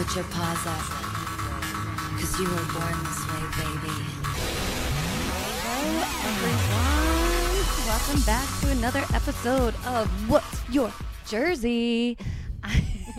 Put 0.00 0.16
your 0.16 0.24
paws 0.24 0.66
up. 0.66 0.80
Cause 2.18 2.40
you 2.40 2.48
were 2.48 2.56
born 2.72 2.96
this 3.04 3.20
way, 3.28 3.42
baby. 3.60 3.96
Hello, 5.66 6.04
everyone. 6.24 7.86
Welcome 7.86 8.22
back 8.22 8.48
to 8.60 8.70
another 8.70 9.04
episode 9.14 9.74
of 9.84 10.08
What's 10.30 10.70
Your 10.70 10.90
Jersey? 11.26 12.16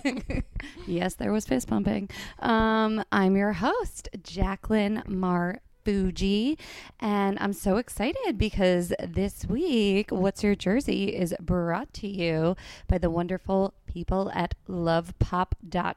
yes, 0.87 1.13
there 1.13 1.31
was 1.31 1.45
fist 1.45 1.67
pumping. 1.67 2.09
Um, 2.39 3.03
I'm 3.11 3.37
your 3.37 3.53
host, 3.53 4.09
Jacqueline 4.23 5.03
Mar. 5.07 5.59
Fuji, 5.83 6.59
and 6.99 7.39
I'm 7.39 7.53
so 7.53 7.77
excited 7.77 8.37
because 8.37 8.93
this 9.03 9.47
week, 9.47 10.11
What's 10.11 10.43
Your 10.43 10.53
Jersey 10.53 11.05
is 11.05 11.33
brought 11.39 11.91
to 11.95 12.07
you 12.07 12.55
by 12.87 12.99
the 12.99 13.09
wonderful 13.09 13.73
people 13.87 14.31
at 14.35 14.53
lovepop.com 14.69 15.95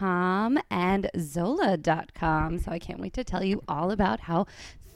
and 0.00 1.10
zola.com. 1.18 2.58
So 2.58 2.70
I 2.70 2.78
can't 2.78 3.00
wait 3.00 3.14
to 3.14 3.24
tell 3.24 3.44
you 3.44 3.62
all 3.68 3.90
about 3.90 4.20
how 4.20 4.46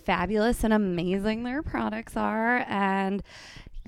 fabulous 0.04 0.64
and 0.64 0.72
amazing 0.72 1.44
their 1.44 1.62
products 1.62 2.16
are. 2.16 2.64
And 2.68 3.22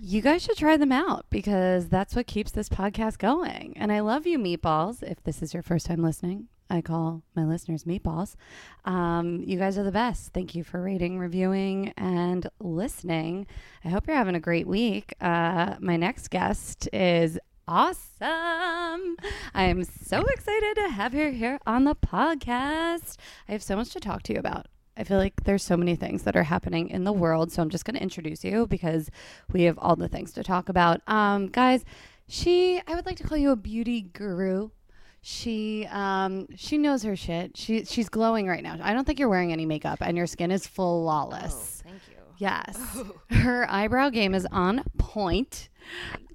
you 0.00 0.20
guys 0.20 0.42
should 0.42 0.56
try 0.56 0.76
them 0.76 0.92
out 0.92 1.26
because 1.30 1.88
that's 1.88 2.16
what 2.16 2.26
keeps 2.26 2.50
this 2.50 2.68
podcast 2.68 3.18
going. 3.18 3.74
And 3.76 3.92
I 3.92 4.00
love 4.00 4.26
you, 4.26 4.38
meatballs. 4.38 5.02
If 5.02 5.22
this 5.22 5.42
is 5.42 5.54
your 5.54 5.62
first 5.62 5.86
time 5.86 6.02
listening, 6.02 6.48
I 6.72 6.80
call 6.80 7.22
my 7.36 7.44
listeners 7.44 7.84
meatballs. 7.84 8.34
Um, 8.84 9.42
you 9.46 9.58
guys 9.58 9.76
are 9.76 9.84
the 9.84 9.92
best. 9.92 10.32
Thank 10.32 10.54
you 10.54 10.64
for 10.64 10.82
rating, 10.82 11.18
reviewing, 11.18 11.92
and 11.98 12.48
listening. 12.60 13.46
I 13.84 13.90
hope 13.90 14.06
you're 14.06 14.16
having 14.16 14.34
a 14.34 14.40
great 14.40 14.66
week. 14.66 15.14
Uh, 15.20 15.76
my 15.80 15.96
next 15.96 16.30
guest 16.30 16.88
is 16.92 17.38
awesome. 17.72 19.16
I 19.54 19.64
am 19.64 19.82
so 19.84 20.20
excited 20.20 20.74
to 20.76 20.88
have 20.90 21.14
her 21.14 21.30
here 21.30 21.58
on 21.66 21.84
the 21.84 21.94
podcast. 21.94 23.16
I 23.48 23.52
have 23.52 23.62
so 23.62 23.76
much 23.76 23.90
to 23.94 24.00
talk 24.00 24.22
to 24.24 24.34
you 24.34 24.38
about. 24.38 24.66
I 24.94 25.04
feel 25.04 25.16
like 25.16 25.44
there's 25.44 25.62
so 25.62 25.78
many 25.78 25.96
things 25.96 26.24
that 26.24 26.36
are 26.36 26.42
happening 26.42 26.90
in 26.90 27.04
the 27.04 27.14
world. 27.14 27.50
So 27.50 27.62
I'm 27.62 27.70
just 27.70 27.86
going 27.86 27.94
to 27.96 28.02
introduce 28.02 28.44
you 28.44 28.66
because 28.66 29.10
we 29.50 29.62
have 29.62 29.78
all 29.78 29.96
the 29.96 30.06
things 30.06 30.32
to 30.32 30.42
talk 30.42 30.68
about. 30.68 31.00
Um, 31.06 31.46
guys, 31.46 31.82
she, 32.28 32.82
I 32.86 32.94
would 32.94 33.06
like 33.06 33.16
to 33.16 33.24
call 33.24 33.38
you 33.38 33.52
a 33.52 33.56
beauty 33.56 34.02
guru. 34.02 34.68
She 35.24 35.86
um 35.92 36.48
she 36.56 36.78
knows 36.78 37.04
her 37.04 37.14
shit. 37.14 37.56
She 37.56 37.84
she's 37.84 38.08
glowing 38.08 38.48
right 38.48 38.62
now. 38.62 38.76
I 38.82 38.92
don't 38.92 39.04
think 39.04 39.20
you're 39.20 39.28
wearing 39.28 39.52
any 39.52 39.66
makeup 39.66 39.98
and 40.00 40.16
your 40.16 40.26
skin 40.26 40.50
is 40.50 40.66
flawless. 40.66 41.80
thank 41.86 42.02
you. 42.10 42.22
Yes. 42.38 42.76
Her 43.30 43.70
eyebrow 43.70 44.10
game 44.10 44.34
is 44.34 44.48
on 44.50 44.82
point. 44.98 45.68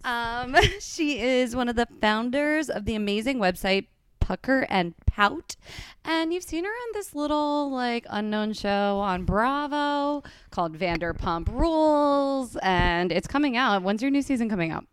Um, 0.04 0.56
she 0.80 1.20
is 1.20 1.56
one 1.56 1.70
of 1.70 1.76
the 1.76 1.88
founders 2.02 2.70
of 2.70 2.86
the 2.86 2.96
amazing 2.96 3.40
website 3.40 3.88
Pucker 4.20 4.66
and 4.70 4.94
Pout. 5.06 5.56
And 6.04 6.34
you've 6.34 6.44
seen 6.44 6.66
her 6.66 6.70
on 6.70 6.90
this 6.94 7.16
little 7.16 7.72
like 7.72 8.06
unknown 8.10 8.54
show 8.54 9.00
on 9.00 9.24
Bravo 9.24 10.24
called 10.52 10.78
Vanderpump 10.78 11.48
Rules. 11.50 12.58
And 12.62 13.12
it's 13.12 13.28
coming 13.28 13.56
out. 13.56 13.84
When's 13.84 14.02
your 14.02 14.12
new 14.12 14.22
season 14.22 14.50
coming 14.50 14.72
out? 14.72 14.86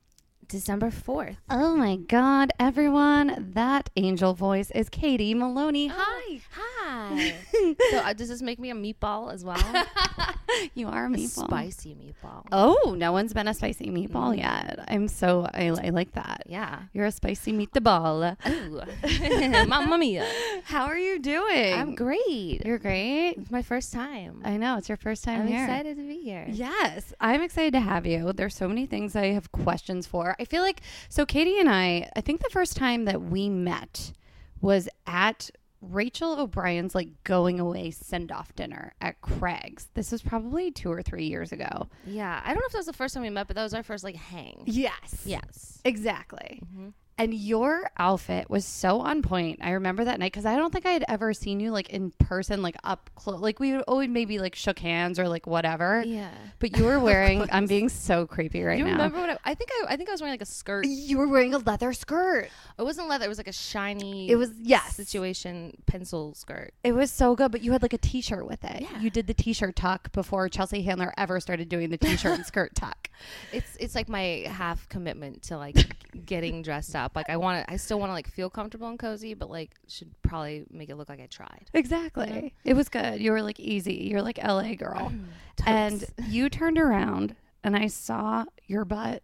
December 0.49 0.91
4th. 0.91 1.37
Oh 1.51 1.77
my 1.77 1.97
God, 1.97 2.53
everyone. 2.59 3.53
That 3.55 3.91
angel 3.97 4.35
voice 4.35 4.71
is 4.71 4.89
Katie 4.89 5.35
Maloney. 5.35 5.89
Hi. 5.95 6.41
Hi. 6.53 7.35
so 7.91 7.99
uh, 7.99 8.13
does 8.13 8.29
this 8.29 8.43
make 8.43 8.59
me 8.59 8.71
a 8.71 8.75
meatball 8.75 9.33
as 9.33 9.45
well? 9.45 9.57
You 10.75 10.89
are 10.89 11.07
a 11.07 11.13
A 11.13 11.27
spicy 11.27 11.95
meatball. 11.95 12.47
Oh, 12.53 12.95
no 12.97 13.13
one's 13.13 13.33
been 13.33 13.49
a 13.49 13.55
spicy 13.55 13.87
meatball 13.91 14.37
yet. 14.37 14.85
I'm 14.89 15.09
so, 15.09 15.49
I, 15.53 15.67
I 15.69 15.91
like 15.91 16.13
that. 16.13 16.45
Yeah. 16.47 16.83
You're 16.93 17.07
a 17.07 17.13
spicy 17.13 17.53
meatball. 17.53 18.37
Ooh. 18.49 19.67
Mamma 19.69 19.99
mia. 19.99 20.27
How 20.65 20.85
are 20.85 20.97
you 20.99 21.19
doing? 21.19 21.75
I'm 21.75 21.95
great. 21.95 22.65
You're 22.65 22.79
great. 22.79 23.31
It's 23.33 23.51
my 23.51 23.63
first 23.63 23.93
time. 23.93 24.43
I 24.45 24.57
know 24.57 24.77
it's 24.77 24.89
your 24.89 24.97
first 24.97 25.25
time 25.25 25.43
I'm 25.43 25.49
here. 25.49 25.65
excited 25.65 25.97
to 25.97 26.03
be 26.03 26.21
here. 26.21 26.47
Yes, 26.49 27.13
I'm 27.21 27.43
excited 27.43 27.73
to 27.73 27.81
have 27.81 28.07
you. 28.07 28.33
There's 28.33 28.55
so 28.55 28.69
many 28.69 28.87
things 28.87 29.17
I 29.17 29.33
have 29.33 29.51
questions 29.51 30.07
for. 30.07 30.34
I 30.39 30.45
feel 30.45 30.63
like 30.63 30.81
so 31.09 31.25
Katie 31.27 31.59
and 31.59 31.69
I, 31.69 32.11
I 32.17 32.21
think 32.21 32.43
the 32.43 32.51
first 32.51 32.77
time 32.77 33.05
that 33.07 33.23
we 33.23 33.49
met 33.49 34.13
was 34.61 34.89
at 35.07 35.51
Rachel 35.81 36.41
O'Brien's 36.41 36.95
like 36.95 37.09
going 37.25 37.61
away 37.61 37.91
send 37.91 38.33
off 38.33 38.55
dinner 38.55 38.95
at 39.03 39.21
Craig's. 39.21 39.89
This 39.95 40.11
was 40.13 40.23
probably 40.23 40.71
2 40.71 40.91
or 40.91 41.03
3 41.03 41.25
years 41.27 41.53
ago. 41.53 41.89
Yeah. 42.07 42.41
I 42.43 42.49
don't 42.49 42.57
know 42.61 42.67
if 42.67 42.73
that 42.73 42.79
was 42.79 42.87
the 42.87 42.93
first 42.95 43.13
time 43.15 43.23
we 43.23 43.29
met, 43.31 43.47
but 43.49 43.57
that 43.57 43.63
was 43.63 43.75
our 43.75 43.83
first 43.83 44.03
like 44.03 44.17
hang. 44.17 44.63
Yes. 44.67 45.23
Yes. 45.27 45.81
Exactly. 45.85 46.63
Mhm. 46.75 46.93
And 47.17 47.33
your 47.33 47.91
outfit 47.97 48.51
was 48.51 48.65
so 48.65 49.01
on 49.01 49.23
point. 49.23 49.61
I 49.63 49.73
remember 49.73 50.05
that 50.05 50.19
night 50.19 50.33
because 50.33 50.47
I 50.47 50.57
don't 50.57 50.73
think 50.73 50.85
I 50.85 50.91
had 50.91 51.05
ever 51.09 51.33
seen 51.33 51.61
you 51.61 51.71
like 51.71 51.91
in 51.91 52.11
person, 52.19 52.61
like 52.61 52.77
up 52.83 53.09
close. 53.15 53.41
Like 53.41 53.61
we 53.61 53.73
would 53.73 53.83
always 53.83 54.09
maybe 54.09 54.39
like 54.39 54.55
shook 54.55 54.79
hands 54.79 55.19
or 55.19 55.29
like 55.29 55.47
whatever. 55.47 56.03
Yeah. 56.05 56.31
But 56.59 56.77
you 56.77 56.85
were 56.85 56.99
wearing. 57.01 57.49
I'm 57.53 57.67
being 57.67 57.89
so 57.89 58.27
creepy 58.27 58.63
right 58.63 58.79
you 58.79 58.85
now. 58.85 58.93
remember 58.93 59.19
what 59.21 59.31
I, 59.31 59.39
I 59.45 59.55
think 59.55 59.71
I, 59.73 59.93
I 59.95 59.97
think 59.97 60.09
I 60.09 60.13
was 60.13 60.21
wearing 60.21 60.33
like 60.33 60.43
a 60.43 60.47
skirt. 60.47 60.87
You 60.87 61.19
were 61.19 61.29
wearing 61.29 61.55
a 61.55 61.59
leather 61.59 61.93
skirt. 61.93 62.49
It 62.79 62.83
wasn't 62.83 63.09
leather. 63.09 63.27
It 63.27 63.29
was 63.29 63.39
like 63.39 63.49
a 63.49 63.53
shiny. 63.53 64.29
It 64.31 64.37
was 64.37 64.51
yes. 64.61 64.97
situation 64.97 65.77
pencil 65.87 66.35
skirt. 66.35 66.75
It 66.83 66.93
was 66.93 67.11
so 67.11 67.37
good, 67.37 67.53
but 67.53 67.63
you 67.63 67.73
had 67.73 67.83
like 67.83 67.93
a 67.93 67.99
t-shirt 67.99 68.47
with 68.47 68.65
it. 68.65 68.83
Yeah. 68.83 69.01
You 69.01 69.11
did 69.11 69.27
the 69.27 69.35
t-shirt 69.35 69.77
tuck 69.77 70.11
before 70.13 70.49
Chelsea 70.49 70.83
Handler 70.83 71.13
ever 71.17 71.39
started 71.39 71.69
doing 71.69 71.91
the 71.91 71.99
t-shirt 71.99 72.39
and 72.39 72.47
skirt 72.55 72.75
tuck. 72.75 73.09
It's 73.53 73.77
it's 73.79 73.95
like 73.95 74.09
my 74.09 74.45
half 74.49 74.89
commitment 74.89 75.43
to 75.45 75.57
like 75.59 75.77
getting 76.27 76.63
dressed 76.63 76.97
up. 76.97 77.04
Like 77.15 77.31
I 77.31 77.37
want 77.37 77.65
to, 77.67 77.73
I 77.73 77.77
still 77.77 77.99
want 77.99 78.11
to 78.11 78.15
like 78.15 78.29
feel 78.29 78.51
comfortable 78.51 78.89
and 78.89 78.99
cozy, 78.99 79.35
but 79.35 79.51
like 79.51 79.73
should 79.89 80.11
probably 80.23 80.65
make 80.71 80.89
it 80.89 80.97
look 80.97 81.09
like 81.09 81.21
I 81.21 81.27
tried. 81.27 81.71
Exactly. 81.75 82.55
It 82.65 82.75
was 82.75 82.89
good. 82.89 83.21
You 83.21 83.33
were 83.33 83.43
like 83.43 83.61
easy. 83.61 84.09
You're 84.11 84.23
like 84.23 84.39
LA 84.43 84.75
girl. 84.75 85.13
Mm-hmm. 85.13 85.25
and 85.67 86.05
you 86.29 86.49
turned 86.49 86.79
around 86.79 87.37
and 87.63 87.77
I 87.77 87.87
saw 87.87 88.45
your 88.67 88.85
butt. 88.85 89.23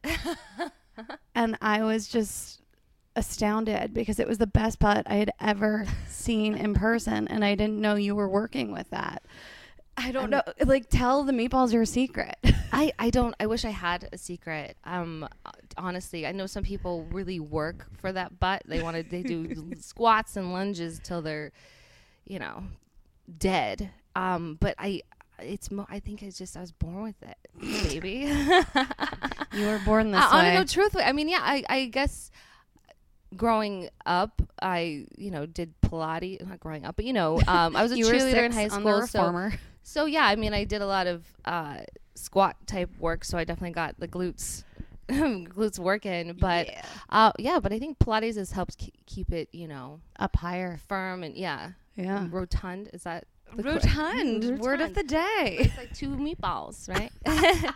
and 1.34 1.56
I 1.60 1.82
was 1.82 2.08
just 2.08 2.62
astounded 3.16 3.92
because 3.92 4.20
it 4.20 4.28
was 4.28 4.38
the 4.38 4.46
best 4.46 4.78
butt 4.78 5.06
I 5.06 5.16
had 5.16 5.32
ever 5.40 5.86
seen 6.08 6.54
in 6.54 6.74
person 6.74 7.26
and 7.28 7.44
I 7.44 7.54
didn't 7.54 7.80
know 7.80 7.96
you 7.96 8.14
were 8.14 8.28
working 8.28 8.72
with 8.72 8.90
that. 8.90 9.24
I 10.02 10.12
don't 10.12 10.30
know. 10.30 10.42
Like 10.64 10.88
tell 10.88 11.24
the 11.24 11.32
meatballs 11.32 11.72
your 11.72 11.84
secret. 11.84 12.36
I 12.72 12.92
I 12.98 13.10
don't. 13.10 13.34
I 13.38 13.46
wish 13.46 13.64
I 13.64 13.70
had 13.70 14.08
a 14.12 14.18
secret. 14.18 14.76
Um, 14.84 15.28
honestly, 15.76 16.26
I 16.26 16.32
know 16.32 16.46
some 16.46 16.62
people 16.62 17.04
really 17.10 17.40
work 17.40 17.86
for 17.98 18.10
that 18.12 18.40
butt. 18.40 18.62
They 18.66 18.82
want 18.82 18.96
to. 18.96 19.02
They 19.02 19.22
do 19.22 19.74
squats 19.80 20.36
and 20.36 20.52
lunges 20.52 21.00
till 21.02 21.22
they're, 21.22 21.52
you 22.24 22.38
know, 22.38 22.64
dead. 23.38 23.90
Um, 24.16 24.56
but 24.60 24.74
I. 24.78 25.02
It's. 25.38 25.70
Mo- 25.70 25.86
I 25.88 26.00
think 26.00 26.22
it's 26.22 26.36
just 26.36 26.56
I 26.56 26.60
was 26.60 26.72
born 26.72 27.02
with 27.02 27.22
it, 27.22 27.38
baby. 27.88 28.30
you 29.58 29.66
were 29.66 29.80
born 29.86 30.10
this 30.10 30.20
I, 30.20 30.28
I 30.28 30.36
way. 30.36 30.44
don't 30.52 30.54
know. 30.54 30.64
Truthfully, 30.64 31.04
I 31.04 31.12
mean, 31.12 31.28
yeah. 31.28 31.40
I. 31.42 31.64
I 31.68 31.84
guess 31.86 32.30
growing 33.36 33.88
up, 34.04 34.42
I 34.60 35.06
you 35.16 35.30
know 35.30 35.46
did 35.46 35.72
Pilates. 35.80 36.46
Not 36.46 36.60
growing 36.60 36.84
up, 36.84 36.96
but 36.96 37.06
you 37.06 37.14
know, 37.14 37.40
um, 37.48 37.74
I 37.74 37.82
was 37.82 37.92
a 37.92 37.96
cheerleader 37.96 38.44
in 38.44 38.52
high 38.52 38.68
school. 38.68 39.06
So. 39.06 39.50
So 39.90 40.06
yeah, 40.06 40.24
I 40.24 40.36
mean, 40.36 40.54
I 40.54 40.64
did 40.64 40.82
a 40.82 40.86
lot 40.86 41.06
of 41.06 41.24
uh, 41.44 41.78
squat 42.14 42.56
type 42.66 42.90
work, 42.98 43.24
so 43.24 43.36
I 43.38 43.44
definitely 43.44 43.72
got 43.74 43.98
the 43.98 44.06
glutes, 44.08 44.62
glutes 45.08 45.78
working. 45.78 46.34
But 46.38 46.68
Yeah. 46.68 46.82
uh, 47.10 47.32
yeah, 47.38 47.58
but 47.60 47.72
I 47.72 47.78
think 47.78 47.98
Pilates 47.98 48.36
has 48.36 48.52
helped 48.52 48.78
ke- 48.78 48.94
keep 49.06 49.32
it, 49.32 49.48
you 49.52 49.66
know, 49.68 50.00
up 50.18 50.36
higher. 50.36 50.78
firm 50.88 51.22
and 51.24 51.34
yeah, 51.36 51.72
Yeah. 51.96 52.26
rotund. 52.30 52.90
Is 52.92 53.02
that 53.02 53.24
the 53.56 53.64
Rotund, 53.64 54.60
word 54.66 54.80
of 54.80 54.94
the 54.94 55.02
day. 55.02 55.56
It's 55.58 55.76
like 55.76 55.92
two 55.92 56.10
meatballs, 56.10 56.88
right? 56.88 57.10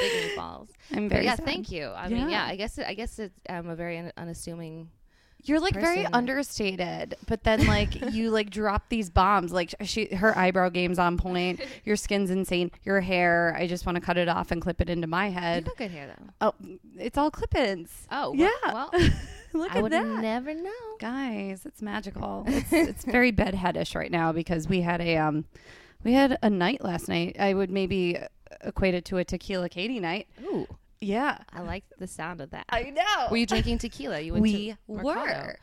Big 0.00 0.12
meatballs. 0.12 0.68
I'm 0.92 1.06
But 1.08 1.14
very 1.14 1.24
yeah, 1.26 1.36
sad. 1.36 1.44
thank 1.44 1.70
you. 1.70 1.86
I 1.88 2.08
mean, 2.08 2.28
Yeah. 2.30 2.46
yeah, 2.46 2.52
I 2.52 2.56
guess 2.56 2.78
it, 2.78 2.86
I 2.88 2.94
guess 2.94 3.18
it, 3.20 3.32
I'm 3.48 3.68
a 3.68 3.76
very 3.76 3.98
un- 3.98 4.12
unassuming. 4.16 4.90
You're 5.46 5.60
like 5.60 5.74
very 5.74 6.06
understated, 6.06 7.16
but 7.26 7.44
then 7.44 7.66
like 7.66 7.94
you 8.12 8.30
like 8.30 8.50
drop 8.50 8.88
these 8.88 9.10
bombs. 9.10 9.52
Like 9.52 9.74
she, 9.82 10.06
her 10.14 10.36
eyebrow 10.36 10.68
game's 10.70 10.98
on 10.98 11.16
point. 11.18 11.60
Your 11.84 11.96
skin's 11.96 12.30
insane. 12.30 12.70
Your 12.82 13.00
hair, 13.00 13.54
I 13.58 13.66
just 13.66 13.86
want 13.86 13.96
to 13.96 14.00
cut 14.00 14.16
it 14.16 14.28
off 14.28 14.50
and 14.50 14.60
clip 14.62 14.80
it 14.80 14.88
into 14.88 15.06
my 15.06 15.26
You 15.28 15.32
head. 15.32 15.64
got 15.66 15.76
good 15.76 15.90
hair 15.90 16.06
though. 16.08 16.32
Oh, 16.40 16.54
it's 16.98 17.18
all 17.18 17.30
clip-ins. 17.30 17.90
Oh 18.10 18.32
Yeah. 18.34 18.48
Well, 18.64 18.90
Look 19.52 19.72
I 19.72 19.76
at 19.76 19.82
would 19.84 19.92
that, 19.92 20.04
never 20.20 20.52
know. 20.52 20.70
guys. 20.98 21.64
It's 21.64 21.80
magical. 21.80 22.42
It's, 22.48 22.72
it's 22.72 23.04
very 23.04 23.30
bedheadish 23.30 23.94
right 23.94 24.10
now 24.10 24.32
because 24.32 24.68
we 24.68 24.80
had 24.80 25.00
a 25.00 25.16
um, 25.16 25.44
we 26.02 26.12
had 26.12 26.38
a 26.42 26.50
night 26.50 26.82
last 26.82 27.08
night. 27.08 27.36
I 27.38 27.54
would 27.54 27.70
maybe 27.70 28.18
equate 28.62 28.94
it 28.94 29.04
to 29.06 29.18
a 29.18 29.24
tequila 29.24 29.68
Katie 29.68 30.00
night. 30.00 30.26
Ooh, 30.42 30.66
Yeah, 31.04 31.38
I 31.52 31.62
like 31.62 31.84
the 31.98 32.06
sound 32.06 32.40
of 32.40 32.50
that. 32.50 32.64
I 32.68 32.84
know. 32.90 33.28
Were 33.30 33.36
you 33.36 33.46
drinking 33.46 33.78
tequila? 33.78 34.20
You 34.20 34.32
went 34.32 34.42
we 34.42 34.72
to 34.72 34.76
Mercado. 34.88 35.46
were. 35.46 35.58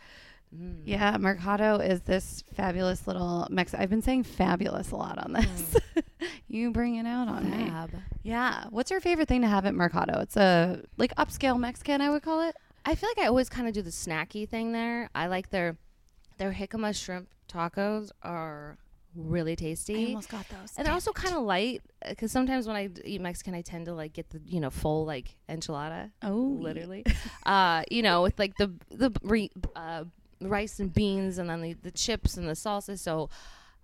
Mm. 0.56 0.82
Yeah, 0.84 1.18
Mercado 1.18 1.78
is 1.78 2.02
this 2.02 2.44
fabulous 2.54 3.08
little 3.08 3.48
Mex. 3.50 3.74
I've 3.74 3.90
been 3.90 4.02
saying 4.02 4.24
fabulous 4.24 4.92
a 4.92 4.98
lot 4.98 5.18
on 5.18 5.34
this. 5.34 5.78
you 6.48 6.72
bring 6.72 6.96
it 6.96 7.06
out 7.06 7.30
on 7.30 7.50
me. 7.50 7.72
Yeah. 8.24 8.66
What's 8.70 8.92
your 8.92 9.00
favorite 9.00 9.30
thing 9.30 9.42
to 9.42 9.48
have 9.48 9.66
at 9.66 9.74
Mercado? 9.74 10.20
It's 10.20 10.36
a 10.36 10.82
like 10.98 11.16
upscale 11.16 11.58
Mexican, 11.58 12.02
I 12.02 12.10
would 12.10 12.22
call 12.22 12.42
it. 12.48 12.56
I 12.86 12.96
feel 12.96 13.10
like 13.10 13.20
I 13.20 13.28
always 13.28 13.48
kind 13.48 13.68
of 13.68 13.74
do 13.74 13.82
the 13.82 13.92
snacky 13.92 14.48
thing 14.48 14.74
there. 14.74 15.10
I 15.16 15.28
like 15.28 15.52
their 15.52 15.78
Their 16.38 16.52
jicama 16.52 16.94
shrimp 16.96 17.30
tacos 17.48 18.12
are 18.24 18.78
really 19.16 19.54
I 19.54 19.56
tasty. 19.56 20.08
almost 20.08 20.30
got 20.30 20.48
those. 20.50 20.74
and 20.78 20.86
they're 20.86 20.94
also 20.94 21.12
kind 21.12 21.36
of 21.36 21.44
light 21.44 21.81
because 22.08 22.31
sometimes 22.31 22.68
when 22.68 22.75
I 22.75 22.88
d- 22.88 23.02
eat 23.06 23.22
Mexican, 23.22 23.54
I 23.54 23.62
tend 23.62 23.86
to 23.86 23.94
like 23.94 24.13
get 24.13 24.30
the 24.30 24.42
you 24.46 24.60
know 24.60 24.69
full 24.69 25.06
like 25.06 25.36
enchilada, 25.50 26.12
oh, 26.24 26.58
literally. 26.60 27.06
uh, 27.46 27.84
you 27.92 28.02
know, 28.02 28.22
with 28.24 28.38
like 28.40 28.56
the 28.58 28.72
the 28.90 29.12
re- 29.24 29.52
uh, 29.75 30.06
rice 30.42 30.80
and 30.80 30.94
beans, 30.94 31.38
and 31.38 31.50
then 31.50 31.62
the, 31.62 31.74
the 31.74 31.92
chips 31.92 32.38
and 32.38 32.48
the 32.48 32.54
salsa. 32.54 32.98
So 32.98 33.30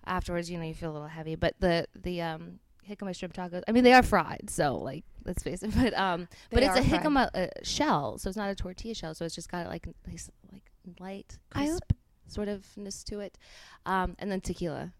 afterwards, 0.05 0.49
you 0.49 0.57
know, 0.57 0.65
you 0.65 0.73
feel 0.73 0.91
a 0.91 0.93
little 0.93 1.07
heavy. 1.07 1.35
But 1.35 1.55
the 1.59 1.87
the 1.95 2.21
um, 2.21 2.59
jicama 2.89 3.15
shrimp 3.15 3.33
tacos, 3.33 3.63
I 3.67 3.71
mean, 3.71 3.83
they 3.83 3.93
are 3.93 4.03
fried, 4.03 4.49
so 4.49 4.77
like 4.77 5.03
let's 5.25 5.43
face 5.43 5.61
it. 5.63 5.71
But 5.75 5.93
um, 5.97 6.27
but 6.51 6.63
it's 6.63 6.77
a 6.77 6.83
fried. 6.83 7.01
jicama 7.03 7.29
uh, 7.35 7.47
shell, 7.63 8.17
so 8.17 8.29
it's 8.29 8.37
not 8.37 8.49
a 8.49 8.55
tortilla 8.55 8.93
shell. 8.95 9.13
So 9.13 9.25
it's 9.25 9.35
just 9.35 9.51
got 9.51 9.67
like 9.67 9.87
nice 10.07 10.29
like 10.51 10.71
light 10.99 11.37
I 11.53 11.65
crisp 11.65 11.93
sort 12.27 12.47
ofness 12.49 13.03
to 13.05 13.19
it. 13.19 13.37
Um, 13.85 14.15
and 14.19 14.31
then 14.31 14.41
tequila. 14.41 14.93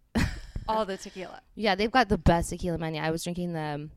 All 0.67 0.85
the 0.85 0.97
tequila. 0.97 1.41
Yeah, 1.55 1.75
they've 1.75 1.91
got 1.91 2.09
the 2.09 2.17
best 2.17 2.49
tequila 2.49 2.77
menu. 2.77 3.01
I 3.01 3.11
was 3.11 3.23
drinking 3.23 3.53
the 3.53 3.59
um, 3.59 3.91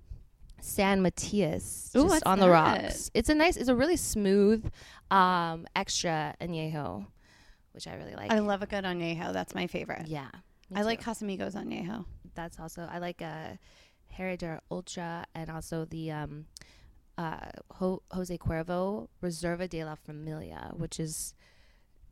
San 0.61 1.03
Matias 1.03 1.91
Ooh, 1.97 2.09
just 2.09 2.27
on 2.27 2.39
the 2.39 2.47
that? 2.47 2.53
rocks. 2.53 3.11
It's 3.15 3.29
a 3.29 3.35
nice, 3.35 3.57
it's 3.57 3.69
a 3.69 3.75
really 3.77 3.97
smooth, 3.97 4.71
um, 5.11 5.67
extra 5.75 6.35
añejo, 6.41 7.07
which 7.73 7.87
I 7.87 7.95
really 7.95 8.15
like. 8.15 8.31
I 8.33 8.39
love 8.41 8.63
a 8.63 8.67
good 8.67 8.85
añejo. 8.85 9.33
That's 9.33 9.55
my 9.55 9.67
favorite. 9.67 10.07
yeah, 10.07 10.29
I 10.75 10.83
like 10.83 11.01
too. 11.03 11.11
Casamigos 11.11 11.55
añejo. 11.55 12.05
that's 12.35 12.59
also 12.61 12.89
I 12.91 12.99
like 12.99 13.23
uh, 13.23 13.57
Herradura 14.17 14.61
Ultra 14.71 15.25
and 15.35 15.51
also 15.51 15.85
the 15.85 16.11
um, 16.13 16.47
uh, 17.19 17.37
Ho- 17.73 18.03
Jose 18.13 18.37
Cuervo 18.39 19.09
Reserva 19.23 19.69
de 19.69 19.85
la 19.85 19.95
Familia, 19.95 20.73
which 20.77 21.01
is 21.01 21.35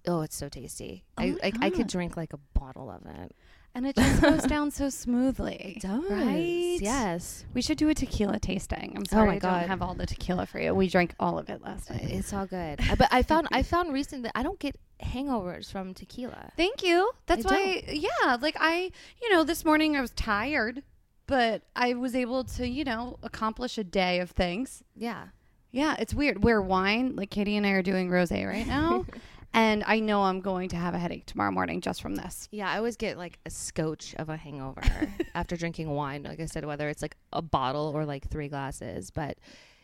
oh, 0.06 0.22
it's 0.22 0.36
so 0.36 0.48
tasty. 0.48 1.04
Oh 1.18 1.22
I, 1.22 1.36
I 1.42 1.52
I 1.62 1.70
could 1.70 1.86
drink 1.86 2.16
like 2.16 2.32
a 2.32 2.38
bottle 2.58 2.90
of 2.90 3.04
it. 3.06 3.34
And 3.78 3.86
it 3.86 3.94
just 3.94 4.20
goes 4.20 4.42
down 4.42 4.72
so 4.72 4.90
smoothly. 4.90 5.80
Right? 5.84 6.78
Yes. 6.80 7.44
We 7.54 7.62
should 7.62 7.78
do 7.78 7.88
a 7.88 7.94
tequila 7.94 8.40
tasting. 8.40 8.92
I'm 8.96 9.04
sorry 9.04 9.28
my 9.28 9.34
I 9.34 9.38
God. 9.38 9.60
don't 9.60 9.68
have 9.68 9.82
all 9.82 9.94
the 9.94 10.04
tequila 10.04 10.46
for 10.46 10.58
you. 10.58 10.74
We 10.74 10.88
drank 10.88 11.14
all 11.20 11.38
of 11.38 11.48
it 11.48 11.62
last 11.62 11.88
night. 11.88 12.02
It's 12.02 12.32
all 12.32 12.44
good. 12.44 12.80
Uh, 12.80 12.96
but 12.96 13.06
I 13.12 13.22
found 13.22 13.46
I 13.52 13.62
found 13.74 13.92
recently 13.92 14.24
that 14.24 14.32
I 14.34 14.42
don't 14.42 14.58
get 14.58 14.74
hangovers 15.00 15.70
from 15.70 15.94
tequila. 15.94 16.50
Thank 16.56 16.82
you. 16.82 17.12
That's 17.26 17.46
I 17.46 17.50
why, 17.54 17.84
yeah, 17.86 18.36
like 18.40 18.56
I, 18.58 18.90
you 19.22 19.30
know, 19.32 19.44
this 19.44 19.64
morning 19.64 19.96
I 19.96 20.00
was 20.00 20.10
tired, 20.10 20.82
but 21.28 21.62
I 21.76 21.94
was 21.94 22.16
able 22.16 22.42
to, 22.42 22.66
you 22.66 22.82
know, 22.82 23.20
accomplish 23.22 23.78
a 23.78 23.84
day 23.84 24.18
of 24.18 24.32
things. 24.32 24.82
Yeah. 24.96 25.28
Yeah, 25.70 25.94
it's 25.98 26.14
weird. 26.14 26.42
We're 26.42 26.62
wine, 26.62 27.14
like 27.14 27.30
Katie 27.30 27.56
and 27.56 27.66
I 27.66 27.70
are 27.70 27.82
doing 27.82 28.10
rose 28.10 28.32
right 28.32 28.66
now, 28.66 29.04
and 29.54 29.82
I 29.86 30.00
know 30.00 30.22
I'm 30.22 30.40
going 30.40 30.68
to 30.70 30.76
have 30.76 30.94
a 30.94 30.98
headache 30.98 31.26
tomorrow 31.26 31.50
morning 31.50 31.80
just 31.80 32.00
from 32.02 32.14
this. 32.16 32.48
Yeah, 32.52 32.70
I 32.70 32.76
always 32.76 32.96
get 32.96 33.16
like 33.18 33.38
a 33.46 33.50
scotch 33.50 34.14
of 34.18 34.28
a 34.28 34.36
hangover 34.36 34.82
after 35.34 35.56
drinking 35.56 35.90
wine. 35.90 36.22
Like 36.22 36.40
I 36.40 36.46
said, 36.46 36.64
whether 36.64 36.88
it's 36.88 37.02
like 37.02 37.16
a 37.32 37.42
bottle 37.42 37.92
or 37.94 38.04
like 38.04 38.28
three 38.28 38.48
glasses. 38.48 39.10
But 39.10 39.38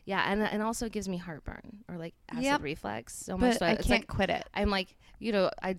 yeah, 0.04 0.24
and 0.30 0.42
and 0.42 0.62
also 0.62 0.86
it 0.86 0.92
gives 0.92 1.08
me 1.08 1.16
heartburn 1.16 1.78
or 1.88 1.96
like 1.96 2.14
acid 2.30 2.44
Yep. 2.44 2.62
reflux. 2.62 3.14
So 3.14 3.38
much 3.38 3.58
so 3.58 3.66
I 3.66 3.76
can't 3.76 3.88
like 3.90 4.06
quit 4.06 4.30
it. 4.30 4.46
I'm 4.54 4.70
like 4.70 4.94
you 5.18 5.32
know 5.32 5.50
I. 5.62 5.76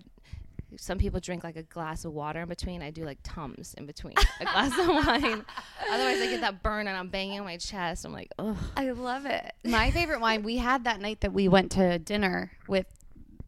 Some 0.78 0.98
people 0.98 1.20
drink 1.20 1.44
like 1.44 1.54
a 1.54 1.62
glass 1.62 2.04
of 2.04 2.12
water 2.12 2.40
in 2.40 2.48
between. 2.48 2.82
I 2.82 2.90
do 2.90 3.04
like 3.04 3.18
tums 3.22 3.72
in 3.78 3.86
between 3.86 4.14
a 4.40 4.44
glass 4.44 4.76
of 4.76 4.88
wine. 5.06 5.44
Otherwise, 5.90 6.20
I 6.20 6.26
get 6.28 6.40
that 6.40 6.60
burn 6.60 6.88
and 6.88 6.96
I'm 6.96 7.08
banging 7.08 7.38
on 7.38 7.46
my 7.46 7.56
chest. 7.56 8.04
I'm 8.04 8.12
like, 8.12 8.30
ugh. 8.36 8.56
I 8.76 8.90
love 8.90 9.26
it. 9.26 9.52
My 9.64 9.92
favorite 9.92 10.20
wine 10.20 10.42
we 10.42 10.56
had 10.56 10.84
that 10.84 11.00
night 11.00 11.20
that 11.20 11.32
we 11.32 11.46
went 11.46 11.70
to 11.72 12.00
dinner 12.00 12.50
with. 12.66 12.86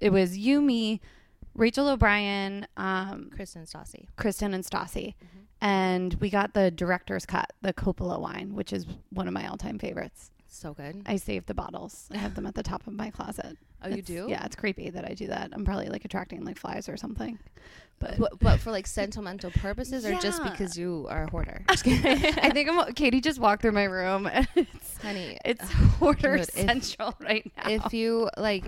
It 0.00 0.10
was 0.10 0.36
you, 0.38 0.60
me, 0.60 1.00
Rachel 1.54 1.88
O'Brien, 1.88 2.66
um, 2.76 3.30
Kristen 3.34 3.62
Stassi. 3.64 4.06
Kristen, 4.16 4.54
and 4.54 4.64
Stassi, 4.64 5.14
and 5.60 6.14
we 6.14 6.30
got 6.30 6.54
the 6.54 6.70
director's 6.70 7.26
cut, 7.26 7.52
the 7.62 7.72
Coppola 7.72 8.20
wine, 8.20 8.54
which 8.54 8.72
is 8.72 8.86
one 9.10 9.26
of 9.26 9.34
my 9.34 9.46
all-time 9.48 9.78
favorites. 9.78 10.30
So 10.50 10.72
good. 10.72 11.02
I 11.06 11.16
saved 11.16 11.46
the 11.46 11.54
bottles. 11.54 12.08
I 12.12 12.16
have 12.16 12.34
them 12.34 12.46
at 12.46 12.54
the 12.54 12.62
top 12.62 12.86
of 12.86 12.92
my 12.94 13.10
closet. 13.10 13.56
Oh, 13.80 13.88
you 13.88 14.02
do? 14.02 14.26
Yeah, 14.28 14.44
it's 14.44 14.56
creepy 14.56 14.90
that 14.90 15.04
I 15.04 15.14
do 15.14 15.28
that. 15.28 15.50
I'm 15.52 15.64
probably 15.64 15.86
like 15.86 16.04
attracting 16.04 16.44
like 16.44 16.58
flies 16.58 16.88
or 16.88 16.96
something. 16.96 17.38
But 18.00 18.58
for 18.58 18.72
like 18.72 18.88
sentimental 18.88 19.52
purposes 19.52 20.04
or 20.04 20.14
just 20.18 20.42
because 20.42 20.76
you 20.76 21.06
are 21.08 21.22
a 21.22 21.30
hoarder? 21.30 21.62
I 21.68 21.76
think 22.52 22.68
I'm. 22.68 22.92
Katie 22.94 23.20
just 23.20 23.38
walked 23.38 23.62
through 23.62 23.70
my 23.70 23.84
room. 23.84 24.26
And 24.26 24.48
it's 24.56 25.00
Honey, 25.00 25.38
it's 25.44 25.70
hoarder 25.70 26.38
Dude, 26.38 26.48
if- 26.48 26.54
central 26.66 27.14
right 27.20 27.48
now. 27.56 27.70
if 27.70 27.92
you 27.94 28.28
like 28.36 28.64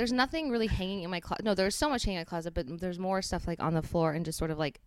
there's 0.00 0.12
nothing 0.12 0.48
really 0.50 0.66
hanging 0.66 1.02
in 1.02 1.10
my 1.10 1.20
closet 1.20 1.44
no 1.44 1.54
there's 1.54 1.76
so 1.76 1.88
much 1.90 2.04
hanging 2.04 2.16
in 2.16 2.20
my 2.22 2.24
closet 2.24 2.54
but 2.54 2.64
there's 2.80 2.98
more 2.98 3.20
stuff 3.20 3.46
like 3.46 3.60
on 3.62 3.74
the 3.74 3.82
floor 3.82 4.12
and 4.12 4.24
just 4.24 4.38
sort 4.38 4.50
of 4.50 4.58
like 4.58 4.80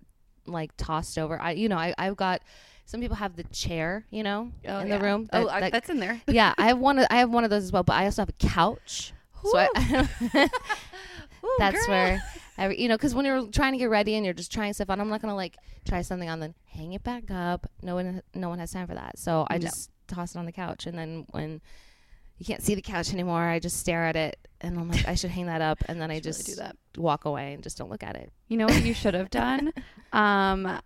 like 0.47 0.71
tossed 0.75 1.17
over 1.19 1.39
i 1.39 1.51
you 1.51 1.69
know 1.69 1.77
I, 1.77 1.93
i've 1.99 2.17
got 2.17 2.41
some 2.85 2.99
people 2.99 3.15
have 3.17 3.35
the 3.35 3.43
chair 3.45 4.05
you 4.09 4.23
know 4.23 4.51
Oh, 4.67 4.79
in 4.79 4.87
yeah. 4.87 4.97
the 4.97 5.03
room 5.03 5.29
oh, 5.31 5.45
that- 5.45 5.53
I- 5.53 5.59
that- 5.61 5.71
that's 5.71 5.89
in 5.89 5.99
there. 5.99 6.19
yeah 6.27 6.53
i 6.57 6.67
have 6.67 6.79
one 6.79 6.97
of, 6.97 7.05
i 7.11 7.17
have 7.17 7.29
one 7.29 7.43
of 7.43 7.49
those 7.51 7.63
as 7.63 7.71
well 7.71 7.83
but 7.83 7.93
i 7.93 8.05
also 8.05 8.23
have 8.23 8.29
a 8.29 8.33
couch 8.47 9.13
so 9.43 9.57
I, 9.57 10.09
Ooh, 11.45 11.55
that's 11.59 11.85
girl. 11.85 11.89
where 11.95 12.23
every, 12.57 12.81
you 12.81 12.87
know 12.87 12.95
because 12.95 13.13
when 13.13 13.25
you're 13.25 13.45
trying 13.47 13.73
to 13.73 13.77
get 13.77 13.89
ready 13.89 14.15
and 14.15 14.23
you're 14.25 14.33
just 14.33 14.51
trying 14.51 14.73
stuff 14.73 14.89
on 14.89 14.99
i'm 14.99 15.09
not 15.09 15.21
gonna 15.21 15.35
like 15.35 15.57
try 15.87 16.01
something 16.01 16.29
on 16.29 16.39
then 16.39 16.53
hang 16.65 16.93
it 16.93 17.03
back 17.03 17.29
up 17.29 17.67
no 17.81 17.95
one 17.95 18.21
no 18.33 18.49
one 18.49 18.59
has 18.59 18.71
time 18.71 18.87
for 18.87 18.95
that 18.95 19.17
so 19.19 19.45
i 19.49 19.55
No. 19.57 19.61
just 19.67 19.91
toss 20.07 20.35
it 20.35 20.39
on 20.39 20.45
the 20.45 20.51
couch 20.51 20.85
and 20.87 20.97
then 20.97 21.25
when 21.31 21.61
you 22.37 22.45
can't 22.45 22.61
see 22.63 22.75
the 22.75 22.81
couch 22.81 23.13
anymore 23.13 23.43
i 23.43 23.59
just 23.59 23.77
stare 23.79 24.03
at 24.05 24.15
it 24.15 24.37
and 24.63 24.79
i'm 24.79 24.89
like 24.89 25.07
i 25.07 25.13
should 25.15 25.29
hang 25.29 25.45
that 25.45 25.61
up 25.61 25.77
and 25.87 26.01
then 26.01 26.09
i 26.15 26.15
really 26.15 26.21
just 26.21 26.45
do 26.45 26.55
that. 26.55 26.75
walk 26.97 27.25
away 27.25 27.53
and 27.53 27.61
just 27.61 27.77
don't 27.77 27.89
look 27.89 28.03
at 28.03 28.15
it 28.15 28.31
You 28.47 28.57
know 28.57 28.65
what 28.65 28.83
you 28.83 28.93
should 28.93 29.13
have 29.13 29.29
done? 29.29 29.71
um, 30.13 30.79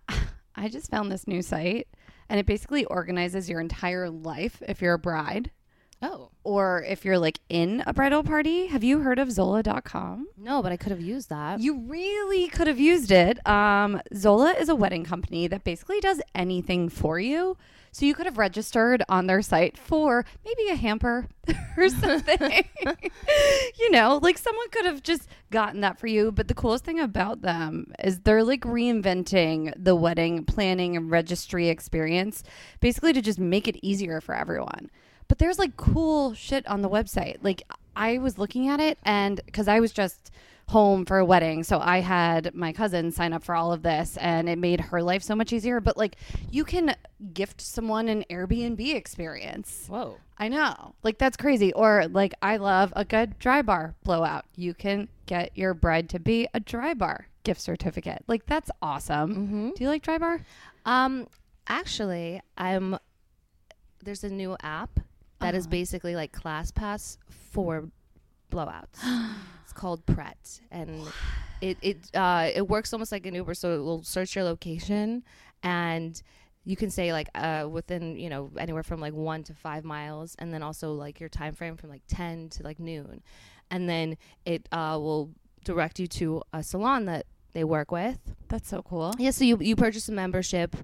I 0.54 0.68
just 0.68 0.90
found 0.90 1.12
this 1.12 1.26
new 1.28 1.40
site, 1.42 1.86
and 2.28 2.40
it 2.40 2.46
basically 2.46 2.84
organizes 2.86 3.48
your 3.48 3.60
entire 3.60 4.10
life 4.10 4.60
if 4.66 4.82
you're 4.82 4.94
a 4.94 4.98
bride 4.98 5.50
oh 6.02 6.30
or 6.44 6.84
if 6.88 7.04
you're 7.04 7.18
like 7.18 7.40
in 7.48 7.82
a 7.86 7.92
bridal 7.92 8.22
party. 8.22 8.66
Have 8.66 8.84
you 8.84 9.00
heard 9.00 9.18
of 9.18 9.30
Zola.com? 9.32 10.26
no 10.36 10.62
but 10.62 10.70
i 10.72 10.76
could 10.76 10.90
have 10.92 11.00
used 11.00 11.28
that 11.28 11.60
You 11.60 11.78
really 11.80 12.48
could 12.48 12.66
have 12.68 12.78
used 12.80 13.10
it. 13.10 13.44
Um, 13.46 14.00
Zola 14.14 14.52
is 14.52 14.68
a 14.68 14.74
wedding 14.76 15.04
company 15.04 15.46
that 15.48 15.62
basically 15.64 16.00
does 16.00 16.20
anything 16.34 16.88
for 16.88 17.18
you. 17.20 17.56
So 17.98 18.06
you 18.06 18.14
could 18.14 18.26
have 18.26 18.38
registered 18.38 19.02
on 19.08 19.26
their 19.26 19.42
site 19.42 19.76
for 19.76 20.24
maybe 20.44 20.70
a 20.70 20.76
hamper 20.76 21.26
or 21.76 21.88
something. 21.88 22.64
you 23.80 23.90
know, 23.90 24.20
like 24.22 24.38
someone 24.38 24.70
could 24.70 24.84
have 24.84 25.02
just 25.02 25.26
gotten 25.50 25.80
that 25.80 25.98
for 25.98 26.06
you. 26.06 26.30
But 26.30 26.46
the 26.46 26.54
coolest 26.54 26.84
thing 26.84 27.00
about 27.00 27.42
them 27.42 27.92
is 28.04 28.20
they're 28.20 28.44
like 28.44 28.60
reinventing 28.60 29.72
the 29.76 29.96
wedding 29.96 30.44
planning 30.44 30.96
and 30.96 31.10
registry 31.10 31.70
experience, 31.70 32.44
basically 32.78 33.12
to 33.14 33.20
just 33.20 33.40
make 33.40 33.66
it 33.66 33.84
easier 33.84 34.20
for 34.20 34.32
everyone. 34.32 34.92
But 35.26 35.38
there's 35.38 35.58
like 35.58 35.76
cool 35.76 36.34
shit 36.34 36.64
on 36.68 36.82
the 36.82 36.88
website. 36.88 37.38
Like 37.42 37.64
I 37.96 38.18
was 38.18 38.38
looking 38.38 38.68
at 38.68 38.78
it 38.78 39.00
and 39.02 39.40
because 39.44 39.66
I 39.66 39.80
was 39.80 39.90
just 39.90 40.30
home 40.68 41.04
for 41.06 41.18
a 41.18 41.24
wedding. 41.24 41.64
So 41.64 41.80
I 41.80 42.00
had 42.00 42.54
my 42.54 42.72
cousin 42.72 43.10
sign 43.10 43.32
up 43.32 43.42
for 43.42 43.54
all 43.54 43.72
of 43.72 43.82
this 43.82 44.16
and 44.18 44.48
it 44.48 44.58
made 44.58 44.80
her 44.80 45.02
life 45.02 45.22
so 45.22 45.34
much 45.34 45.52
easier. 45.52 45.80
But 45.80 45.96
like 45.96 46.16
you 46.50 46.64
can 46.64 46.94
gift 47.32 47.60
someone 47.60 48.08
an 48.08 48.24
Airbnb 48.30 48.94
experience. 48.94 49.86
whoa 49.88 50.18
I 50.38 50.48
know. 50.48 50.94
Like 51.02 51.18
that's 51.18 51.36
crazy. 51.36 51.72
Or 51.72 52.06
like 52.08 52.32
I 52.42 52.58
love 52.58 52.92
a 52.94 53.04
good 53.04 53.38
dry 53.38 53.62
bar 53.62 53.94
blowout. 54.04 54.44
You 54.54 54.72
can 54.74 55.08
get 55.26 55.50
your 55.56 55.74
bride 55.74 56.08
to 56.10 56.20
be 56.20 56.46
a 56.54 56.60
dry 56.60 56.94
bar 56.94 57.26
gift 57.44 57.60
certificate. 57.60 58.22
Like 58.28 58.46
that's 58.46 58.70
awesome. 58.82 59.30
mm-hmm. 59.34 59.70
Do 59.74 59.82
you 59.84 59.88
like 59.88 60.02
dry 60.02 60.18
bar? 60.18 60.40
um 60.86 61.26
actually 61.66 62.40
i'm 62.56 62.96
there's 64.02 64.24
a 64.24 64.28
new 64.30 64.56
app 64.62 65.00
that 65.40 65.54
is 65.54 65.64
Uh-huh. 65.64 65.70
basically 65.70 66.14
like 66.16 66.32
classpass 66.32 67.18
for 67.28 67.90
blowouts 68.50 68.98
it's 69.62 69.72
called 69.72 70.04
pret 70.06 70.60
and 70.70 71.06
it 71.60 71.76
it 71.82 71.98
uh 72.14 72.48
it 72.54 72.66
works 72.68 72.92
almost 72.92 73.12
like 73.12 73.26
an 73.26 73.34
uber 73.34 73.54
so 73.54 73.74
it 73.74 73.82
will 73.82 74.02
search 74.02 74.34
your 74.36 74.44
location 74.44 75.22
and 75.62 76.22
you 76.64 76.76
can 76.76 76.90
say 76.90 77.12
like 77.12 77.28
uh 77.34 77.66
within 77.70 78.16
you 78.16 78.28
know 78.28 78.50
anywhere 78.58 78.82
from 78.82 79.00
like 79.00 79.14
one 79.14 79.42
to 79.42 79.54
five 79.54 79.84
miles 79.84 80.34
and 80.38 80.52
then 80.52 80.62
also 80.62 80.92
like 80.92 81.18
your 81.20 81.28
time 81.28 81.54
frame 81.54 81.76
from 81.76 81.90
like 81.90 82.02
10 82.08 82.48
to 82.50 82.62
like 82.62 82.78
noon 82.78 83.22
and 83.70 83.88
then 83.88 84.16
it 84.44 84.68
uh 84.72 84.96
will 85.00 85.30
direct 85.64 85.98
you 85.98 86.06
to 86.06 86.42
a 86.52 86.62
salon 86.62 87.04
that 87.06 87.26
they 87.52 87.64
work 87.64 87.90
with 87.90 88.18
That's 88.48 88.68
so 88.68 88.82
cool. 88.82 89.14
yeah, 89.18 89.30
so 89.30 89.44
you 89.44 89.58
you 89.60 89.74
purchase 89.76 90.08
a 90.08 90.12
membership 90.12 90.76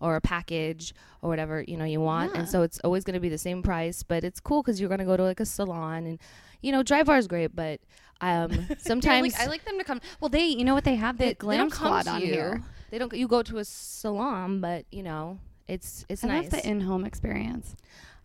or 0.00 0.16
a 0.16 0.20
package 0.20 0.92
or 1.22 1.28
whatever 1.30 1.62
you 1.66 1.76
know 1.76 1.84
you 1.84 2.00
want, 2.00 2.32
Yeah. 2.34 2.40
and 2.40 2.48
so 2.48 2.62
it's 2.62 2.78
always 2.80 3.04
going 3.04 3.14
to 3.14 3.20
be 3.20 3.28
the 3.30 3.38
same 3.38 3.62
price, 3.62 4.02
but 4.02 4.24
it's 4.24 4.40
cool 4.40 4.62
because 4.62 4.78
you're 4.80 4.88
going 4.90 4.98
to 4.98 5.04
go 5.06 5.16
to 5.16 5.22
like 5.22 5.40
a 5.40 5.46
salon 5.46 6.04
and 6.06 6.18
you 6.66 6.72
know 6.72 6.82
dry 6.82 7.04
bar 7.04 7.16
is 7.16 7.28
great, 7.28 7.54
but 7.54 7.80
um 8.20 8.66
sometimes 8.78 9.32
like, 9.32 9.40
I 9.40 9.46
like 9.46 9.64
them 9.64 9.78
to 9.78 9.84
come. 9.84 10.00
Well, 10.20 10.28
they, 10.28 10.46
you 10.46 10.64
know 10.64 10.74
what 10.74 10.84
they 10.84 10.96
have? 10.96 11.16
The 11.16 11.24
they, 11.24 11.30
they 11.30 11.34
glam 11.34 11.70
come 11.70 11.86
squad 11.86 12.02
to 12.02 12.10
on 12.10 12.20
you. 12.20 12.26
here. 12.26 12.62
They 12.90 12.98
don't. 12.98 13.12
You 13.12 13.28
go 13.28 13.42
to 13.42 13.58
a 13.58 13.64
salon, 13.64 14.60
but 14.60 14.84
you 14.90 15.04
know 15.04 15.38
it's 15.68 16.04
it's 16.08 16.24
I 16.24 16.28
nice. 16.28 16.52
love 16.52 16.62
the 16.62 16.68
in-home 16.68 17.04
experience. 17.04 17.76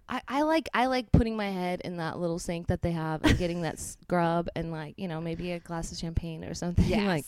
I, 0.09 0.21
I 0.27 0.41
like 0.41 0.69
I 0.73 0.87
like 0.87 1.11
putting 1.11 1.37
my 1.37 1.49
head 1.49 1.81
in 1.81 1.97
that 1.97 2.19
little 2.19 2.39
sink 2.39 2.67
that 2.67 2.81
they 2.81 2.91
have 2.91 3.23
and 3.23 3.37
getting 3.37 3.61
that 3.61 3.79
scrub 3.79 4.49
and 4.55 4.71
like 4.71 4.95
you 4.97 5.07
know 5.07 5.21
maybe 5.21 5.51
a 5.51 5.59
glass 5.59 5.91
of 5.91 5.99
champagne 5.99 6.43
or 6.43 6.55
something 6.55 7.05
like 7.05 7.25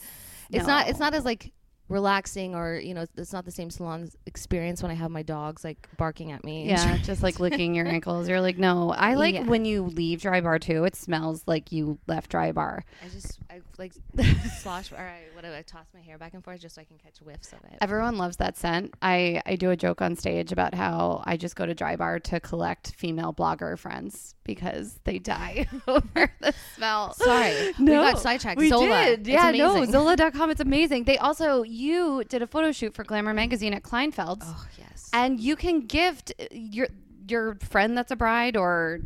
it's 0.51 0.67
not 0.67 0.89
it's 0.89 0.99
not 0.99 1.13
as 1.13 1.23
like 1.23 1.53
relaxing 1.89 2.55
or 2.55 2.75
you 2.79 2.93
know 2.93 3.05
it's 3.17 3.33
not 3.33 3.45
the 3.45 3.51
same 3.51 3.69
salon 3.69 4.09
experience 4.25 4.81
when 4.81 4.89
I 4.91 4.95
have 4.95 5.11
my 5.11 5.21
dogs 5.21 5.63
like 5.63 5.87
barking 5.97 6.31
at 6.31 6.43
me. 6.43 6.67
Yeah, 6.67 6.97
just 6.97 7.21
like 7.23 7.39
licking 7.39 7.75
your 7.75 7.87
ankles. 7.97 8.27
You're 8.29 8.41
like, 8.41 8.57
no. 8.57 8.91
I 8.91 9.15
like 9.15 9.35
Yeah. 9.35 9.43
when 9.43 9.65
you 9.65 9.83
leave 9.83 10.21
dry 10.21 10.41
bar 10.41 10.59
too. 10.59 10.83
It 10.85 10.95
smells 10.95 11.43
like 11.45 11.71
you 11.71 11.99
left 12.07 12.31
dry 12.31 12.51
bar. 12.51 12.83
I 13.05 13.09
just 13.09 13.39
I 13.49 13.61
like 13.77 13.93
slosh 14.61 14.91
or 14.91 14.97
I 14.97 15.19
what 15.35 15.45
I 15.45 15.61
toss 15.63 15.85
my 15.93 15.99
hair 16.01 16.17
back 16.17 16.33
and 16.33 16.43
forth 16.43 16.61
just 16.61 16.75
so 16.75 16.81
I 16.81 16.85
can 16.85 16.97
catch 16.97 17.19
whiffs 17.19 17.51
of 17.51 17.59
it. 17.65 17.77
Everyone 17.81 18.17
loves 18.17 18.37
that 18.37 18.55
scent. 18.57 18.93
I, 19.01 19.41
I 19.45 19.55
do 19.57 19.69
a 19.71 19.75
joke 19.75 20.01
on 20.01 20.15
stage 20.15 20.51
about 20.53 20.73
how 20.73 21.21
I 21.25 21.35
just 21.37 21.55
go 21.55 21.65
to 21.65 21.73
dry 21.75 21.95
bar 21.97 22.19
to 22.19 22.39
collect 22.39 22.93
female 22.95 23.33
blogger 23.33 23.77
friends 23.77 24.35
because 24.45 24.99
they 25.03 25.19
die 25.19 25.67
over 25.87 26.31
the 26.41 26.53
smell. 26.75 27.13
Sorry, 27.13 27.73
No, 27.77 28.03
we 28.05 28.11
got 28.11 28.19
sidetracked. 28.19 28.57
We 28.57 28.69
Zola. 28.69 28.87
did. 29.05 29.19
It's 29.21 29.29
Yeah, 29.29 29.51
no. 29.51 29.83
Zola.com. 29.85 30.49
It's 30.49 30.61
amazing. 30.61 31.03
They 31.03 31.17
also, 31.17 31.63
you 31.63 31.82
did 32.29 32.41
a 32.41 32.47
photo 32.47 32.71
shoot 32.71 32.93
for 32.93 33.03
Glamour 33.03 33.33
Magazine 33.33 33.73
at 33.73 33.83
Kleinfeld's. 33.83 34.45
Oh 34.47 34.65
yes. 34.77 35.09
and 35.13 35.39
you 35.39 35.55
can 35.55 35.81
gift 35.81 36.33
your 36.51 36.87
your 37.27 37.55
friend 37.55 37.97
that's 37.97 38.11
a 38.11 38.15
bride 38.15 38.57
or 38.57 38.99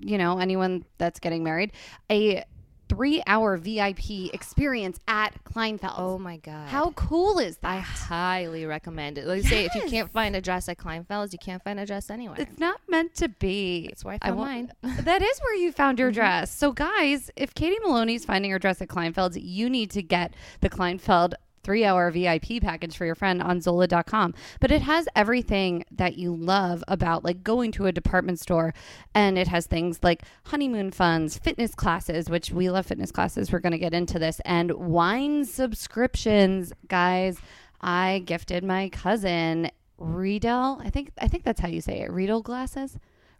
you 0.00 0.18
know 0.18 0.38
anyone 0.38 0.84
that's 0.98 1.18
getting 1.20 1.42
married 1.42 1.72
a 2.10 2.44
three 2.88 3.20
hour 3.26 3.56
vip 3.56 3.98
experience 4.32 5.00
at 5.08 5.30
kleinfeld 5.42 5.94
oh 5.98 6.18
my 6.18 6.36
god. 6.36 6.68
how 6.68 6.90
cool 6.92 7.38
is 7.40 7.56
that 7.56 7.68
I 7.68 7.78
highly 7.78 8.64
recommend 8.66 9.18
it. 9.18 9.26
Like 9.26 9.44
I 9.44 9.48
say, 9.48 9.64
if 9.64 9.74
you 9.74 9.82
can't 9.88 10.12
find 10.12 10.36
a 10.36 10.40
dress 10.40 10.68
at 10.68 10.76
Kleinfeld's, 10.78 11.32
you 11.32 11.38
can't 11.40 11.64
find 11.64 11.80
a 11.80 11.86
dress 11.86 12.10
anywhere. 12.10 12.36
it's 12.38 12.58
not 12.60 12.80
meant 12.88 13.14
to 13.16 13.28
be 13.28 13.88
That's 13.88 14.04
where 14.04 14.14
I 14.14 14.18
I 14.22 14.28
found 14.28 14.38
wa- 14.38 14.44
mine. 14.44 14.72
that 15.02 15.20
is 15.22 15.38
where 15.40 15.54
you 15.56 15.72
found 15.72 15.96
Mm-hmm. 15.96 16.02
your 16.02 16.12
dress 16.12 16.52
so 16.54 16.70
guys 16.72 17.30
if 17.36 17.54
katie 17.54 17.78
maloney's 17.84 18.24
finding 18.24 18.50
her 18.52 18.58
dress 18.58 18.80
at 18.82 18.88
kleinfeld's 18.88 19.36
you 19.38 19.68
need 19.70 19.90
to 19.92 20.02
get 20.02 20.34
the 20.60 20.68
kleinfeld 20.70 21.32
three 21.66 21.84
hour 21.84 22.12
VIP 22.12 22.62
package 22.62 22.96
for 22.96 23.04
your 23.04 23.16
friend 23.16 23.42
on 23.42 23.60
Zola.com. 23.60 24.34
But 24.60 24.70
it 24.70 24.82
has 24.82 25.08
everything 25.16 25.84
that 25.90 26.16
you 26.16 26.32
love 26.32 26.84
about 26.86 27.24
like 27.24 27.42
going 27.42 27.72
to 27.72 27.86
a 27.86 27.92
department 27.92 28.38
store. 28.38 28.72
And 29.16 29.36
it 29.36 29.48
has 29.48 29.66
things 29.66 29.98
like 30.00 30.22
honeymoon 30.44 30.92
funds, 30.92 31.38
fitness 31.38 31.74
classes, 31.74 32.30
which 32.30 32.52
we 32.52 32.70
love 32.70 32.86
fitness 32.86 33.10
classes. 33.10 33.50
We're 33.50 33.58
going 33.58 33.72
to 33.72 33.78
get 33.78 33.92
into 33.92 34.20
this, 34.20 34.40
and 34.44 34.70
wine 34.72 35.44
subscriptions. 35.44 36.72
Guys, 36.86 37.38
I 37.80 38.22
gifted 38.24 38.62
my 38.62 38.88
cousin 38.90 39.72
Riedel. 39.98 40.80
I 40.84 40.90
think 40.90 41.10
I 41.20 41.26
think 41.26 41.42
that's 41.42 41.60
how 41.60 41.68
you 41.68 41.80
say 41.80 42.00
it. 42.02 42.12
Riedel 42.12 42.42
glasses. 42.42 42.96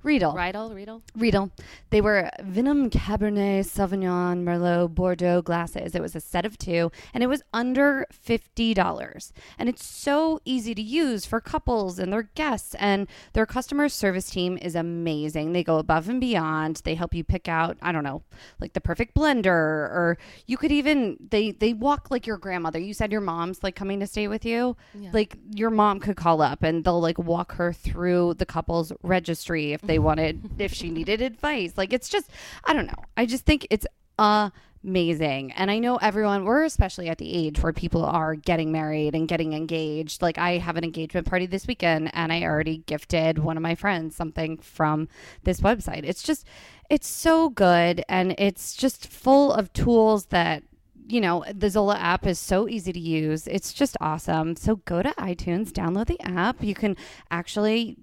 Riedel. 0.06 0.34
Riedel, 0.34 0.72
Riedel. 0.72 1.02
Riedel. 1.16 1.50
They 1.90 2.00
were 2.00 2.30
Vinum 2.40 2.90
Cabernet 2.90 3.64
Sauvignon 3.64 4.44
Merlot 4.44 4.94
Bordeaux 4.94 5.42
glasses. 5.42 5.96
It 5.96 6.00
was 6.00 6.14
a 6.14 6.20
set 6.20 6.46
of 6.46 6.56
two, 6.56 6.92
and 7.12 7.25
it 7.25 7.26
was 7.26 7.42
under 7.52 8.06
$50. 8.12 9.32
And 9.58 9.68
it's 9.68 9.84
so 9.84 10.38
easy 10.44 10.76
to 10.76 10.82
use 10.82 11.26
for 11.26 11.40
couples 11.40 11.98
and 11.98 12.12
their 12.12 12.22
guests. 12.22 12.76
And 12.78 13.08
their 13.32 13.46
customer 13.46 13.88
service 13.88 14.30
team 14.30 14.56
is 14.62 14.76
amazing. 14.76 15.52
They 15.52 15.64
go 15.64 15.78
above 15.78 16.08
and 16.08 16.20
beyond. 16.20 16.82
They 16.84 16.94
help 16.94 17.12
you 17.12 17.25
pick 17.25 17.48
out, 17.48 17.76
I 17.82 17.90
don't 17.90 18.04
know, 18.04 18.22
like 18.60 18.75
the 18.75 18.80
perfect 18.80 19.12
blender, 19.12 19.48
or 19.48 20.18
you 20.46 20.56
could 20.56 20.70
even, 20.70 21.16
they, 21.30 21.50
they 21.50 21.72
walk 21.72 22.12
like 22.12 22.28
your 22.28 22.38
grandmother. 22.38 22.78
You 22.78 22.94
said 22.94 23.10
your 23.10 23.20
mom's 23.20 23.64
like 23.64 23.75
coming 23.75 23.98
to 23.98 24.06
stay 24.06 24.28
with 24.28 24.44
you. 24.44 24.76
Yeah. 24.94 25.10
Like 25.12 25.36
your 25.52 25.70
mom 25.70 25.98
could 25.98 26.16
call 26.16 26.40
up 26.42 26.62
and 26.62 26.84
they'll 26.84 27.00
like 27.00 27.18
walk 27.18 27.54
her 27.54 27.72
through 27.72 28.34
the 28.34 28.46
couple's 28.46 28.92
registry 29.02 29.72
if 29.72 29.80
they 29.82 29.95
wanted, 29.98 30.50
if 30.58 30.72
she 30.72 30.90
needed 30.90 31.20
advice. 31.20 31.74
Like 31.76 31.92
it's 31.92 32.08
just, 32.08 32.30
I 32.64 32.72
don't 32.72 32.86
know. 32.86 33.04
I 33.16 33.26
just 33.26 33.44
think 33.44 33.66
it's 33.70 33.86
amazing. 34.86 35.52
And 35.52 35.70
I 35.70 35.78
know 35.78 35.96
everyone, 35.96 36.44
we're 36.44 36.64
especially 36.64 37.08
at 37.08 37.18
the 37.18 37.32
age 37.32 37.62
where 37.62 37.72
people 37.72 38.04
are 38.04 38.34
getting 38.34 38.72
married 38.72 39.14
and 39.14 39.28
getting 39.28 39.52
engaged. 39.52 40.22
Like 40.22 40.38
I 40.38 40.58
have 40.58 40.76
an 40.76 40.84
engagement 40.84 41.26
party 41.26 41.46
this 41.46 41.66
weekend 41.66 42.10
and 42.14 42.32
I 42.32 42.42
already 42.42 42.78
gifted 42.78 43.38
one 43.38 43.56
of 43.56 43.62
my 43.62 43.74
friends 43.74 44.16
something 44.16 44.58
from 44.58 45.08
this 45.44 45.60
website. 45.60 46.04
It's 46.04 46.22
just, 46.22 46.46
it's 46.88 47.08
so 47.08 47.48
good 47.48 48.04
and 48.08 48.34
it's 48.38 48.74
just 48.74 49.08
full 49.08 49.52
of 49.52 49.72
tools 49.72 50.26
that 50.26 50.62
you 51.08 51.20
know, 51.20 51.44
the 51.54 51.70
Zola 51.70 51.96
app 51.96 52.26
is 52.26 52.38
so 52.38 52.68
easy 52.68 52.92
to 52.92 52.98
use. 52.98 53.46
It's 53.46 53.72
just 53.72 53.96
awesome. 54.00 54.56
So 54.56 54.76
go 54.76 55.02
to 55.02 55.10
iTunes, 55.10 55.70
download 55.70 56.06
the 56.06 56.20
app. 56.20 56.62
You 56.62 56.74
can 56.74 56.96
actually 57.30 57.96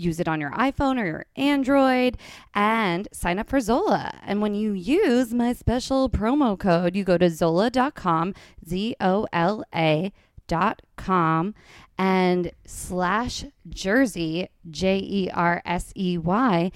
use 0.00 0.20
it 0.20 0.28
on 0.28 0.40
your 0.40 0.50
iPhone 0.52 1.00
or 1.00 1.06
your 1.06 1.26
Android 1.36 2.16
and 2.54 3.08
sign 3.12 3.38
up 3.38 3.48
for 3.48 3.60
Zola. 3.60 4.18
And 4.24 4.40
when 4.40 4.54
you 4.54 4.72
use 4.72 5.34
my 5.34 5.52
special 5.52 6.08
promo 6.08 6.58
code, 6.58 6.96
you 6.96 7.04
go 7.04 7.18
to 7.18 7.30
zola.com, 7.30 8.34
Z 8.66 8.96
O 9.00 9.26
L 9.32 9.64
A 9.74 10.12
dot 10.46 10.80
com 10.96 11.54
and 11.98 12.52
slash 12.64 13.44
jersey 13.68 14.48
J 14.70 14.98
E 14.98 15.30
R 15.34 15.60
S 15.66 15.92
E 15.94 16.16
Y 16.16 16.70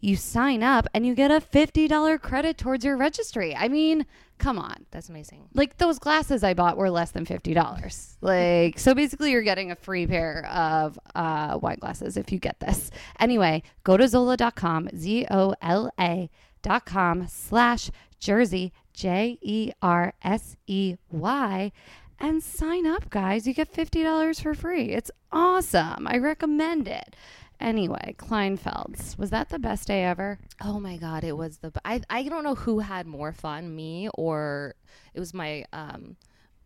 you 0.00 0.16
sign 0.16 0.62
up 0.62 0.86
and 0.94 1.04
you 1.06 1.14
get 1.14 1.30
a 1.30 1.40
$50 1.40 2.20
credit 2.20 2.56
towards 2.56 2.84
your 2.84 2.96
registry. 2.96 3.54
I 3.54 3.68
mean, 3.68 4.06
come 4.38 4.58
on. 4.58 4.86
That's 4.90 5.08
amazing. 5.08 5.48
Like 5.54 5.78
those 5.78 5.98
glasses 5.98 6.42
I 6.44 6.54
bought 6.54 6.76
were 6.76 6.90
less 6.90 7.10
than 7.10 7.26
$50. 7.26 8.16
Like, 8.20 8.78
so 8.78 8.94
basically 8.94 9.32
you're 9.32 9.42
getting 9.42 9.70
a 9.70 9.76
free 9.76 10.06
pair 10.06 10.46
of 10.46 10.98
uh, 11.14 11.58
wine 11.60 11.78
glasses 11.80 12.16
if 12.16 12.32
you 12.32 12.38
get 12.38 12.60
this. 12.60 12.90
Anyway, 13.20 13.62
go 13.84 13.96
to 13.96 14.08
zola.com, 14.08 14.88
Z 14.96 15.26
O 15.30 15.54
L 15.60 15.90
A 15.98 16.30
dot 16.62 16.84
com 16.86 17.26
slash 17.28 17.90
jersey, 18.18 18.72
J 18.92 19.38
E 19.42 19.72
R 19.82 20.12
S 20.22 20.56
E 20.66 20.96
Y, 21.10 21.72
and 22.20 22.42
sign 22.42 22.86
up, 22.86 23.10
guys. 23.10 23.46
You 23.46 23.54
get 23.54 23.72
$50 23.72 24.42
for 24.42 24.54
free. 24.54 24.90
It's 24.90 25.10
awesome. 25.30 26.06
I 26.06 26.18
recommend 26.18 26.88
it. 26.88 27.14
Anyway, 27.60 28.14
Kleinfeld's. 28.18 29.18
Was 29.18 29.30
that 29.30 29.48
the 29.48 29.58
best 29.58 29.88
day 29.88 30.04
ever? 30.04 30.38
Oh 30.62 30.78
my 30.78 30.96
god, 30.96 31.24
it 31.24 31.36
was 31.36 31.58
the. 31.58 31.72
I 31.84 32.00
I 32.08 32.22
don't 32.22 32.44
know 32.44 32.54
who 32.54 32.78
had 32.78 33.06
more 33.06 33.32
fun, 33.32 33.74
me 33.74 34.08
or 34.14 34.74
it 35.12 35.18
was 35.20 35.34
my 35.34 35.64
um 35.72 36.16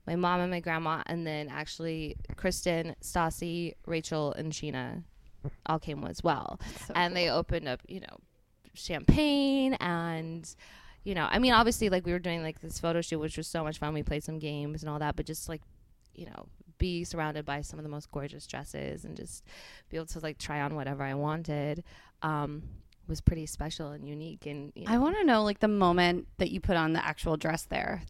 my 0.07 0.17
mom 0.17 0.41
and 0.41 0.51
my 0.51 0.61
grandma, 0.61 1.03
and 1.07 1.27
then 1.27 1.49
actually 1.49 2.17
Kristen, 2.37 2.95
Stassi, 3.03 3.75
Rachel, 3.87 4.33
and 4.33 4.53
Sheena 4.53 5.03
all 5.67 5.79
came 5.79 6.05
as 6.05 6.23
well, 6.23 6.61
So 6.87 6.93
and 6.95 7.17
they 7.17 7.31
opened 7.31 7.69
up, 7.69 7.81
you 7.89 8.01
know, 8.01 8.19
champagne 8.75 9.75
and. 9.75 10.55
You 11.05 11.17
know, 11.17 11.27
I 11.29 11.41
mean, 11.41 11.53
obviously, 11.53 11.89
like 11.89 12.07
we 12.07 12.13
were 12.13 12.21
doing 12.21 12.45
like 12.45 12.61
this 12.61 12.79
photo 12.79 13.01
shoot, 13.01 13.19
which 13.19 13.37
was 13.37 13.49
so 13.49 13.65
much 13.65 13.79
fun. 13.79 13.93
We 13.93 14.05
played 14.05 14.23
some 14.23 14.39
games 14.39 14.85
and 14.85 14.89
all 14.89 15.01
that, 15.01 15.17
but 15.17 15.27
just 15.27 15.49
like, 15.49 15.61
you 16.15 16.27
know, 16.27 16.47
be 16.83 17.05
surrounded 17.05 17.45
by 17.45 17.61
some 17.63 17.79
of 17.79 17.85
the 17.85 17.89
most 17.89 18.11
gorgeous 18.11 18.45
dresses 18.45 19.05
and 19.05 19.17
just 19.17 19.45
be 19.89 19.97
able 19.97 20.07
to 20.07 20.19
like 20.19 20.37
try 20.37 20.61
on 20.61 20.75
whatever 20.75 21.05
I 21.05 21.15
wanted 21.15 21.85
um, 22.23 22.65
was 23.07 23.21
pretty 23.21 23.47
special 23.47 23.93
and 23.93 24.09
unique. 24.09 24.47
And 24.47 24.73
you 24.75 24.85
know, 24.85 24.93
I 24.93 24.99
want 24.99 25.17
to 25.17 25.25
know 25.25 25.45
like 25.45 25.61
the 25.61 25.69
moment 25.69 26.27
that 26.39 26.51
you 26.51 26.59
put 26.59 26.77
on 26.77 26.93
the 26.93 27.07
actual 27.07 27.37
dress 27.37 27.63
there. 27.77 28.03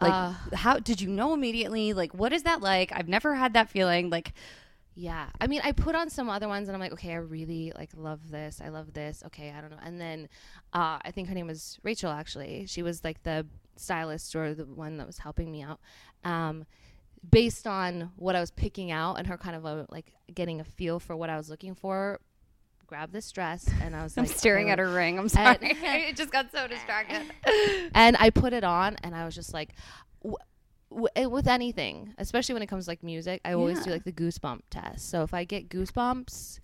Like 0.00 0.12
Uh, 0.12 0.32
how 0.56 0.80
did 0.80 1.00
you 1.00 1.08
know 1.08 1.32
immediately? 1.32 1.92
Like 1.92 2.12
what 2.12 2.32
is 2.32 2.42
that 2.42 2.60
like? 2.60 2.90
I've 2.92 3.08
never 3.08 3.36
had 3.36 3.52
that 3.52 3.70
feeling. 3.70 4.10
Like 4.10 4.32
yeah, 4.94 5.26
I 5.40 5.46
mean, 5.46 5.60
I 5.64 5.72
put 5.72 5.94
on 5.94 6.10
some 6.10 6.28
other 6.28 6.48
ones 6.48 6.68
and 6.68 6.74
I'm 6.74 6.80
like, 6.80 6.92
okay, 6.92 7.12
I 7.12 7.16
really 7.36 7.72
like 7.74 7.90
love 7.96 8.30
this. 8.30 8.60
I 8.62 8.68
love 8.68 8.92
this. 8.92 9.22
Okay, 9.28 9.54
I 9.56 9.60
don't 9.60 9.70
know. 9.70 9.84
And 9.88 10.00
then 10.00 10.28
uh, 10.72 10.98
I 11.02 11.12
think 11.12 11.28
her 11.28 11.34
name 11.34 11.46
was 11.46 11.78
Rachel. 11.82 12.10
Actually, 12.10 12.66
she 12.66 12.82
was 12.82 13.02
like 13.04 13.22
the 13.22 13.46
stylist 13.76 14.34
or 14.34 14.54
the 14.54 14.66
one 14.66 14.98
that 14.98 15.06
was 15.06 15.18
helping 15.18 15.50
me 15.50 15.62
out. 15.62 15.80
Um, 16.24 16.66
based 17.28 17.66
on 17.66 18.10
what 18.16 18.34
I 18.36 18.40
was 18.40 18.50
picking 18.50 18.90
out 18.90 19.14
and 19.18 19.26
her 19.26 19.36
kind 19.38 19.56
of 19.56 19.64
uh 19.64 19.84
like 19.90 20.12
getting 20.34 20.60
a 20.60 20.64
feel 20.64 20.98
for 21.00 21.16
what 21.16 21.30
I 21.30 21.36
was 21.36 21.48
looking 21.48 21.74
for, 21.74 22.20
grab 22.86 23.12
this 23.12 23.30
dress 23.32 23.68
and 23.80 23.94
I 23.96 24.02
was 24.02 24.16
I'm 24.18 24.24
like, 24.24 24.36
staring 24.36 24.66
okay, 24.66 24.72
at 24.72 24.78
her 24.78 24.92
ring. 24.92 25.18
I'm 25.18 25.28
sorry. 25.28 25.56
And- 25.62 25.78
I 25.86 26.12
just 26.12 26.30
got 26.32 26.50
so 26.52 26.66
distracted. 26.66 27.30
and 27.94 28.16
I 28.18 28.30
put 28.30 28.52
it 28.52 28.64
on, 28.64 28.96
and 29.02 29.14
I 29.14 29.24
was 29.24 29.34
just 29.34 29.54
like, 29.54 29.70
w- 30.22 30.36
w- 30.90 31.08
eh, 31.16 31.26
with 31.26 31.46
anything, 31.48 32.14
especially 32.18 32.54
when 32.54 32.62
it 32.62 32.66
comes 32.66 32.84
to 32.86 32.90
like 32.90 33.02
music, 33.02 33.40
I 33.44 33.52
always 33.54 33.82
do 33.84 33.90
like 33.90 34.04
the 34.04 34.12
goosebump 34.12 34.60
test. 34.70 35.08
So 35.08 35.22
if 35.22 35.32
I 35.32 35.44
get 35.44 35.68
goosebumps, 35.68 36.60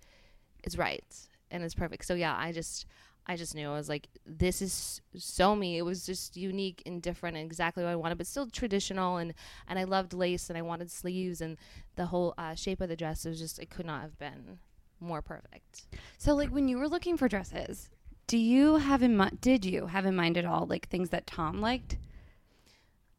it's 0.64 0.76
right 0.76 1.04
and 1.50 1.62
it's 1.62 1.74
perfect. 1.74 2.04
So 2.04 2.14
yeah, 2.14 2.36
I 2.36 2.52
just. 2.52 2.84
I 3.28 3.36
just 3.36 3.54
knew 3.54 3.68
I 3.68 3.74
was 3.74 3.88
like, 3.90 4.08
this 4.24 4.62
is 4.62 5.02
so 5.16 5.54
me. 5.54 5.76
It 5.76 5.82
was 5.82 6.06
just 6.06 6.36
unique 6.36 6.82
and 6.86 7.02
different 7.02 7.36
and 7.36 7.44
exactly 7.44 7.84
what 7.84 7.90
I 7.90 7.96
wanted, 7.96 8.16
but 8.16 8.26
still 8.26 8.46
traditional. 8.48 9.18
And, 9.18 9.34
and 9.68 9.78
I 9.78 9.84
loved 9.84 10.14
lace 10.14 10.48
and 10.48 10.56
I 10.56 10.62
wanted 10.62 10.90
sleeves 10.90 11.40
and 11.42 11.58
the 11.96 12.06
whole 12.06 12.32
uh, 12.38 12.54
shape 12.54 12.80
of 12.80 12.88
the 12.88 12.96
dress 12.96 13.26
It 13.26 13.28
was 13.30 13.38
just, 13.38 13.58
it 13.58 13.68
could 13.68 13.84
not 13.84 14.00
have 14.00 14.18
been 14.18 14.58
more 14.98 15.20
perfect. 15.20 15.82
So 16.16 16.34
like 16.34 16.48
when 16.48 16.68
you 16.68 16.78
were 16.78 16.88
looking 16.88 17.18
for 17.18 17.28
dresses, 17.28 17.90
do 18.26 18.38
you 18.38 18.76
have 18.76 19.02
in 19.02 19.16
mind 19.16 19.40
did 19.40 19.64
you 19.64 19.86
have 19.86 20.04
in 20.06 20.14
mind 20.16 20.36
at 20.36 20.44
all 20.44 20.66
like 20.66 20.88
things 20.88 21.10
that 21.10 21.26
Tom 21.26 21.60
liked? 21.60 21.96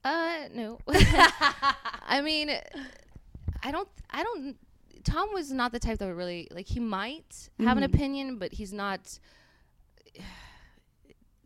Uh, 0.03 0.47
no. 0.53 0.79
I 0.87 2.21
mean, 2.23 2.51
I 3.63 3.71
don't. 3.71 3.87
I 4.11 4.23
don't. 4.23 4.55
Tom 5.03 5.29
was 5.33 5.51
not 5.51 5.71
the 5.71 5.79
type 5.79 5.97
that 5.99 6.05
would 6.07 6.15
really 6.15 6.47
like. 6.51 6.67
He 6.67 6.79
might 6.79 7.49
have 7.59 7.77
an 7.77 7.83
Mhm. 7.83 7.93
opinion, 7.93 8.37
but 8.37 8.53
he's 8.53 8.71
not. 8.73 9.19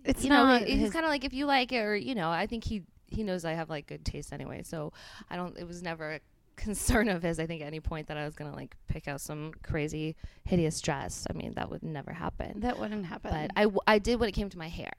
It's 0.06 0.24
you 0.24 0.30
know, 0.30 0.44
not. 0.44 0.64
he's 0.64 0.92
kind 0.92 1.06
of 1.06 1.10
like 1.10 1.24
if 1.24 1.32
you 1.32 1.46
like 1.46 1.72
it, 1.72 1.78
or 1.78 1.96
you 1.96 2.14
know, 2.14 2.30
I 2.30 2.46
think 2.46 2.66
he 2.66 2.84
he 3.08 3.24
knows 3.24 3.46
I 3.46 3.54
have 3.54 3.70
like 3.70 3.88
good 3.88 4.04
taste 4.04 4.34
anyway. 4.34 4.62
So 4.64 4.92
I 5.30 5.38
don't. 5.38 5.58
It 5.58 5.66
was 5.66 5.82
never 5.82 6.16
a 6.16 6.20
concern 6.58 7.08
of 7.08 7.24
his. 7.24 7.40
I 7.40 7.46
think 7.46 7.62
at 7.62 7.68
any 7.68 7.80
point 7.80 8.08
that 8.08 8.18
I 8.18 8.26
was 8.26 8.36
gonna 8.36 8.54
like 8.54 8.76
pick 8.90 9.08
out 9.08 9.22
some 9.22 9.54
crazy 9.64 10.18
hideous 10.44 10.82
dress. 10.82 11.26
I 11.30 11.38
mean, 11.38 11.54
that 11.54 11.70
would 11.70 11.84
never 11.84 12.12
happen. 12.12 12.60
that 12.60 12.78
wouldn't 12.80 13.06
happen. 13.06 13.32
But 13.32 13.52
I, 13.56 13.64
w- 13.64 13.80
I 13.88 13.98
did 14.00 14.20
when 14.20 14.28
it 14.28 14.34
came 14.34 14.50
to 14.50 14.58
my 14.58 14.68
hair, 14.68 14.92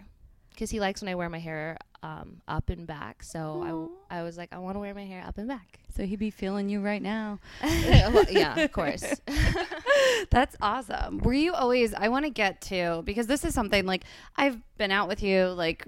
because 0.51 0.71
he 0.71 0.81
likes 0.81 1.03
when 1.03 1.11
I 1.11 1.15
wear 1.17 1.29
my 1.29 1.39
hair 1.39 1.77
um, 2.03 2.41
up 2.49 2.71
and 2.71 2.87
back. 2.87 3.23
So 3.23 3.61
I 3.63 3.69
w-. 3.69 3.91
I 4.11 4.23
was 4.23 4.39
like, 4.39 4.55
I 4.55 4.59
want 4.59 4.77
to 4.77 4.81
wear 4.81 4.95
my 4.95 5.05
hair 5.05 5.23
up 5.27 5.37
and 5.37 5.47
back. 5.47 5.81
So 5.95 6.05
he'd 6.05 6.19
be 6.19 6.31
feeling 6.31 6.69
you 6.69 6.81
right 6.81 7.03
now. 7.03 7.39
Well, 8.15 8.27
yeah, 8.31 8.59
of 8.61 8.73
course. 8.73 9.05
That's 10.31 10.57
awesome. 10.61 11.19
Were 11.19 11.33
you 11.33 11.53
always? 11.53 11.95
I 11.95 12.09
want 12.09 12.25
to 12.25 12.31
get 12.31 12.61
to 12.63 13.03
because 13.05 13.27
this 13.27 13.45
is 13.45 13.55
something 13.55 13.87
like 13.87 14.05
I've 14.37 14.61
been 14.77 14.91
out 14.91 15.09
with 15.09 15.23
you. 15.23 15.47
Like 15.47 15.87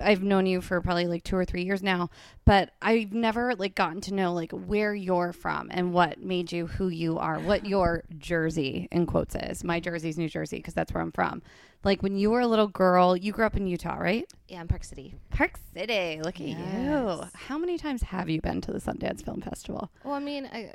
I've 0.00 0.22
known 0.22 0.46
you 0.46 0.60
for 0.60 0.80
probably 0.80 1.06
like 1.06 1.22
two 1.22 1.36
or 1.36 1.44
three 1.44 1.62
years 1.64 1.82
now, 1.82 2.10
but 2.44 2.72
I've 2.80 3.12
never 3.12 3.54
like 3.54 3.74
gotten 3.74 4.00
to 4.02 4.14
know 4.14 4.32
like 4.32 4.52
where 4.52 4.94
you're 4.94 5.32
from 5.32 5.68
and 5.70 5.92
what 5.92 6.20
made 6.20 6.50
you 6.52 6.66
who 6.66 6.88
you 6.88 7.18
are. 7.18 7.38
What 7.38 7.66
your 7.66 8.04
Jersey 8.18 8.88
in 8.90 9.06
quotes 9.06 9.34
is. 9.34 9.62
My 9.64 9.80
Jersey's 9.80 10.18
New 10.18 10.28
Jersey 10.28 10.56
because 10.56 10.74
that's 10.74 10.92
where 10.92 11.02
I'm 11.02 11.12
from. 11.12 11.42
Like 11.82 12.02
when 12.02 12.16
you 12.16 12.30
were 12.30 12.40
a 12.40 12.46
little 12.46 12.68
girl, 12.68 13.16
you 13.16 13.32
grew 13.32 13.46
up 13.46 13.56
in 13.56 13.66
Utah, 13.66 13.96
right? 13.96 14.30
yeah, 14.48 14.60
in 14.60 14.68
Park 14.68 14.84
City. 14.84 15.14
Park 15.30 15.58
City. 15.72 16.20
Look 16.22 16.40
at 16.40 16.46
you. 16.46 17.22
How 17.34 17.56
many 17.56 17.78
times 17.78 18.02
have 18.02 18.28
you 18.28 18.40
been 18.40 18.60
to 18.62 18.72
the 18.72 18.80
Sundance 18.80 19.24
Film 19.24 19.39
Festival? 19.42 19.90
Well, 20.04 20.14
I 20.14 20.18
mean, 20.20 20.46
I, 20.52 20.72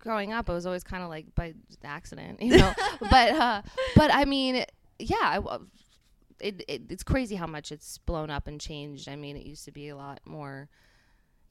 growing 0.00 0.32
up, 0.32 0.48
I 0.48 0.54
was 0.54 0.66
always 0.66 0.84
kind 0.84 1.02
of 1.02 1.08
like 1.08 1.34
by 1.34 1.54
accident, 1.84 2.40
you 2.42 2.56
know. 2.58 2.72
but 3.00 3.30
uh, 3.30 3.62
but 3.96 4.12
I 4.12 4.24
mean, 4.24 4.64
yeah, 4.98 5.16
I 5.22 5.58
it, 6.40 6.62
it 6.68 6.82
it's 6.90 7.02
crazy 7.02 7.34
how 7.36 7.46
much 7.46 7.72
it's 7.72 7.98
blown 7.98 8.30
up 8.30 8.46
and 8.46 8.60
changed. 8.60 9.08
I 9.08 9.16
mean, 9.16 9.36
it 9.36 9.44
used 9.46 9.64
to 9.64 9.72
be 9.72 9.88
a 9.88 9.96
lot 9.96 10.20
more, 10.24 10.68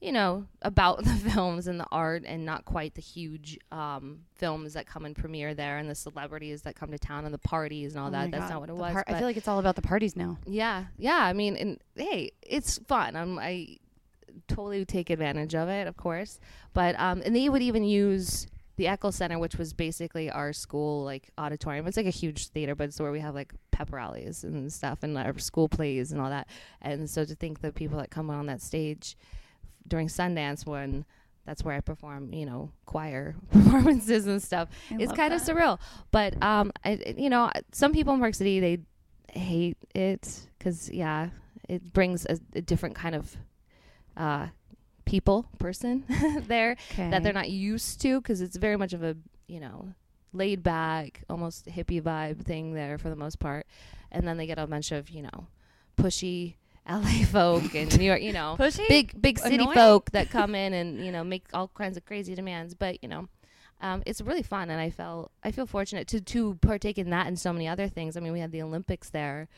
you 0.00 0.12
know, 0.12 0.46
about 0.62 1.04
the 1.04 1.10
films 1.14 1.66
and 1.66 1.78
the 1.78 1.86
art, 1.92 2.24
and 2.26 2.46
not 2.46 2.64
quite 2.64 2.94
the 2.94 3.02
huge 3.02 3.58
um, 3.70 4.20
films 4.34 4.72
that 4.74 4.86
come 4.86 5.04
and 5.04 5.14
premiere 5.14 5.52
there, 5.54 5.76
and 5.76 5.90
the 5.90 5.94
celebrities 5.94 6.62
that 6.62 6.74
come 6.74 6.90
to 6.90 6.98
town, 6.98 7.24
and 7.26 7.34
the 7.34 7.38
parties 7.38 7.94
and 7.94 8.00
all 8.02 8.08
Oh 8.08 8.12
that. 8.12 8.30
That's 8.30 8.44
God. 8.44 8.50
not 8.50 8.60
what 8.60 8.70
it 8.70 8.76
The 8.76 8.80
was. 8.80 8.92
par- 8.92 9.04
I 9.06 9.14
feel 9.14 9.26
like 9.26 9.36
it's 9.36 9.48
all 9.48 9.58
about 9.58 9.76
the 9.76 9.82
parties 9.82 10.16
now. 10.16 10.38
yeah, 10.46 10.86
yeah. 10.96 11.18
I 11.18 11.32
mean, 11.34 11.54
and 11.56 11.78
hey, 11.94 12.30
it's 12.42 12.78
fun. 12.88 13.14
I'm, 13.14 13.38
I 13.38 13.76
totally 14.46 14.84
take 14.84 15.10
advantage 15.10 15.54
of 15.54 15.68
it, 15.68 15.86
of 15.86 15.96
course. 15.96 16.38
But 16.74 16.98
um, 16.98 17.22
and 17.24 17.34
they 17.34 17.48
would 17.48 17.62
even 17.62 17.84
use 17.84 18.46
the 18.76 18.86
Eccles 18.86 19.16
Center, 19.16 19.38
which 19.38 19.56
was 19.56 19.72
basically 19.72 20.30
our 20.30 20.52
school 20.52 21.04
like 21.04 21.30
auditorium. 21.36 21.86
It's 21.86 21.96
like 21.96 22.06
a 22.06 22.10
huge 22.10 22.48
theater, 22.48 22.74
but 22.74 22.84
it's 22.84 23.00
where 23.00 23.10
we 23.10 23.20
have 23.20 23.34
like 23.34 23.52
pep 23.72 23.92
rallies 23.92 24.44
and 24.44 24.72
stuff, 24.72 25.02
and 25.02 25.18
our 25.18 25.36
school 25.38 25.68
plays 25.68 26.12
and 26.12 26.20
all 26.20 26.30
that. 26.30 26.48
And 26.80 27.10
so 27.10 27.24
to 27.24 27.34
think 27.34 27.60
the 27.60 27.72
people 27.72 27.98
that 27.98 28.10
come 28.10 28.30
on 28.30 28.46
that 28.46 28.62
stage 28.62 29.16
during 29.86 30.06
Sundance 30.06 30.64
when 30.66 31.04
that's 31.44 31.64
where 31.64 31.74
I 31.74 31.80
perform, 31.80 32.32
you 32.32 32.46
know, 32.46 32.70
choir 32.86 33.34
performances 33.50 34.26
and 34.26 34.42
stuff 34.42 34.68
I 34.90 34.96
it's 35.00 35.12
kind 35.12 35.32
of 35.32 35.40
surreal. 35.40 35.78
But 36.10 36.40
um, 36.42 36.72
I, 36.84 37.14
you 37.16 37.30
know, 37.30 37.50
some 37.72 37.92
people 37.92 38.14
in 38.14 38.20
Park 38.20 38.34
City 38.34 38.60
they 38.60 38.78
hate 39.32 39.78
it 39.94 40.46
because 40.58 40.90
yeah, 40.90 41.30
it 41.68 41.92
brings 41.92 42.26
a, 42.26 42.38
a 42.54 42.60
different 42.60 42.94
kind 42.94 43.14
of 43.14 43.36
uh, 44.18 44.48
people 45.06 45.48
person 45.58 46.04
there 46.46 46.76
that 46.98 47.22
they're 47.22 47.32
not 47.32 47.48
used 47.48 48.00
to 48.02 48.20
because 48.20 48.42
it's 48.42 48.56
very 48.58 48.76
much 48.76 48.92
of 48.92 49.02
a 49.02 49.16
you 49.46 49.58
know 49.60 49.94
laid 50.34 50.62
back, 50.62 51.22
almost 51.30 51.66
hippie 51.66 52.02
vibe 52.02 52.42
thing 52.42 52.74
there 52.74 52.98
for 52.98 53.08
the 53.08 53.16
most 53.16 53.38
part, 53.38 53.66
and 54.12 54.28
then 54.28 54.36
they 54.36 54.46
get 54.46 54.58
a 54.58 54.66
bunch 54.66 54.92
of 54.92 55.08
you 55.08 55.22
know 55.22 55.46
pushy. 55.96 56.54
LA 56.88 57.22
folk 57.26 57.74
and 57.74 57.98
New 57.98 58.06
York, 58.06 58.22
you 58.22 58.32
know, 58.32 58.56
Pushy? 58.58 58.88
big 58.88 59.20
big 59.20 59.38
city 59.38 59.56
Annoying? 59.56 59.74
folk 59.74 60.10
that 60.12 60.30
come 60.38 60.54
in 60.54 60.72
and 60.72 61.04
you 61.04 61.12
know 61.12 61.22
make 61.22 61.44
all 61.52 61.68
kinds 61.68 61.98
of 61.98 62.06
crazy 62.06 62.34
demands. 62.34 62.72
But 62.72 63.02
you 63.02 63.10
know, 63.10 63.28
um, 63.82 64.02
it's 64.06 64.22
really 64.22 64.42
fun, 64.42 64.70
and 64.70 64.80
I 64.80 64.88
felt 64.88 65.30
I 65.44 65.50
feel 65.50 65.66
fortunate 65.66 66.08
to 66.08 66.22
to 66.22 66.54
partake 66.62 66.96
in 66.96 67.10
that 67.10 67.26
and 67.26 67.38
so 67.38 67.52
many 67.52 67.68
other 67.68 67.88
things. 67.88 68.16
I 68.16 68.20
mean, 68.20 68.32
we 68.32 68.40
had 68.40 68.52
the 68.52 68.62
Olympics 68.62 69.10
there, 69.10 69.48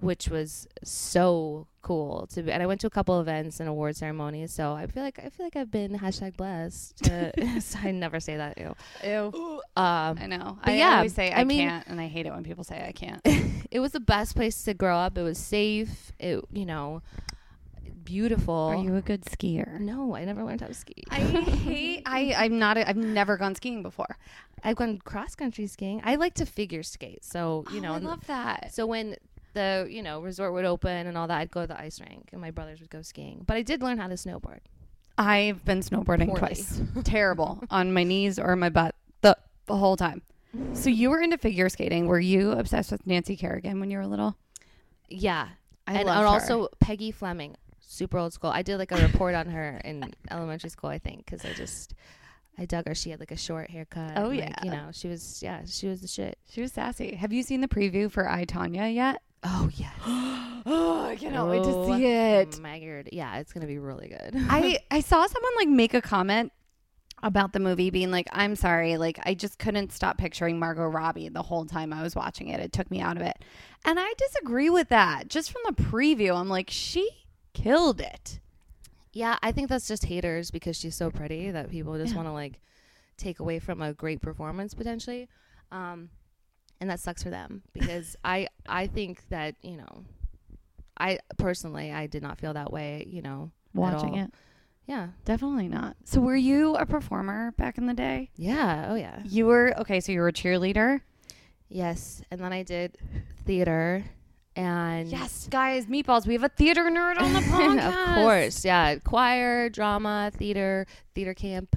which 0.00 0.28
was 0.28 0.66
so 0.82 1.66
cool 1.82 2.26
to 2.28 2.42
be, 2.42 2.50
and 2.52 2.62
I 2.62 2.66
went 2.66 2.80
to 2.82 2.86
a 2.86 2.90
couple 2.90 3.20
events 3.20 3.60
and 3.60 3.68
award 3.68 3.96
ceremonies. 3.96 4.52
So 4.52 4.72
I 4.72 4.86
feel 4.86 5.02
like 5.02 5.18
I 5.18 5.28
feel 5.28 5.46
like 5.46 5.56
I've 5.56 5.70
been 5.70 5.98
hashtag 5.98 6.36
blessed. 6.36 6.96
To, 7.04 7.32
so 7.60 7.78
I 7.82 7.90
never 7.90 8.20
say 8.20 8.36
that. 8.36 8.58
Ew. 8.58 8.74
Ew. 9.04 9.60
Um, 9.76 10.18
I 10.20 10.26
know. 10.26 10.58
I 10.62 10.76
yeah, 10.76 10.96
always 10.96 11.14
say 11.14 11.30
I, 11.32 11.40
I 11.40 11.44
mean- 11.44 11.68
can't, 11.68 11.86
and 11.86 12.00
I 12.00 12.08
hate 12.08 12.26
it 12.26 12.32
when 12.32 12.44
people 12.44 12.64
say 12.64 12.84
I 12.86 12.92
can't. 12.92 13.20
it 13.70 13.80
was 13.80 13.92
the 13.92 14.00
best 14.00 14.34
place 14.36 14.62
to 14.64 14.74
grow 14.74 14.96
up. 14.96 15.16
It 15.16 15.22
was 15.22 15.38
safe. 15.38 16.12
It 16.18 16.44
you 16.52 16.66
know, 16.66 17.02
beautiful. 18.04 18.54
Are 18.54 18.76
you 18.76 18.96
a 18.96 19.02
good 19.02 19.22
skier? 19.24 19.78
No, 19.80 20.14
I 20.14 20.24
never 20.24 20.44
learned 20.44 20.60
how 20.60 20.66
to 20.68 20.74
ski. 20.74 21.04
I 21.10 21.20
hate. 21.20 22.02
I 22.06 22.34
I'm 22.36 22.58
not. 22.58 22.76
A, 22.76 22.88
I've 22.88 22.96
never 22.96 23.36
gone 23.36 23.54
skiing 23.54 23.82
before. 23.82 24.16
I've 24.62 24.76
gone 24.76 24.98
cross 24.98 25.34
country 25.34 25.66
skiing. 25.66 26.00
I 26.04 26.14
like 26.16 26.34
to 26.34 26.46
figure 26.46 26.82
skate. 26.82 27.22
So, 27.24 27.64
you 27.70 27.78
Oh, 27.78 27.82
know, 27.82 27.94
I 27.94 27.98
love 27.98 28.26
that. 28.28 28.72
so 28.72 28.86
when 28.86 29.16
the, 29.54 29.86
you 29.90 30.02
know, 30.02 30.20
resort 30.20 30.52
would 30.52 30.64
open 30.64 31.06
and 31.06 31.16
all 31.16 31.26
that, 31.28 31.38
I'd 31.38 31.50
go 31.50 31.62
to 31.62 31.66
the 31.66 31.80
ice 31.80 32.00
rink 32.00 32.28
and 32.32 32.40
my 32.40 32.50
brothers 32.50 32.80
would 32.80 32.90
go 32.90 33.02
skiing. 33.02 33.42
But 33.46 33.56
I 33.56 33.62
did 33.62 33.82
learn 33.82 33.98
how 33.98 34.08
to 34.08 34.14
snowboard. 34.14 34.60
I've 35.16 35.64
been 35.64 35.80
snowboarding 35.80 36.26
Poorly. 36.26 36.38
twice. 36.38 36.80
Terrible 37.04 37.62
on 37.70 37.92
my 37.92 38.02
knees 38.02 38.38
or 38.38 38.56
my 38.56 38.68
butt 38.68 38.94
the 39.22 39.36
the 39.66 39.76
whole 39.76 39.96
time. 39.96 40.22
So 40.72 40.90
you 40.90 41.10
were 41.10 41.20
into 41.20 41.38
figure 41.38 41.68
skating. 41.68 42.06
Were 42.06 42.20
you 42.20 42.52
obsessed 42.52 42.92
with 42.92 43.06
Nancy 43.06 43.36
Kerrigan 43.36 43.80
when 43.80 43.90
you 43.90 43.98
were 43.98 44.06
little? 44.06 44.36
Yeah. 45.08 45.48
I 45.86 45.94
and 45.94 46.08
and 46.08 46.26
also 46.26 46.68
Peggy 46.80 47.10
Fleming, 47.10 47.56
super 47.80 48.18
old 48.18 48.32
school. 48.32 48.50
I 48.50 48.62
did 48.62 48.78
like 48.78 48.92
a 48.92 48.96
report 48.96 49.34
on 49.34 49.46
her 49.46 49.80
in 49.84 50.14
elementary 50.30 50.70
school, 50.70 50.90
I 50.90 50.98
think, 50.98 51.24
because 51.24 51.44
I 51.44 51.52
just, 51.52 51.94
I 52.58 52.66
dug 52.66 52.86
her. 52.86 52.94
She 52.94 53.10
had 53.10 53.20
like 53.20 53.30
a 53.32 53.36
short 53.36 53.70
haircut. 53.70 54.12
Oh, 54.16 54.28
like, 54.28 54.38
yeah. 54.40 54.54
You 54.62 54.70
know, 54.70 54.88
she 54.92 55.08
was, 55.08 55.42
yeah, 55.42 55.62
she 55.66 55.88
was 55.88 56.00
the 56.00 56.08
shit. 56.08 56.38
She 56.50 56.60
was 56.60 56.72
sassy. 56.72 57.14
Have 57.16 57.32
you 57.32 57.42
seen 57.42 57.60
the 57.60 57.68
preview 57.68 58.10
for 58.10 58.28
I 58.28 58.44
Tonya 58.44 58.92
yet? 58.94 59.22
Oh, 59.46 59.68
yeah. 59.74 59.90
oh, 60.64 61.06
I 61.10 61.16
cannot 61.16 61.50
wait 61.50 61.62
to 61.64 61.68
Oh, 61.68 61.94
see 61.98 62.06
it. 62.06 62.58
My 62.60 62.78
God. 62.78 63.10
Yeah, 63.12 63.36
it's 63.36 63.52
going 63.52 63.60
to 63.60 63.66
be 63.66 63.78
really 63.78 64.08
good. 64.08 64.34
I 64.48 64.78
I 64.90 65.00
saw 65.00 65.26
someone 65.26 65.52
like 65.56 65.68
make 65.68 65.92
a 65.92 66.00
comment 66.00 66.50
about 67.22 67.52
the 67.52 67.60
movie 67.60 67.90
being 67.90 68.10
like, 68.10 68.26
I'm 68.32 68.56
sorry, 68.56 68.96
like 68.96 69.18
I 69.24 69.34
just 69.34 69.58
couldn't 69.58 69.92
stop 69.92 70.16
picturing 70.16 70.58
Margot 70.58 70.86
Robbie 70.86 71.28
the 71.28 71.42
whole 71.42 71.66
time 71.66 71.92
I 71.92 72.02
was 72.02 72.16
watching 72.16 72.48
it. 72.48 72.60
It 72.60 72.72
took 72.72 72.90
me 72.90 73.00
out 73.02 73.16
of 73.16 73.22
it. 73.22 73.36
And 73.84 73.98
I 74.00 74.12
disagree 74.16 74.70
with 74.70 74.88
that. 74.88 75.28
Just 75.28 75.52
from 75.52 75.60
the 75.66 75.72
preview, 75.82 76.34
I'm 76.38 76.48
like, 76.48 76.70
she 76.70 77.06
killed 77.52 78.00
it. 78.00 78.40
Yeah, 79.14 79.38
I 79.42 79.52
think 79.52 79.68
that's 79.68 79.88
just 79.88 80.04
haters 80.04 80.50
because 80.50 80.76
she's 80.76 80.94
so 80.94 81.10
pretty 81.10 81.50
that 81.50 81.70
people 81.70 81.96
just 81.96 82.12
Yeah. 82.12 82.16
want 82.16 82.28
to 82.28 82.32
like 82.32 82.60
take 83.16 83.40
away 83.40 83.58
from 83.60 83.80
a 83.80 83.94
great 83.94 84.20
performance 84.20 84.74
potentially. 84.74 85.28
Um, 85.72 86.10
and 86.80 86.90
that 86.90 87.00
sucks 87.00 87.22
for 87.22 87.30
them 87.30 87.62
because 87.72 88.16
I 88.24 88.48
I 88.68 88.86
think 88.88 89.26
that, 89.30 89.54
you 89.62 89.76
know, 89.78 90.04
I 90.98 91.18
personally 91.38 91.90
I 91.92 92.06
did 92.08 92.22
not 92.22 92.38
feel 92.38 92.52
that 92.54 92.72
way, 92.72 93.06
you 93.08 93.22
know, 93.22 93.50
Watching 93.72 94.14
it. 94.16 94.32
Yeah. 94.86 95.08
Definitely 95.24 95.66
not. 95.68 95.96
So 96.04 96.20
were 96.20 96.36
you 96.36 96.76
a 96.76 96.84
performer 96.86 97.52
back 97.56 97.78
in 97.78 97.86
the 97.86 97.94
day? 97.94 98.30
Yeah, 98.36 98.88
oh 98.90 98.94
yeah. 98.96 99.20
You 99.24 99.46
were 99.46 99.74
okay, 99.78 99.98
so 100.00 100.12
you 100.12 100.20
were 100.20 100.28
a 100.28 100.32
cheerleader? 100.32 101.00
Yes, 101.68 102.22
and 102.30 102.40
then 102.40 102.52
I 102.52 102.62
did 102.62 102.98
theater 103.46 104.04
and 104.56 105.08
Yes, 105.08 105.48
guys, 105.50 105.86
meatballs. 105.86 106.26
We 106.26 106.34
have 106.34 106.44
a 106.44 106.48
theater 106.48 106.84
nerd 106.84 107.20
on 107.20 107.32
the 107.32 107.40
podcast. 107.40 108.08
of 108.08 108.14
course. 108.22 108.64
Yeah, 108.64 108.96
choir, 108.96 109.68
drama, 109.68 110.30
theater, 110.34 110.86
theater 111.14 111.34
camp. 111.34 111.76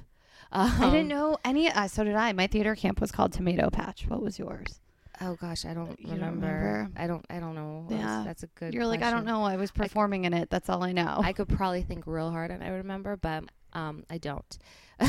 Um, 0.52 0.72
I 0.80 0.90
didn't 0.92 1.08
know 1.10 1.38
any. 1.44 1.70
Uh, 1.70 1.88
so 1.88 2.04
did 2.04 2.16
I. 2.16 2.32
My 2.34 2.48
theater 2.48 2.76
camp 2.76 3.02
was 3.02 3.12
called 3.12 3.34
Tomato 3.34 3.70
Patch. 3.70 4.06
What 4.08 4.22
was 4.22 4.40
yours? 4.40 4.80
Oh 5.20 5.36
gosh, 5.36 5.66
I 5.66 5.74
don't 5.74 6.00
You 6.00 6.08
don't 6.10 6.16
remember. 6.20 6.48
remember? 6.48 6.92
I 6.96 7.08
don't. 7.08 7.26
I 7.30 7.40
don't 7.40 7.56
know. 7.56 7.88
Yeah. 7.90 7.98
That's, 7.98 8.26
that's 8.26 8.44
a 8.44 8.48
good. 8.60 8.74
You're 8.74 8.86
like, 8.86 9.02
I 9.02 9.10
don't 9.12 9.26
know. 9.26 9.44
I 9.44 9.56
was 9.56 9.72
performing 9.72 10.26
in 10.26 10.34
it. 10.34 10.50
That's 10.50 10.70
all 10.70 10.84
I 10.84 10.92
know. 10.92 11.20
I 11.24 11.34
could 11.34 11.50
probably 11.50 11.82
think 11.82 12.06
real 12.06 12.30
hard 12.32 12.52
and 12.52 12.63
I 12.63 12.70
remember, 12.70 13.18
but 13.18 13.46
um, 13.74 14.04
I 14.10 14.20
don't. 14.20 14.58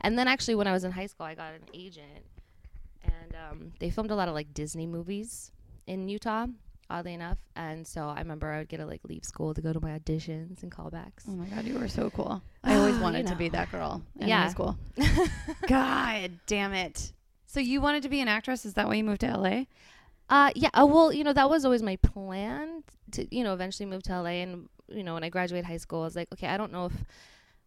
and 0.00 0.18
then 0.18 0.26
actually, 0.28 0.54
when 0.54 0.66
I 0.66 0.72
was 0.72 0.84
in 0.84 0.92
high 0.92 1.06
school, 1.06 1.26
I 1.26 1.34
got 1.34 1.52
an 1.54 1.62
agent, 1.72 2.26
and 3.04 3.36
um, 3.50 3.72
they 3.78 3.90
filmed 3.90 4.10
a 4.10 4.14
lot 4.16 4.28
of 4.28 4.34
like 4.34 4.52
Disney 4.52 4.86
movies 4.86 5.52
in 5.86 6.08
Utah. 6.08 6.46
Oddly 6.88 7.14
enough, 7.14 7.38
and 7.56 7.84
so 7.86 8.08
I 8.08 8.18
remember 8.20 8.50
I 8.52 8.58
would 8.58 8.68
get 8.68 8.76
to 8.76 8.86
like 8.86 9.00
leave 9.08 9.24
school 9.24 9.52
to 9.54 9.60
go 9.60 9.72
to 9.72 9.80
my 9.80 9.98
auditions 9.98 10.62
and 10.62 10.70
callbacks. 10.70 11.24
oh 11.28 11.32
my 11.32 11.46
god, 11.46 11.64
you 11.64 11.76
were 11.78 11.88
so 11.88 12.10
cool. 12.10 12.40
I 12.64 12.76
always 12.76 12.94
You 12.96 13.02
wanted 13.02 13.26
to 13.26 13.34
be 13.34 13.48
that 13.48 13.72
girl 13.72 14.02
in 14.20 14.28
Yeah. 14.28 14.44
high 14.44 14.50
school. 14.52 14.76
God 15.66 16.30
damn 16.46 16.72
it. 16.72 17.12
So 17.46 17.60
you 17.60 17.80
wanted 17.80 18.02
to 18.04 18.08
be 18.08 18.20
an 18.20 18.28
actress? 18.28 18.64
Is 18.64 18.74
that 18.74 18.86
why 18.86 18.94
you 18.94 19.04
moved 19.04 19.22
to 19.22 19.36
LA? 19.36 19.64
Uh, 20.28 20.50
yeah. 20.54 20.68
Uh, 20.74 20.86
well, 20.86 21.12
you 21.12 21.24
know, 21.24 21.32
that 21.32 21.48
was 21.48 21.64
always 21.64 21.82
my 21.82 21.96
plan 21.96 22.82
to, 23.12 23.34
you 23.34 23.42
know, 23.44 23.52
eventually 23.54 23.86
move 23.86 24.02
to 24.04 24.20
LA. 24.20 24.42
And, 24.42 24.68
you 24.88 25.02
know, 25.02 25.14
when 25.14 25.24
I 25.24 25.28
graduated 25.28 25.64
high 25.66 25.76
school, 25.76 26.00
I 26.02 26.04
was 26.04 26.16
like, 26.16 26.28
okay, 26.32 26.48
I 26.48 26.56
don't 26.56 26.72
know 26.72 26.86
if 26.86 26.92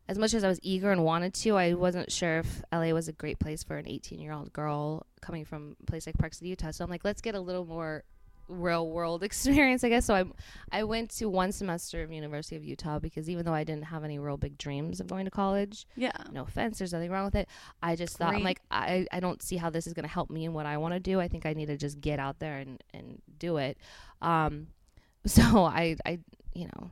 as 0.08 0.17
much 0.17 0.34
as 0.34 0.43
I 0.43 0.47
was 0.47 0.60
eager 0.63 0.91
and 0.91 1.03
wanted 1.03 1.34
to, 1.36 1.55
I 1.55 1.73
wasn't 1.73 2.12
sure 2.12 2.39
if 2.39 2.62
LA 2.71 2.89
was 2.91 3.08
a 3.08 3.13
great 3.13 3.39
place 3.39 3.63
for 3.63 3.77
an 3.77 3.88
18 3.88 4.19
year 4.19 4.34
old 4.34 4.51
girl 4.53 5.05
coming 5.21 5.45
from 5.45 5.75
a 5.82 5.86
place 5.86 6.05
like 6.08 6.17
Park 6.17 6.34
City, 6.34 6.49
Utah. 6.49 6.71
So 6.71 6.84
I'm 6.84 6.89
like, 6.89 7.03
let's 7.05 7.21
get 7.21 7.36
a 7.36 7.39
little 7.39 7.65
more 7.65 8.03
real 8.50 8.90
world 8.90 9.24
experience, 9.30 9.84
I 9.84 9.90
guess. 9.90 10.06
So 10.06 10.14
I 10.16 10.26
I 10.72 10.84
went 10.84 11.12
to 11.12 11.30
one 11.30 11.52
semester 11.52 12.04
of 12.04 12.12
University 12.12 12.56
of 12.58 12.66
Utah 12.66 13.00
because 13.00 13.30
even 13.30 13.46
though 13.46 13.54
I 13.54 13.64
didn't 13.64 13.86
have 13.86 14.04
any 14.04 14.20
real 14.20 14.36
big 14.38 14.58
dreams 14.58 15.00
of 15.00 15.08
going 15.08 15.24
to 15.26 15.32
college, 15.32 15.86
Yeah. 15.96 16.12
no 16.32 16.42
offense, 16.44 16.80
there's 16.80 16.92
nothing 16.92 17.12
wrong 17.12 17.26
with 17.26 17.36
it. 17.36 17.48
I 17.82 17.96
just 17.96 18.18
thought 18.18 18.34
I'm 18.34 18.44
like 18.44 18.60
I, 18.72 19.06
I 19.12 19.20
don't 19.22 19.42
see 19.42 19.56
how 19.58 19.70
this 19.70 19.88
is 19.88 19.94
gonna 19.94 20.08
help 20.10 20.30
me 20.30 20.44
in 20.46 20.54
what 20.54 20.66
I 20.66 20.78
want 20.78 20.94
to 20.96 21.00
do. 21.00 21.20
I 21.22 21.28
think 21.28 21.46
I 21.46 21.54
need 21.54 21.68
to 21.68 21.78
just 21.78 22.02
get 22.02 22.20
out 22.20 22.40
there 22.40 22.58
and, 22.58 22.84
and 22.94 23.22
do 23.38 23.58
it. 23.58 23.78
Um, 24.22 24.68
so 25.26 25.64
I 25.64 25.96
I 26.06 26.20
you 26.54 26.66
know 26.66 26.92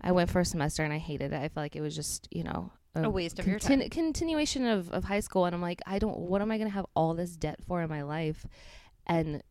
I 0.00 0.12
went 0.12 0.30
for 0.30 0.40
a 0.40 0.44
semester 0.44 0.82
and 0.82 0.92
I 0.92 0.98
hated 0.98 1.32
it. 1.32 1.36
I 1.36 1.48
felt 1.48 1.64
like 1.64 1.76
it 1.76 1.80
was 1.82 1.94
just 1.94 2.28
you 2.30 2.42
know 2.44 2.70
A 2.94 3.10
waste 3.10 3.38
of 3.38 3.46
your 3.46 3.58
contin- 3.58 3.90
Continuation 3.90 4.66
of, 4.66 4.90
of 4.92 5.04
high 5.04 5.20
school, 5.20 5.44
and 5.44 5.54
I'm 5.54 5.60
like, 5.62 5.82
I 5.86 5.98
don't. 5.98 6.16
What 6.18 6.40
am 6.42 6.50
I 6.50 6.58
gonna 6.58 6.70
have 6.70 6.86
all 6.94 7.12
this 7.14 7.36
debt 7.36 7.58
for 7.66 7.82
in 7.82 7.88
my 7.90 8.02
life? 8.02 8.46
And 9.06 9.42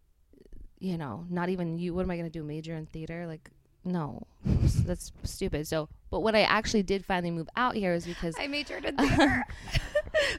you 0.79 0.97
know, 0.97 1.25
not 1.29 1.49
even 1.49 1.77
you. 1.77 1.93
What 1.93 2.03
am 2.03 2.11
I 2.11 2.17
gonna 2.17 2.29
do? 2.29 2.43
Major 2.43 2.75
in 2.75 2.85
theater? 2.85 3.25
Like, 3.27 3.49
no, 3.83 4.23
that's 4.43 5.11
stupid. 5.23 5.67
So, 5.67 5.89
but 6.09 6.21
when 6.21 6.35
I 6.35 6.41
actually 6.41 6.83
did 6.83 7.05
finally 7.05 7.31
move 7.31 7.47
out 7.55 7.75
here 7.75 7.93
is 7.93 8.05
because 8.05 8.35
I 8.39 8.47
majored 8.47 8.85
in 8.85 8.95
theater. 8.97 9.43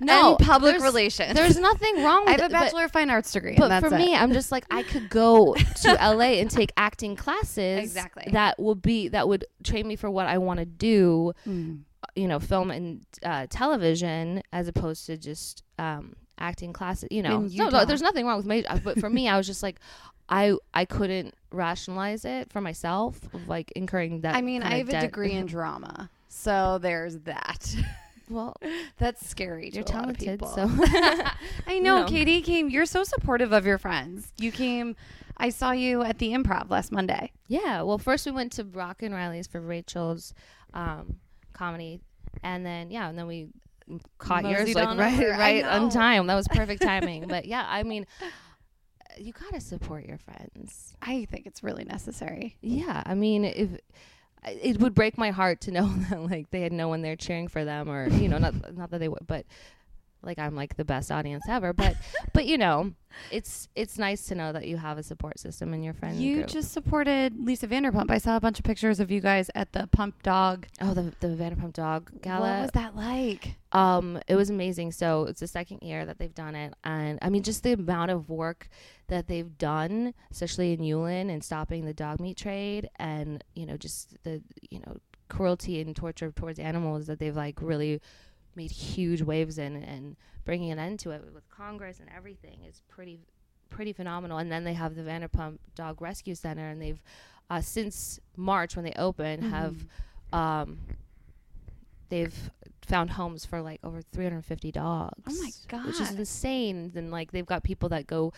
No, 0.01 0.37
and 0.37 0.47
public 0.47 0.73
there's- 0.73 0.83
relations. 0.83 1.35
there's 1.35 1.59
nothing 1.59 2.03
wrong 2.03 2.25
with 2.25 2.29
I 2.29 2.33
have 2.33 2.41
a 2.41 2.45
it. 2.47 2.53
but- 2.53 2.61
bachelor 2.65 2.85
of 2.85 2.93
fine 2.93 3.11
arts 3.11 3.31
degree. 3.33 3.57
but 3.59 3.81
for 3.81 3.91
that's 3.91 4.03
me. 4.03 4.15
I'm 4.15 4.33
just 4.33 4.51
like 4.51 4.65
I 4.71 4.83
could 4.83 5.11
go 5.11 5.55
to 5.55 5.93
LA 5.95 6.39
and 6.41 6.51
take 6.51 6.73
acting 6.79 7.15
classes. 7.15 7.81
Exactly. 7.81 8.25
That 8.33 8.59
will 8.59 8.75
be 8.75 9.09
that 9.09 9.29
would 9.29 9.45
train 9.65 9.87
me 9.87 9.97
for 9.97 10.11
what 10.11 10.27
I 10.27 10.39
want 10.39 10.61
to 10.61 10.67
do. 10.67 11.33
Mm. 11.47 11.81
You 12.15 12.27
know, 12.29 12.39
film 12.39 12.71
and 12.71 13.05
uh, 13.23 13.47
television 13.51 14.43
as 14.53 14.67
opposed 14.69 15.05
to 15.07 15.19
just 15.19 15.63
um, 15.79 16.15
acting 16.39 16.73
classes. 16.73 17.09
You 17.11 17.23
know, 17.23 17.41
no, 17.41 17.69
no, 17.69 17.85
there's 17.85 18.03
nothing 18.03 18.27
wrong 18.27 18.37
with 18.39 18.47
major. 18.47 18.69
But 18.83 18.99
for 19.01 19.11
me, 19.11 19.29
I 19.29 19.37
was 19.37 19.47
just 19.47 19.63
like, 19.63 19.81
I 20.29 20.57
I 20.75 20.85
couldn't 20.85 21.35
rationalize 21.51 22.25
it 22.25 22.53
for 22.53 22.61
myself, 22.61 23.19
like 23.47 23.73
incurring 23.73 24.21
that. 24.23 24.35
I 24.35 24.43
mean, 24.43 24.63
I 24.63 24.79
have 24.79 24.89
a 24.89 24.93
debt. 24.93 25.03
degree 25.03 25.33
in 25.33 25.47
drama, 25.57 26.11
so 26.29 26.79
there's 26.79 27.19
that. 27.21 27.75
Well, 28.29 28.57
That's 28.99 29.25
scary. 29.29 29.71
you're 29.73 29.85
to 29.85 29.93
a 29.93 29.97
lot 29.99 30.11
of 30.11 30.19
talented, 30.19 30.41
people. 30.41 30.49
so 30.49 30.63
I 31.67 31.79
know, 31.79 32.01
No. 32.03 32.07
Katie 32.09 32.43
came. 32.43 32.69
You're 32.69 32.87
so 32.87 33.05
supportive 33.05 33.53
of 33.53 33.65
your 33.65 33.79
friends. 33.79 34.33
You 34.39 34.51
came. 34.51 34.97
I 35.37 35.51
saw 35.51 35.71
you 35.73 36.03
at 36.03 36.19
the 36.19 36.33
Improv 36.33 36.71
last 36.71 36.91
Monday. 36.91 37.31
Yeah. 37.47 37.83
Well, 37.83 37.99
first 37.99 38.27
we 38.27 38.33
went 38.33 38.53
to 38.53 38.65
Brock 38.65 39.03
and 39.03 39.15
Riley's 39.15 39.47
for 39.47 39.61
Rachel's 39.61 40.35
um, 40.75 41.17
comedy, 41.53 42.01
and 42.43 42.67
then 42.67 42.91
yeah, 42.91 43.09
and 43.09 43.17
then 43.17 43.27
we 43.29 43.47
caught 44.19 44.45
yours 44.45 44.75
like 44.75 44.99
right 44.99 45.15
over. 45.15 45.31
Right 45.31 45.65
on 45.65 45.91
time. 45.91 46.27
That 46.27 46.35
was 46.35 46.49
perfect 46.49 46.83
timing. 46.91 47.27
But 47.29 47.47
yeah, 47.47 47.65
I 47.69 47.83
mean, 47.83 48.07
you 49.17 49.33
gotta 49.33 49.61
support 49.61 50.07
your 50.07 50.19
friends. 50.19 50.97
I 51.03 51.27
think 51.27 51.47
it's 51.47 51.63
really 51.63 51.85
necessary. 51.85 52.57
Yeah, 52.61 53.03
I 53.05 53.15
mean, 53.15 53.45
if 53.45 53.71
it 54.45 54.81
would 54.81 54.95
break 54.95 55.19
my 55.19 55.31
heart 55.31 55.61
to 55.63 55.71
know 55.71 55.87
that 56.11 56.23
like 56.23 56.51
they 56.51 56.61
had 56.61 56.73
no 56.73 56.89
one 56.89 57.03
there 57.03 57.17
cheering 57.17 57.49
for 57.49 57.65
them, 57.65 57.89
or 57.89 58.09
you 58.09 58.29
know, 58.29 58.39
not 58.39 58.75
not 58.75 58.91
that 58.91 58.99
they 58.99 59.09
would, 59.09 59.27
but 59.27 59.47
like 60.23 60.39
I'm 60.39 60.55
like 60.57 60.77
the 60.77 60.85
best 60.85 61.11
audience 61.13 61.45
ever. 61.49 61.73
But 61.73 61.97
but 62.33 62.47
you 62.47 62.59
know, 62.59 62.93
it's 63.31 63.69
it's 63.75 63.99
nice 63.99 64.27
to 64.27 64.35
know 64.35 64.53
that 64.53 64.67
you 64.67 64.77
have 64.77 64.99
a 64.99 65.03
support 65.03 65.39
system 65.39 65.73
in 65.75 65.83
your 65.83 65.95
friend 65.95 66.17
You 66.17 66.37
group. 66.37 66.49
just 66.49 66.73
supported 66.73 67.35
Lisa 67.39 67.67
Vanderpump. 67.67 68.11
I 68.11 68.19
saw 68.19 68.37
a 68.37 68.41
bunch 68.41 68.59
of 68.59 68.65
pictures 68.65 69.01
of 69.01 69.11
you 69.11 69.21
guys 69.21 69.51
at 69.55 69.73
the 69.73 69.87
Pump 69.87 70.23
Dog 70.23 70.67
oh 70.81 70.95
the 70.95 71.13
the 71.21 71.29
Vanderpump 71.29 71.73
Dog 71.73 72.11
Gala. 72.23 72.41
What 72.41 72.63
was 72.63 72.71
that 72.73 72.97
like? 72.97 73.57
Um, 73.73 74.19
it 74.27 74.37
was 74.37 74.51
amazing. 74.51 74.93
So 74.93 75.25
it's 75.25 75.41
the 75.41 75.47
second 75.47 75.83
year 75.83 76.07
that 76.07 76.19
they've 76.19 76.35
done 76.35 76.55
it, 76.55 76.75
and 76.85 77.19
I 77.23 77.31
mean, 77.31 77.43
just 77.43 77.63
the 77.63 77.73
amount 77.73 78.11
of 78.11 78.29
work 78.29 78.69
that 79.09 79.29
they've 79.29 79.57
done, 79.59 80.15
especially 80.31 80.73
in 80.73 80.81
Yulin 80.81 81.31
and 81.31 81.45
stopping 81.45 81.85
the 81.85 81.95
dog 81.95 82.21
meat 82.21 82.37
trade, 82.37 82.89
and 82.97 83.45
you 83.55 83.67
know, 83.67 83.77
just 83.77 84.17
the 84.25 84.43
you 84.71 84.81
know 84.81 84.97
cruelty 85.29 85.81
and 85.81 85.95
torture 85.97 86.31
towards 86.31 86.59
animals 86.59 87.07
that 87.09 87.19
they've 87.19 87.37
like 87.37 87.61
really 87.61 88.01
made 88.57 88.71
huge 88.71 89.23
waves 89.23 89.59
in, 89.59 89.77
and 89.77 90.17
bringing 90.45 90.71
an 90.71 90.79
end 90.79 90.99
to 91.01 91.11
it 91.11 91.23
with 91.35 91.49
Congress 91.51 92.01
and 92.01 92.09
everything 92.17 92.59
is 92.69 92.83
pretty 92.89 93.21
pretty 93.69 93.93
phenomenal. 93.93 94.39
And 94.39 94.51
then 94.51 94.65
they 94.65 94.75
have 94.75 94.95
the 94.95 95.03
Vanderpump 95.03 95.59
Dog 95.75 96.01
Rescue 96.01 96.35
Center, 96.35 96.69
and 96.69 96.81
they've 96.81 97.03
uh, 97.51 97.61
since 97.61 98.21
March 98.37 98.77
when 98.77 98.85
they 98.85 98.95
opened 98.97 99.45
have 99.45 99.77
um, 100.33 100.79
they've 102.09 102.51
found 102.87 103.11
homes 103.11 103.45
for 103.45 103.61
like 103.61 103.81
over 103.85 104.01
350 104.01 104.73
dogs. 104.73 105.13
Oh 105.29 105.43
my 105.43 105.51
god, 105.69 105.87
Which 105.87 106.01
is 106.01 106.13
insane. 106.13 106.93
And 106.95 107.11
like 107.11 107.33
they've 107.33 107.47
got 107.47 107.63
people 107.63 107.89
that 107.91 108.07
go 108.07 108.33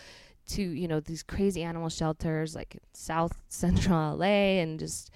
to, 0.49 0.61
you 0.63 0.87
know, 0.87 0.99
these 0.99 1.23
crazy 1.23 1.61
animal 1.63 1.89
shelters 1.89 2.55
like 2.55 2.77
South 2.93 3.33
Central 3.49 4.17
LA 4.17 4.61
and 4.61 4.79
just, 4.79 5.11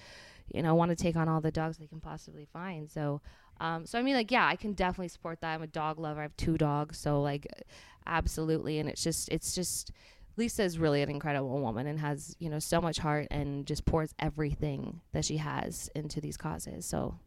you 0.52 0.62
know, 0.62 0.74
want 0.74 0.90
to 0.90 0.96
take 0.96 1.16
on 1.16 1.28
all 1.28 1.40
the 1.40 1.50
dogs 1.50 1.78
they 1.78 1.86
can 1.86 2.00
possibly 2.00 2.46
find. 2.52 2.90
So 2.90 3.20
um 3.60 3.86
so 3.86 3.98
I 3.98 4.02
mean 4.02 4.14
like 4.14 4.30
yeah, 4.30 4.46
I 4.46 4.56
can 4.56 4.72
definitely 4.72 5.08
support 5.08 5.40
that. 5.40 5.54
I'm 5.54 5.62
a 5.62 5.66
dog 5.66 5.98
lover. 5.98 6.20
I 6.20 6.24
have 6.24 6.36
two 6.36 6.56
dogs, 6.56 6.98
so 6.98 7.20
like 7.20 7.46
absolutely 8.06 8.78
and 8.78 8.88
it's 8.88 9.02
just 9.02 9.28
it's 9.30 9.54
just 9.54 9.90
Lisa 10.36 10.64
is 10.64 10.78
really 10.78 11.02
an 11.02 11.10
incredible 11.10 11.60
woman 11.60 11.86
and 11.86 11.98
has, 12.00 12.34
you 12.38 12.50
know, 12.50 12.58
so 12.58 12.80
much 12.80 12.98
heart 12.98 13.28
and 13.30 13.66
just 13.66 13.84
pours 13.84 14.12
everything 14.18 15.00
that 15.12 15.24
she 15.24 15.36
has 15.36 15.88
into 15.94 16.20
these 16.20 16.36
causes. 16.36 16.86
So 16.86 17.18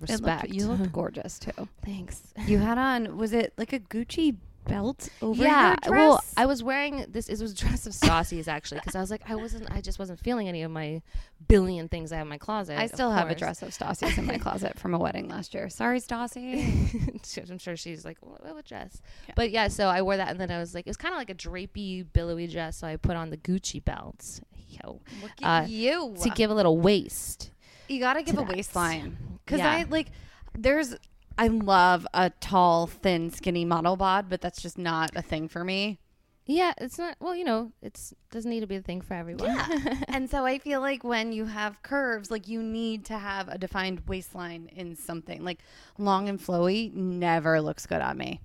respect. 0.00 0.44
looked, 0.44 0.54
you 0.54 0.66
looked 0.72 0.92
gorgeous 0.92 1.38
too. 1.38 1.68
Thanks. 1.84 2.32
You 2.46 2.58
had 2.58 2.78
on 2.78 3.16
was 3.16 3.32
it 3.32 3.52
like 3.58 3.72
a 3.72 3.80
Gucci 3.80 4.36
belt 4.64 5.08
over 5.20 5.42
yeah, 5.42 5.68
your 5.68 5.76
dress? 5.76 5.90
well, 5.90 6.24
I 6.36 6.46
was 6.46 6.62
wearing 6.62 7.06
this. 7.08 7.28
It 7.28 7.40
was 7.40 7.52
a 7.52 7.54
dress 7.54 7.86
of 7.86 7.92
Stassi's 7.92 8.48
actually 8.48 8.80
because 8.80 8.94
I 8.94 9.00
was 9.00 9.10
like, 9.10 9.22
I 9.28 9.34
wasn't, 9.34 9.70
I 9.70 9.80
just 9.80 9.98
wasn't 9.98 10.20
feeling 10.20 10.48
any 10.48 10.62
of 10.62 10.70
my 10.70 11.02
billion 11.48 11.88
things 11.88 12.12
I 12.12 12.16
have 12.16 12.26
in 12.26 12.28
my 12.30 12.38
closet. 12.38 12.78
I 12.78 12.86
still 12.86 13.10
have 13.10 13.30
a 13.30 13.34
dress 13.34 13.62
of 13.62 13.70
Stassi's 13.70 14.16
in 14.18 14.26
my 14.26 14.38
closet 14.46 14.78
from 14.78 14.94
a 14.94 14.98
wedding 14.98 15.28
last 15.28 15.54
year. 15.54 15.68
Sorry, 15.68 16.00
Stassi. 16.00 17.50
I'm 17.50 17.58
sure 17.58 17.76
she's 17.76 18.04
like, 18.04 18.18
what, 18.20 18.42
what 18.54 18.64
dress? 18.64 19.00
Yeah. 19.28 19.34
But 19.36 19.50
yeah, 19.50 19.68
so 19.68 19.88
I 19.88 20.02
wore 20.02 20.16
that, 20.16 20.28
and 20.28 20.40
then 20.40 20.50
I 20.50 20.58
was 20.58 20.74
like, 20.74 20.86
it 20.86 20.90
was 20.90 20.96
kind 20.96 21.12
of 21.14 21.18
like 21.18 21.30
a 21.30 21.34
drapey, 21.34 22.06
billowy 22.12 22.46
dress. 22.46 22.78
So 22.78 22.86
I 22.86 22.96
put 22.96 23.16
on 23.16 23.30
the 23.30 23.36
Gucci 23.36 23.84
belt, 23.84 24.40
yo, 24.68 25.00
Look 25.22 25.30
at 25.42 25.64
uh, 25.64 25.66
you. 25.66 26.14
to 26.22 26.30
give 26.30 26.50
a 26.50 26.54
little 26.54 26.78
waist. 26.78 27.50
You 27.88 28.00
gotta 28.00 28.22
give 28.22 28.36
a 28.38 28.38
that. 28.38 28.48
waistline 28.48 29.16
because 29.44 29.58
Yeah. 29.58 29.70
I 29.72 29.82
like. 29.84 30.08
There's. 30.56 30.94
I 31.38 31.48
love 31.48 32.06
a 32.14 32.30
tall, 32.30 32.86
thin, 32.86 33.30
skinny 33.30 33.64
model 33.64 33.96
bod, 33.96 34.28
but 34.28 34.40
that's 34.40 34.60
just 34.60 34.78
not 34.78 35.10
a 35.16 35.22
thing 35.22 35.48
for 35.48 35.64
me. 35.64 35.98
Yeah, 36.46 36.72
it's 36.78 36.98
not. 36.98 37.16
Well, 37.20 37.36
you 37.36 37.44
know, 37.44 37.72
it's 37.82 38.12
doesn't 38.30 38.50
need 38.50 38.60
to 38.60 38.66
be 38.66 38.76
a 38.76 38.82
thing 38.82 39.00
for 39.00 39.14
everyone. 39.14 39.46
Yeah. 39.46 40.00
and 40.08 40.28
so 40.28 40.44
I 40.44 40.58
feel 40.58 40.80
like 40.80 41.04
when 41.04 41.32
you 41.32 41.46
have 41.46 41.82
curves, 41.82 42.30
like 42.30 42.48
you 42.48 42.62
need 42.62 43.04
to 43.06 43.18
have 43.18 43.48
a 43.48 43.58
defined 43.58 44.02
waistline 44.08 44.68
in 44.74 44.96
something. 44.96 45.44
Like 45.44 45.60
long 45.98 46.28
and 46.28 46.40
flowy 46.40 46.92
never 46.92 47.60
looks 47.60 47.86
good 47.86 48.00
on 48.00 48.18
me. 48.18 48.40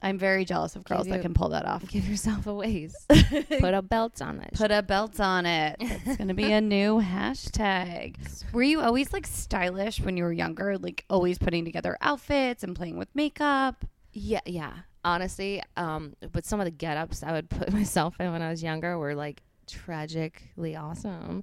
I'm 0.00 0.18
very 0.18 0.44
jealous 0.44 0.76
of 0.76 0.84
girls 0.84 1.04
Give 1.04 1.14
that 1.14 1.22
can 1.22 1.34
pull 1.34 1.48
that 1.50 1.64
off. 1.64 1.86
Give 1.88 2.08
yourself 2.08 2.46
a 2.46 2.54
waist. 2.54 2.96
Put 3.08 3.74
a 3.74 3.82
belt 3.82 4.22
on 4.22 4.40
it. 4.40 4.54
Put 4.54 4.70
a 4.70 4.82
belt 4.82 5.18
on 5.20 5.46
it. 5.46 5.76
It's 6.08 6.16
going 6.16 6.28
to 6.28 6.34
be 6.34 6.52
a 6.52 6.60
new 6.60 7.00
hashtag. 7.00 8.16
Were 8.52 8.62
you 8.62 8.80
always 8.80 9.12
like 9.12 9.26
stylish 9.26 10.00
when 10.00 10.16
you 10.16 10.24
were 10.24 10.32
younger? 10.32 10.78
Like 10.78 11.04
always 11.10 11.38
putting 11.38 11.64
together 11.64 11.98
outfits 12.00 12.62
and 12.62 12.76
playing 12.76 12.96
with 12.96 13.08
makeup? 13.14 13.84
Yeah, 14.12 14.40
yeah. 14.46 14.72
Honestly, 15.04 15.62
um, 15.76 16.14
but 16.32 16.44
some 16.44 16.60
of 16.60 16.64
the 16.64 16.70
get-ups 16.70 17.22
I 17.22 17.32
would 17.32 17.50
put 17.50 17.72
myself 17.72 18.14
in 18.20 18.30
when 18.32 18.42
I 18.42 18.50
was 18.50 18.62
younger 18.62 18.96
were 18.98 19.14
like 19.14 19.42
tragically 19.66 20.76
awesome. 20.76 21.42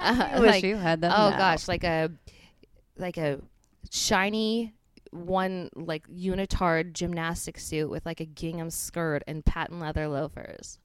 Uh, 0.00 0.38
wish 0.40 0.50
like, 0.50 0.64
you 0.64 0.76
had 0.76 1.00
them. 1.00 1.12
oh 1.14 1.30
now. 1.30 1.38
gosh, 1.38 1.68
like 1.68 1.84
a 1.84 2.10
like 2.98 3.16
a 3.16 3.40
shiny 3.90 4.74
one 5.12 5.68
like 5.74 6.08
unitard 6.08 6.92
gymnastic 6.94 7.58
suit 7.58 7.90
with 7.90 8.04
like 8.06 8.20
a 8.20 8.24
gingham 8.24 8.70
skirt 8.70 9.22
and 9.26 9.44
patent 9.44 9.80
leather 9.80 10.08
loafers. 10.08 10.78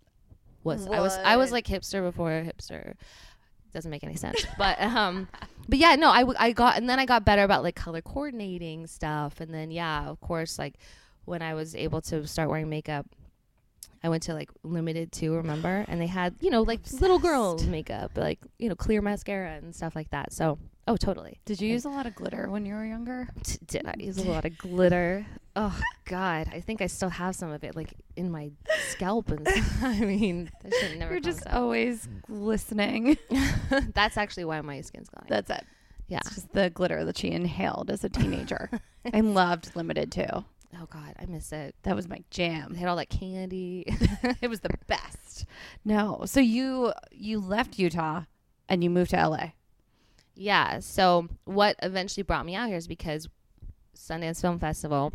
Was 0.63 0.85
I 0.87 0.99
was 0.99 1.17
I 1.17 1.37
was 1.37 1.51
like 1.51 1.65
hipster 1.65 2.03
before 2.03 2.29
hipster. 2.29 2.95
Doesn't 3.73 3.91
make 3.91 4.03
any 4.03 4.15
sense, 4.15 4.45
but 4.57 4.79
um, 4.81 5.27
but 5.69 5.77
yeah, 5.77 5.95
no, 5.95 6.09
I 6.09 6.25
I 6.37 6.51
got 6.51 6.77
and 6.77 6.89
then 6.89 6.99
I 6.99 7.05
got 7.05 7.25
better 7.25 7.43
about 7.43 7.63
like 7.63 7.75
color 7.75 8.01
coordinating 8.01 8.87
stuff, 8.87 9.39
and 9.39 9.53
then 9.53 9.71
yeah, 9.71 10.07
of 10.07 10.19
course, 10.19 10.59
like 10.59 10.75
when 11.25 11.41
I 11.41 11.53
was 11.53 11.75
able 11.75 12.01
to 12.01 12.25
start 12.27 12.49
wearing 12.49 12.69
makeup, 12.69 13.05
I 14.03 14.09
went 14.09 14.23
to 14.23 14.33
like 14.33 14.49
Limited 14.63 15.11
too, 15.11 15.35
remember? 15.35 15.85
And 15.87 15.99
they 15.99 16.07
had 16.07 16.35
you 16.39 16.49
know 16.49 16.61
like 16.61 16.79
little 16.99 17.19
girl 17.19 17.57
makeup, 17.65 18.11
like 18.15 18.39
you 18.59 18.69
know 18.69 18.75
clear 18.75 19.01
mascara 19.01 19.55
and 19.55 19.75
stuff 19.75 19.95
like 19.95 20.09
that. 20.11 20.33
So 20.33 20.59
oh, 20.87 20.97
totally. 20.97 21.39
Did 21.45 21.59
you 21.61 21.69
use 21.69 21.85
a 21.85 21.89
lot 21.89 22.05
of 22.05 22.15
glitter 22.15 22.49
when 22.49 22.65
you 22.65 22.73
were 22.73 22.85
younger? 22.85 23.27
T- 23.43 23.57
did 23.65 23.85
I 23.85 23.95
use 23.97 24.17
a 24.17 24.29
lot 24.29 24.45
of 24.45 24.57
glitter? 24.57 25.25
Oh 25.55 25.77
God, 26.05 26.47
I 26.53 26.61
think 26.61 26.81
I 26.81 26.87
still 26.87 27.09
have 27.09 27.35
some 27.35 27.51
of 27.51 27.63
it 27.63 27.75
like 27.75 27.93
in 28.15 28.29
my 28.29 28.51
scalp 28.89 29.29
and 29.31 29.47
I 29.81 29.99
mean 30.01 30.51
that 30.63 30.73
shit 30.73 30.97
never 30.99 31.13
You're 31.13 31.19
just 31.19 31.45
out. 31.47 31.55
always 31.55 32.07
glistening. 32.27 33.17
That's 33.93 34.17
actually 34.17 34.45
why 34.45 34.61
my 34.61 34.81
skin's 34.81 35.09
glowing. 35.09 35.27
That's 35.29 35.49
it. 35.49 35.65
Yeah. 36.07 36.19
It's 36.19 36.35
just 36.35 36.53
the 36.53 36.69
glitter 36.69 37.03
that 37.03 37.17
she 37.17 37.31
inhaled 37.31 37.89
as 37.89 38.03
a 38.03 38.09
teenager. 38.09 38.69
I 39.13 39.19
loved 39.21 39.75
Limited 39.75 40.11
too. 40.11 40.45
Oh 40.75 40.87
God, 40.89 41.15
I 41.19 41.25
miss 41.25 41.51
it. 41.51 41.75
That 41.83 41.95
was 41.95 42.07
my 42.07 42.23
jam. 42.29 42.73
They 42.73 42.79
had 42.79 42.89
all 42.89 42.97
that 42.97 43.09
candy. 43.09 43.85
it 44.41 44.49
was 44.49 44.59
the 44.59 44.69
best. 44.87 45.45
No. 45.85 46.23
So 46.25 46.39
you 46.39 46.93
you 47.11 47.39
left 47.39 47.79
Utah 47.79 48.23
and 48.67 48.83
you 48.83 48.89
moved 48.89 49.11
to 49.11 49.27
LA. 49.29 49.51
Yeah. 50.35 50.79
So 50.79 51.29
what 51.45 51.77
eventually 51.81 52.23
brought 52.23 52.45
me 52.45 52.55
out 52.55 52.67
here 52.67 52.77
is 52.77 52.87
because 52.87 53.29
Sundance 53.95 54.41
Film 54.41 54.59
Festival, 54.59 55.13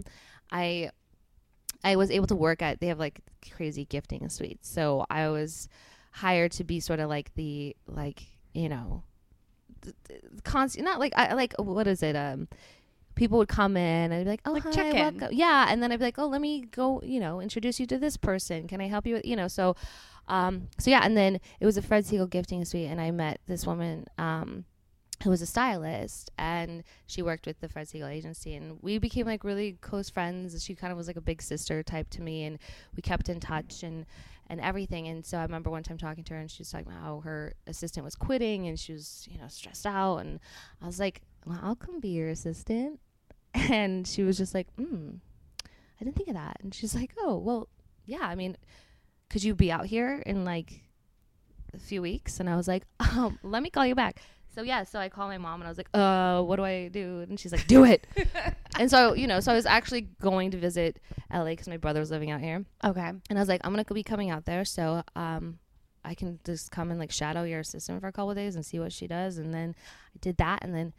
I 0.51 0.91
I 1.85 1.97
was 1.97 2.11
able 2.11 2.27
to 2.29 2.37
work 2.37 2.63
at 2.63 2.81
they 2.81 2.87
have 2.87 2.99
like 2.99 3.21
crazy 3.51 3.85
gifting 3.85 4.29
suites. 4.29 4.69
So 4.69 5.05
I 5.11 5.29
was 5.29 5.69
hired 6.13 6.53
to 6.53 6.65
be 6.65 6.81
sort 6.81 7.01
of 7.01 7.09
like 7.09 7.35
the 7.35 7.77
like, 7.87 8.23
you 8.55 8.69
know, 8.69 9.03
constant 10.45 10.85
not 10.85 10.99
like 10.99 11.13
I 11.17 11.35
like 11.35 11.55
what 11.59 11.87
is 11.87 12.03
it? 12.03 12.17
Um 12.17 12.49
people 13.15 13.39
would 13.39 13.49
come 13.49 13.77
in 13.77 14.13
and 14.13 14.15
I'd 14.15 14.25
be 14.25 14.31
like, 14.31 14.41
"Oh, 14.45 14.53
Like 14.53 14.63
hi, 14.65 14.71
check-in. 14.73 15.19
welcome." 15.19 15.29
Yeah, 15.37 15.67
and 15.69 15.83
then 15.83 15.93
I'd 15.93 15.99
be 15.99 16.05
like, 16.05 16.19
"Oh, 16.19 16.27
let 16.27 16.41
me 16.41 16.63
go, 16.63 17.01
you 17.05 17.21
know, 17.21 17.41
introduce 17.41 17.79
you 17.81 17.87
to 17.87 17.99
this 17.99 18.17
person. 18.17 18.67
Can 18.69 18.81
I 18.81 18.89
help 18.89 19.07
you 19.07 19.15
with, 19.15 19.25
you 19.25 19.37
know?" 19.37 19.49
So 19.49 19.77
um 20.29 20.69
so 20.79 20.91
yeah, 20.91 21.01
and 21.03 21.17
then 21.17 21.41
it 21.61 21.67
was 21.67 21.77
a 21.77 21.83
Fred 21.83 22.05
Segal 22.05 22.31
gifting 22.31 22.65
suite 22.65 22.87
and 22.89 23.01
I 23.01 23.11
met 23.11 23.41
this 23.47 23.67
woman 23.67 24.07
um 24.19 24.65
who 25.25 25.31
was 25.31 25.41
a 25.43 25.47
stylist 25.47 26.31
and 26.37 26.83
she 27.07 27.23
worked 27.23 27.47
with 27.47 27.61
the 27.61 27.69
Fred 27.69 27.87
Segal 27.87 28.11
agency 28.11 28.55
and 28.55 28.79
we 28.83 28.99
became 28.99 29.25
like 29.27 29.45
really 29.45 29.79
close 29.81 30.11
friends. 30.11 30.65
She 30.65 30.75
kind 30.75 30.91
of 30.91 30.97
was 30.97 31.07
like 31.07 31.17
a 31.17 31.21
big 31.21 31.41
sister 31.43 31.83
type 31.85 32.11
to 32.11 32.23
me 32.23 32.45
and 32.45 32.59
we 32.97 33.03
kept 33.03 33.29
in 33.29 33.39
touch 33.39 33.83
and 33.85 34.05
and 34.49 34.61
everything. 34.61 35.07
And 35.09 35.25
so 35.25 35.39
I 35.39 35.43
remember 35.43 35.71
one 35.71 35.83
time 35.85 35.97
talking 35.97 36.25
to 36.25 36.35
her 36.35 36.41
and 36.41 36.51
she 36.51 36.61
was 36.61 36.71
talking 36.71 36.89
about 36.89 37.01
how 37.01 37.21
her 37.21 37.55
assistant 37.69 38.05
was 38.05 38.17
quitting 38.17 38.67
and 38.67 38.79
she 38.79 38.93
was, 38.93 39.27
you 39.31 39.39
know, 39.39 39.47
stressed 39.49 39.87
out 39.87 40.19
and 40.19 40.41
I 40.83 40.87
was 40.87 40.99
like, 40.99 41.23
Well, 41.45 41.61
I'll 41.63 41.77
come 41.77 42.01
be 42.01 42.11
your 42.11 42.29
assistant 42.29 43.01
and 43.55 44.07
she 44.07 44.23
was 44.23 44.37
just 44.37 44.55
like, 44.55 44.69
Hmm, 44.77 45.11
I 46.01 46.05
didn't 46.05 46.17
think 46.17 46.29
of 46.29 46.35
that. 46.35 46.59
And 46.63 46.75
she's 46.75 46.95
like, 46.95 47.15
Oh, 47.19 47.39
well, 47.39 47.69
yeah, 48.07 48.23
I 48.23 48.35
mean, 48.35 48.57
could 49.31 49.43
you 49.43 49.55
be 49.55 49.73
out 49.73 49.87
here 49.87 50.23
in 50.27 50.45
like 50.45 50.83
a 51.75 51.79
few 51.79 52.03
weeks? 52.03 52.41
And 52.41 52.49
I 52.49 52.57
was 52.57 52.69
like, 52.69 52.85
um, 53.01 53.39
let 53.43 53.63
me 53.63 53.71
call 53.71 53.87
you 53.87 53.95
back. 53.95 54.21
So 54.55 54.61
yeah, 54.61 54.85
so 54.85 54.99
I 54.99 55.09
called 55.09 55.31
my 55.31 55.39
mom 55.39 55.63
and 55.63 55.67
I 55.67 55.71
was 55.71 55.79
like, 55.79 55.89
uh, 55.95 56.43
what 56.43 56.57
do 56.57 56.65
I 56.65 56.89
do? 56.89 57.25
And 57.27 57.41
she's 57.41 57.53
like, 57.53 57.67
do 57.67 57.85
it. 57.85 58.07
and 58.79 58.91
so, 58.91 59.15
you 59.15 59.27
know, 59.27 59.41
so 59.41 59.51
I 59.51 59.55
was 59.55 59.65
actually 59.65 60.03
going 60.21 60.51
to 60.51 60.59
visit 60.59 61.01
LA 61.33 61.47
because 61.47 61.69
my 61.69 61.79
brother 61.79 62.01
was 62.01 62.11
living 62.11 62.31
out 62.31 62.41
here. 62.41 62.65
Okay. 62.85 63.01
And 63.01 63.23
I 63.31 63.41
was 63.41 63.49
like, 63.49 63.63
I'm 63.65 63.73
gonna 63.73 63.85
be 63.85 64.03
coming 64.03 64.29
out 64.29 64.45
there, 64.45 64.67
so 64.67 65.03
um, 65.17 65.59
I 66.05 66.15
can 66.15 66.39
just 66.45 66.71
come 66.71 66.91
and 66.91 67.01
like 67.01 67.11
shadow 67.11 67.45
your 67.45 67.61
assistant 67.61 68.03
for 68.03 68.09
a 68.09 68.13
couple 68.13 68.31
of 68.31 68.37
days 68.37 68.55
and 68.55 68.67
see 68.67 68.79
what 68.79 68.93
she 68.93 69.07
does. 69.07 69.39
And 69.39 69.55
then 69.55 69.75
I 70.15 70.19
did 70.21 70.37
that, 70.37 70.59
and 70.63 70.75
then 70.75 70.93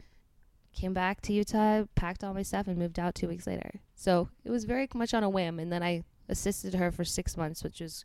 came 0.74 0.92
back 0.92 1.20
to 1.22 1.32
Utah, 1.32 1.84
packed 1.94 2.22
all 2.22 2.34
my 2.34 2.42
stuff, 2.42 2.66
and 2.66 2.76
moved 2.76 2.98
out 2.98 3.14
two 3.14 3.28
weeks 3.28 3.46
later. 3.46 3.80
So 3.94 4.28
it 4.44 4.50
was 4.50 4.64
very 4.64 4.88
much 4.94 5.14
on 5.14 5.22
a 5.22 5.30
whim. 5.30 5.58
And 5.58 5.72
then 5.72 5.82
I 5.82 6.02
assisted 6.28 6.74
her 6.74 6.90
for 6.90 7.04
six 7.04 7.36
months, 7.36 7.62
which 7.62 7.80
was 7.80 8.04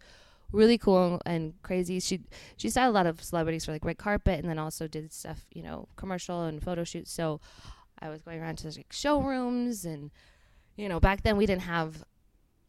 really 0.52 0.78
cool 0.78 1.22
and 1.26 1.54
crazy. 1.62 2.00
She 2.00 2.22
she 2.58 2.70
styled 2.70 2.92
a 2.92 2.98
lot 2.98 3.08
of 3.08 3.22
celebrities 3.24 3.66
for 3.66 3.72
like 3.72 3.86
red 3.86 3.98
carpet, 3.98 4.40
and 4.40 4.50
then 4.50 4.60
also 4.60 4.88
did 4.88 5.12
stuff, 5.12 5.46
you 5.52 5.64
know, 5.64 5.88
commercial 5.96 6.44
and 6.44 6.64
photo 6.64 6.84
shoots. 6.84 7.12
So 7.12 7.42
I 8.00 8.10
was 8.10 8.22
going 8.22 8.40
around 8.40 8.58
to 8.60 8.68
like 8.68 8.92
showrooms, 8.92 9.86
and 9.86 10.12
you 10.76 10.90
know, 10.90 11.00
back 11.00 11.24
then 11.24 11.38
we 11.38 11.46
didn't 11.46 11.64
have 11.64 12.04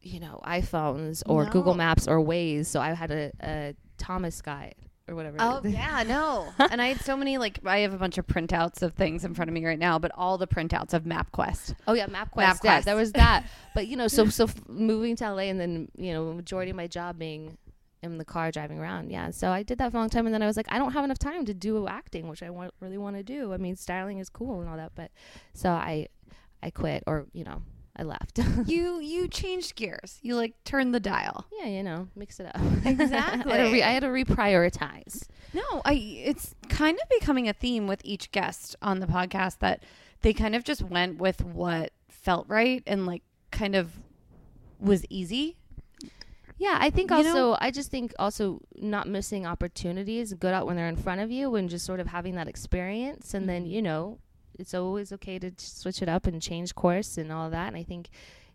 you 0.01 0.19
know 0.19 0.41
iPhones 0.43 1.21
or 1.25 1.45
No. 1.45 1.51
Google 1.51 1.75
Maps 1.75 2.07
or 2.07 2.17
Waze, 2.19 2.65
so 2.65 2.79
I 2.81 2.93
had 2.93 3.11
a, 3.11 3.31
a 3.41 3.75
Thomas 3.97 4.41
guide 4.41 4.75
or 5.11 5.15
whatever. 5.15 5.37
Oh 5.39 5.61
yeah, 5.63 6.03
no. 6.03 6.47
and 6.71 6.81
I 6.81 6.87
had 6.87 7.01
so 7.01 7.15
many 7.17 7.37
like 7.37 7.59
I 7.65 7.79
have 7.79 7.93
a 7.93 7.97
bunch 7.97 8.17
of 8.17 8.27
printouts 8.27 8.81
of 8.81 8.93
things 8.93 9.25
in 9.25 9.33
front 9.33 9.49
of 9.49 9.53
me 9.53 9.65
right 9.65 9.79
now, 9.79 9.99
but 9.99 10.11
all 10.15 10.37
the 10.37 10.47
printouts 10.47 10.93
of 10.93 11.03
MapQuest. 11.03 11.75
Oh 11.87 11.93
yeah, 11.93 12.07
MapQuest. 12.07 12.63
Yeah, 12.63 12.79
MapQuest. 12.79 12.83
there 12.85 12.95
was 12.95 13.11
that. 13.13 13.45
but 13.75 13.87
you 13.87 13.95
know, 13.95 14.07
so 14.07 14.25
so 14.27 14.45
f- 14.45 14.67
moving 14.67 15.15
to 15.17 15.29
LA 15.29 15.43
and 15.43 15.59
then 15.59 15.89
you 15.95 16.13
know, 16.13 16.33
majority 16.33 16.71
of 16.71 16.77
my 16.77 16.87
job 16.87 17.19
being 17.19 17.57
in 18.03 18.17
the 18.17 18.25
car 18.25 18.51
driving 18.51 18.79
around. 18.79 19.11
Yeah, 19.11 19.31
so 19.31 19.49
I 19.49 19.63
did 19.63 19.77
that 19.77 19.91
for 19.91 19.97
a 19.97 19.99
long 19.99 20.09
time, 20.09 20.25
and 20.25 20.33
then 20.33 20.41
I 20.41 20.47
was 20.47 20.57
like, 20.57 20.65
I 20.69 20.77
don't 20.79 20.93
have 20.93 21.03
enough 21.03 21.19
time 21.19 21.45
to 21.45 21.53
do 21.53 21.87
acting, 21.87 22.27
which 22.27 22.41
I 22.41 22.49
want 22.49 22.73
really 22.79 22.97
want 22.97 23.15
to 23.17 23.23
do. 23.23 23.53
I 23.53 23.57
mean, 23.57 23.75
styling 23.75 24.17
is 24.19 24.29
cool 24.29 24.61
and 24.61 24.69
all 24.69 24.77
that, 24.77 24.93
but 24.95 25.11
so 25.53 25.69
I 25.69 26.07
I 26.63 26.69
quit 26.71 27.03
or 27.07 27.25
you 27.33 27.43
know 27.43 27.61
I 27.95 28.03
left. 28.03 28.39
you 28.67 28.99
you 28.99 29.27
changed 29.27 29.75
gears. 29.75 30.17
You 30.21 30.35
like 30.35 30.53
turned 30.63 30.93
the 30.95 30.99
dial. 30.99 31.45
yeah, 31.59 31.67
you 31.67 31.83
know, 31.83 32.07
mix 32.15 32.39
it 32.39 32.45
up. 32.47 32.61
Exactly. 32.85 33.51
I, 33.53 33.57
had 33.57 33.65
to 33.65 33.71
re- 33.73 33.83
I 33.83 33.89
had 33.91 34.03
to 34.03 34.07
reprioritize. 34.09 35.27
No, 35.53 35.81
I 35.85 35.93
it's 35.93 36.55
kind 36.69 36.97
of 37.01 37.09
becoming 37.09 37.47
a 37.49 37.53
theme 37.53 37.87
with 37.87 38.01
each 38.03 38.31
guest 38.31 38.75
on 38.81 38.99
the 38.99 39.07
podcast 39.07 39.59
that 39.59 39.83
they 40.21 40.33
kind 40.33 40.55
of 40.55 40.63
just 40.63 40.81
went 40.81 41.17
with 41.19 41.43
what 41.43 41.91
felt 42.09 42.47
right 42.47 42.83
and 42.87 43.05
like 43.05 43.23
kind 43.51 43.75
of 43.75 43.99
was 44.79 45.05
easy. 45.09 45.57
Yeah, 46.57 46.77
I 46.79 46.91
think 46.91 47.09
You 47.09 47.17
also 47.17 47.33
know? 47.33 47.57
I 47.59 47.71
just 47.71 47.89
think 47.89 48.13
also 48.19 48.61
not 48.75 49.07
missing 49.07 49.47
opportunities 49.47 50.31
good 50.33 50.53
out 50.53 50.67
when 50.67 50.75
they're 50.75 50.87
in 50.87 50.95
front 50.95 51.19
of 51.19 51.31
you 51.31 51.55
and 51.55 51.67
just 51.69 51.85
sort 51.85 51.99
of 51.99 52.07
having 52.07 52.35
that 52.35 52.47
experience 52.47 53.33
and 53.33 53.49
then, 53.49 53.65
Mhm. 53.65 53.69
you 53.71 53.81
know, 53.81 54.19
it's 54.61 54.73
always 54.73 55.11
okay 55.13 55.37
to 55.39 55.51
switch 55.57 56.01
it 56.01 56.07
up 56.07 56.25
and 56.27 56.41
change 56.41 56.73
course 56.75 57.17
and 57.17 57.31
all 57.31 57.49
that. 57.49 57.67
And 57.67 57.75
I 57.75 57.83
think, 57.83 58.09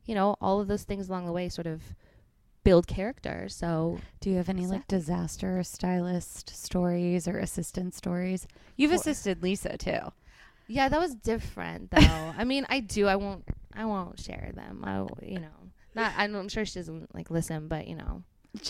you 0.07 0.15
know, 0.15 0.37
all 0.41 0.61
of 0.61 0.69
those 0.69 0.85
things 0.85 1.09
along 1.09 1.27
the 1.27 1.33
way 1.33 1.49
sort 1.49 1.67
of 1.67 1.83
build 2.65 2.87
character. 2.87 3.49
So 3.49 3.99
Do 4.21 4.31
you 4.31 4.37
have 4.37 4.49
any 4.49 4.67
like 4.67 4.89
disaster 4.89 5.63
stylist 5.63 6.49
stories 6.57 7.29
or 7.29 7.39
assistant 7.39 7.95
stories? 7.95 8.47
You've 8.77 8.93
assisted 8.93 9.43
Lisa 9.43 9.77
too. 9.77 10.01
yeah, 10.67 10.89
that 10.89 10.99
was 10.99 11.15
different 11.15 11.91
though. 11.91 12.33
I 12.39 12.45
mean, 12.45 12.67
I 12.69 12.81
do. 12.81 13.07
I 13.07 13.17
won't. 13.17 13.45
I 13.75 13.85
won't 13.85 14.19
share 14.19 14.53
them. 14.55 14.83
I, 14.85 14.99
you 15.25 15.39
know, 15.41 15.71
not. 15.95 16.13
I'm, 16.17 16.35
I'm 16.35 16.49
sure 16.49 16.65
she 16.65 16.79
doesn't 16.81 17.15
like 17.15 17.31
listen, 17.31 17.69
but 17.69 17.87
you 17.87 17.95
know, 17.95 18.23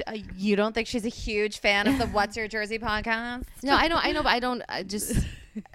uh, 0.07 0.17
You 0.37 0.57
don't 0.57 0.75
think 0.75 0.89
she's 0.89 1.07
a 1.07 1.11
huge 1.11 1.59
fan 1.61 1.87
of 1.87 1.97
the 1.99 2.07
What's 2.09 2.37
Your 2.37 2.49
Jersey 2.49 2.79
podcast? 2.79 3.45
no, 3.63 3.75
I 3.75 3.89
don't. 3.89 4.05
I 4.05 4.13
know, 4.13 4.23
but 4.23 4.31
I 4.33 4.41
don't. 4.41 4.63
I 4.69 4.83
just. 4.83 5.17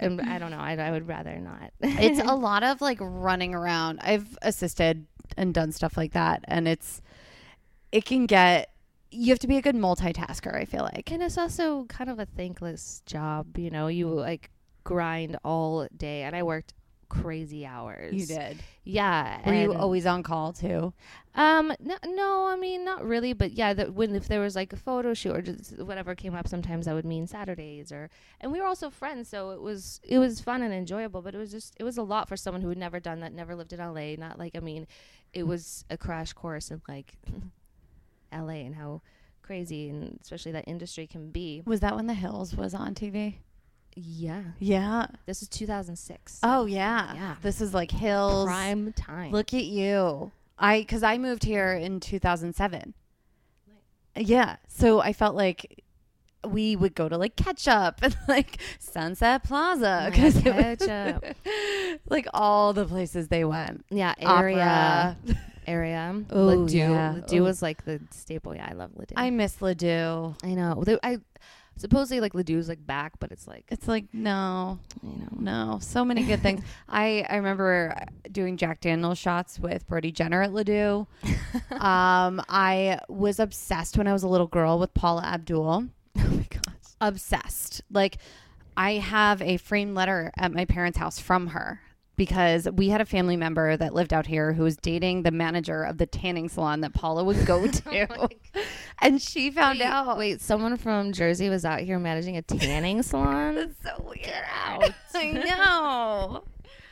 um, 0.02 0.22
I 0.24 0.40
don't 0.40 0.52
know. 0.52 0.60
I, 0.60 0.76
I 0.76 0.92
would 0.92 1.08
rather 1.08 1.38
not. 1.40 1.72
it's 1.82 2.20
a 2.20 2.36
lot 2.36 2.64
of 2.64 2.82
like 2.82 2.98
running 3.02 3.54
around. 3.54 4.00
I've 4.02 4.38
assisted 4.42 5.06
and 5.38 5.54
done 5.54 5.72
stuff 5.72 5.98
like 5.98 6.14
that, 6.14 6.44
and 6.48 6.68
it's 6.68 7.02
it 7.92 8.06
can 8.06 8.26
get 8.26 8.70
you 9.12 9.30
have 9.32 9.40
to 9.40 9.48
be 9.48 9.58
a 9.58 9.62
good 9.62 9.76
multitasker. 9.76 10.56
I 10.56 10.66
feel 10.66 10.84
like. 10.84 11.12
And 11.12 11.22
it's 11.22 11.38
also 11.38 11.86
kind 11.86 12.10
of 12.10 12.20
a 12.20 12.26
thankless 12.26 13.02
job, 13.06 13.58
you 13.58 13.70
know. 13.70 13.88
You 13.88 14.08
like 14.10 14.52
grind 14.84 15.38
all 15.44 15.88
day, 15.96 16.24
and 16.24 16.36
I 16.36 16.44
worked 16.44 16.74
crazy 17.12 17.66
hours. 17.66 18.14
You 18.14 18.26
did. 18.26 18.58
yeah. 18.86 19.42
Were 19.46 19.54
you 19.54 19.74
always 19.74 20.06
on 20.06 20.24
call 20.24 20.54
too? 20.54 20.94
Um, 21.36 21.74
no, 21.80 21.98
no, 22.06 22.48
I 22.48 22.56
mean 22.56 22.86
not 22.86 23.04
really, 23.04 23.34
but 23.34 23.52
yeah, 23.52 23.74
that 23.74 23.94
when 23.94 24.16
if 24.16 24.28
there 24.28 24.40
was 24.40 24.56
like 24.56 24.72
a 24.72 24.78
photo 24.78 25.14
shoot 25.14 25.36
or 25.36 25.42
just 25.42 25.78
whatever 25.80 26.16
came 26.16 26.34
up, 26.34 26.48
sometimes 26.48 26.86
that 26.86 26.94
would 26.94 27.06
mean 27.06 27.28
Saturdays 27.28 27.92
or, 27.92 28.10
and 28.40 28.52
we 28.52 28.60
were 28.60 28.66
also 28.66 28.90
friends, 28.90 29.28
so 29.28 29.52
it 29.52 29.62
was 29.62 30.00
it 30.04 30.20
was 30.20 30.40
fun 30.40 30.62
and 30.62 30.74
enjoyable, 30.74 31.22
but 31.22 31.36
it 31.36 31.38
was 31.38 31.52
just 31.52 31.74
it 31.80 31.84
was 31.84 31.98
a 31.98 32.04
lot 32.04 32.30
for 32.30 32.38
someone 32.38 32.62
who 32.62 32.70
had 32.70 32.78
never 32.78 33.00
done 33.00 33.20
that, 33.20 33.34
never 33.34 33.56
lived 33.56 33.74
in 33.74 33.80
LA, 33.80 34.16
not 34.18 34.40
like 34.40 34.56
I 34.56 34.60
mean, 34.60 34.88
it 35.34 35.44
was 35.44 35.84
a 35.90 35.98
crash 35.98 36.32
course 36.34 36.72
in 36.72 36.82
like 36.88 37.18
LA 38.34 38.64
and 38.66 38.76
how 38.76 39.02
crazy 39.42 39.90
and 39.90 40.18
especially 40.22 40.54
that 40.54 40.66
industry 40.68 41.08
can 41.08 41.30
be. 41.30 41.62
Was 41.66 41.82
that 41.82 41.96
when 41.96 42.08
The 42.08 42.14
Hills 42.14 42.56
was 42.56 42.74
on 42.74 42.96
TV? 42.96 43.36
Yeah, 43.96 44.44
Yeah. 44.60 45.08
this 45.26 45.42
is 45.42 45.50
2006. 45.50 46.40
Oh 46.44 46.66
yeah. 46.66 47.14
Yeah. 47.14 47.36
This 47.42 47.60
is 47.62 47.74
like 47.74 47.92
Hills. 47.92 48.46
prime 48.46 48.94
time. 48.94 49.32
Look 49.32 49.54
at 49.54 49.66
you. 49.66 50.32
I 50.58 50.80
because 50.80 51.04
I 51.04 51.18
moved 51.18 51.44
here 51.44 51.74
in 51.74 52.00
2007. 52.00 52.94
Yeah, 54.16 54.58
so 54.68 55.00
I 55.00 55.14
felt 55.14 55.36
like 55.36 55.84
we 56.48 56.76
would 56.76 56.96
go 56.96 57.08
to 57.08 57.18
like 57.18 57.36
Ketchup 57.36 57.96
and 58.02 58.16
like 58.28 58.58
Sunset 58.80 59.44
Plaza 59.44 60.08
because 60.12 60.38
Ketchup. 60.42 61.24
like 62.10 62.28
all 62.34 62.74
the 62.74 62.86
places 62.86 63.28
they 63.30 63.46
went. 63.46 63.86
yeah, 63.90 64.14
area. 64.20 65.16
Opera. 65.28 65.38
area. 65.68 66.24
Oh, 66.32 66.46
Les 66.46 66.66
Deux. 66.72 66.78
yeah. 66.78 67.14
Les 67.14 67.22
Deux 67.22 67.40
Oh. 67.42 67.44
was 67.44 67.62
like 67.62 67.86
the 67.86 68.02
staple. 68.12 68.56
Yeah, 68.56 68.68
I 68.70 68.74
love 68.74 68.92
Les 68.96 69.06
Deux. 69.06 69.14
I 69.16 69.30
miss 69.30 69.62
Les 69.62 69.76
Deux. 69.76 70.36
I 70.44 70.54
know. 70.56 70.84
I 71.04 71.20
supposedly 71.78 72.20
like 72.20 72.34
Les 72.36 72.44
Deux's 72.44 72.70
like 72.70 72.86
back, 72.86 73.14
but 73.20 73.32
it's 73.32 73.48
like 73.48 73.66
It's 73.70 73.88
like 73.88 74.06
no, 74.14 74.80
you 75.02 75.10
know. 75.10 75.28
no, 75.72 75.80
so 75.82 76.06
many 76.06 76.24
good 76.24 76.42
things. 76.42 76.62
I 76.90 77.26
I 77.30 77.38
remember 77.38 77.96
doing 78.32 78.58
Jack 78.58 78.82
Daniel's 78.82 79.18
shots 79.18 79.60
with 79.60 79.88
Brody 79.88 80.12
Jenner 80.12 80.42
at 80.44 80.54
Ledoux. 80.54 81.08
um, 81.72 82.42
I 82.50 83.00
was 83.10 83.40
obsessed 83.40 83.98
when 83.98 84.08
I 84.08 84.14
was 84.14 84.24
a 84.24 84.28
little 84.28 84.48
girl 84.48 84.80
with 84.80 84.94
Paula 84.94 85.24
Abdul. 85.24 85.88
Oh 86.18 86.28
my 86.30 86.46
gosh. 86.50 86.62
obsessed. 87.00 87.82
Like 87.90 88.18
I 88.78 88.94
have 88.96 89.42
a 89.42 89.58
framed 89.58 89.96
letter 89.96 90.32
at 90.38 90.52
my 90.54 90.66
parents' 90.66 90.98
house 90.98 91.20
from 91.20 91.48
her 91.48 91.82
because 92.22 92.70
we 92.74 92.90
had 92.90 93.02
a 93.02 93.06
family 93.06 93.36
member 93.36 93.76
that 93.76 93.96
lived 93.96 94.14
out 94.14 94.28
here 94.28 94.54
who 94.54 94.62
was 94.62 94.78
dating 94.78 95.24
the 95.24 95.32
manager 95.32 95.82
of 95.82 95.98
the 95.98 96.06
tanning 96.06 96.48
salon 96.50 96.82
that 96.82 96.94
Paula 96.94 97.24
would 97.24 97.48
go 97.48 97.66
to. 97.68 98.30
and 99.00 99.20
she 99.20 99.50
found 99.50 99.80
wait, 99.80 99.86
out. 99.88 100.18
Wait, 100.20 100.40
someone 100.40 100.78
from 100.78 101.14
Jersey 101.14 101.50
was 101.50 101.66
out 101.66 101.80
here 101.80 101.98
managing 101.98 102.38
a 102.38 102.44
tanning 102.44 103.02
salon. 103.02 103.56
That's 103.56 103.74
so 103.84 104.04
weird. 104.08 104.44
out. 104.54 104.92
I 105.16 105.32
know. 105.32 106.44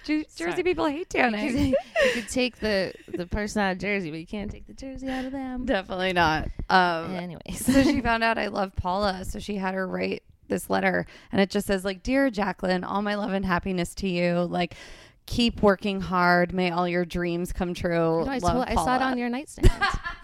Jersey 0.04 0.26
Sorry. 0.30 0.64
people 0.64 0.88
hate 0.88 1.12
tanning. 1.12 1.68
you 1.68 1.76
could 2.14 2.28
take 2.28 2.58
the 2.58 2.92
the 3.08 3.28
person 3.28 3.62
out 3.62 3.74
of 3.74 3.78
Jersey, 3.78 4.10
but 4.10 4.20
you 4.20 4.26
can't 4.26 4.50
take 4.50 4.66
the 4.66 4.74
Jersey 4.74 5.10
out 5.10 5.26
of 5.26 5.32
them. 5.32 5.68
Definitely 5.68 6.14
not. 6.14 6.48
Um, 6.72 7.14
Anyways, 7.14 7.64
so 7.64 7.84
she 7.84 8.02
found 8.02 8.24
out 8.24 8.40
I 8.40 8.48
love 8.48 8.76
Paula, 8.76 9.26
so 9.26 9.38
she 9.38 9.58
had 9.58 9.76
her 9.76 9.88
write 9.88 10.24
this 10.48 10.72
letter, 10.72 11.06
and 11.32 11.40
it 11.40 11.52
just 11.52 11.68
says 11.68 11.86
like, 11.86 12.02
"Dear 12.02 12.32
Jacqueline, 12.32 12.84
all 12.84 13.04
my 13.04 13.14
love 13.14 13.34
and 13.34 13.46
happiness 13.46 13.94
to 13.96 14.10
you. 14.10 14.40
Like, 14.40 14.74
keep 15.30 15.62
working 15.62 16.02
hard. 16.02 16.54
May 16.54 16.72
all 16.72 16.88
your 16.88 17.06
dreams 17.06 17.54
come 17.54 17.76
true. 17.76 18.26
No, 18.26 18.32
I, 18.32 18.40
love 18.40 18.66
I 18.68 18.74
saw 18.74 18.96
it 18.96 19.02
on 19.04 19.18
your 19.18 19.30
nightstand. 19.30 19.70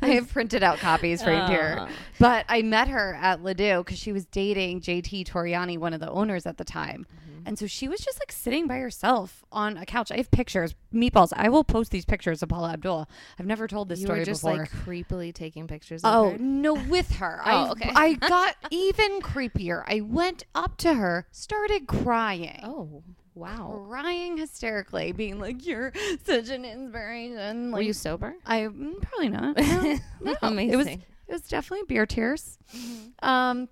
I 0.00 0.10
have 0.14 0.32
printed 0.32 0.62
out 0.62 0.78
copies 0.78 1.22
framed 1.22 1.48
here. 1.48 1.88
But 2.20 2.46
I 2.48 2.62
met 2.62 2.86
her 2.86 3.18
at 3.20 3.42
Les 3.42 3.54
Deux 3.54 3.78
because 3.78 3.98
she 3.98 4.12
was 4.12 4.24
dating 4.26 4.80
JT 4.80 5.26
Torregiani, 5.26 5.76
one 5.76 5.92
of 5.92 5.98
the 5.98 6.08
owners 6.08 6.46
at 6.46 6.56
the 6.56 6.64
time. 6.64 7.04
Mm-hmm. 7.10 7.48
And 7.48 7.58
so 7.58 7.66
she 7.66 7.88
was 7.88 7.98
just 7.98 8.20
like 8.20 8.30
sitting 8.30 8.68
by 8.68 8.78
herself 8.78 9.44
on 9.50 9.76
a 9.76 9.84
couch. 9.84 10.12
I 10.12 10.18
have 10.18 10.30
pictures, 10.30 10.76
meatballs. 10.94 11.32
I 11.34 11.48
will 11.48 11.64
post 11.64 11.90
these 11.90 12.04
pictures 12.04 12.44
of 12.44 12.48
Paula 12.48 12.74
Abdul. 12.74 13.08
I've 13.40 13.46
never 13.46 13.66
told 13.66 13.88
this 13.88 13.98
you 13.98 14.06
story 14.06 14.20
were 14.20 14.24
just 14.24 14.42
before. 14.42 14.58
like 14.58 14.70
creepily 14.70 15.34
taking 15.34 15.66
pictures. 15.66 16.04
Of 16.04 16.14
Oh 16.14 16.36
no, 16.38 16.74
with 16.74 17.10
her. 17.16 17.40
Oh, 17.44 17.50
I, 17.50 17.70
okay. 17.70 17.90
I 17.92 18.12
got 18.14 18.54
even 18.70 19.20
creepier. 19.20 19.82
I 19.88 20.00
went 20.00 20.44
up 20.54 20.76
to 20.78 20.94
her, 20.94 21.26
started 21.32 21.88
crying. 21.88 22.60
Oh, 22.62 23.02
wow. 23.34 23.84
Crying 23.88 24.36
hysterically, 24.36 25.12
being 25.12 25.38
like, 25.38 25.66
"You're 25.66 25.92
such 26.24 26.48
an 26.48 26.64
inspiration." 26.64 27.72
Were 27.72 27.80
you 27.80 27.92
sober? 27.92 28.34
I 28.46 28.60
mm, 28.60 29.00
probably 29.00 29.28
not. 29.28 29.56
No, 29.56 29.98
no. 30.20 30.36
Amazing. 30.42 30.70
It 30.72 30.76
was 30.76 30.86
it 30.86 31.00
was 31.28 31.42
definitely 31.42 31.86
beer 31.86 32.06
tears. 32.06 32.58
Um, 33.22 33.68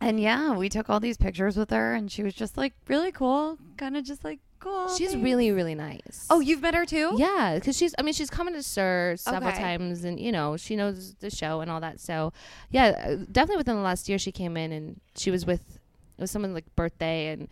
and 0.00 0.20
yeah, 0.20 0.52
we 0.56 0.68
took 0.68 0.88
all 0.90 1.00
these 1.00 1.16
pictures 1.16 1.56
with 1.56 1.70
her, 1.70 1.94
and 1.94 2.10
she 2.10 2.22
was 2.22 2.34
just 2.34 2.56
like 2.56 2.74
really 2.86 3.12
cool, 3.12 3.58
kind 3.76 3.96
of 3.96 4.04
just 4.04 4.24
like 4.24 4.40
cool. 4.60 4.88
She's 4.96 5.10
thanks." 5.10 5.24
really, 5.24 5.50
really 5.50 5.74
nice. 5.74 6.26
Oh, 6.30 6.40
you've 6.40 6.60
met 6.62 6.74
her 6.74 6.84
too? 6.84 7.14
Yeah, 7.16 7.54
because 7.56 7.76
she's. 7.76 7.94
I 7.98 8.02
mean, 8.02 8.14
she's 8.14 8.30
come 8.30 8.52
to 8.52 8.62
SUR 8.62 9.16
several 9.16 9.50
Okay. 9.50 9.58
times, 9.60 10.04
and 10.04 10.20
you 10.20 10.30
know, 10.32 10.56
she 10.56 10.76
knows 10.76 11.14
the 11.20 11.30
show 11.30 11.60
and 11.60 11.70
all 11.70 11.80
that. 11.80 11.98
So, 12.00 12.32
yeah, 12.70 12.88
uh, 13.04 13.16
definitely 13.32 13.56
within 13.56 13.76
the 13.76 13.82
last 13.82 14.08
year, 14.08 14.18
she 14.18 14.30
came 14.32 14.56
in 14.56 14.70
and 14.72 15.00
she 15.16 15.30
was 15.30 15.44
with 15.46 15.78
it 16.16 16.20
was 16.20 16.30
someone's 16.30 16.54
like 16.54 16.66
birthday, 16.76 17.28
and 17.28 17.48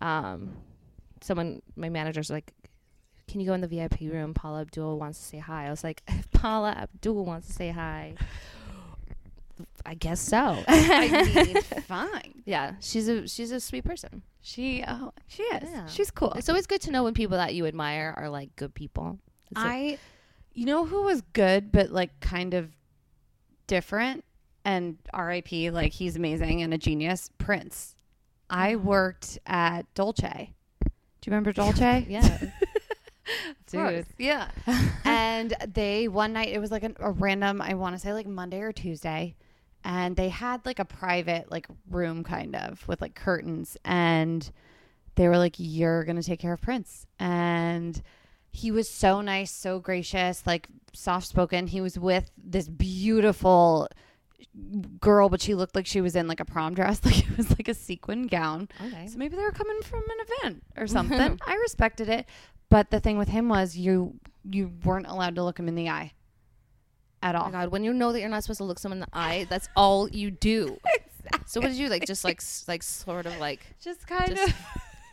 um, 0.00 0.56
someone 1.24 1.62
my 1.76 1.88
manager's 1.88 2.30
like, 2.30 2.52
"Can 3.28 3.40
you 3.40 3.46
go 3.46 3.54
in 3.54 3.60
the 3.60 3.68
VIP 3.68 4.00
room? 4.02 4.34
Paula 4.34 4.60
Abdul 4.62 4.98
wants 4.98 5.18
to 5.18 5.24
say 5.24 5.38
hi." 5.38 5.66
I 5.66 5.70
was 5.70 5.82
like, 5.82 6.02
"If 6.08 6.30
Paula 6.32 6.72
Abdul 6.72 7.24
wants 7.24 7.46
to 7.48 7.52
say 7.52 7.70
hi." 7.70 8.14
I 9.86 9.94
guess 9.94 10.20
so. 10.20 10.62
I 10.66 11.32
mean, 11.44 11.62
fine. 11.82 12.42
yeah, 12.44 12.74
she's 12.80 13.06
a 13.08 13.28
she's 13.28 13.52
a 13.52 13.60
sweet 13.60 13.84
person. 13.84 14.22
She 14.40 14.82
oh, 14.86 15.12
she 15.28 15.42
is. 15.44 15.68
Yeah. 15.70 15.86
She's 15.86 16.10
cool. 16.10 16.32
It's 16.32 16.48
always 16.48 16.66
good 16.66 16.80
to 16.82 16.90
know 16.90 17.04
when 17.04 17.14
people 17.14 17.36
that 17.36 17.54
you 17.54 17.66
admire 17.66 18.14
are 18.16 18.28
like 18.28 18.54
good 18.56 18.74
people. 18.74 19.18
It's 19.50 19.56
like- 19.60 19.66
I, 19.66 19.98
you 20.52 20.66
know, 20.66 20.84
who 20.86 21.02
was 21.02 21.20
good 21.32 21.70
but 21.70 21.90
like 21.90 22.18
kind 22.20 22.54
of 22.54 22.70
different, 23.66 24.24
and 24.64 24.98
R.I.P. 25.12 25.70
Like 25.70 25.92
he's 25.92 26.16
amazing 26.16 26.62
and 26.62 26.74
a 26.74 26.78
genius. 26.78 27.30
Prince. 27.38 27.94
I 28.50 28.76
worked 28.76 29.38
at 29.46 29.92
Dolce. 29.94 30.53
Do 31.24 31.30
you 31.30 31.36
remember 31.36 31.52
Dolce? 31.52 32.04
yeah. 32.10 32.38
Course, 33.72 34.04
Yeah. 34.18 34.50
and 35.06 35.54
they 35.72 36.06
one 36.06 36.34
night 36.34 36.50
it 36.50 36.58
was 36.58 36.70
like 36.70 36.82
an, 36.82 36.96
a 37.00 37.10
random 37.10 37.62
I 37.62 37.72
want 37.74 37.94
to 37.94 37.98
say 37.98 38.12
like 38.12 38.26
Monday 38.26 38.60
or 38.60 38.72
Tuesday 38.72 39.34
and 39.82 40.14
they 40.16 40.28
had 40.28 40.66
like 40.66 40.78
a 40.78 40.84
private 40.84 41.50
like 41.50 41.66
room 41.88 42.24
kind 42.24 42.54
of 42.54 42.86
with 42.86 43.00
like 43.00 43.14
curtains 43.14 43.78
and 43.86 44.48
they 45.14 45.26
were 45.26 45.38
like 45.38 45.54
you're 45.56 46.04
going 46.04 46.16
to 46.16 46.22
take 46.22 46.40
care 46.40 46.52
of 46.52 46.60
Prince 46.60 47.06
and 47.18 48.02
he 48.50 48.70
was 48.70 48.88
so 48.88 49.22
nice, 49.22 49.50
so 49.50 49.80
gracious, 49.80 50.46
like 50.46 50.68
soft 50.92 51.26
spoken. 51.26 51.66
He 51.66 51.80
was 51.80 51.98
with 51.98 52.30
this 52.36 52.68
beautiful 52.68 53.88
girl 55.00 55.28
but 55.28 55.40
she 55.40 55.54
looked 55.54 55.74
like 55.76 55.86
she 55.86 56.00
was 56.00 56.14
in 56.16 56.26
like 56.28 56.40
a 56.40 56.44
prom 56.44 56.74
dress 56.74 57.00
like 57.04 57.18
it 57.28 57.36
was 57.36 57.50
like 57.50 57.68
a 57.68 57.74
sequin 57.74 58.26
gown 58.26 58.68
Okay. 58.84 59.06
so 59.06 59.18
maybe 59.18 59.36
they 59.36 59.42
were 59.42 59.52
coming 59.52 59.80
from 59.82 60.00
an 60.02 60.26
event 60.42 60.62
or 60.76 60.86
something. 60.96 61.38
I 61.46 61.54
respected 61.56 62.08
it, 62.08 62.26
but 62.70 62.90
the 62.90 63.00
thing 63.00 63.18
with 63.18 63.28
him 63.28 63.48
was 63.48 63.76
you 63.76 64.14
you 64.50 64.72
weren't 64.84 65.06
allowed 65.06 65.34
to 65.36 65.42
look 65.44 65.58
him 65.58 65.68
in 65.68 65.74
the 65.74 65.88
eye 65.88 66.12
at 67.22 67.34
Oh 67.34 67.38
all. 67.38 67.44
my 67.46 67.50
god, 67.52 67.68
when 67.70 67.82
you 67.84 67.92
know 67.94 68.12
that 68.12 68.20
you're 68.20 68.28
not 68.28 68.42
supposed 68.44 68.58
to 68.58 68.64
look 68.64 68.78
someone 68.78 68.98
in 68.98 69.00
the 69.10 69.16
eye, 69.18 69.46
that's 69.48 69.68
all 69.76 70.08
you 70.08 70.30
do. 70.30 70.78
So 71.46 71.58
what 71.58 71.68
did 71.68 71.78
you 71.78 71.88
like? 71.88 72.04
Just 72.06 72.22
like 72.22 72.36
s- 72.42 72.66
like 72.68 72.82
sort 72.82 73.24
of 73.24 73.38
like 73.38 73.60
Just 73.80 74.06
kind 74.06 74.36
Just- 74.36 74.50
of 74.50 74.54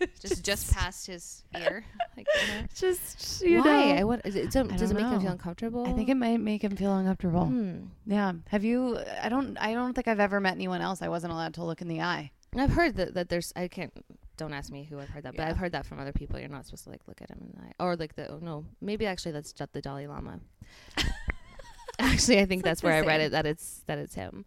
just 0.21 0.43
just 0.43 0.73
past 0.73 1.07
his 1.07 1.43
ear. 1.57 1.83
Like, 2.17 2.27
you 2.41 2.47
know? 2.53 2.67
just 2.75 3.41
you 3.41 3.59
Why? 3.59 3.65
know. 3.91 3.95
I 3.95 4.03
want. 4.03 4.21
Is 4.25 4.35
it, 4.35 4.51
does 4.51 4.55
it 4.55 4.71
I 4.71 4.77
does 4.77 4.91
it 4.91 4.93
don't 4.93 5.03
make 5.03 5.05
him 5.05 5.13
know. 5.13 5.19
feel 5.21 5.31
uncomfortable? 5.31 5.85
I 5.87 5.93
think 5.93 6.09
it 6.09 6.15
might 6.15 6.37
make 6.39 6.63
him 6.63 6.75
feel 6.75 6.95
uncomfortable. 6.95 7.45
Hmm. 7.45 7.85
Yeah. 8.05 8.33
Have 8.49 8.63
you? 8.63 8.99
I 9.21 9.29
don't. 9.29 9.57
I 9.57 9.73
don't 9.73 9.93
think 9.93 10.07
I've 10.07 10.19
ever 10.19 10.39
met 10.39 10.53
anyone 10.55 10.81
else 10.81 11.01
I 11.01 11.09
wasn't 11.09 11.33
allowed 11.33 11.53
to 11.55 11.63
look 11.63 11.81
in 11.81 11.87
the 11.87 12.01
eye. 12.01 12.31
I've 12.55 12.71
heard 12.71 12.95
that, 12.97 13.13
that 13.13 13.29
there's. 13.29 13.53
I 13.55 13.67
can't. 13.67 13.93
Don't 14.37 14.53
ask 14.53 14.71
me 14.71 14.83
who 14.83 14.99
I've 14.99 15.09
heard 15.09 15.23
that, 15.23 15.35
but 15.35 15.43
Yeah. 15.43 15.49
I've 15.49 15.57
heard 15.57 15.71
that 15.73 15.85
from 15.85 15.99
other 15.99 16.11
people. 16.13 16.39
You're 16.39 16.49
not 16.49 16.65
supposed 16.65 16.83
to 16.85 16.89
like 16.89 17.01
look 17.07 17.21
at 17.21 17.29
him 17.29 17.37
in 17.41 17.51
the 17.55 17.67
eye, 17.67 17.73
or 17.79 17.95
like 17.95 18.15
the. 18.15 18.27
Oh, 18.29 18.39
no, 18.41 18.65
maybe 18.81 19.05
actually 19.05 19.33
that's 19.33 19.53
just 19.53 19.71
the 19.73 19.81
Dalai 19.81 20.07
Lama. 20.07 20.39
actually, 21.99 22.39
I 22.39 22.45
think 22.45 22.59
It's 22.61 22.63
that's 22.65 22.83
like 22.83 22.91
where 22.93 23.03
I 23.03 23.05
read 23.05 23.21
it 23.21 23.31
that 23.31 23.45
it's 23.45 23.83
that 23.87 23.97
it's 23.97 24.15
him. 24.15 24.45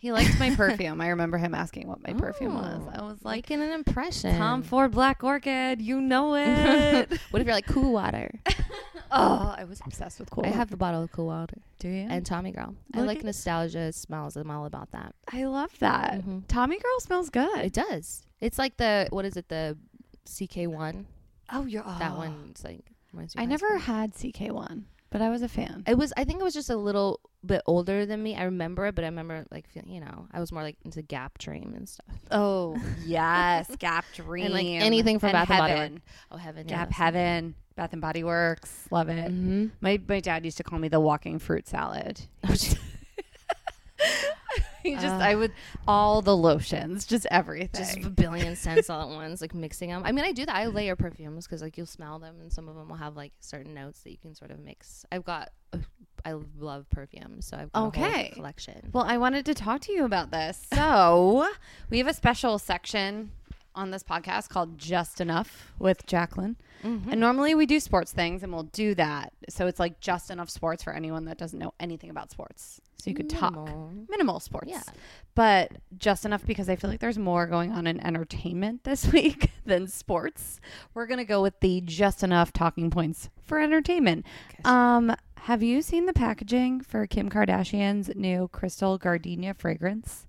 He 0.00 0.12
liked 0.12 0.38
my 0.40 0.54
perfume. 0.56 1.00
I 1.00 1.08
remember 1.08 1.36
him 1.38 1.54
asking 1.54 1.86
what 1.86 2.02
my 2.02 2.14
perfume 2.14 2.54
was. 2.54 2.82
I 2.92 3.02
was 3.02 3.18
like, 3.22 3.50
Making 3.50 3.62
an 3.62 3.70
impression. 3.72 4.36
Tom 4.38 4.62
Ford 4.62 4.90
Black 4.92 5.22
Orchid. 5.22 5.80
You 5.82 6.00
know 6.00 6.34
it. 6.36 7.10
what 7.30 7.40
if 7.40 7.46
you're 7.46 7.54
like 7.54 7.66
Cool 7.66 7.92
Water? 7.92 8.30
oh, 9.10 9.54
I 9.56 9.64
was 9.64 9.80
obsessed 9.84 10.18
with 10.18 10.30
cool. 10.30 10.42
Water. 10.42 10.54
I 10.54 10.56
have 10.56 10.72
a 10.72 10.76
bottle 10.76 11.02
of 11.02 11.12
Cool 11.12 11.26
Water 11.26 11.58
Do 11.78 11.88
you? 11.88 12.06
and 12.08 12.24
Tommy 12.24 12.50
Girl. 12.52 12.74
I 12.94 12.98
Look 12.98 13.06
like 13.08 13.18
at- 13.18 13.24
nostalgia 13.24 13.92
smells. 13.92 14.36
I'm 14.36 14.50
all 14.50 14.64
about 14.64 14.90
that. 14.92 15.14
I 15.32 15.44
love 15.44 15.78
that. 15.80 16.22
Mhm. 16.24 16.44
Tommy 16.48 16.78
Girl 16.78 17.00
smells 17.00 17.28
good. 17.30 17.58
It 17.58 17.72
does. 17.74 18.24
It's 18.40 18.58
like 18.58 18.78
the 18.78 19.06
what 19.10 19.24
is 19.26 19.36
it? 19.36 19.48
The 19.48 19.76
CK 20.24 20.66
one. 20.68 21.06
Oh, 21.52 21.66
you're 21.66 21.82
That 21.82 22.16
one's 22.16 22.64
like. 22.64 22.80
reminds 23.12 23.34
me 23.36 23.40
I 23.40 23.44
of 23.44 23.48
high 23.48 23.50
never 23.50 23.68
school. 23.80 23.94
had 23.94 24.14
CK1, 24.14 24.82
but 25.10 25.20
I 25.20 25.28
was 25.28 25.42
a 25.42 25.48
fan. 25.48 25.84
It 25.86 25.98
was. 25.98 26.12
I 26.16 26.24
think 26.24 26.40
it 26.40 26.44
was 26.44 26.54
just 26.54 26.70
a 26.70 26.76
little 26.76 27.20
bit 27.44 27.62
older 27.66 28.06
than 28.06 28.22
me. 28.22 28.36
I 28.36 28.44
remember 28.44 28.86
it, 28.86 28.94
but 28.94 29.04
I 29.04 29.08
remember 29.08 29.44
like 29.50 29.68
feeling. 29.68 29.90
You 29.90 30.00
know, 30.00 30.28
I 30.32 30.40
was 30.40 30.52
more 30.52 30.62
like 30.62 30.76
into 30.84 31.02
Gap 31.02 31.38
Dream 31.38 31.74
and 31.76 31.88
stuff. 31.88 32.14
Oh 32.30 32.76
yes, 33.04 33.74
Gap 33.78 34.04
Dream 34.14 34.46
And, 34.46 34.54
like, 34.54 34.66
anything 34.66 35.18
from 35.18 35.28
and 35.28 35.34
Bath 35.34 35.50
and 35.50 35.58
Body 35.58 35.72
Heaven. 35.72 36.02
Oh 36.30 36.36
heaven, 36.36 36.66
Gap 36.66 36.92
Heaven, 36.92 37.54
Bath 37.76 37.92
and 37.92 38.00
Body 38.00 38.22
Works. 38.22 38.86
Love 38.90 39.08
it. 39.08 39.30
Mm-hmm. 39.30 39.66
My 39.80 40.00
my 40.08 40.20
dad 40.20 40.44
used 40.44 40.58
to 40.58 40.64
call 40.64 40.78
me 40.78 40.88
the 40.88 41.00
walking 41.00 41.38
fruit 41.38 41.66
salad. 41.66 42.20
just 45.00 45.14
Uh. 45.20 45.24
I 45.24 45.34
would 45.34 45.52
all 45.86 46.22
the 46.22 46.36
lotions, 46.36 47.04
just 47.06 47.26
everything. 47.30 47.68
Just 47.84 47.98
a 48.04 48.10
billion 48.22 48.56
scents 48.56 48.88
all 48.90 49.10
at 49.10 49.14
once, 49.14 49.40
like 49.40 49.54
mixing 49.54 49.90
them. 49.90 50.02
I 50.04 50.12
mean, 50.12 50.24
I 50.24 50.32
do 50.32 50.46
that. 50.46 50.54
I 50.54 50.66
layer 50.66 50.96
perfumes 50.96 51.46
because 51.46 51.62
like 51.62 51.76
you'll 51.76 51.86
smell 51.86 52.18
them, 52.18 52.36
and 52.40 52.52
some 52.52 52.68
of 52.68 52.74
them 52.76 52.88
will 52.88 52.96
have 52.96 53.16
like 53.16 53.32
certain 53.40 53.74
notes 53.74 54.00
that 54.00 54.10
you 54.10 54.18
can 54.18 54.34
sort 54.34 54.50
of 54.50 54.58
mix. 54.58 55.04
I've 55.12 55.24
got. 55.24 55.50
I 56.22 56.34
love 56.58 56.84
perfume, 56.90 57.40
so 57.40 57.56
I've 57.56 57.72
got 57.72 57.82
a 57.82 57.86
Okay. 57.86 58.22
whole 58.24 58.30
collection. 58.34 58.90
Well, 58.92 59.04
I 59.08 59.16
wanted 59.16 59.46
to 59.46 59.54
talk 59.54 59.80
to 59.82 59.92
you 59.92 60.04
about 60.04 60.30
this. 60.30 60.66
So, 60.74 61.48
we 61.90 61.96
have 61.96 62.06
a 62.08 62.12
special 62.12 62.58
section 62.58 63.30
on 63.74 63.90
this 63.90 64.02
podcast 64.02 64.48
called 64.48 64.78
Just 64.78 65.20
Enough 65.20 65.72
with 65.78 66.06
Jacqueline. 66.06 66.56
Mm-hmm. 66.84 67.10
And 67.10 67.20
normally 67.20 67.54
we 67.54 67.66
do 67.66 67.78
sports 67.78 68.12
things 68.12 68.42
and 68.42 68.52
we'll 68.52 68.64
do 68.64 68.94
that. 68.94 69.32
So, 69.48 69.66
it's 69.66 69.78
like 69.78 70.00
just 70.00 70.30
enough 70.30 70.50
sports 70.50 70.82
for 70.82 70.92
anyone 70.92 71.26
that 71.26 71.38
doesn't 71.38 71.58
know 71.58 71.74
anything 71.78 72.10
about 72.10 72.30
sports. 72.30 72.80
So, 72.98 73.10
you 73.10 73.16
could 73.16 73.30
talk 73.30 73.52
Minimal. 73.52 73.92
minimal 74.08 74.40
sports. 74.40 74.70
Yeah. 74.70 74.82
But 75.34 75.72
just 75.98 76.24
enough 76.24 76.44
because 76.46 76.68
I 76.68 76.76
feel 76.76 76.90
like 76.90 77.00
there's 77.00 77.18
more 77.18 77.46
going 77.46 77.72
on 77.72 77.86
in 77.86 78.04
entertainment 78.04 78.84
this 78.84 79.10
week 79.12 79.50
than 79.64 79.86
sports. 79.88 80.60
We're 80.94 81.06
going 81.06 81.18
to 81.18 81.24
go 81.24 81.42
with 81.42 81.60
the 81.60 81.80
just 81.82 82.22
enough 82.22 82.52
talking 82.52 82.90
points 82.90 83.30
for 83.42 83.60
entertainment. 83.60 84.26
Um, 84.64 85.14
have 85.44 85.62
you 85.62 85.80
seen 85.80 86.06
the 86.06 86.12
packaging 86.12 86.80
for 86.82 87.06
Kim 87.06 87.30
Kardashian's 87.30 88.10
new 88.14 88.48
Crystal 88.48 88.98
Gardenia 88.98 89.54
fragrance? 89.54 90.26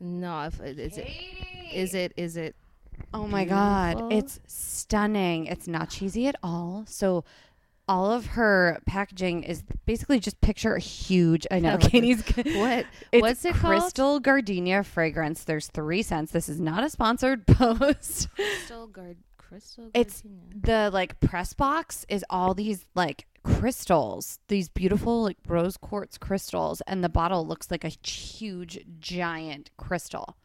No, 0.00 0.44
if, 0.44 0.60
is 0.62 0.96
it? 0.96 1.08
Is 1.74 1.94
it? 1.94 2.12
Is 2.16 2.36
it? 2.38 2.56
Oh 3.12 3.26
my 3.26 3.44
god, 3.44 4.12
it's 4.12 4.40
stunning. 4.46 5.46
It's 5.46 5.66
not 5.68 5.90
cheesy 5.90 6.26
at 6.26 6.36
all. 6.42 6.84
So 6.86 7.24
all 7.90 8.12
of 8.12 8.24
her 8.26 8.80
packaging 8.86 9.42
is 9.42 9.64
basically 9.84 10.20
just 10.20 10.40
picture 10.40 10.74
a 10.74 10.80
huge. 10.80 11.44
I 11.50 11.58
know 11.58 11.76
Katie's. 11.76 12.22
What? 12.36 12.86
It's 13.12 13.20
What's 13.22 13.44
it 13.44 13.54
called? 13.56 13.80
Crystal 13.80 14.20
Gardenia 14.20 14.84
fragrance. 14.84 15.42
There's 15.42 15.66
three 15.66 16.02
cents. 16.02 16.30
This 16.30 16.48
is 16.48 16.60
not 16.60 16.84
a 16.84 16.90
sponsored 16.90 17.46
post. 17.48 18.28
Crystal 18.36 18.86
Guard. 18.86 19.16
Crystal. 19.36 19.84
Gardenia. 19.84 20.00
It's 20.00 20.22
the 20.62 20.90
like 20.92 21.18
press 21.18 21.52
box 21.52 22.06
is 22.08 22.24
all 22.30 22.54
these 22.54 22.86
like 22.94 23.26
crystals, 23.42 24.38
these 24.46 24.68
beautiful 24.68 25.24
like 25.24 25.38
rose 25.48 25.76
quartz 25.76 26.16
crystals, 26.16 26.80
and 26.86 27.02
the 27.02 27.08
bottle 27.08 27.44
looks 27.44 27.72
like 27.72 27.84
a 27.84 27.88
huge 28.06 28.78
giant 29.00 29.70
crystal. 29.76 30.36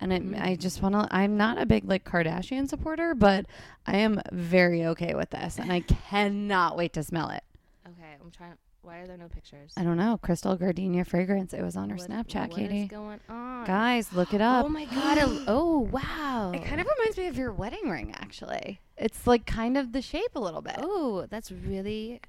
And 0.00 0.12
it, 0.12 0.22
mm-hmm. 0.22 0.42
I 0.42 0.56
just 0.56 0.82
want 0.82 0.94
to. 0.94 1.08
I'm 1.14 1.36
not 1.36 1.60
a 1.60 1.66
big 1.66 1.84
like 1.84 2.04
Kardashian 2.04 2.68
supporter, 2.68 3.14
but 3.14 3.46
I 3.86 3.98
am 3.98 4.20
very 4.32 4.84
okay 4.86 5.14
with 5.14 5.30
this, 5.30 5.58
and 5.58 5.72
I 5.72 5.80
cannot 6.10 6.76
wait 6.76 6.92
to 6.94 7.02
smell 7.02 7.30
it. 7.30 7.42
okay. 7.86 8.16
I'm 8.22 8.30
trying. 8.30 8.54
Why 8.82 8.98
are 8.98 9.06
there 9.06 9.16
no 9.16 9.28
pictures? 9.28 9.72
I 9.78 9.82
don't 9.82 9.96
know, 9.96 10.18
Crystal 10.20 10.56
Gardenia 10.56 11.06
fragrance. 11.06 11.54
It 11.54 11.62
was 11.62 11.74
on 11.74 11.88
her 11.88 11.96
What- 11.96 12.10
Snapchat, 12.10 12.50
what 12.50 12.60
is 12.60 12.68
Katie. 12.68 12.86
going 12.86 13.18
on? 13.30 13.64
Guys, 13.64 14.12
look 14.12 14.34
it 14.34 14.42
up. 14.42 14.66
Oh 14.66 14.68
my 14.68 14.84
god! 14.84 15.18
oh 15.48 15.88
wow! 15.90 16.52
It 16.54 16.64
kind 16.64 16.80
of 16.82 16.86
reminds 16.98 17.16
me 17.16 17.26
of 17.28 17.38
your 17.38 17.50
wedding 17.52 17.88
ring, 17.88 18.12
actually. 18.14 18.80
It's 18.98 19.26
like 19.26 19.46
kind 19.46 19.78
of 19.78 19.92
the 19.92 20.02
shape 20.02 20.34
a 20.34 20.40
little 20.40 20.60
bit. 20.60 20.74
Oh, 20.78 21.26
that's 21.30 21.50
really. 21.50 22.20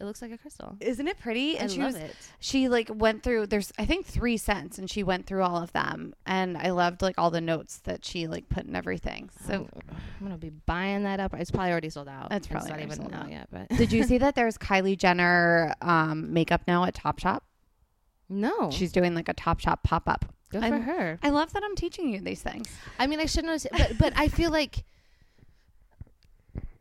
It 0.00 0.04
looks 0.04 0.20
like 0.20 0.32
a 0.32 0.38
crystal. 0.38 0.76
Isn't 0.80 1.06
it 1.06 1.18
pretty? 1.18 1.58
I 1.58 1.68
she 1.68 1.80
was 1.80 1.94
it. 1.94 2.14
she 2.40 2.68
like 2.68 2.90
went 2.92 3.22
through 3.22 3.46
there's 3.46 3.72
I 3.78 3.86
think 3.86 4.06
three 4.06 4.36
scents 4.36 4.76
and 4.78 4.90
she 4.90 5.02
went 5.04 5.26
through 5.26 5.42
all 5.42 5.56
of 5.62 5.72
them 5.72 6.14
and 6.26 6.58
I 6.58 6.70
loved 6.70 7.00
like 7.00 7.14
all 7.16 7.30
the 7.30 7.40
notes 7.40 7.78
that 7.84 8.04
she 8.04 8.26
like 8.26 8.48
put 8.48 8.64
in 8.66 8.74
everything. 8.74 9.30
So 9.46 9.68
Oh, 9.72 9.80
I'm 10.20 10.26
gonna 10.26 10.36
be 10.36 10.50
buying 10.50 11.04
that 11.04 11.20
up. 11.20 11.32
It's 11.34 11.50
probably 11.52 11.70
already 11.70 11.90
sold 11.90 12.08
out. 12.08 12.32
It's 12.32 12.46
probably 12.48 12.70
not 12.70 12.80
even 12.80 12.96
sold 12.96 13.14
out 13.14 13.30
yet. 13.30 13.48
But 13.52 13.68
did 13.68 13.92
you 13.92 14.02
see 14.02 14.18
that 14.24 14.34
there's 14.34 14.58
Kylie 14.58 14.98
Jenner 14.98 15.72
um, 15.80 16.32
makeup 16.32 16.62
now 16.66 16.84
at 16.84 16.94
Topshop? 16.94 17.40
no, 18.28 18.70
She's 18.70 18.90
doing 18.92 19.14
like 19.14 19.28
a 19.28 19.34
Topshop 19.34 19.82
pop 19.84 20.08
up. 20.08 20.24
good 20.50 20.60
for 20.62 20.64
I'm- 20.66 20.82
her. 20.82 21.18
I 21.22 21.30
love 21.30 21.52
that 21.52 21.62
I'm 21.64 21.76
teaching 21.76 22.08
you 22.12 22.20
these 22.20 22.42
things. 22.42 22.68
I 22.98 23.06
mean, 23.06 23.20
I 23.20 23.26
should 23.26 23.44
know, 23.44 23.56
but 23.72 23.92
but 23.98 24.12
I 24.16 24.28
feel 24.28 24.50
like 24.50 24.84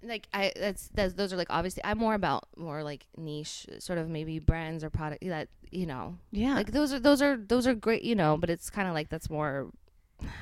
like 0.04 0.28
I 0.34 0.52
that's 0.56 0.90
that's 0.94 1.14
those 1.14 1.32
are 1.34 1.38
like 1.38 1.48
obviously 1.50 1.84
I'm 1.84 1.98
more 1.98 2.14
about 2.14 2.48
more 2.58 2.84
like 2.84 3.06
niche 3.18 3.68
sort 3.80 4.00
of 4.00 4.10
maybe 4.10 4.40
brands 4.40 4.84
or 4.84 4.90
product 4.90 5.26
that 5.28 5.48
you 5.72 5.86
know 5.86 6.18
Yeah. 6.32 6.56
like 6.56 6.72
those 6.72 6.94
are 6.94 7.00
those 7.00 7.22
are 7.22 7.38
those 7.38 7.66
are 7.68 7.74
great 7.74 8.04
you 8.04 8.16
know 8.16 8.38
but 8.38 8.50
it's 8.50 8.70
kind 8.70 8.88
of 8.88 8.94
like 8.94 9.10
that's 9.10 9.30
more 9.30 9.72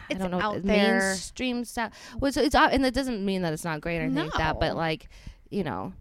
I 0.09 0.13
don't 0.15 0.29
know 0.31 0.39
out 0.41 0.61
there. 0.63 0.99
mainstream 0.99 1.65
stuff. 1.65 1.93
Well, 2.19 2.29
it's, 2.29 2.37
it's 2.37 2.53
and 2.55 2.83
that 2.85 2.93
doesn't 2.93 3.23
mean 3.25 3.41
that 3.41 3.53
it's 3.53 3.63
not 3.63 3.81
great 3.81 3.97
or 3.97 4.01
anything 4.01 4.25
like 4.25 4.37
that. 4.37 4.59
But 4.59 4.75
like 4.75 5.09
you 5.49 5.63
know, 5.63 5.93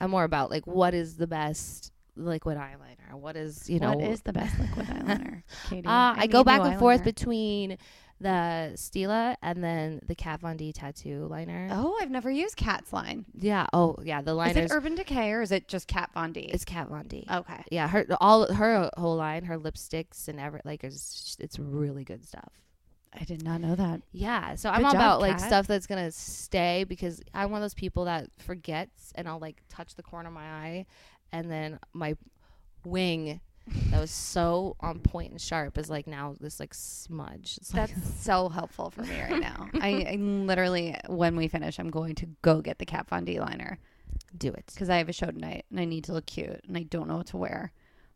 I'm 0.00 0.10
more 0.10 0.24
about 0.24 0.50
like 0.50 0.66
what 0.66 0.94
is 0.94 1.16
the 1.16 1.26
best 1.26 1.92
liquid 2.16 2.56
eyeliner? 2.56 3.14
What 3.14 3.36
is 3.36 3.68
you 3.68 3.80
know 3.80 3.94
what 3.94 4.04
is 4.04 4.20
the 4.22 4.32
best 4.32 4.58
liquid 4.60 4.86
eyeliner? 4.86 5.42
Katie? 5.68 5.86
uh, 5.88 6.14
I, 6.16 6.26
go 6.28 6.44
back 6.44 6.60
and 6.60 6.78
forth 6.78 7.02
between 7.02 7.78
the 8.20 8.72
Stila 8.74 9.36
and 9.42 9.64
then 9.64 10.00
the 10.06 10.14
Kat 10.14 10.40
Von 10.40 10.56
D 10.56 10.72
tattoo 10.72 11.26
liner. 11.30 11.68
Oh, 11.72 11.98
I've 12.00 12.10
never 12.10 12.30
used 12.30 12.56
Kat's 12.56 12.92
line. 12.92 13.24
Yeah. 13.34 13.66
Oh, 13.72 13.96
yeah. 14.02 14.20
The 14.20 14.34
liner 14.34 14.60
Is 14.60 14.70
it 14.70 14.74
Urban 14.74 14.94
Decay 14.94 15.32
or 15.32 15.42
is 15.42 15.52
it 15.52 15.68
just 15.68 15.88
Kat 15.88 16.10
Von 16.12 16.32
D? 16.32 16.40
it's 16.52 16.64
Kat 16.64 16.88
Von 16.88 17.06
D. 17.06 17.26
okay. 17.30 17.64
Yeah. 17.70 17.88
Her 17.88 18.06
all 18.20 18.52
her 18.52 18.90
whole 18.96 19.16
line, 19.16 19.44
her 19.44 19.58
lipsticks 19.58 20.28
and 20.28 20.38
every 20.38 20.60
like 20.64 20.84
it's 20.84 21.36
it's 21.40 21.58
really 21.58 22.04
good 22.04 22.26
stuff. 22.26 22.52
I 23.18 23.24
did 23.24 23.42
not 23.42 23.60
know 23.60 23.74
that. 23.74 24.02
Yeah. 24.12 24.54
So 24.54 24.70
I'm 24.70 24.84
all 24.84 24.92
job, 24.92 25.00
about 25.00 25.20
like 25.20 25.38
Kat. 25.38 25.46
stuff 25.46 25.66
that's 25.66 25.86
gonna 25.86 26.12
stay 26.12 26.84
because 26.84 27.20
I'm 27.34 27.50
one 27.50 27.60
of 27.60 27.64
those 27.64 27.74
people 27.74 28.04
that 28.04 28.28
forgets 28.38 29.12
and 29.14 29.26
I'll 29.28 29.40
like 29.40 29.62
touch 29.68 29.94
the 29.94 30.02
corner 30.02 30.28
of 30.28 30.34
my 30.34 30.44
eye 30.48 30.86
and 31.32 31.50
then 31.50 31.78
my 31.92 32.16
wing 32.84 33.40
that 33.90 34.00
was 34.00 34.10
so 34.10 34.76
on 34.80 34.98
point 34.98 35.30
and 35.30 35.40
sharp 35.40 35.78
is 35.78 35.88
like 35.88 36.06
now 36.06 36.34
this 36.40 36.58
like 36.58 36.74
smudge. 36.74 37.58
It's 37.60 37.72
like 37.74 37.94
That's 37.94 38.20
so 38.20 38.48
helpful 38.48 38.90
for 38.90 39.02
me 39.02 39.20
right 39.20 39.40
now. 39.40 39.68
I, 39.74 39.88
I 40.12 40.16
literally, 40.16 40.96
when 41.08 41.36
we 41.36 41.48
finish, 41.48 41.78
I'm 41.78 41.90
going 41.90 42.14
to 42.16 42.26
go 42.42 42.60
get 42.60 42.78
the 42.78 42.86
Kat 42.86 43.08
Von 43.08 43.24
D 43.24 43.38
liner 43.40 43.78
do 44.36 44.48
it. 44.48 44.64
because 44.66 44.90
I 44.90 44.96
have 44.98 45.08
a 45.08 45.12
show 45.12 45.26
tonight 45.26 45.66
and 45.70 45.78
I 45.80 45.84
need 45.84 46.04
to 46.04 46.12
look 46.12 46.26
cute 46.26 46.62
and 46.66 46.76
I 46.76 46.82
don't 46.84 47.08
know 47.08 47.18
what 47.18 47.26
to 47.28 47.36
wear 47.36 47.72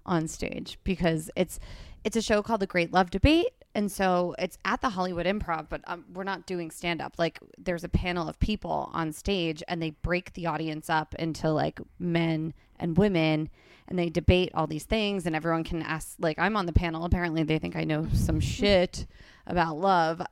on 0.07 0.29
stage 0.29 0.79
because 0.85 1.31
it's 1.35 1.59
it's 2.05 2.17
a 2.17 2.23
show 2.23 2.43
called 2.43 2.61
The 2.61 2.67
Great 2.67 2.93
Love 2.93 3.11
Debate 3.11 3.53
and 3.75 3.91
so 3.91 4.35
it's 4.39 4.57
at 4.65 4.81
the 4.81 4.91
Hollywood 4.91 5.27
Improv 5.27 5.69
but 5.69 5.81
um, 5.87 6.05
we're 6.13 6.25
not 6.25 6.47
doing 6.47 6.71
stand 6.71 7.01
up 7.01 7.15
like 7.19 7.39
there's 7.59 7.85
a 7.85 7.89
panel 7.89 8.29
of 8.29 8.39
people 8.39 8.91
on 8.93 9.13
stage 9.13 9.63
and 9.69 9.83
they 9.83 9.91
break 9.91 10.33
the 10.35 10.47
audience 10.47 10.89
up 10.89 11.15
into 11.17 11.51
like 11.51 11.81
men 11.99 12.55
and 12.79 12.97
women 12.97 13.49
and 13.89 13.99
they 13.99 14.09
debate 14.09 14.51
all 14.55 14.67
these 14.67 14.85
things 14.85 15.27
and 15.27 15.35
everyone 15.37 15.65
can 15.65 15.83
ask 15.83 16.15
like 16.19 16.39
I'm 16.39 16.57
on 16.57 16.67
the 16.67 16.73
panel 16.73 17.05
apparently 17.05 17.43
they 17.43 17.59
think 17.59 17.77
I 17.77 17.85
know 17.85 18.07
some 18.15 18.41
shit 18.57 19.07
about 19.47 19.77
love 19.77 20.23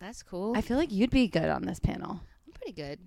That's 0.00 0.22
cool. 0.22 0.54
I 0.56 0.60
feel 0.60 0.76
like 0.76 0.90
you'd 0.92 1.10
be 1.10 1.28
good 1.28 1.48
on 1.48 1.62
this 1.62 1.78
panel 1.80 2.20
I'm 2.46 2.52
pretty 2.52 2.72
good. 2.72 2.98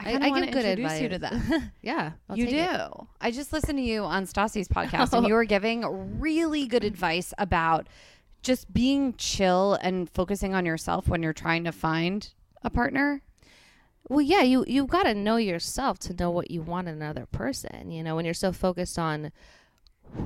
I, 0.00 0.14
I- 0.14 0.16
I 0.16 0.40
give 0.40 0.52
good 0.52 0.64
introduce 0.64 1.00
you 1.00 1.08
to 1.10 1.14
advice. 1.14 1.48
them 1.48 1.70
Yeah. 1.82 2.12
I'll 2.28 2.36
you 2.36 2.48
do. 2.48 2.56
it. 2.56 2.90
I 3.20 3.30
just 3.30 3.52
listened 3.52 3.78
to 3.78 3.82
you 3.84 4.02
on 4.02 4.26
Stassi's 4.26 4.66
podcast, 4.76 5.12
and 5.16 5.26
you 5.28 5.34
were 5.34 5.44
giving 5.44 6.18
really 6.20 6.66
good 6.66 6.82
advice 6.82 7.32
about 7.38 7.86
just 8.42 8.72
being 8.72 9.14
chill 9.14 9.78
and 9.82 10.10
focusing 10.10 10.54
on 10.54 10.66
yourself 10.66 11.08
when 11.08 11.22
you're 11.22 11.32
trying 11.32 11.64
to 11.64 11.72
find 11.72 12.32
a 12.62 12.70
partner. 12.70 13.22
Well, 14.08 14.20
yeah, 14.20 14.42
you 14.42 14.64
you 14.66 14.86
got 14.86 15.04
to 15.04 15.14
know 15.14 15.36
yourself 15.36 15.98
to 16.00 16.14
know 16.14 16.30
what 16.30 16.50
you 16.50 16.60
want 16.60 16.88
in 16.88 16.94
another 16.94 17.26
person. 17.26 17.90
You 17.90 18.02
know, 18.02 18.16
when 18.16 18.24
you're 18.24 18.34
so 18.34 18.52
focused 18.52 18.98
on 18.98 19.32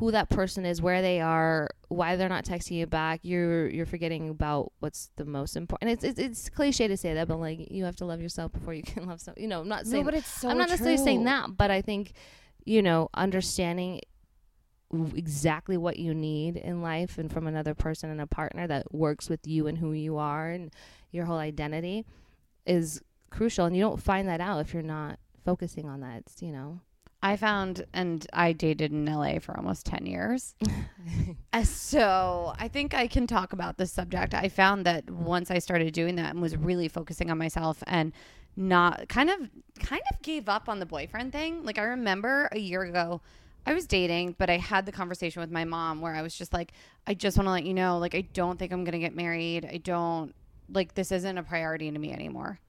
who 0.01 0.11
that 0.11 0.29
person 0.29 0.65
is, 0.65 0.83
where 0.83 1.03
they 1.03 1.21
are, 1.21 1.71
why 1.89 2.17
they're 2.17 2.29
not 2.29 2.45
texting 2.45 2.73
you 2.73 2.87
back, 2.87 3.21
you're 3.23 3.69
you're 3.69 3.87
forgetting 3.87 4.31
about 4.31 4.73
what's 4.81 5.11
the 5.17 5.25
most 5.25 5.57
important. 5.57 5.91
It's 5.93 6.05
it's, 6.05 6.19
it's 6.19 6.49
cliche 6.49 6.89
to 6.89 6.97
say 6.97 7.15
that, 7.15 7.29
but 7.29 7.39
like 7.39 7.71
you 7.71 7.85
have 7.85 7.97
to 7.97 8.07
love 8.07 8.21
yourself 8.21 8.53
before 8.53 8.73
you 8.73 8.83
can 8.83 9.07
love 9.09 9.21
someone 9.21 9.43
You 9.43 9.49
know, 9.49 9.61
I'm 9.61 9.69
not 9.69 9.87
saying 9.87 10.05
but 10.05 10.15
it's 10.15 10.27
so 10.27 10.49
I'm 10.49 10.59
not 10.59 10.71
necessarily 10.71 10.97
saying 10.97 11.25
that, 11.25 11.57
but 11.57 11.71
I 11.71 11.83
think 11.83 12.13
you 12.65 12.83
know 12.83 13.11
understanding 13.15 14.01
exactly 15.15 15.77
what 15.77 15.99
you 15.99 16.15
need 16.15 16.57
in 16.57 16.83
life 16.83 17.19
and 17.19 17.33
from 17.33 17.47
another 17.47 17.75
person 17.75 18.11
and 18.11 18.21
a 18.21 18.27
partner 18.27 18.67
that 18.67 18.93
works 18.95 19.29
with 19.29 19.47
you 19.47 19.67
and 19.67 19.79
who 19.79 19.93
you 19.93 20.17
are 20.17 20.51
and 20.51 20.73
your 21.11 21.25
whole 21.25 21.39
identity 21.39 22.05
is 22.67 23.01
crucial 23.31 23.67
and 23.67 23.77
you 23.77 23.83
don't 23.83 24.03
find 24.03 24.29
that 24.29 24.41
out 24.41 24.61
if 24.61 24.73
you're 24.73 24.83
not 24.83 25.19
focusing 25.45 25.89
on 25.89 26.01
that 26.01 26.19
it's, 26.19 26.43
you 26.43 26.51
know 26.51 26.81
I 27.23 27.37
found, 27.37 27.85
and 27.93 28.25
I 28.33 28.53
dated 28.53 28.93
in 28.93 29.07
LA 29.07 29.41
for 29.41 29.57
almost 29.57 29.87
10 29.87 30.07
years. 30.07 30.55
Uh, 31.53 31.63
so 31.63 32.53
I 32.59 32.69
think 32.69 32.93
I 32.93 33.07
can 33.07 33.27
talk 33.27 33.55
about 33.55 33.79
this 33.79 33.91
subject. 33.91 34.35
I 34.35 34.51
found 34.51 34.85
that 34.85 35.09
once 35.09 35.51
I 35.51 35.59
started 35.59 35.95
doing 35.95 36.17
that 36.17 36.31
and 36.31 36.43
was 36.43 36.55
really 36.55 36.89
focusing 36.89 37.31
on 37.31 37.39
myself 37.39 37.83
and 37.87 38.13
not 38.57 39.09
kind 39.09 39.31
of 39.31 39.39
kind 39.79 40.03
of 40.13 40.21
gave 40.21 40.49
up 40.49 40.69
on 40.69 40.81
the 40.81 40.85
boyfriend 40.85 41.33
thing. 41.33 41.63
Like 41.65 41.79
I 41.79 41.85
remember 41.85 42.51
a 42.53 42.59
year 42.59 42.83
ago 42.83 43.23
I 43.67 43.75
was 43.75 43.87
dating, 43.87 44.37
but 44.39 44.49
I 44.49 44.59
had 44.59 44.87
the 44.87 44.93
conversation 44.93 45.41
with 45.41 45.51
my 45.51 45.65
mom 45.65 46.01
where 46.01 46.15
I 46.15 46.23
was 46.23 46.37
just 46.37 46.53
like, 46.53 46.73
I 47.07 47.15
just 47.15 47.37
want 47.37 47.49
to 47.49 47.51
let 47.51 47.65
you 47.65 47.75
know, 47.75 47.99
like 47.99 48.15
I 48.15 48.21
don't 48.21 48.59
think 48.59 48.73
I'm 48.73 48.85
gonna 48.85 49.01
get 49.01 49.15
married. 49.15 49.69
I 49.71 49.79
don't 49.79 50.35
like 50.73 50.95
this 50.95 51.13
isn't 51.13 51.37
a 51.37 51.43
priority 51.43 51.91
to 51.91 51.99
me 51.99 52.13
anymore. 52.13 52.61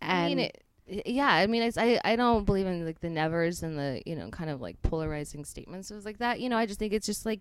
And 0.00 0.10
I 0.10 0.28
mean 0.28 0.38
it, 0.38 0.62
yeah 1.06 1.28
I 1.28 1.46
mean 1.46 1.70
I 1.76 2.00
I 2.04 2.16
don't 2.16 2.44
believe 2.44 2.66
in 2.66 2.84
like 2.84 3.00
the 3.00 3.10
nevers 3.10 3.62
and 3.62 3.78
the 3.78 4.02
you 4.04 4.16
know 4.16 4.30
kind 4.30 4.50
of 4.50 4.60
like 4.60 4.80
polarizing 4.82 5.44
statements 5.44 5.90
it 5.90 5.94
was 5.94 6.04
like 6.04 6.18
that 6.18 6.40
you 6.40 6.48
know 6.48 6.56
I 6.56 6.66
just 6.66 6.78
think 6.78 6.92
it's 6.92 7.06
just 7.06 7.24
like 7.24 7.40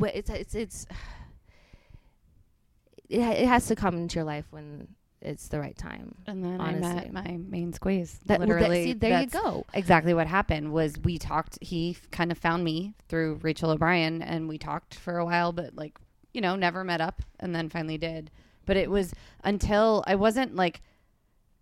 it's 0.00 0.30
it's 0.30 0.54
it's 0.54 0.86
it, 3.08 3.20
it 3.20 3.46
has 3.46 3.66
to 3.66 3.76
come 3.76 3.96
into 3.96 4.16
your 4.16 4.24
life 4.24 4.46
when 4.50 4.88
it's 5.24 5.48
the 5.48 5.58
right 5.60 5.76
time 5.78 6.14
and 6.26 6.44
then 6.44 6.60
honestly. 6.60 6.86
I 6.88 6.94
met 6.94 7.12
my 7.12 7.38
main 7.48 7.72
squeeze. 7.72 8.18
that, 8.26 8.38
well, 8.40 8.48
that- 8.48 8.54
Literally, 8.58 8.84
see, 8.84 8.92
there 8.94 9.20
you 9.20 9.26
go. 9.26 9.64
exactly 9.72 10.14
what 10.14 10.26
happened 10.26 10.72
was 10.72 10.98
we 11.02 11.18
talked 11.18 11.58
he 11.62 11.96
kind 12.10 12.30
of 12.32 12.38
found 12.38 12.64
me 12.64 12.94
through 13.08 13.38
rachel 13.42 13.70
o'brien 13.70 14.20
and 14.22 14.48
we 14.48 14.58
talked 14.58 14.94
for 14.94 15.18
a 15.18 15.24
while 15.24 15.52
but 15.52 15.74
like 15.76 15.98
you 16.32 16.40
know 16.40 16.56
never 16.56 16.82
met 16.84 17.00
up 17.00 17.22
and 17.40 17.54
then 17.54 17.68
finally 17.68 17.98
did. 17.98 18.30
But 18.64 18.76
it 18.76 18.88
was 18.90 19.12
until 19.44 20.02
i 20.06 20.14
wasn't 20.14 20.54
like 20.56 20.80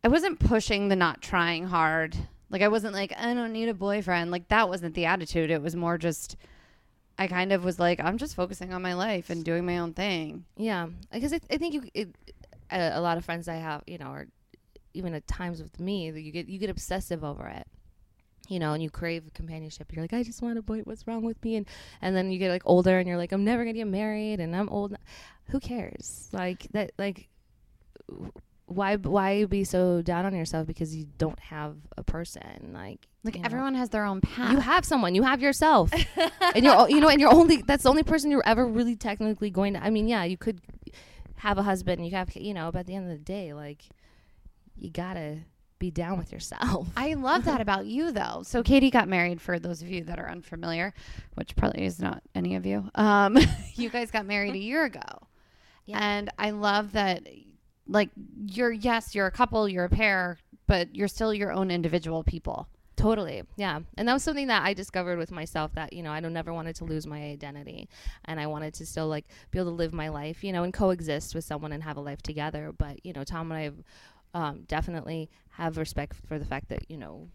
i 0.04 0.08
wasn't 0.08 0.38
pushing 0.38 0.88
the 0.88 0.96
not 0.96 1.20
trying 1.22 1.66
hard. 1.66 2.16
Like 2.50 2.62
i 2.62 2.68
wasn't 2.68 2.94
like 2.94 3.12
i 3.18 3.34
don't 3.34 3.52
need 3.52 3.68
a 3.68 3.74
boyfriend. 3.74 4.30
Like 4.30 4.48
that 4.48 4.68
wasn't 4.68 4.94
the 4.94 5.06
attitude. 5.06 5.50
It 5.50 5.61
was 5.62 5.74
more 5.76 5.98
just 5.98 6.36
i 7.18 7.26
kind 7.26 7.52
of 7.52 7.64
was 7.64 7.78
like 7.78 8.00
i'm 8.00 8.16
just 8.16 8.34
focusing 8.34 8.72
on 8.72 8.80
my 8.80 8.94
life 8.94 9.28
and 9.28 9.44
doing 9.44 9.66
my 9.66 9.78
own 9.78 9.92
thing. 9.92 10.44
Yeah, 10.56 10.86
because 11.12 11.32
I, 11.32 11.40
I 11.50 11.56
think 11.56 11.74
you 11.74 11.82
it, 11.94 12.08
a, 12.70 12.98
a 12.98 13.00
lot 13.00 13.18
of 13.18 13.24
friends 13.24 13.48
I 13.48 13.56
have, 13.56 13.82
you 13.86 13.98
know, 13.98 14.10
or 14.10 14.26
even 14.94 15.14
at 15.14 15.26
times 15.26 15.62
with 15.62 15.78
me, 15.78 16.10
that 16.10 16.20
you 16.20 16.32
get 16.32 16.48
you 16.48 16.58
get 16.58 16.70
obsessive 16.70 17.22
over 17.24 17.46
it, 17.46 17.66
you 18.48 18.58
know, 18.58 18.72
and 18.72 18.82
you 18.82 18.90
crave 18.90 19.30
companionship. 19.34 19.92
You're 19.92 20.04
like, 20.04 20.12
I 20.12 20.22
just 20.22 20.42
want 20.42 20.58
a 20.58 20.62
boy. 20.62 20.80
What's 20.80 21.06
wrong 21.06 21.22
with 21.22 21.42
me? 21.44 21.56
And 21.56 21.66
and 22.02 22.16
then 22.16 22.30
you 22.30 22.38
get 22.38 22.50
like 22.50 22.62
older, 22.64 22.98
and 22.98 23.08
you're 23.08 23.18
like, 23.18 23.32
I'm 23.32 23.44
never 23.44 23.64
gonna 23.64 23.74
get 23.74 23.86
married, 23.86 24.40
and 24.40 24.54
I'm 24.54 24.68
old. 24.68 24.96
Who 25.46 25.60
cares? 25.60 26.28
Like 26.32 26.68
that. 26.72 26.92
Like 26.98 27.28
why 28.70 28.94
why 28.96 29.44
be 29.46 29.64
so 29.64 30.00
down 30.00 30.24
on 30.24 30.34
yourself 30.34 30.66
because 30.66 30.94
you 30.94 31.06
don't 31.18 31.38
have 31.40 31.76
a 31.96 32.04
person? 32.04 32.70
Like 32.72 33.08
like 33.24 33.34
you 33.34 33.42
know. 33.42 33.46
everyone 33.46 33.74
has 33.74 33.90
their 33.90 34.04
own 34.04 34.20
path 34.20 34.52
You 34.52 34.60
have 34.60 34.84
someone. 34.84 35.14
You 35.14 35.24
have 35.24 35.42
yourself, 35.42 35.92
and 36.54 36.64
you're 36.64 36.88
you 36.88 37.00
know, 37.00 37.08
and 37.08 37.20
you're 37.20 37.34
only 37.34 37.62
that's 37.62 37.82
the 37.82 37.88
only 37.88 38.04
person 38.04 38.30
you're 38.30 38.46
ever 38.46 38.64
really 38.64 38.94
technically 38.94 39.50
going 39.50 39.74
to. 39.74 39.82
I 39.82 39.90
mean, 39.90 40.06
yeah, 40.06 40.22
you 40.22 40.36
could 40.36 40.60
have 41.41 41.59
a 41.59 41.62
husband. 41.62 42.05
You 42.07 42.12
have 42.12 42.34
you 42.36 42.55
know, 42.55 42.70
but 42.72 42.80
at 42.80 42.86
the 42.86 42.95
end 42.95 43.11
of 43.11 43.18
the 43.18 43.24
day, 43.24 43.53
like 43.53 43.84
you 44.76 44.91
gotta 44.91 45.38
be 45.78 45.91
down 45.91 46.18
with 46.18 46.30
yourself. 46.32 46.88
I 46.97 47.14
love 47.14 47.45
that 47.47 47.61
about 47.61 47.86
you, 47.86 48.12
though. 48.12 48.43
So 48.45 48.62
Katie 48.62 48.91
got 48.91 49.09
married. 49.09 49.41
For 49.41 49.59
those 49.59 49.80
of 49.82 49.88
you 49.88 50.05
that 50.05 50.18
are 50.18 50.30
unfamiliar, 50.30 50.93
which 51.34 51.57
probably 51.57 51.84
is 51.84 51.99
not 52.01 52.22
any 52.34 52.55
of 52.57 52.66
you, 52.66 52.88
um, 52.95 53.38
you 53.74 53.88
guys 53.91 54.11
got 54.11 54.26
married 54.26 54.55
a 54.55 54.59
year 54.59 54.84
ago, 54.84 55.01
Yeah. 55.86 55.99
and 56.01 56.30
I 56.38 56.51
love 56.51 56.93
that. 56.93 57.26
Like 57.88 58.11
you're 58.47 58.70
yes, 58.72 59.14
you're 59.14 59.26
a 59.26 59.30
couple, 59.32 59.68
you're 59.68 59.86
a 59.86 59.91
pair, 59.91 60.38
but 60.66 60.95
you're 60.95 61.09
still 61.09 61.34
your 61.34 61.51
own 61.53 61.70
individual 61.70 62.22
people. 62.22 62.68
Totally. 63.01 63.42
Yeah. 63.57 63.80
And 63.96 64.09
that 64.09 64.12
was 64.12 64.22
something 64.22 64.48
that 64.48 64.62
I 64.62 64.74
discovered 64.74 65.18
with 65.18 65.30
myself 65.30 65.72
that, 65.74 65.92
you 65.92 66.03
know, 66.03 66.12
I 66.12 66.20
don't 66.20 66.32
never 66.32 66.53
wanted 66.53 66.76
to 66.76 66.84
lose 66.84 67.07
my 67.07 67.22
identity 67.22 67.88
and 68.26 68.38
I 68.38 68.46
wanted 68.46 68.74
to 68.74 68.86
still 68.86 69.09
like 69.09 69.26
be 69.51 69.59
able 69.59 69.70
to 69.70 69.76
live 69.76 69.92
my 69.92 70.09
life, 70.09 70.44
you 70.44 70.53
know, 70.53 70.64
and 70.64 70.72
coexist 70.72 71.34
with 71.34 71.44
someone 71.44 71.72
and 71.72 71.82
have 71.82 71.96
a 71.96 72.01
life 72.01 72.22
together. 72.22 72.72
But, 72.76 73.05
you 73.05 73.12
know, 73.12 73.24
Tom 73.24 73.51
and 73.51 73.59
I 73.59 73.62
have, 73.62 73.76
um, 74.32 74.62
definitely 74.68 75.30
have 75.53 75.78
respect 75.78 76.16
for 76.26 76.38
the 76.38 76.44
fact 76.44 76.68
that, 76.68 76.90
you 76.90 76.96
know, 76.96 77.28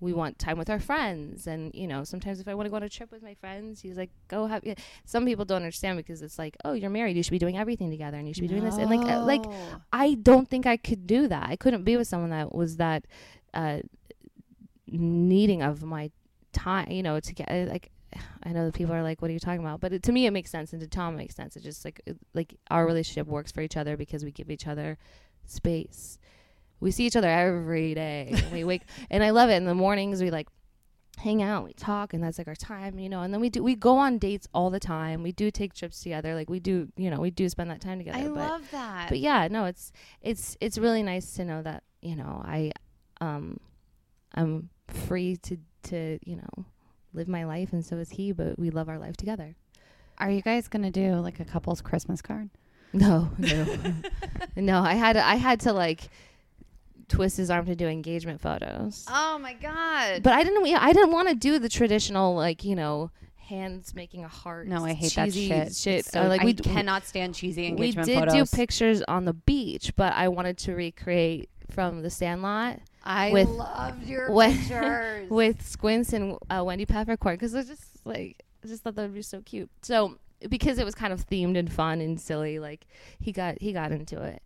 we 0.00 0.12
want 0.12 0.38
time 0.38 0.58
with 0.58 0.68
our 0.68 0.80
friends 0.80 1.46
and 1.46 1.74
you 1.74 1.86
know 1.86 2.04
sometimes 2.04 2.38
if 2.38 2.46
i 2.46 2.54
want 2.54 2.66
to 2.66 2.70
go 2.70 2.76
on 2.76 2.82
a 2.82 2.88
trip 2.88 3.10
with 3.10 3.22
my 3.22 3.32
friends 3.34 3.80
he's 3.80 3.96
like 3.96 4.10
go 4.28 4.46
have 4.46 4.62
yeah. 4.64 4.74
some 5.06 5.24
people 5.24 5.46
don't 5.46 5.58
understand 5.58 5.96
because 5.96 6.20
it's 6.20 6.38
like 6.38 6.56
oh 6.64 6.72
you're 6.72 6.90
married 6.90 7.16
you 7.16 7.22
should 7.22 7.30
be 7.30 7.38
doing 7.38 7.56
everything 7.56 7.90
together 7.90 8.18
and 8.18 8.28
you 8.28 8.34
should 8.34 8.42
be 8.42 8.48
doing 8.48 8.64
this 8.64 8.76
and 8.76 8.90
like 8.90 9.08
uh, 9.08 9.24
like 9.24 9.44
I 9.92 10.14
don't 10.14 10.48
think 10.50 10.66
I 10.66 10.76
could 10.76 11.06
do 11.06 11.28
that. 11.28 11.48
I 11.48 11.56
couldn't 11.56 11.84
be 11.84 11.96
with 11.96 12.08
someone 12.08 12.30
that 12.30 12.54
was 12.54 12.76
that 12.76 13.06
uh, 13.54 13.78
needing 14.86 15.62
of 15.62 15.82
my 15.82 16.10
time. 16.52 16.90
You 16.90 17.02
know, 17.02 17.20
to 17.20 17.34
get 17.34 17.68
like. 17.68 17.90
I 18.44 18.50
know 18.50 18.66
that 18.66 18.74
people 18.74 18.94
are 18.94 19.02
like, 19.02 19.20
"What 19.20 19.30
are 19.30 19.34
you 19.34 19.40
talking 19.40 19.60
about?" 19.60 19.80
But 19.80 19.92
it, 19.92 20.02
to 20.04 20.12
me, 20.12 20.26
it 20.26 20.30
makes 20.30 20.48
sense, 20.48 20.72
and 20.72 20.80
to 20.80 20.86
Tom, 20.86 21.14
it 21.14 21.16
makes 21.16 21.34
sense. 21.34 21.56
It's 21.56 21.64
just 21.64 21.84
like 21.84 22.00
it, 22.06 22.16
like 22.32 22.54
our 22.70 22.86
relationship 22.86 23.26
works 23.26 23.50
for 23.50 23.60
each 23.60 23.76
other 23.76 23.96
because 23.96 24.24
we 24.24 24.30
give 24.30 24.50
each 24.50 24.68
other 24.68 24.98
space. 25.44 26.18
We 26.78 26.92
see 26.92 27.06
each 27.06 27.16
other 27.16 27.28
every 27.28 27.92
day. 27.94 28.40
we 28.52 28.62
wake, 28.62 28.82
and 29.10 29.24
I 29.24 29.30
love 29.30 29.50
it. 29.50 29.54
In 29.54 29.64
the 29.64 29.74
mornings, 29.74 30.22
we 30.22 30.30
like 30.30 30.46
hang 31.18 31.42
out, 31.42 31.64
we 31.64 31.72
talk, 31.72 32.12
and 32.12 32.22
that's 32.22 32.38
like 32.38 32.48
our 32.48 32.54
time, 32.54 32.98
you 32.98 33.08
know. 33.08 33.22
And 33.22 33.32
then 33.32 33.40
we 33.40 33.48
do 33.48 33.62
we 33.62 33.74
go 33.74 33.96
on 33.96 34.18
dates 34.18 34.46
all 34.54 34.70
the 34.70 34.80
time. 34.80 35.22
We 35.22 35.32
do 35.32 35.50
take 35.50 35.74
trips 35.74 36.02
together. 36.02 36.34
Like 36.34 36.50
we 36.50 36.60
do, 36.60 36.88
you 36.96 37.10
know, 37.10 37.20
we 37.20 37.30
do 37.30 37.48
spend 37.48 37.70
that 37.70 37.80
time 37.80 37.98
together. 37.98 38.18
I 38.18 38.22
but, 38.24 38.34
love 38.34 38.70
that. 38.70 39.08
but 39.08 39.18
yeah, 39.18 39.48
no, 39.50 39.64
it's 39.64 39.92
it's 40.20 40.56
it's 40.60 40.78
really 40.78 41.02
nice 41.02 41.34
to 41.34 41.44
know 41.44 41.62
that 41.62 41.82
you 42.02 42.16
know 42.16 42.42
I 42.44 42.72
um 43.20 43.58
I'm 44.34 44.70
free 44.88 45.36
to 45.38 45.58
to 45.84 46.18
you 46.24 46.36
know 46.36 46.64
live 47.12 47.28
my 47.28 47.44
life, 47.44 47.72
and 47.72 47.84
so 47.84 47.96
is 47.96 48.10
he. 48.10 48.32
But 48.32 48.58
we 48.58 48.70
love 48.70 48.88
our 48.88 48.98
life 48.98 49.16
together. 49.16 49.54
Are 50.18 50.30
you 50.30 50.42
guys 50.42 50.68
gonna 50.68 50.90
do 50.90 51.14
like 51.16 51.40
a 51.40 51.44
couple's 51.44 51.80
Christmas 51.80 52.20
card? 52.22 52.50
No, 52.96 53.28
no, 53.38 53.66
no. 54.56 54.78
I 54.80 54.94
had 54.94 55.16
I 55.16 55.34
had 55.34 55.58
to 55.62 55.72
like 55.72 56.02
twist 57.08 57.36
his 57.36 57.50
arm 57.50 57.66
to 57.66 57.74
do 57.74 57.88
engagement 57.88 58.40
photos, 58.40 59.04
Oh 59.08 59.36
my 59.38 59.52
god! 59.54 60.22
but 60.22 60.32
I 60.32 60.44
didn't. 60.44 60.64
I 60.76 60.92
didn't 60.92 61.10
want 61.10 61.28
to 61.28 61.34
do 61.34 61.58
the 61.58 61.68
traditional 61.68 62.36
like 62.36 62.62
you 62.64 62.76
know 62.76 63.10
hands 63.36 63.94
making 63.96 64.22
a 64.24 64.28
heart. 64.28 64.68
no, 64.68 64.84
I 64.84 64.92
hate 64.94 65.10
cheesy 65.10 65.48
that 65.48 65.74
shit. 65.74 65.76
Shit, 65.76 66.04
So, 66.06 66.22
Or, 66.22 66.28
like 66.28 66.42
I 66.42 66.44
we 66.44 66.54
cannot 66.54 67.04
stand 67.04 67.34
cheesy 67.34 67.66
engagement. 67.66 68.06
we 68.06 68.14
did 68.14 68.20
photos. 68.30 68.50
do 68.50 68.56
pictures 68.56 69.02
on 69.02 69.24
the 69.24 69.34
beach, 69.34 69.92
but 69.96 70.12
I 70.14 70.28
wanted 70.28 70.56
to 70.58 70.74
recreate 70.76 71.50
from 71.70 72.02
the 72.02 72.10
Sandlot. 72.10 72.78
I 73.04 73.30
with- 73.32 73.48
loved 73.48 74.06
your 74.06 74.32
when- 74.32 74.56
pictures. 74.58 75.30
with 75.30 75.62
Squints 75.66 76.12
and 76.12 76.36
uh, 76.50 76.62
Wendy 76.64 76.86
Peppercorn 76.86 77.34
because 77.36 77.54
I 77.54 77.62
just 77.62 78.04
like 78.06 78.42
I 78.64 78.66
just 78.68 78.82
thought 78.82 78.94
that 78.96 79.02
would 79.02 79.14
be 79.14 79.22
so 79.22 79.40
cute. 79.42 79.70
So 79.82 80.18
because 80.48 80.78
it 80.78 80.84
was 80.84 80.94
kind 80.94 81.12
of 81.12 81.26
themed 81.28 81.56
and 81.58 81.72
fun 81.72 82.00
and 82.00 82.20
silly, 82.20 82.58
like 82.58 82.86
he 83.20 83.30
got 83.32 83.60
he 83.60 83.72
got 83.72 83.92
into 83.92 84.22
it. 84.22 84.42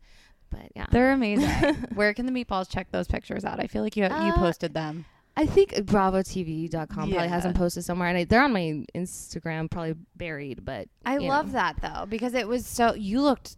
But 0.51 0.73
yeah, 0.75 0.87
They're 0.91 1.13
amazing. 1.13 1.49
Where 1.95 2.15
can 2.15 2.25
the 2.27 2.33
meatballs 2.33 2.69
check 2.71 2.91
those 2.91 3.07
pictures 3.07 3.45
out? 3.45 3.61
I 3.61 3.67
feel 3.67 3.83
like 3.83 3.97
you 3.97 4.05
you 4.05 4.09
Uh, 4.11 4.35
posted 4.37 4.73
them. 4.75 5.05
I 5.37 5.47
think 5.47 5.73
BravoTV.com 5.75 6.87
probably 6.89 7.29
has 7.29 7.45
them 7.45 7.55
posted 7.55 7.85
somewhere, 7.85 8.09
and 8.09 8.19
I, 8.19 8.25
they're 8.25 8.43
on 8.43 8.53
my 8.53 8.85
Instagram, 8.95 9.71
probably 9.71 9.95
buried. 10.17 10.65
But 10.65 10.89
I 11.05 11.19
love 11.19 11.49
know. 11.49 11.53
that 11.53 11.77
though 11.81 12.07
because 12.07 12.35
it 12.35 12.49
was 12.49 12.67
so 12.67 12.95
you 12.95 13.21
looked 13.21 13.57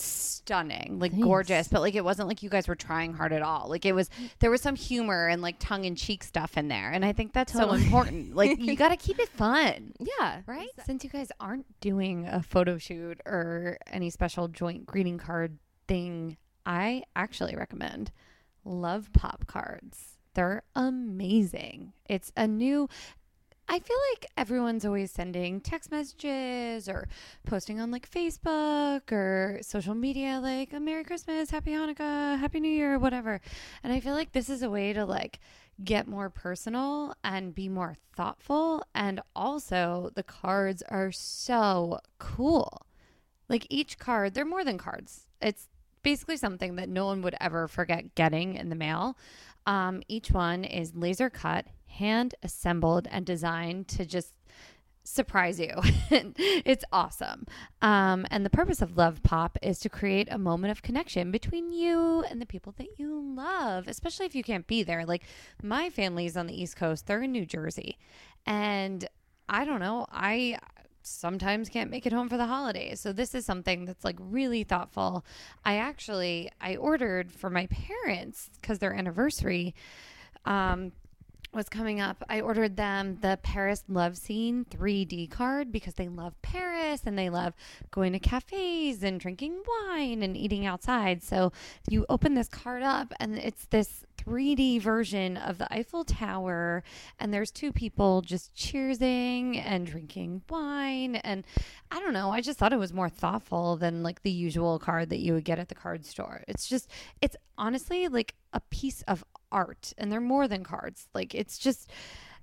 stunning, 0.00 0.98
like 0.98 1.12
Thanks. 1.12 1.24
gorgeous, 1.24 1.68
but 1.68 1.80
like 1.80 1.94
it 1.94 2.04
wasn't 2.04 2.28
like 2.28 2.42
you 2.42 2.50
guys 2.50 2.66
were 2.68 2.74
trying 2.74 3.12
hard 3.14 3.32
at 3.32 3.42
all. 3.42 3.68
Like 3.68 3.84
it 3.86 3.92
was 3.94 4.08
there 4.40 4.50
was 4.50 4.60
some 4.60 4.74
humor 4.76 5.28
and 5.28 5.42
like 5.42 5.56
tongue 5.58 5.84
in 5.84 5.94
cheek 5.96 6.24
stuff 6.24 6.56
in 6.56 6.68
there, 6.68 6.90
and 6.90 7.04
I 7.04 7.12
think 7.12 7.32
that's 7.32 7.52
Totally. 7.52 7.78
so 7.80 7.84
important. 7.84 8.34
Like 8.34 8.58
you 8.60 8.76
got 8.76 8.88
to 8.88 8.96
keep 9.06 9.18
it 9.18 9.28
fun. 9.28 9.92
yeah, 10.00 10.42
Right? 10.46 10.68
Since 10.86 11.04
you 11.04 11.10
guys 11.10 11.30
aren't 11.40 11.66
doing 11.80 12.26
a 12.26 12.42
photo 12.42 12.78
shoot 12.78 13.20
or 13.26 13.78
any 13.86 14.10
special 14.10 14.48
joint 14.48 14.86
greeting 14.86 15.18
card 15.18 15.58
thing, 15.88 16.36
I 16.66 17.04
actually 17.16 17.54
recommend 17.56 18.10
Love 18.64 19.12
Pop 19.12 19.46
cards. 19.46 20.16
They're 20.34 20.62
amazing. 20.76 21.92
It's 22.08 22.32
a 22.36 22.46
new 22.46 22.88
I 23.72 23.78
feel 23.78 23.96
like 24.12 24.26
everyone's 24.36 24.84
always 24.84 25.12
sending 25.12 25.60
text 25.60 25.92
messages 25.92 26.88
or 26.88 27.06
posting 27.46 27.80
on 27.80 27.92
like 27.92 28.10
Facebook 28.10 29.12
or 29.12 29.60
social 29.62 29.94
media 29.94 30.40
like 30.42 30.72
a 30.72 30.80
Merry 30.80 31.04
Christmas, 31.04 31.50
Happy 31.50 31.70
Hanukkah, 31.70 32.36
Happy 32.36 32.58
New 32.58 32.68
Year, 32.68 32.98
whatever. 32.98 33.40
And 33.84 33.92
I 33.92 34.00
feel 34.00 34.14
like 34.14 34.32
this 34.32 34.50
is 34.50 34.64
a 34.64 34.70
way 34.70 34.92
to 34.92 35.04
like 35.04 35.38
get 35.84 36.08
more 36.08 36.30
personal 36.30 37.14
and 37.22 37.54
be 37.54 37.68
more 37.68 37.96
thoughtful. 38.16 38.82
And 38.92 39.20
also, 39.36 40.10
the 40.16 40.24
cards 40.24 40.82
are 40.88 41.12
so 41.12 42.00
cool. 42.18 42.84
Like 43.48 43.68
each 43.70 44.00
card, 44.00 44.34
they're 44.34 44.44
more 44.44 44.64
than 44.64 44.78
cards. 44.78 45.28
It's 45.40 45.68
basically 46.02 46.38
something 46.38 46.74
that 46.74 46.88
no 46.88 47.06
one 47.06 47.22
would 47.22 47.36
ever 47.40 47.68
forget 47.68 48.16
getting 48.16 48.56
in 48.56 48.68
the 48.68 48.74
mail. 48.74 49.16
Um, 49.64 50.02
each 50.08 50.32
one 50.32 50.64
is 50.64 50.96
laser 50.96 51.30
cut, 51.30 51.66
hand 51.90 52.34
assembled, 52.42 53.08
and 53.10 53.24
designed 53.26 53.88
to 53.88 54.04
just 54.04 54.34
surprise 55.04 55.58
you. 55.58 55.72
it's 56.10 56.84
awesome. 56.92 57.46
Um, 57.82 58.26
and 58.30 58.44
the 58.44 58.50
purpose 58.50 58.82
of 58.82 58.96
Love 58.96 59.22
Pop 59.22 59.58
is 59.62 59.78
to 59.80 59.88
create 59.88 60.28
a 60.30 60.38
moment 60.38 60.70
of 60.70 60.82
connection 60.82 61.30
between 61.30 61.72
you 61.72 62.24
and 62.30 62.40
the 62.40 62.46
people 62.46 62.74
that 62.78 62.98
you 62.98 63.20
love, 63.34 63.88
especially 63.88 64.26
if 64.26 64.34
you 64.34 64.42
can't 64.42 64.66
be 64.66 64.82
there. 64.82 65.04
Like 65.04 65.24
my 65.62 65.90
family's 65.90 66.36
on 66.36 66.46
the 66.46 66.60
East 66.60 66.76
Coast, 66.76 67.06
they're 67.06 67.22
in 67.22 67.32
New 67.32 67.46
Jersey. 67.46 67.98
And 68.46 69.08
I 69.48 69.64
don't 69.64 69.80
know, 69.80 70.06
I 70.12 70.58
sometimes 71.02 71.68
can't 71.68 71.90
make 71.90 72.06
it 72.06 72.12
home 72.12 72.28
for 72.28 72.36
the 72.36 72.46
holidays. 72.46 73.00
So 73.00 73.12
this 73.12 73.34
is 73.34 73.44
something 73.44 73.86
that's 73.86 74.04
like 74.04 74.16
really 74.18 74.64
thoughtful. 74.64 75.24
I 75.64 75.76
actually 75.76 76.50
I 76.60 76.76
ordered 76.76 77.32
for 77.32 77.50
my 77.50 77.66
parents 77.66 78.50
cuz 78.62 78.78
their 78.78 78.94
anniversary 78.94 79.74
um 80.44 80.92
was 81.52 81.68
coming 81.68 82.00
up. 82.00 82.22
I 82.28 82.40
ordered 82.40 82.76
them 82.76 83.18
the 83.20 83.38
Paris 83.42 83.82
Love 83.88 84.16
Scene 84.16 84.64
3D 84.70 85.30
card 85.30 85.72
because 85.72 85.94
they 85.94 86.08
love 86.08 86.40
Paris 86.42 87.02
and 87.04 87.18
they 87.18 87.28
love 87.28 87.54
going 87.90 88.12
to 88.12 88.18
cafes 88.18 89.02
and 89.02 89.18
drinking 89.18 89.62
wine 89.66 90.22
and 90.22 90.36
eating 90.36 90.66
outside. 90.66 91.22
So 91.22 91.52
you 91.88 92.06
open 92.08 92.34
this 92.34 92.48
card 92.48 92.82
up 92.82 93.12
and 93.18 93.36
it's 93.38 93.66
this 93.66 94.04
3D 94.24 94.80
version 94.80 95.36
of 95.36 95.58
the 95.58 95.72
Eiffel 95.72 96.04
Tower 96.04 96.82
and 97.18 97.32
there's 97.32 97.50
two 97.50 97.72
people 97.72 98.22
just 98.22 98.54
cheersing 98.54 99.60
and 99.64 99.86
drinking 99.86 100.42
wine 100.48 101.16
and 101.16 101.44
I 101.90 102.00
don't 102.00 102.12
know, 102.12 102.30
I 102.30 102.40
just 102.40 102.58
thought 102.58 102.72
it 102.72 102.78
was 102.78 102.92
more 102.92 103.08
thoughtful 103.08 103.76
than 103.76 104.02
like 104.02 104.22
the 104.22 104.30
usual 104.30 104.78
card 104.78 105.10
that 105.10 105.20
you 105.20 105.34
would 105.34 105.44
get 105.44 105.58
at 105.58 105.68
the 105.68 105.74
card 105.74 106.04
store. 106.04 106.42
It's 106.48 106.68
just 106.68 106.90
it's 107.20 107.36
honestly 107.56 108.08
like 108.08 108.34
a 108.52 108.60
piece 108.70 109.02
of 109.02 109.24
art 109.52 109.92
and 109.98 110.10
they're 110.10 110.20
more 110.20 110.48
than 110.48 110.64
cards. 110.64 111.08
Like 111.14 111.34
it's 111.34 111.58
just 111.58 111.90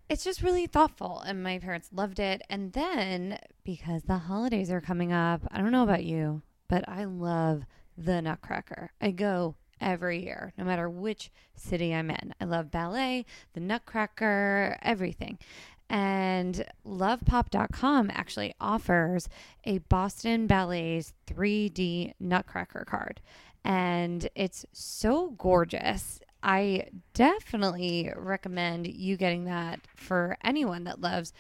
it's 0.09 0.23
just 0.23 0.41
really 0.41 0.67
thoughtful 0.67 1.21
and 1.25 1.43
my 1.43 1.59
parents 1.59 1.89
loved 1.91 2.19
it. 2.19 2.41
And 2.49 2.73
then 2.73 3.39
because 3.63 4.03
the 4.03 4.17
holidays 4.17 4.71
are 4.71 4.81
coming 4.81 5.11
up, 5.11 5.41
I 5.51 5.57
don't 5.57 5.71
know 5.71 5.83
about 5.83 6.03
you, 6.03 6.41
but 6.67 6.87
I 6.87 7.05
love 7.05 7.63
the 7.97 8.21
Nutcracker. 8.21 8.91
I 9.01 9.11
go 9.11 9.55
every 9.81 10.23
year, 10.23 10.53
no 10.57 10.63
matter 10.63 10.89
which 10.89 11.31
city 11.55 11.93
I'm 11.93 12.09
in. 12.09 12.33
I 12.39 12.45
love 12.45 12.71
ballet, 12.71 13.25
the 13.53 13.59
Nutcracker, 13.59 14.77
everything. 14.81 15.37
And 15.89 16.65
lovepop.com 16.85 18.11
actually 18.13 18.53
offers 18.59 19.29
a 19.63 19.77
Boston 19.79 20.47
Ballet's 20.47 21.13
3D 21.27 22.13
Nutcracker 22.19 22.85
card. 22.85 23.21
And 23.63 24.29
it's 24.35 24.65
so 24.73 25.31
gorgeous. 25.37 26.19
I 26.43 26.87
definitely 27.13 28.11
recommend 28.15 28.87
you 28.87 29.17
getting 29.17 29.45
that 29.45 29.81
for 29.95 30.37
anyone 30.43 30.83
that 30.85 31.01
loves 31.01 31.33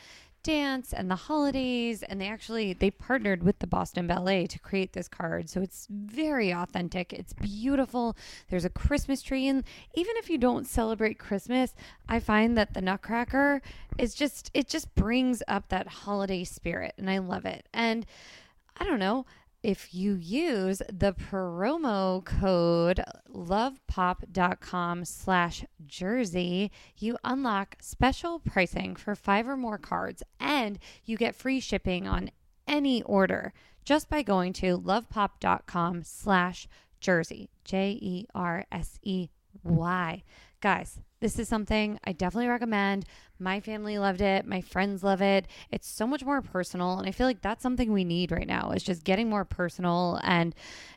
dance 0.47 0.93
and 0.93 1.11
the 1.11 1.15
holidays 1.15 2.03
and 2.03 2.21
they 2.21 2.27
actually 2.27 2.71
they 2.71 2.89
partnered 2.89 3.43
with 3.43 3.59
the 3.59 3.67
Boston 3.67 4.07
Ballet 4.07 4.47
to 4.47 4.57
create 4.59 4.93
this 4.93 5.09
card. 5.09 5.49
So 5.49 5.61
it's 5.61 5.87
very 5.91 6.51
authentic. 6.53 7.11
It's 7.11 7.33
beautiful. 7.33 8.15
There's 8.49 8.63
a 8.63 8.69
Christmas 8.69 9.21
tree 9.21 9.49
and 9.49 9.65
even 9.93 10.15
if 10.15 10.29
you 10.29 10.37
don't 10.37 10.65
celebrate 10.65 11.19
Christmas 11.19 11.75
I 12.07 12.21
find 12.21 12.57
that 12.57 12.73
the 12.73 12.81
Nutcracker 12.81 13.61
is 13.97 14.15
just 14.15 14.49
it 14.53 14.69
just 14.69 14.95
brings 14.95 15.43
up 15.49 15.67
that 15.67 15.87
holiday 15.87 16.45
spirit 16.45 16.93
and 16.97 17.09
I 17.09 17.17
love 17.17 17.45
it. 17.45 17.67
And 17.73 18.05
I 18.77 18.85
don't 18.85 18.99
know 18.99 19.25
if 19.67 19.93
you 19.93 20.15
use 20.15 20.81
the 20.87 21.11
promo 21.11 22.23
code 22.23 23.03
lovepop.com 23.29 25.03
slash 25.03 25.65
jersey, 25.85 26.71
you 26.97 27.17
unlock 27.25 27.75
special 27.81 28.39
pricing 28.39 28.95
for 28.95 29.13
five 29.13 29.45
or 29.45 29.57
more 29.57 29.77
cards 29.77 30.23
and 30.39 30.79
you 31.03 31.17
get 31.17 31.35
free 31.35 31.59
shipping 31.59 32.07
on 32.07 32.31
any 32.65 33.03
order 33.03 33.51
just 33.83 34.09
by 34.09 34.21
going 34.21 34.53
to 34.53 34.77
lovepop.com 34.77 36.01
slash 36.01 36.69
jersey. 37.01 37.49
J 37.65 37.99
E 38.01 38.25
R 38.33 38.63
S 38.71 38.99
E 39.03 39.27
Y. 39.65 40.23
Guys, 40.61 41.01
this 41.19 41.39
is 41.39 41.47
something 41.47 41.99
I 42.03 42.11
definitely 42.13 42.49
recommend. 42.49 43.05
My 43.39 43.59
family 43.59 43.97
loved 43.99 44.21
it. 44.21 44.45
My 44.45 44.61
friends 44.61 45.03
love 45.03 45.21
it. 45.21 45.47
It's 45.71 45.87
so 45.87 46.07
much 46.07 46.23
more 46.23 46.41
personal. 46.41 46.97
And 46.97 47.07
I 47.07 47.11
feel 47.11 47.27
like 47.27 47.41
that's 47.41 47.63
something 47.63 47.91
we 47.91 48.03
need 48.03 48.31
right 48.31 48.47
now 48.47 48.71
is 48.71 48.83
just 48.83 49.03
getting 49.03 49.29
more 49.29 49.45
personal. 49.45 50.19
And 50.23 50.55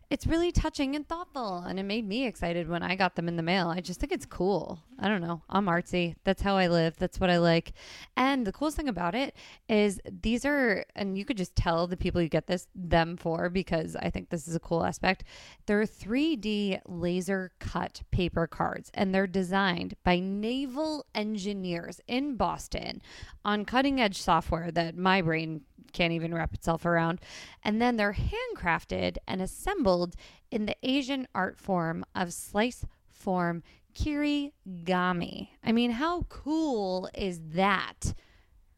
it's 0.08 0.26
really 0.26 0.50
touching 0.50 0.96
and 0.96 1.06
thoughtful. 1.06 1.58
And 1.58 1.78
it 1.78 1.84
made 1.84 2.06
me 2.06 2.26
excited 2.26 2.68
when 2.68 2.82
I 2.82 2.96
got 2.96 3.14
them 3.14 3.28
in 3.28 3.36
the 3.36 3.42
mail. 3.42 3.68
I 3.68 3.80
just 3.80 4.00
think 4.00 4.12
it's 4.12 4.26
cool. 4.26 4.80
I 4.98 5.08
don't 5.08 5.22
know. 5.22 5.42
I'm 5.48 5.66
artsy. 5.66 6.16
That's 6.24 6.42
how 6.42 6.56
I 6.56 6.66
live. 6.66 6.96
That's 6.96 7.20
what 7.20 7.30
I 7.30 7.38
like. 7.38 7.72
And 8.16 8.46
the 8.46 8.52
coolest 8.52 8.76
thing 8.76 8.88
about 8.88 9.14
it 9.14 9.36
is 9.68 10.00
these 10.22 10.44
are, 10.44 10.84
and 10.96 11.16
you 11.16 11.24
could 11.24 11.36
just 11.36 11.54
tell 11.54 11.86
the 11.86 11.96
people 11.96 12.20
you 12.20 12.28
get 12.28 12.46
this 12.46 12.66
them 12.74 13.16
for 13.16 13.48
because 13.50 13.94
I 13.96 14.10
think 14.10 14.30
this 14.30 14.48
is 14.48 14.54
a 14.54 14.60
cool 14.60 14.84
aspect. 14.84 15.24
They're 15.66 15.84
3D 15.84 16.80
laser 16.86 17.52
cut 17.60 18.02
paper 18.10 18.46
cards 18.46 18.90
and 18.94 19.14
they're 19.14 19.26
designed 19.26 19.94
by 20.02 20.09
naval 20.18 21.06
engineers 21.14 22.00
in 22.08 22.36
Boston 22.36 23.02
on 23.44 23.64
cutting 23.64 24.00
edge 24.00 24.20
software 24.20 24.70
that 24.70 24.96
my 24.96 25.22
brain 25.22 25.62
can't 25.92 26.12
even 26.12 26.34
wrap 26.34 26.54
itself 26.54 26.84
around. 26.84 27.20
And 27.62 27.80
then 27.80 27.96
they're 27.96 28.16
handcrafted 28.16 29.16
and 29.26 29.40
assembled 29.42 30.16
in 30.50 30.66
the 30.66 30.76
Asian 30.82 31.28
art 31.34 31.58
form 31.58 32.04
of 32.14 32.32
slice 32.32 32.84
form 33.08 33.62
kirigami. 33.94 35.48
I 35.64 35.72
mean, 35.72 35.92
how 35.92 36.22
cool 36.28 37.08
is 37.14 37.40
that? 37.54 38.14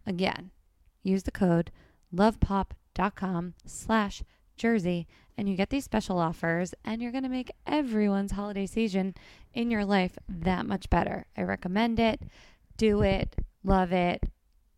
Again, 0.06 0.50
use 1.02 1.22
the 1.22 1.30
code 1.30 1.70
lovepop.com 2.14 3.54
slash 3.64 4.22
jersey 4.56 5.06
and 5.36 5.48
you 5.48 5.56
get 5.56 5.70
these 5.70 5.84
special 5.84 6.18
offers 6.18 6.74
and 6.84 7.00
you're 7.00 7.12
going 7.12 7.24
to 7.24 7.28
make 7.28 7.50
everyone's 7.66 8.32
holiday 8.32 8.66
season 8.66 9.14
in 9.54 9.70
your 9.70 9.84
life 9.84 10.18
that 10.28 10.66
much 10.66 10.90
better. 10.90 11.26
I 11.36 11.42
recommend 11.42 11.98
it. 11.98 12.22
Do 12.76 13.02
it. 13.02 13.34
Love 13.64 13.92
it. 13.92 14.24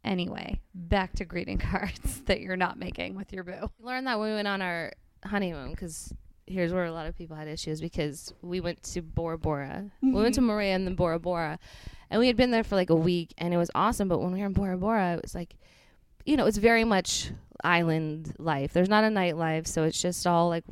Anyway, 0.05 0.61
back 0.75 1.15
to 1.15 1.25
greeting 1.25 1.59
cards 1.71 2.23
that 2.23 2.41
you're 2.41 2.57
not 2.57 2.79
making 2.79 3.17
with 3.17 3.33
your 3.33 3.45
boo. 3.45 3.71
We 3.79 3.87
learned 3.87 4.07
that 4.07 4.19
when 4.19 4.31
we 4.31 4.35
went 4.35 4.49
on 4.49 4.63
our 4.63 4.93
honeymoon 5.25 5.71
because 5.71 6.13
here's 6.47 6.73
where 6.73 6.85
a 6.85 6.93
lot 6.93 7.07
of 7.07 7.17
people 7.17 7.37
had 7.37 7.49
issues 7.49 7.81
because 7.81 8.35
we 8.43 8.61
went 8.61 8.83
to 8.83 9.01
Bora 9.01 9.39
Bora. 9.39 9.91
We 10.03 10.13
went 10.13 10.35
to 10.35 10.41
mm-hmm. 10.41 10.51
Moorea 10.51 10.75
and 10.75 10.87
then 10.87 10.95
Bora 10.95 11.19
Bora. 11.19 11.59
And 12.11 12.21
we 12.21 12.27
had 12.27 12.37
been 12.37 12.51
there 12.51 12.65
for 12.65 12.77
like 12.77 12.91
a 12.91 12.95
week 12.95 13.33
and 13.39 13.55
it 13.55 13.57
was 13.57 13.71
awesome. 13.75 14.09
But 14.09 14.21
when 14.21 14.33
we 14.33 14.41
were 14.41 14.47
in 14.47 14.53
Bora 14.53 14.77
Bora, 14.77 15.15
it 15.15 15.23
was 15.23 15.35
like, 15.35 15.57
you 16.25 16.37
know, 16.37 16.47
it's 16.47 16.59
very 16.59 16.85
much 16.85 17.31
island 17.63 18.35
life. 18.39 18.73
There's 18.73 18.89
not 18.89 19.05
a 19.05 19.09
nightlife. 19.09 19.67
So 19.67 19.85
it's 19.85 20.01
just 20.01 20.27
all 20.27 20.49
like 20.49 20.65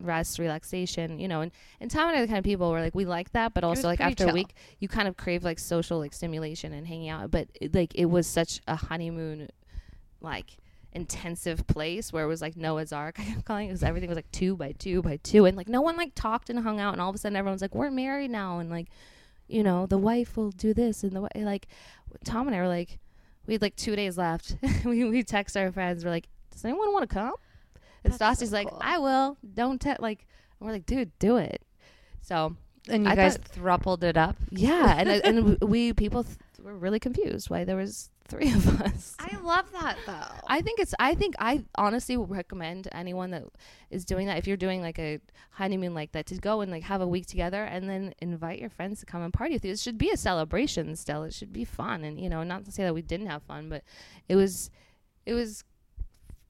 rest, 0.00 0.38
relaxation, 0.38 1.18
you 1.18 1.28
know. 1.28 1.40
And, 1.40 1.52
and 1.80 1.90
Tom 1.90 2.08
and 2.08 2.16
I 2.16 2.20
are 2.20 2.22
the 2.22 2.28
kind 2.28 2.38
of 2.38 2.44
people 2.44 2.70
where 2.70 2.80
like 2.80 2.94
we 2.94 3.04
like 3.04 3.32
that, 3.32 3.54
but 3.54 3.64
also 3.64 3.88
like 3.88 4.00
after 4.00 4.28
a 4.28 4.32
week, 4.32 4.54
you 4.78 4.88
kind 4.88 5.08
of 5.08 5.16
crave 5.16 5.44
like 5.44 5.58
social 5.58 5.98
like 5.98 6.12
stimulation 6.12 6.72
and 6.72 6.86
hanging 6.86 7.08
out. 7.08 7.30
But 7.30 7.48
it, 7.60 7.74
like 7.74 7.94
it 7.94 8.06
was 8.06 8.26
such 8.26 8.60
a 8.66 8.76
honeymoon, 8.76 9.48
like 10.20 10.56
intensive 10.92 11.66
place 11.66 12.12
where 12.12 12.24
it 12.24 12.28
was 12.28 12.40
like 12.40 12.56
Noah's 12.56 12.92
Ark. 12.92 13.16
I 13.18 13.24
kept 13.24 13.44
calling 13.44 13.66
it 13.66 13.68
because 13.70 13.82
everything 13.82 14.08
was 14.08 14.16
like 14.16 14.30
two 14.30 14.56
by 14.56 14.72
two 14.72 15.02
by 15.02 15.18
two, 15.22 15.46
and 15.46 15.56
like 15.56 15.68
no 15.68 15.80
one 15.80 15.96
like 15.96 16.12
talked 16.14 16.50
and 16.50 16.60
hung 16.60 16.80
out, 16.80 16.92
and 16.92 17.00
all 17.00 17.10
of 17.10 17.14
a 17.14 17.18
sudden 17.18 17.36
everyone's 17.36 17.62
like, 17.62 17.74
"We're 17.74 17.90
married 17.90 18.30
now," 18.30 18.58
and 18.58 18.70
like, 18.70 18.88
you 19.48 19.62
know, 19.62 19.86
the 19.86 19.98
wife 19.98 20.36
will 20.36 20.50
do 20.50 20.74
this, 20.74 21.02
and 21.02 21.12
the 21.12 21.28
like, 21.34 21.66
Tom 22.24 22.46
and 22.46 22.56
I 22.56 22.60
were 22.60 22.68
like, 22.68 22.98
we 23.46 23.54
had 23.54 23.62
like 23.62 23.76
two 23.76 23.94
days 23.96 24.16
left. 24.18 24.56
we 24.84 25.04
we 25.04 25.22
text 25.22 25.56
our 25.56 25.70
friends, 25.72 26.04
we're 26.04 26.10
like, 26.10 26.28
"Does 26.50 26.64
anyone 26.64 26.92
want 26.92 27.08
to 27.08 27.14
come?" 27.14 27.34
And 28.04 28.12
That's 28.12 28.18
so 28.38 28.44
Stassi's 28.44 28.52
like, 28.52 28.68
cool. 28.68 28.78
"I 28.82 28.98
will." 28.98 29.36
Don't 29.54 29.80
te-, 29.80 29.94
like, 29.98 30.26
and 30.60 30.66
we're 30.66 30.72
like, 30.72 30.86
"Dude, 30.86 31.10
do 31.18 31.36
it." 31.36 31.62
So 32.22 32.56
And 32.88 33.04
you 33.04 33.10
I 33.10 33.14
guys 33.16 33.36
thought- 33.36 33.46
thrupled 33.48 34.04
it 34.04 34.16
up. 34.16 34.36
yeah, 34.50 34.94
and 34.98 35.08
and 35.08 35.58
we 35.60 35.92
people 35.92 36.24
th- 36.24 36.36
were 36.64 36.76
really 36.76 36.98
confused 36.98 37.50
why 37.50 37.64
there 37.64 37.76
was 37.76 38.10
three 38.26 38.50
of 38.54 38.80
us. 38.80 39.14
I 39.18 39.36
love 39.42 39.70
that 39.72 39.96
though. 40.06 40.46
I 40.48 40.62
think 40.62 40.80
it's. 40.80 40.94
I 40.98 41.14
think 41.14 41.34
I 41.38 41.62
honestly 41.76 42.16
would 42.16 42.30
recommend 42.30 42.88
anyone 42.92 43.30
that 43.32 43.44
is 43.90 44.04
doing 44.04 44.26
that 44.26 44.38
if 44.38 44.46
you're 44.46 44.56
doing 44.56 44.80
like 44.80 44.98
a 44.98 45.20
honeymoon 45.50 45.94
like 45.94 46.12
that 46.12 46.26
to 46.26 46.36
go 46.36 46.62
and 46.62 46.70
like 46.70 46.82
have 46.84 47.00
a 47.00 47.06
week 47.06 47.26
together 47.26 47.62
and 47.62 47.88
then 47.88 48.14
invite 48.20 48.58
your 48.58 48.70
friends 48.70 49.00
to 49.00 49.06
come 49.06 49.22
and 49.22 49.32
party 49.32 49.54
with 49.54 49.64
you. 49.64 49.72
It 49.72 49.78
should 49.78 49.98
be 49.98 50.10
a 50.10 50.16
celebration 50.16 50.96
still. 50.96 51.22
It 51.22 51.34
should 51.34 51.52
be 51.52 51.64
fun 51.64 52.02
and 52.04 52.18
you 52.18 52.28
know 52.28 52.42
not 52.42 52.64
to 52.64 52.72
say 52.72 52.82
that 52.84 52.94
we 52.94 53.02
didn't 53.02 53.26
have 53.26 53.42
fun, 53.42 53.68
but 53.68 53.82
it 54.28 54.36
was 54.36 54.70
it 55.26 55.34
was 55.34 55.64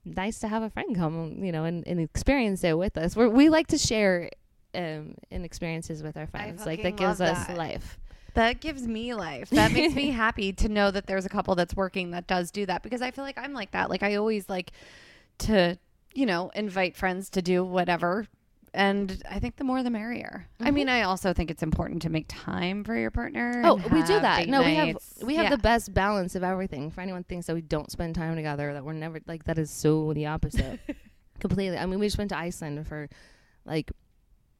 nice 0.04 0.38
to 0.38 0.48
have 0.48 0.62
a 0.62 0.70
friend 0.70 0.94
come 0.94 1.42
you 1.42 1.50
know 1.50 1.64
and, 1.64 1.86
and 1.86 2.00
experience 2.00 2.62
it 2.62 2.78
with 2.78 2.96
us. 2.96 3.16
We're, 3.16 3.28
we 3.28 3.48
like 3.48 3.66
to 3.68 3.78
share 3.78 4.30
um 4.74 5.14
in 5.30 5.44
experiences 5.44 6.02
with 6.02 6.16
our 6.16 6.26
friends. 6.26 6.64
Like 6.64 6.82
that 6.82 6.96
gives 6.96 7.20
us 7.20 7.46
that. 7.48 7.56
life. 7.56 7.98
That 8.34 8.60
gives 8.60 8.86
me 8.86 9.14
life. 9.14 9.50
That 9.50 9.72
makes 9.72 9.94
me 9.94 10.10
happy 10.10 10.52
to 10.54 10.68
know 10.68 10.90
that 10.90 11.06
there's 11.06 11.24
a 11.24 11.28
couple 11.28 11.54
that's 11.54 11.74
working 11.74 12.10
that 12.10 12.26
does 12.26 12.50
do 12.50 12.66
that 12.66 12.82
because 12.82 13.00
I 13.00 13.10
feel 13.10 13.24
like 13.24 13.38
I'm 13.38 13.52
like 13.52 13.70
that. 13.72 13.90
Like 13.90 14.02
I 14.02 14.16
always 14.16 14.48
like 14.48 14.72
to, 15.38 15.78
you 16.14 16.26
know, 16.26 16.50
invite 16.54 16.96
friends 16.96 17.30
to 17.30 17.42
do 17.42 17.64
whatever. 17.64 18.26
And 18.72 19.22
I 19.30 19.38
think 19.38 19.54
the 19.54 19.62
more 19.62 19.84
the 19.84 19.90
merrier. 19.90 20.48
I 20.58 20.72
mean, 20.72 20.88
mm-hmm. 20.88 20.96
I 20.96 21.02
also 21.02 21.32
think 21.32 21.48
it's 21.48 21.62
important 21.62 22.02
to 22.02 22.10
make 22.10 22.26
time 22.28 22.82
for 22.82 22.96
your 22.96 23.12
partner. 23.12 23.62
Oh, 23.64 23.76
we 23.76 24.02
do 24.02 24.18
that. 24.18 24.48
No, 24.48 24.64
we 24.64 24.74
have 24.74 24.96
we 25.22 25.36
have 25.36 25.44
Yeah. 25.44 25.50
the 25.50 25.58
best 25.58 25.94
balance 25.94 26.34
of 26.34 26.42
everything. 26.42 26.90
For 26.90 27.00
anyone 27.00 27.22
thinks 27.22 27.46
that 27.46 27.54
we 27.54 27.60
don't 27.60 27.90
spend 27.92 28.16
time 28.16 28.34
together, 28.34 28.72
that 28.72 28.84
we're 28.84 28.92
never 28.94 29.20
like 29.28 29.44
that 29.44 29.58
is 29.58 29.70
so 29.70 30.12
the 30.12 30.26
opposite. 30.26 30.80
Completely. 31.38 31.78
I 31.78 31.86
mean, 31.86 32.00
we 32.00 32.06
just 32.06 32.18
went 32.18 32.30
to 32.30 32.36
Iceland 32.36 32.84
for 32.88 33.08
like 33.64 33.92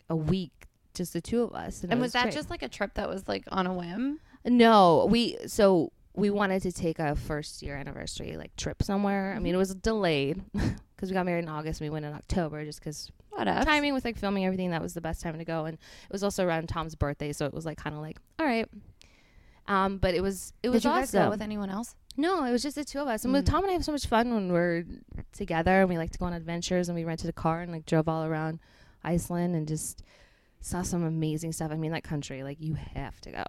a 0.08 0.14
week, 0.14 0.63
just 0.94 1.12
the 1.12 1.20
two 1.20 1.42
of 1.42 1.52
us. 1.54 1.82
And 1.82 1.92
it 1.92 1.98
was 1.98 2.12
that 2.12 2.24
great. 2.24 2.34
just 2.34 2.50
like 2.50 2.62
a 2.62 2.68
trip 2.68 2.94
that 2.94 3.08
was 3.08 3.26
like 3.28 3.44
on 3.50 3.66
a 3.66 3.72
whim? 3.74 4.20
no? 4.44 5.06
We 5.10 5.36
so 5.46 5.92
we 6.16 6.30
wanted 6.30 6.62
to 6.62 6.70
take 6.72 6.98
a 7.00 7.16
first 7.16 7.62
year 7.62 7.76
anniversary 7.76 8.36
like 8.36 8.54
trip 8.56 8.82
somewhere. 8.82 9.32
I 9.32 9.34
Mm-hmm. 9.34 9.42
mean, 9.44 9.54
it 9.54 9.58
was 9.58 9.74
delayed 9.74 10.42
because 10.52 11.10
we 11.10 11.14
got 11.14 11.26
married 11.26 11.42
in 11.44 11.48
August. 11.48 11.80
and 11.80 11.86
We 11.90 11.92
went 11.92 12.04
in 12.04 12.12
October 12.12 12.64
just 12.64 12.78
because 12.80 13.10
timing 13.36 13.92
with 13.94 14.04
like 14.04 14.16
filming 14.16 14.44
everything 14.46 14.70
that 14.70 14.80
was 14.80 14.94
the 14.94 15.00
best 15.00 15.20
time 15.20 15.36
to 15.38 15.44
go 15.44 15.64
and 15.64 15.74
it 15.74 16.12
was 16.12 16.22
also 16.22 16.46
around 16.46 16.68
tom's 16.68 16.94
birthday 16.94 17.32
so 17.32 17.44
it 17.46 17.52
was 17.52 17.66
like 17.66 17.76
kind 17.76 17.96
of 17.96 18.00
like 18.00 18.16
all 18.38 18.46
right 18.46 18.68
um 19.66 19.98
but 19.98 20.14
it 20.14 20.20
was 20.22 20.52
it 20.62 20.68
was 20.68 20.82
Did 20.82 20.88
you 20.88 20.94
guys 20.94 21.08
awesome 21.08 21.24
go 21.26 21.30
with 21.30 21.42
anyone 21.42 21.68
else? 21.68 21.96
no 22.16 22.44
it 22.44 22.52
was 22.52 22.62
just 22.62 22.76
the 22.76 22.84
two 22.84 23.00
of 23.00 23.08
us 23.08 23.24
and 23.24 23.32
with 23.32 23.44
Mm. 23.44 23.50
tom 23.50 23.64
and 23.64 23.70
i 23.70 23.72
have 23.72 23.84
so 23.84 23.90
much 23.90 24.06
fun 24.06 24.32
when 24.32 24.52
we're 24.52 24.84
together 25.32 25.80
and 25.80 25.88
we 25.88 25.98
like 25.98 26.10
to 26.12 26.18
go 26.18 26.26
on 26.26 26.32
adventures 26.32 26.88
and 26.88 26.94
we 26.96 27.02
rented 27.04 27.28
a 27.28 27.32
car 27.32 27.60
and 27.60 27.72
like 27.72 27.86
drove 27.86 28.08
all 28.08 28.24
around 28.24 28.60
iceland 29.02 29.56
and 29.56 29.66
just 29.66 30.04
saw 30.64 30.82
some 30.82 31.04
amazing 31.04 31.52
stuff 31.52 31.70
i 31.70 31.76
mean 31.76 31.92
that 31.92 32.02
country 32.04 32.42
like 32.42 32.56
you 32.60 32.74
have 32.94 33.20
to 33.20 33.30
go 33.30 33.44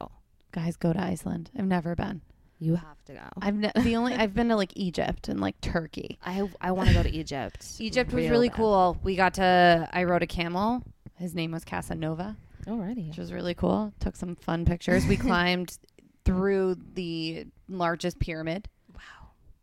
Guys, 0.51 0.77
go 0.77 0.93
to 0.93 1.01
Iceland. 1.03 1.51
I've 1.57 1.65
never 1.65 1.95
been. 1.95 2.21
you 2.59 2.75
have 2.75 3.03
to 3.07 3.13
go 3.13 3.19
I've 3.41 3.55
ne- 3.55 3.71
the 3.75 3.97
only 3.97 4.13
I've 4.13 4.33
been 4.33 4.47
to 4.47 4.55
like 4.55 4.71
Egypt 4.75 5.27
and 5.27 5.41
like 5.41 5.59
Turkey. 5.59 6.17
i 6.25 6.47
i 6.61 6.71
want 6.71 6.87
to 6.89 6.95
go 6.95 7.03
to 7.03 7.09
egypt 7.13 7.65
Egypt 7.79 8.13
was 8.13 8.21
real 8.23 8.31
really 8.31 8.47
bad. 8.49 8.55
cool. 8.55 8.97
We 9.03 9.15
got 9.17 9.33
to 9.33 9.89
I 9.91 10.03
rode 10.05 10.23
a 10.23 10.27
camel. 10.27 10.81
His 11.15 11.35
name 11.35 11.51
was 11.51 11.65
Casanova, 11.65 12.37
alrighty 12.67 13.09
which 13.09 13.17
was 13.17 13.33
really 13.33 13.53
cool. 13.53 13.91
Took 13.99 14.15
some 14.15 14.35
fun 14.37 14.63
pictures. 14.63 15.05
We 15.05 15.17
climbed 15.27 15.77
through 16.23 16.77
the 16.93 17.47
largest 17.67 18.19
pyramid 18.19 18.69
wow 18.93 19.01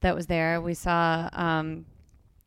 that 0.02 0.14
was 0.14 0.26
there. 0.26 0.60
We 0.60 0.74
saw 0.74 1.30
um 1.32 1.86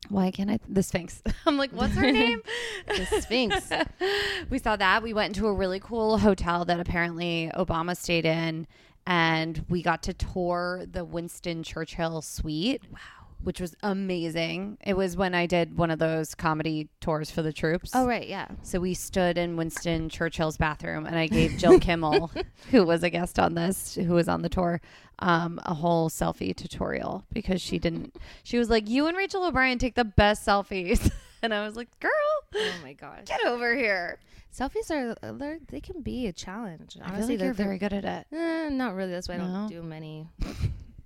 why 0.09 0.31
can't 0.31 0.49
I 0.49 0.59
the 0.67 0.83
Sphinx? 0.83 1.21
I'm 1.45 1.57
like, 1.57 1.71
what's 1.71 1.93
her 1.95 2.11
name? 2.11 2.41
the 2.87 3.05
sphinx 3.21 3.69
we 4.49 4.59
saw 4.59 4.75
that. 4.75 5.03
We 5.03 5.13
went 5.13 5.35
into 5.35 5.47
a 5.47 5.53
really 5.53 5.79
cool 5.79 6.17
hotel 6.17 6.65
that 6.65 6.79
apparently 6.79 7.51
Obama 7.55 7.97
stayed 7.97 8.25
in, 8.25 8.67
and 9.07 9.65
we 9.69 9.81
got 9.81 10.03
to 10.03 10.13
tour 10.13 10.85
the 10.89 11.03
Winston 11.03 11.63
Churchill 11.63 12.21
suite. 12.21 12.83
Wow. 12.91 12.99
Which 13.45 13.61
was 13.61 13.75
amazing. 13.83 14.77
It 14.83 14.95
was 14.97 15.15
when 15.15 15.33
I 15.33 15.45
did 15.45 15.77
one 15.77 15.91
of 15.91 15.99
those 15.99 16.35
comedy 16.35 16.89
tours 16.99 17.31
for 17.31 17.41
the 17.41 17.53
troops. 17.53 17.91
oh 17.93 18.05
right 18.07 18.27
yeah 18.27 18.47
So 18.63 18.79
we 18.79 18.93
stood 18.93 19.37
in 19.37 19.55
Winston 19.55 20.09
Churchill's 20.09 20.57
bathroom, 20.57 21.05
and 21.05 21.15
I 21.17 21.27
gave 21.27 21.57
Jill 21.57 21.79
Kimmel, 21.87 22.31
who 22.71 22.83
was 22.83 23.03
a 23.03 23.09
guest 23.09 23.39
on 23.39 23.53
this, 23.53 23.95
who 23.95 24.13
was 24.13 24.27
on 24.27 24.41
the 24.41 24.49
tour, 24.49 24.81
um, 25.19 25.59
a 25.63 25.73
whole 25.73 26.09
selfie 26.09 26.55
tutorial 26.55 27.23
because 27.31 27.61
she 27.61 27.79
didn't. 27.79 28.15
She 28.43 28.57
was 28.57 28.69
like, 28.69 28.89
"You 28.89 29.07
and 29.07 29.15
Rachel 29.15 29.45
O'Brien 29.45 29.77
take 29.77 29.95
the 29.95 30.03
best 30.03 30.45
selfies," 30.45 31.09
and 31.41 31.53
I 31.53 31.65
was 31.65 31.75
like, 31.75 31.87
"Girl, 31.99 32.11
oh 32.55 32.71
my 32.83 32.93
gosh 32.93 33.25
get 33.25 33.45
over 33.45 33.75
here." 33.75 34.19
Selfies 34.53 34.89
are 34.89 35.33
they're, 35.33 35.59
they 35.67 35.81
can 35.81 36.01
be 36.01 36.27
a 36.27 36.33
challenge. 36.33 36.97
I 37.01 37.05
feel 37.05 37.13
Honestly, 37.15 37.37
like 37.37 37.43
you're 37.45 37.53
they're- 37.53 37.65
very 37.65 37.77
good 37.77 37.93
at 37.93 38.05
it. 38.05 38.27
Eh, 38.35 38.69
not 38.69 38.95
really. 38.95 39.11
That's 39.11 39.27
why 39.29 39.35
I 39.35 39.37
No? 39.37 39.43
don't 39.45 39.67
do 39.67 39.83
many. 39.83 40.27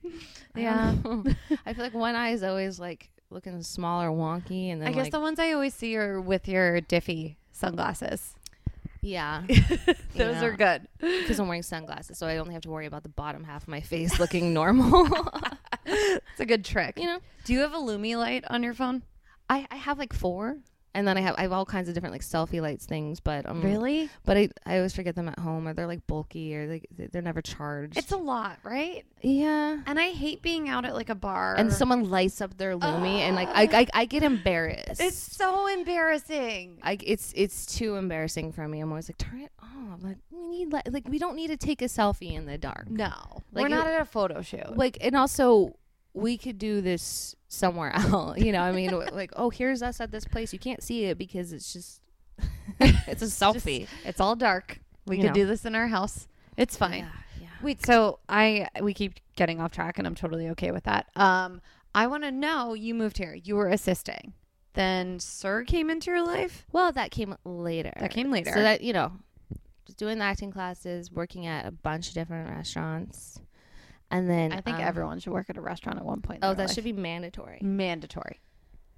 Yeah. 0.55 0.95
I 1.65 1.73
feel 1.73 1.83
like 1.83 1.93
one 1.93 2.15
eye 2.15 2.31
is 2.31 2.43
always 2.43 2.79
like 2.79 3.09
looking 3.29 3.61
smaller, 3.61 4.09
wonky, 4.09 4.71
and 4.71 4.81
then 4.81 4.87
I 4.89 4.91
guess 4.91 5.03
like, 5.05 5.11
the 5.11 5.19
ones 5.19 5.39
I 5.39 5.51
always 5.53 5.73
see 5.75 5.95
are 5.95 6.19
with 6.19 6.47
your 6.47 6.81
Diffie 6.81 7.35
sunglasses. 7.51 8.35
yeah, 9.01 9.43
Those 10.15 10.41
are 10.43 10.51
good. 10.51 10.87
because 10.99 11.39
I'm 11.39 11.47
wearing 11.47 11.63
sunglasses, 11.63 12.17
so 12.17 12.27
I 12.27 12.37
only 12.37 12.53
have 12.53 12.63
to 12.63 12.69
worry 12.69 12.87
about 12.87 13.03
the 13.03 13.09
bottom 13.09 13.43
half 13.43 13.63
of 13.63 13.67
my 13.69 13.79
face 13.81 14.19
looking 14.19 14.53
normal. 14.53 15.07
It's 15.85 16.39
a 16.39 16.45
good 16.45 16.65
trick. 16.65 16.97
you 16.99 17.05
know, 17.05 17.19
Do 17.45 17.53
you 17.53 17.59
have 17.59 17.73
a 17.73 17.77
Lumee 17.77 18.17
light 18.17 18.43
on 18.49 18.63
your 18.63 18.73
phone? 18.73 19.03
I, 19.49 19.67
I 19.71 19.75
have 19.77 19.97
like 19.97 20.13
four, 20.13 20.57
and 20.93 21.07
then 21.07 21.17
I 21.17 21.21
have 21.21 21.35
I 21.37 21.43
have 21.43 21.51
all 21.51 21.65
kinds 21.65 21.87
of 21.87 21.93
different 21.93 22.13
like 22.13 22.21
selfie 22.21 22.61
lights 22.61 22.85
things, 22.85 23.19
but 23.19 23.45
um, 23.47 23.61
Really? 23.61 24.09
But 24.25 24.37
I 24.37 24.49
I 24.65 24.77
always 24.77 24.93
forget 24.95 25.15
them 25.15 25.27
at 25.29 25.37
home, 25.39 25.67
or 25.67 25.73
they're 25.73 25.87
like 25.87 26.05
bulky, 26.07 26.55
or 26.55 26.67
like 26.67 26.87
they're 27.11 27.21
never 27.21 27.41
charged. 27.41 27.97
It's 27.97 28.11
a 28.11 28.17
lot, 28.17 28.57
right? 28.63 29.05
yeah. 29.21 29.79
And 29.85 29.99
I 29.99 30.09
hate 30.11 30.41
being 30.41 30.69
out 30.69 30.85
at 30.85 30.93
like 30.95 31.09
a 31.09 31.15
bar. 31.15 31.55
And 31.55 31.71
someone 31.73 32.09
lights 32.09 32.41
up 32.41 32.57
their 32.57 32.75
Lumee, 32.77 33.19
and 33.19 33.35
like 33.35 33.49
I, 33.49 33.81
I 33.81 33.87
I 33.93 34.05
get 34.05 34.23
embarrassed. 34.23 34.99
it's 35.01 35.17
so 35.17 35.67
embarrassing. 35.67 36.79
I, 36.81 36.97
it's 37.03 37.33
it's 37.35 37.65
too 37.65 37.95
embarrassing 37.95 38.51
for 38.53 38.67
me. 38.67 38.79
I'm 38.79 38.89
always 38.89 39.09
like, 39.09 39.17
turn 39.17 39.41
it 39.41 39.51
off. 39.61 40.01
Like 40.01 40.17
we 40.31 40.47
need 40.47 40.71
li- 40.73 40.81
like 40.89 41.07
we 41.07 41.19
don't 41.19 41.35
need 41.35 41.47
to 41.47 41.57
take 41.57 41.81
a 41.81 41.85
selfie 41.85 42.33
in 42.33 42.45
the 42.45 42.57
dark. 42.57 42.89
No, 42.89 43.11
Like, 43.51 43.63
we're 43.63 43.67
not 43.67 43.87
it- 43.87 43.91
at 43.91 44.01
a 44.01 44.05
photo 44.05 44.41
shoot. 44.41 44.75
Like 44.77 44.97
and 45.01 45.15
also 45.15 45.75
we 46.19 46.37
could 46.37 46.57
do 46.57 46.81
this 46.81 47.35
somewhere 47.47 47.91
else. 47.95 48.37
You 48.37 48.51
know, 48.51 48.61
I 48.61 48.71
mean, 48.71 48.91
like 48.91 49.31
oh 49.35 49.49
here's 49.49 49.81
us 49.81 49.99
at 49.99 50.11
this 50.11 50.25
place. 50.25 50.53
You 50.53 50.59
can't 50.59 50.83
see 50.83 51.05
it 51.05 51.17
because 51.17 51.53
it's 51.53 51.73
just 51.73 52.01
it's 52.79 53.21
a 53.21 53.25
selfie. 53.25 53.87
it's 54.05 54.19
all 54.19 54.35
dark. 54.35 54.79
We 55.05 55.17
could 55.17 55.27
know. 55.27 55.33
do 55.33 55.45
this 55.45 55.65
in 55.65 55.75
our 55.75 55.87
house. 55.87 56.27
It's 56.55 56.75
fine. 56.75 56.99
Yeah, 56.99 57.09
yeah. 57.41 57.47
Wait, 57.61 57.85
so 57.85 58.19
I 58.27 58.67
we 58.81 58.93
keep 58.93 59.15
getting 59.35 59.59
off 59.59 59.71
track, 59.71 59.97
and 59.97 60.05
I'm 60.05 60.15
totally 60.15 60.49
okay 60.49 60.71
with 60.71 60.83
that. 60.83 61.07
Um, 61.15 61.61
I 61.95 62.07
want 62.07 62.23
to 62.23 62.31
know 62.31 62.73
you 62.73 62.93
moved 62.93 63.17
here. 63.17 63.33
You 63.33 63.55
were 63.55 63.69
assisting. 63.69 64.33
Then 64.73 65.19
SUR 65.19 65.63
came 65.63 65.89
into 65.89 66.11
your 66.11 66.23
life. 66.23 66.65
Well, 66.71 66.91
that 66.91 67.11
came 67.11 67.35
later. 67.43 67.91
That 67.99 68.11
came 68.11 68.29
later. 68.29 68.51
So 68.53 68.61
that 68.61 68.81
you 68.81 68.93
know, 68.93 69.11
just 69.85 69.97
doing 69.97 70.19
the 70.19 70.25
acting 70.25 70.51
classes, 70.51 71.11
working 71.11 71.47
at 71.47 71.65
a 71.65 71.71
bunch 71.71 72.09
of 72.09 72.13
different 72.13 72.49
restaurants, 72.49 73.41
and 74.11 74.29
then 74.29 74.51
I 74.51 74.61
think 74.61 74.77
um, 74.77 74.83
everyone 74.83 75.19
should 75.19 75.33
work 75.33 75.49
at 75.49 75.57
a 75.57 75.61
restaurant 75.61 75.99
at 75.99 76.05
one 76.05 76.21
point. 76.21 76.39
in 76.39 76.43
Oh, 76.45 76.47
their 76.49 76.55
that 76.57 76.67
life. 76.69 76.75
should 76.75 76.83
be 76.83 76.93
mandatory. 76.93 77.59
mandatory. 77.61 78.39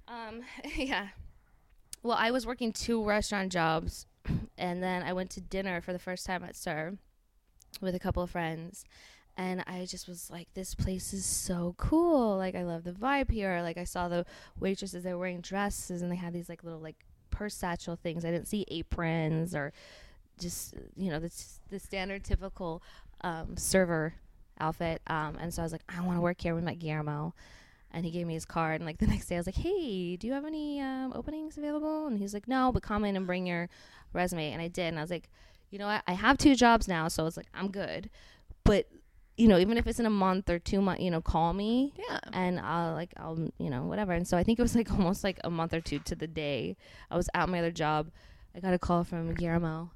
Um, 0.08 0.42
yeah. 0.76 1.08
Well, 2.02 2.16
I 2.18 2.30
was 2.30 2.46
working 2.46 2.72
two 2.72 3.04
restaurant 3.04 3.52
jobs, 3.52 4.06
and 4.58 4.82
then 4.82 5.02
I 5.02 5.12
went 5.12 5.30
to 5.30 5.40
dinner 5.40 5.80
for 5.80 5.92
the 5.92 5.98
first 5.98 6.26
time 6.26 6.42
at 6.44 6.56
SUR 6.56 6.94
with 7.80 7.94
a 7.94 7.98
couple 8.00 8.22
of 8.22 8.30
friends. 8.30 8.84
And 9.36 9.64
I 9.66 9.86
just 9.86 10.06
was 10.08 10.28
like, 10.30 10.48
this 10.52 10.74
place 10.74 11.14
is 11.14 11.24
so 11.24 11.74
cool. 11.78 12.36
Like, 12.36 12.54
I 12.54 12.64
love 12.64 12.84
the 12.84 12.92
vibe 12.92 13.30
here. 13.30 13.60
Like, 13.62 13.78
I 13.78 13.84
saw 13.84 14.08
the 14.08 14.26
waitresses, 14.60 15.04
they 15.04 15.12
were 15.14 15.18
wearing 15.20 15.40
dresses 15.40 16.02
and 16.02 16.12
they 16.12 16.16
had 16.16 16.34
these, 16.34 16.50
like, 16.50 16.62
little, 16.62 16.80
like, 16.80 16.96
purse 17.30 17.54
satchel 17.54 17.96
things. 17.96 18.26
I 18.26 18.30
didn't 18.30 18.48
see 18.48 18.66
aprons 18.68 19.54
or 19.54 19.72
just, 20.38 20.74
you 20.96 21.10
know, 21.10 21.18
the, 21.18 21.32
the 21.70 21.78
standard 21.78 22.24
typical 22.24 22.82
um, 23.22 23.56
server 23.56 24.14
outfit. 24.62 25.02
Um, 25.06 25.36
and 25.40 25.52
so 25.52 25.62
I 25.62 25.64
was 25.64 25.72
like, 25.72 25.82
I 25.88 26.00
want 26.00 26.16
to 26.16 26.20
work 26.22 26.40
here. 26.40 26.54
We 26.54 26.60
met 26.62 26.78
Guillermo 26.78 27.34
and 27.94 28.04
he 28.06 28.10
gave 28.10 28.26
me 28.26 28.32
his 28.34 28.46
card 28.46 28.76
and 28.76 28.86
like 28.86 28.96
the 28.96 29.06
next 29.14 29.26
day 29.26 29.34
i 29.34 29.38
was 29.38 29.44
like 29.46 29.54
hey 29.54 30.16
do 30.16 30.26
you 30.26 30.32
have 30.32 30.46
any 30.46 30.80
um, 30.80 31.12
openings 31.14 31.58
available 31.58 32.06
and 32.06 32.18
he's 32.18 32.32
like 32.32 32.48
no 32.48 32.72
but 32.72 32.82
come 32.82 33.04
in 33.04 33.16
and 33.16 33.26
bring 33.26 33.46
your 33.46 33.68
resume 34.14 34.50
and 34.50 34.62
i 34.62 34.66
did 34.68 34.86
and 34.86 34.98
i 34.98 35.02
was 35.02 35.10
like 35.10 35.28
you 35.70 35.78
know 35.78 35.86
what 35.86 36.02
i 36.06 36.12
have 36.14 36.38
two 36.38 36.54
jobs 36.54 36.88
now 36.88 37.06
so 37.06 37.26
it's 37.26 37.36
like 37.36 37.48
i'm 37.52 37.70
good 37.70 38.08
but 38.64 38.88
you 39.36 39.46
know 39.46 39.58
even 39.58 39.76
if 39.76 39.86
it's 39.86 40.00
in 40.00 40.06
a 40.06 40.10
month 40.10 40.48
or 40.48 40.58
two 40.58 40.80
months 40.80 41.02
you 41.02 41.10
know 41.10 41.20
call 41.20 41.52
me 41.52 41.92
Yeah. 42.08 42.18
and 42.32 42.58
i'll 42.60 42.94
like 42.94 43.12
i'll 43.18 43.38
you 43.58 43.68
know 43.68 43.82
whatever 43.82 44.12
and 44.12 44.26
so 44.26 44.38
i 44.38 44.42
think 44.42 44.58
it 44.58 44.62
was 44.62 44.74
like 44.74 44.90
almost 44.98 45.22
like 45.22 45.38
a 45.44 45.50
month 45.50 45.74
or 45.74 45.82
two 45.82 45.98
to 45.98 46.14
the 46.14 46.26
day 46.26 46.78
i 47.10 47.16
was 47.16 47.28
at 47.34 47.50
my 47.50 47.58
other 47.58 47.70
job 47.70 48.10
i 48.56 48.60
got 48.60 48.72
a 48.72 48.78
call 48.78 49.04
from 49.04 49.34
guillermo 49.34 49.90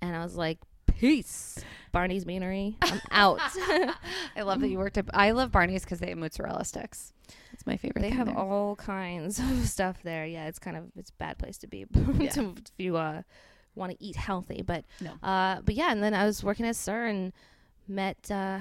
and 0.00 0.16
i 0.16 0.22
was 0.22 0.36
like 0.36 0.58
peace 0.98 1.58
barney's 1.92 2.24
beanery 2.24 2.76
i'm 2.82 3.00
out 3.10 3.40
I 4.36 4.42
love 4.42 4.60
that 4.60 4.68
you 4.68 4.78
worked 4.78 4.96
at. 4.98 5.06
I 5.12 5.32
love 5.32 5.52
Barney's 5.52 5.84
because 5.84 6.00
they 6.00 6.08
have 6.08 6.16
mozzarella 6.18 6.64
sticks. 6.64 7.12
It's 7.52 7.66
my 7.66 7.76
favorite. 7.76 8.00
They 8.02 8.08
have 8.10 8.26
there. 8.28 8.36
all 8.38 8.76
kinds 8.76 9.38
of 9.38 9.66
stuff 9.68 10.02
there. 10.02 10.24
Yeah, 10.24 10.46
it's 10.46 10.58
kind 10.58 10.76
of 10.76 10.84
it's 10.96 11.10
a 11.10 11.14
bad 11.18 11.36
place 11.38 11.58
to 11.58 11.66
be 11.66 11.84
Yeah. 12.18 12.30
to, 12.30 12.54
if 12.56 12.72
you 12.78 12.96
uh, 12.96 13.22
want 13.74 13.92
to 13.92 14.02
eat 14.02 14.16
healthy. 14.16 14.62
But 14.66 14.84
No. 15.02 15.12
uh, 15.22 15.60
but 15.62 15.74
yeah, 15.74 15.92
and 15.92 16.02
then 16.02 16.14
I 16.14 16.24
was 16.24 16.42
working 16.42 16.66
at 16.66 16.76
SUR 16.76 17.04
and 17.06 17.32
met 17.86 18.30
uh, 18.30 18.60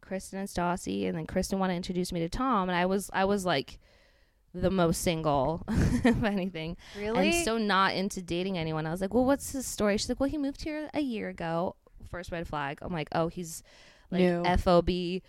Kristen 0.00 0.40
and 0.40 0.48
Stassi, 0.48 1.06
and 1.08 1.16
then 1.16 1.26
Kristen 1.26 1.58
wanted 1.60 1.74
to 1.74 1.76
introduce 1.76 2.12
me 2.12 2.20
to 2.20 2.28
Tom, 2.28 2.68
and 2.68 2.76
I 2.76 2.86
was 2.86 3.08
I 3.12 3.24
was 3.24 3.44
like 3.46 3.78
the 4.54 4.70
most 4.70 5.02
single 5.02 5.62
of 6.04 6.24
anything, 6.24 6.76
really. 6.98 7.30
and 7.30 7.44
so 7.44 7.58
not 7.58 7.94
into 7.94 8.22
dating 8.22 8.56
anyone. 8.56 8.86
I 8.86 8.90
was 8.90 9.00
like, 9.00 9.12
well, 9.12 9.24
what's 9.24 9.52
his 9.52 9.66
story? 9.66 9.96
She's 9.96 10.08
like, 10.08 10.20
well, 10.20 10.30
he 10.30 10.38
moved 10.38 10.62
here 10.62 10.88
a 10.94 11.00
year 11.00 11.28
ago. 11.28 11.76
First 12.10 12.30
red 12.30 12.46
flag. 12.46 12.78
I'm 12.80 12.92
like, 12.92 13.08
oh, 13.12 13.28
he's 13.28 13.62
like 14.10 14.20
New. 14.20 14.44
FOB. 14.56 15.22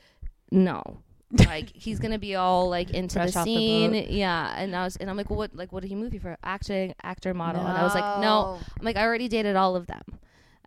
No. 0.51 0.99
like 1.47 1.71
he's 1.73 1.99
gonna 1.99 2.19
be 2.19 2.35
all 2.35 2.69
like 2.69 2.91
into 2.91 3.15
Fresh 3.15 3.33
the 3.33 3.39
off 3.39 3.45
the 3.45 3.55
scene, 3.55 4.05
yeah. 4.09 4.55
And 4.57 4.75
I 4.75 4.83
was, 4.83 4.95
and 4.97 5.09
I'm 5.09 5.17
like, 5.17 5.29
well, 5.29 5.37
what, 5.37 5.55
like, 5.55 5.71
what 5.71 5.81
did 5.81 5.87
he 5.89 5.95
move 5.95 6.13
you 6.13 6.19
for? 6.19 6.37
Acting, 6.43 6.93
actor, 7.01 7.33
model. 7.33 7.65
And 7.65 7.77
I 7.77 7.83
was 7.83 7.95
like, 7.95 8.21
no. 8.21 8.59
I'm 8.79 8.85
like, 8.85 8.95
I 8.95 9.03
already 9.03 9.27
dated 9.27 9.55
all 9.55 9.75
of 9.75 9.87
them. 9.87 10.03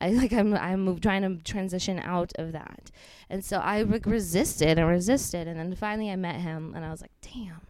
I 0.00 0.10
like, 0.10 0.32
I'm, 0.32 0.54
I'm 0.54 0.80
move, 0.82 1.00
trying 1.00 1.22
to 1.22 1.42
transition 1.42 1.98
out 1.98 2.32
of 2.36 2.52
that. 2.52 2.90
And 3.30 3.44
so 3.44 3.58
I 3.58 3.82
like 3.82 4.06
resisted 4.06 4.78
and 4.78 4.88
resisted, 4.88 5.48
and 5.48 5.58
then 5.58 5.74
finally 5.74 6.10
I 6.10 6.16
met 6.16 6.36
him, 6.36 6.72
and 6.74 6.84
I 6.84 6.90
was 6.90 7.00
like, 7.00 7.12
damn, 7.22 7.60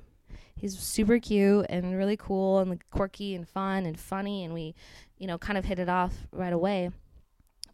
he's 0.58 0.78
super 0.78 1.18
cute 1.18 1.66
and 1.68 1.96
really 1.96 2.16
cool 2.16 2.58
and 2.58 2.70
like 2.70 2.84
quirky 2.90 3.34
and 3.34 3.48
fun 3.48 3.86
and 3.86 3.98
funny, 3.98 4.44
and 4.44 4.52
we, 4.52 4.74
you 5.16 5.26
know, 5.26 5.38
kind 5.38 5.58
of 5.58 5.64
hit 5.64 5.78
it 5.78 5.88
off 5.88 6.26
right 6.32 6.52
away. 6.52 6.90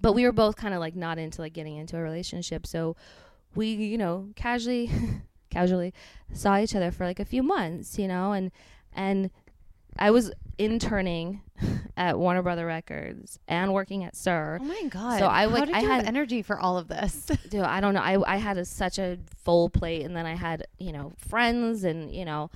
But 0.00 0.12
we 0.12 0.24
were 0.24 0.32
both 0.32 0.56
kind 0.56 0.74
of 0.74 0.80
like 0.80 0.94
not 0.94 1.18
into 1.18 1.40
like 1.40 1.52
getting 1.54 1.76
into 1.76 1.96
a 1.96 2.00
relationship, 2.00 2.66
so 2.66 2.96
we, 3.54 3.68
you 3.68 3.98
know, 3.98 4.28
casually, 4.36 4.90
casually 5.50 5.94
saw 6.32 6.58
each 6.58 6.74
other 6.74 6.90
for 6.90 7.04
like 7.04 7.20
a 7.20 7.24
few 7.24 7.42
months, 7.42 7.98
you 7.98 8.08
know, 8.08 8.32
and 8.32 8.50
and 8.92 9.30
I 9.98 10.10
was 10.10 10.32
interning 10.58 11.42
at 11.96 12.18
Warner 12.18 12.42
Brother 12.42 12.66
Records 12.66 13.38
and 13.48 13.72
working 13.72 14.04
at 14.04 14.16
SUR. 14.16 14.58
Oh 14.60 14.64
my 14.64 14.82
god! 14.88 15.18
So 15.18 15.26
I, 15.26 15.44
like, 15.46 15.70
I 15.72 15.80
had- 15.80 16.06
energy 16.06 16.42
for 16.42 16.58
all 16.58 16.76
of 16.78 16.88
this. 16.88 17.26
Dude, 17.48 17.60
I 17.62 17.80
don't 17.80 17.94
know. 17.94 18.00
I 18.00 18.34
I 18.34 18.36
had 18.36 18.58
a, 18.58 18.64
such 18.64 18.98
a 18.98 19.18
full 19.44 19.68
plate, 19.70 20.04
and 20.04 20.16
then 20.16 20.26
I 20.26 20.34
had 20.34 20.66
you 20.78 20.92
know 20.92 21.12
friends, 21.18 21.84
and 21.84 22.12
you 22.14 22.24
know, 22.24 22.50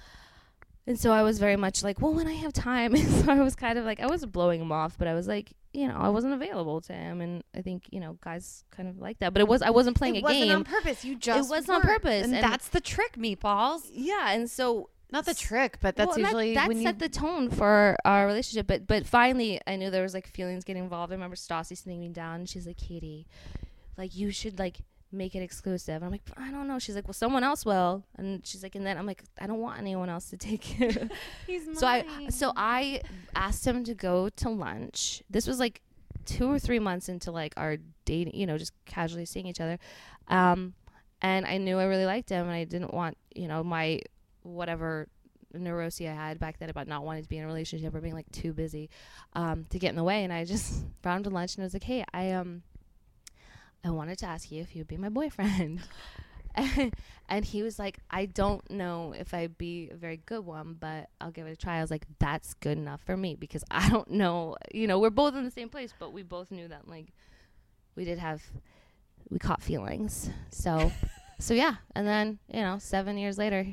and 0.86 0.98
so 0.98 1.12
I 1.12 1.22
was 1.22 1.38
very 1.38 1.56
much 1.56 1.82
like, 1.82 2.00
well, 2.00 2.12
when 2.14 2.26
I 2.26 2.34
have 2.34 2.52
time. 2.52 2.96
so 2.96 3.30
I 3.30 3.40
was 3.40 3.54
kind 3.54 3.78
of 3.78 3.84
like, 3.84 4.00
I 4.00 4.06
wasn't 4.06 4.32
blowing 4.32 4.60
him 4.60 4.72
off, 4.72 4.96
but 4.98 5.06
I 5.08 5.14
was 5.14 5.28
like, 5.28 5.52
you 5.72 5.86
know, 5.86 5.96
I 5.96 6.08
wasn't 6.08 6.34
available 6.34 6.80
to 6.82 6.92
him, 6.92 7.20
and 7.20 7.44
I 7.54 7.62
think 7.62 7.84
you 7.90 8.00
know, 8.00 8.18
guys 8.22 8.64
kind 8.70 8.88
of 8.88 8.98
like 8.98 9.18
that. 9.20 9.32
But 9.32 9.40
it 9.40 9.48
was 9.48 9.62
I 9.62 9.70
wasn't 9.70 9.96
playing 9.96 10.16
a 10.16 10.22
game. 10.22 10.24
it 10.24 10.28
a 10.28 10.32
wasn't 10.32 10.48
game. 10.48 10.56
on 10.58 10.64
purpose. 10.64 11.04
You 11.04 11.14
just 11.16 11.50
it 11.50 11.54
was 11.54 11.68
on 11.68 11.82
purpose, 11.82 12.24
and, 12.24 12.34
and- 12.34 12.42
that's 12.42 12.68
the 12.68 12.80
trick, 12.80 13.12
meatballs. 13.16 13.82
yeah, 13.92 14.32
and 14.32 14.50
so 14.50 14.90
Not 15.10 15.24
the 15.24 15.34
trick, 15.34 15.78
but 15.80 15.96
that's 15.96 16.08
Well, 16.08 16.16
and 16.16 16.24
that- 16.24 16.28
usually 16.28 16.54
that 16.54 16.68
when 16.68 16.78
you. 16.78 16.82
set 16.84 16.98
the 16.98 17.08
tone 17.08 17.50
for 17.50 17.96
our 18.04 18.26
relationship. 18.26 18.66
But 18.66 18.86
but 18.86 19.06
finally, 19.06 19.60
I 19.66 19.76
knew 19.76 19.90
there 19.90 20.02
was 20.02 20.14
like 20.14 20.26
feelings 20.26 20.64
getting 20.64 20.82
involved. 20.82 21.12
I 21.12 21.14
remember 21.16 21.36
Stassi 21.36 21.76
sitting 21.76 22.00
me 22.00 22.08
down, 22.08 22.40
and 22.40 22.48
she's 22.48 22.66
like, 22.66 22.76
"Katie, 22.76 23.26
like 23.96 24.14
you 24.14 24.30
should 24.30 24.58
like 24.58 24.80
make 25.10 25.34
it 25.34 25.40
exclusive." 25.40 26.02
I'm 26.02 26.10
like, 26.10 26.20
"I 26.36 26.50
don't 26.50 26.68
know." 26.68 26.78
She's 26.78 26.94
like, 26.94 27.06
"Well, 27.08 27.14
someone 27.14 27.42
else 27.42 27.64
will," 27.64 28.04
and 28.16 28.46
she's 28.46 28.62
like, 28.62 28.74
and 28.74 28.84
then 28.84 28.98
I'm 28.98 29.06
like, 29.06 29.22
"I 29.40 29.46
don't 29.46 29.60
want 29.60 29.78
anyone 29.78 30.10
else 30.10 30.28
to 30.30 30.36
take 30.36 30.78
it." 30.80 31.10
He's 31.46 31.78
so 31.78 31.86
I 31.86 32.04
so 32.28 32.52
I 32.54 33.00
asked 33.34 33.66
him 33.66 33.84
to 33.84 33.94
go 33.94 34.28
to 34.28 34.50
lunch. 34.50 35.22
This 35.30 35.46
was 35.46 35.58
like 35.58 35.80
two 36.26 36.50
or 36.52 36.58
three 36.58 36.78
months 36.78 37.08
into 37.08 37.30
like 37.32 37.54
our 37.56 37.78
dating, 38.04 38.34
you 38.36 38.44
know, 38.46 38.58
just 38.58 38.72
casually 38.84 39.24
seeing 39.24 39.46
each 39.46 39.62
other. 39.62 39.78
Um, 40.28 40.74
and 41.22 41.46
I 41.46 41.56
knew 41.56 41.78
I 41.78 41.84
really 41.84 42.04
liked 42.04 42.28
him, 42.28 42.44
and 42.44 42.52
I 42.54 42.64
didn't 42.64 42.92
want 42.92 43.16
you 43.34 43.48
know 43.48 43.64
my 43.64 44.00
whatever 44.48 45.08
neurosis 45.54 46.06
I 46.06 46.12
had 46.12 46.38
back 46.38 46.58
then 46.58 46.70
about 46.70 46.88
not 46.88 47.04
wanting 47.04 47.22
to 47.22 47.28
be 47.28 47.38
in 47.38 47.44
a 47.44 47.46
relationship 47.46 47.94
or 47.94 48.00
being 48.00 48.14
like 48.14 48.30
too 48.32 48.52
busy 48.52 48.90
um, 49.32 49.64
to 49.70 49.78
get 49.78 49.90
in 49.90 49.96
the 49.96 50.04
way. 50.04 50.24
And 50.24 50.32
I 50.32 50.44
just 50.44 50.84
brought 51.02 51.16
him 51.16 51.24
to 51.24 51.30
lunch, 51.30 51.54
and 51.56 51.62
I 51.62 51.66
was 51.66 51.74
like, 51.74 51.84
"Hey, 51.84 52.04
I 52.12 52.32
um, 52.32 52.62
I 53.84 53.90
wanted 53.90 54.18
to 54.18 54.26
ask 54.26 54.50
you 54.50 54.62
if 54.62 54.74
you'd 54.74 54.88
be 54.88 54.96
my 54.96 55.08
boyfriend." 55.08 55.80
and 57.28 57.44
he 57.44 57.62
was 57.62 57.78
like, 57.78 57.98
I 58.10 58.26
don't 58.26 58.68
know 58.70 59.14
if 59.16 59.32
I'd 59.34 59.58
be 59.58 59.90
a 59.92 59.96
very 59.96 60.18
good 60.26 60.44
one, 60.44 60.76
but 60.78 61.08
I'll 61.20 61.30
give 61.30 61.46
it 61.46 61.52
a 61.52 61.56
try. 61.56 61.78
I 61.78 61.80
was 61.80 61.90
like, 61.90 62.06
that's 62.18 62.54
good 62.54 62.78
enough 62.78 63.00
for 63.04 63.16
me 63.16 63.34
because 63.34 63.64
I 63.70 63.88
don't 63.88 64.10
know. 64.10 64.56
You 64.72 64.86
know, 64.86 64.98
we're 64.98 65.10
both 65.10 65.34
in 65.34 65.44
the 65.44 65.50
same 65.50 65.68
place, 65.68 65.92
but 65.98 66.12
we 66.12 66.22
both 66.22 66.50
knew 66.50 66.68
that 66.68 66.88
like 66.88 67.12
we 67.96 68.04
did 68.04 68.18
have 68.18 68.42
we 69.30 69.38
caught 69.38 69.62
feelings. 69.62 70.30
So, 70.50 70.90
so 71.38 71.54
yeah. 71.54 71.76
And 71.94 72.06
then 72.06 72.38
you 72.52 72.60
know, 72.60 72.78
seven 72.78 73.18
years 73.18 73.38
later, 73.38 73.66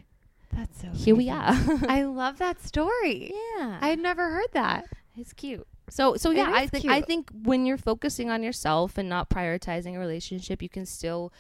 That's 0.55 0.81
so. 0.81 0.87
here 0.89 1.15
we 1.15 1.29
are. 1.29 1.53
I 1.87 2.03
love 2.03 2.37
that 2.39 2.61
story. 2.61 3.33
yeah, 3.57 3.77
I 3.81 3.89
had 3.89 3.99
never 3.99 4.29
heard 4.31 4.51
that. 4.53 4.85
it's 5.17 5.33
cute. 5.33 5.67
So, 5.89 6.15
so 6.15 6.31
yeah, 6.31 6.51
I 6.53 6.65
think 6.65 6.85
I 6.85 7.01
think 7.01 7.29
when 7.43 7.65
you're 7.65 7.77
focusing 7.77 8.29
on 8.31 8.41
yourself 8.41 8.97
and 8.97 9.07
not 9.07 9.29
prioritizing 9.29 9.95
a 9.95 9.99
relationship, 9.99 10.61
you 10.61 10.69
can 10.69 10.85
still 10.85 11.31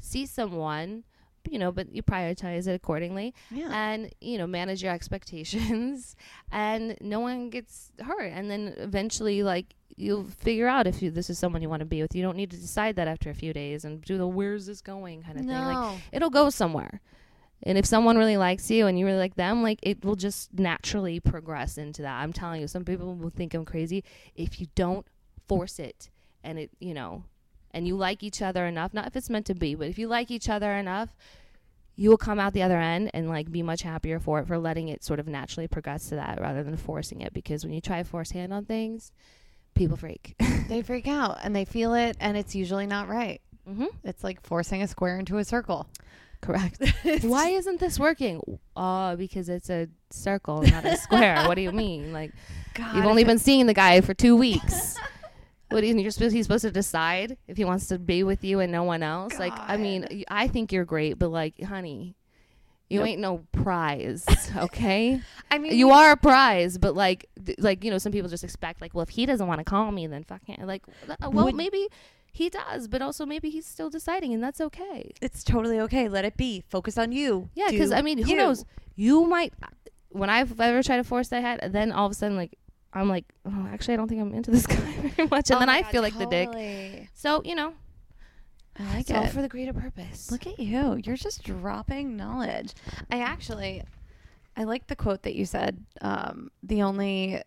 see 0.00 0.24
someone, 0.26 1.02
you 1.50 1.58
know, 1.58 1.72
but 1.72 1.92
you 1.92 2.02
prioritize 2.04 2.68
it 2.68 2.74
accordingly 2.74 3.34
Yeah. 3.50 3.70
and 3.72 4.12
you 4.20 4.38
know 4.38 4.46
manage 4.46 4.84
your 4.84 4.92
expectations 4.98 6.14
and 6.52 6.96
no 7.00 7.18
one 7.20 7.50
gets 7.50 7.90
hurt 8.00 8.30
and 8.32 8.48
then 8.50 8.74
eventually 8.78 9.42
like 9.42 9.74
you'll 9.96 10.24
figure 10.24 10.68
out 10.68 10.86
if 10.86 11.02
you, 11.02 11.10
this 11.10 11.28
is 11.28 11.38
someone 11.40 11.60
you 11.60 11.68
want 11.68 11.80
to 11.80 11.86
be 11.86 12.00
with 12.02 12.14
you 12.14 12.22
don't 12.22 12.36
need 12.36 12.50
to 12.52 12.56
decide 12.56 12.94
that 12.96 13.08
after 13.08 13.30
a 13.30 13.34
few 13.34 13.52
days 13.52 13.84
and 13.84 14.02
do 14.02 14.16
the 14.16 14.26
where's 14.28 14.66
this 14.66 14.80
going 14.80 15.22
kind 15.22 15.36
of 15.38 15.44
thing 15.44 15.52
like 15.52 15.74
no. 15.74 15.96
it'll 16.12 16.30
go 16.30 16.50
somewhere 16.50 17.00
and 17.62 17.76
if 17.76 17.84
someone 17.84 18.16
really 18.16 18.36
likes 18.36 18.70
you 18.70 18.86
and 18.86 18.98
you 18.98 19.06
really 19.06 19.18
like 19.18 19.34
them 19.34 19.62
like 19.62 19.78
it 19.82 20.04
will 20.04 20.16
just 20.16 20.52
naturally 20.58 21.20
progress 21.20 21.78
into 21.78 22.02
that 22.02 22.20
i'm 22.20 22.32
telling 22.32 22.60
you 22.60 22.68
some 22.68 22.84
people 22.84 23.14
will 23.14 23.30
think 23.30 23.54
i'm 23.54 23.64
crazy 23.64 24.04
if 24.34 24.60
you 24.60 24.66
don't 24.74 25.06
force 25.46 25.78
it 25.78 26.10
and 26.42 26.58
it 26.58 26.70
you 26.78 26.94
know 26.94 27.24
and 27.72 27.86
you 27.86 27.96
like 27.96 28.22
each 28.22 28.42
other 28.42 28.66
enough 28.66 28.94
not 28.94 29.06
if 29.06 29.16
it's 29.16 29.30
meant 29.30 29.46
to 29.46 29.54
be 29.54 29.74
but 29.74 29.88
if 29.88 29.98
you 29.98 30.06
like 30.08 30.30
each 30.30 30.48
other 30.48 30.72
enough 30.72 31.16
you 31.96 32.08
will 32.08 32.16
come 32.16 32.38
out 32.38 32.52
the 32.52 32.62
other 32.62 32.78
end 32.78 33.10
and 33.12 33.28
like 33.28 33.50
be 33.50 33.62
much 33.62 33.82
happier 33.82 34.20
for 34.20 34.38
it 34.38 34.46
for 34.46 34.56
letting 34.58 34.88
it 34.88 35.02
sort 35.02 35.18
of 35.18 35.26
naturally 35.26 35.66
progress 35.66 36.08
to 36.08 36.14
that 36.14 36.40
rather 36.40 36.62
than 36.62 36.76
forcing 36.76 37.20
it 37.20 37.32
because 37.32 37.64
when 37.64 37.72
you 37.72 37.80
try 37.80 38.02
to 38.02 38.08
force 38.08 38.30
hand 38.30 38.52
on 38.52 38.64
things 38.64 39.10
people 39.74 39.96
freak 39.96 40.36
they 40.68 40.82
freak 40.82 41.08
out 41.08 41.38
and 41.42 41.56
they 41.56 41.64
feel 41.64 41.94
it, 41.94 42.16
and 42.20 42.36
it's 42.36 42.54
usually 42.54 42.86
not 42.86 43.08
right. 43.08 43.40
mm-hmm. 43.68 43.86
It's 44.04 44.22
like 44.22 44.42
forcing 44.42 44.82
a 44.82 44.88
square 44.88 45.18
into 45.18 45.38
a 45.38 45.44
circle. 45.44 45.88
Correct 46.40 46.82
why 47.22 47.48
isn't 47.48 47.80
this 47.80 47.98
working 47.98 48.40
uh 48.76 49.16
because 49.16 49.48
it's 49.48 49.68
a 49.70 49.88
circle 50.10 50.62
not 50.62 50.84
a 50.84 50.96
square 50.96 51.46
what 51.48 51.54
do 51.56 51.60
you 51.62 51.72
mean 51.72 52.12
like 52.20 52.32
God, 52.74 52.94
You've 52.94 53.06
only 53.06 53.24
been 53.24 53.38
seeing 53.38 53.66
the 53.66 53.74
guy 53.74 54.00
for 54.02 54.14
two 54.14 54.36
weeks. 54.36 54.94
what 55.70 55.80
do 55.80 55.86
you, 55.88 55.96
you're 55.98 56.12
supposed 56.12 56.32
he's 56.32 56.44
supposed 56.46 56.62
to 56.62 56.70
decide 56.70 57.36
if 57.48 57.56
he 57.56 57.64
wants 57.64 57.88
to 57.88 57.98
be 57.98 58.22
with 58.22 58.44
you 58.44 58.60
and 58.60 58.70
no 58.70 58.84
one 58.84 59.02
else? 59.02 59.36
Like, 59.36 59.52
I 59.56 59.76
mean, 59.76 60.24
I 60.28 60.46
think 60.46 60.70
you're 60.70 60.84
great, 60.84 61.18
but 61.18 61.28
like, 61.30 61.60
honey, 61.60 62.14
you 62.88 63.00
Nope. 63.00 63.08
ain't 63.08 63.20
no 63.20 63.44
prize, 63.50 64.24
okay? 64.56 65.20
I 65.50 65.58
mean, 65.58 65.76
you 65.76 65.90
are 65.90 66.12
a 66.12 66.16
prize, 66.16 66.78
but 66.78 66.94
like, 66.94 67.28
th- 67.44 67.58
like 67.58 67.82
you 67.82 67.90
know, 67.90 67.98
some 67.98 68.12
people 68.12 68.28
just 68.30 68.44
expect 68.44 68.80
like, 68.80 68.94
well, 68.94 69.02
if 69.02 69.08
he 69.08 69.26
doesn't 69.26 69.46
want 69.48 69.58
to 69.58 69.64
call 69.64 69.90
me, 69.90 70.06
then 70.06 70.22
fuck 70.22 70.44
him. 70.44 70.64
Like, 70.64 70.84
uh, 71.08 71.30
well, 71.32 71.46
Would- 71.46 71.56
maybe 71.56 71.88
he 72.38 72.48
does, 72.48 72.86
but 72.86 73.02
also 73.02 73.26
maybe 73.26 73.50
he's 73.50 73.66
still 73.66 73.90
deciding, 73.90 74.32
and 74.32 74.40
that's 74.42 74.60
okay. 74.60 75.10
It's 75.20 75.42
totally 75.42 75.80
okay. 75.80 76.08
Let 76.08 76.24
it 76.24 76.36
be. 76.36 76.62
Focus 76.68 76.96
on 76.96 77.10
you. 77.10 77.50
Yeah, 77.54 77.70
because 77.70 77.90
I 77.90 78.00
mean, 78.00 78.18
who 78.18 78.30
you. 78.30 78.36
knows? 78.36 78.64
You 78.94 79.24
might. 79.26 79.52
When 80.10 80.30
I've 80.30 80.58
ever 80.60 80.82
tried 80.82 80.98
to 80.98 81.04
force 81.04 81.28
that 81.28 81.42
head, 81.42 81.72
then 81.72 81.90
all 81.90 82.06
of 82.06 82.12
a 82.12 82.14
sudden, 82.14 82.36
like, 82.36 82.56
I'm 82.92 83.08
like, 83.08 83.24
oh, 83.44 83.68
actually, 83.72 83.94
I 83.94 83.96
don't 83.96 84.08
think 84.08 84.20
I'm 84.20 84.32
into 84.32 84.52
this 84.52 84.66
guy 84.74 84.76
very 84.76 85.28
much, 85.28 85.50
and 85.50 85.56
Oh 85.56 85.58
then 85.58 85.68
I 85.68 85.82
God, 85.82 85.90
feel 85.90 86.02
like 86.02 86.16
the 86.16 86.26
dick. 86.26 87.08
So 87.14 87.42
you 87.44 87.56
know, 87.56 87.74
I 88.78 88.84
like 88.84 89.00
it's 89.00 89.10
all 89.10 89.24
it. 89.24 89.30
for 89.30 89.42
the 89.42 89.48
greater 89.48 89.72
purpose. 89.72 90.30
Look 90.30 90.46
at 90.46 90.60
you. 90.60 91.00
You're 91.04 91.16
just 91.16 91.42
dropping 91.42 92.16
knowledge. 92.16 92.72
I 93.10 93.18
actually, 93.18 93.82
I 94.56 94.62
like 94.62 94.86
the 94.86 94.96
quote 94.96 95.22
that 95.22 95.34
you 95.34 95.44
said. 95.44 95.84
Um, 96.00 96.50
the 96.62 96.82
only, 96.82 97.42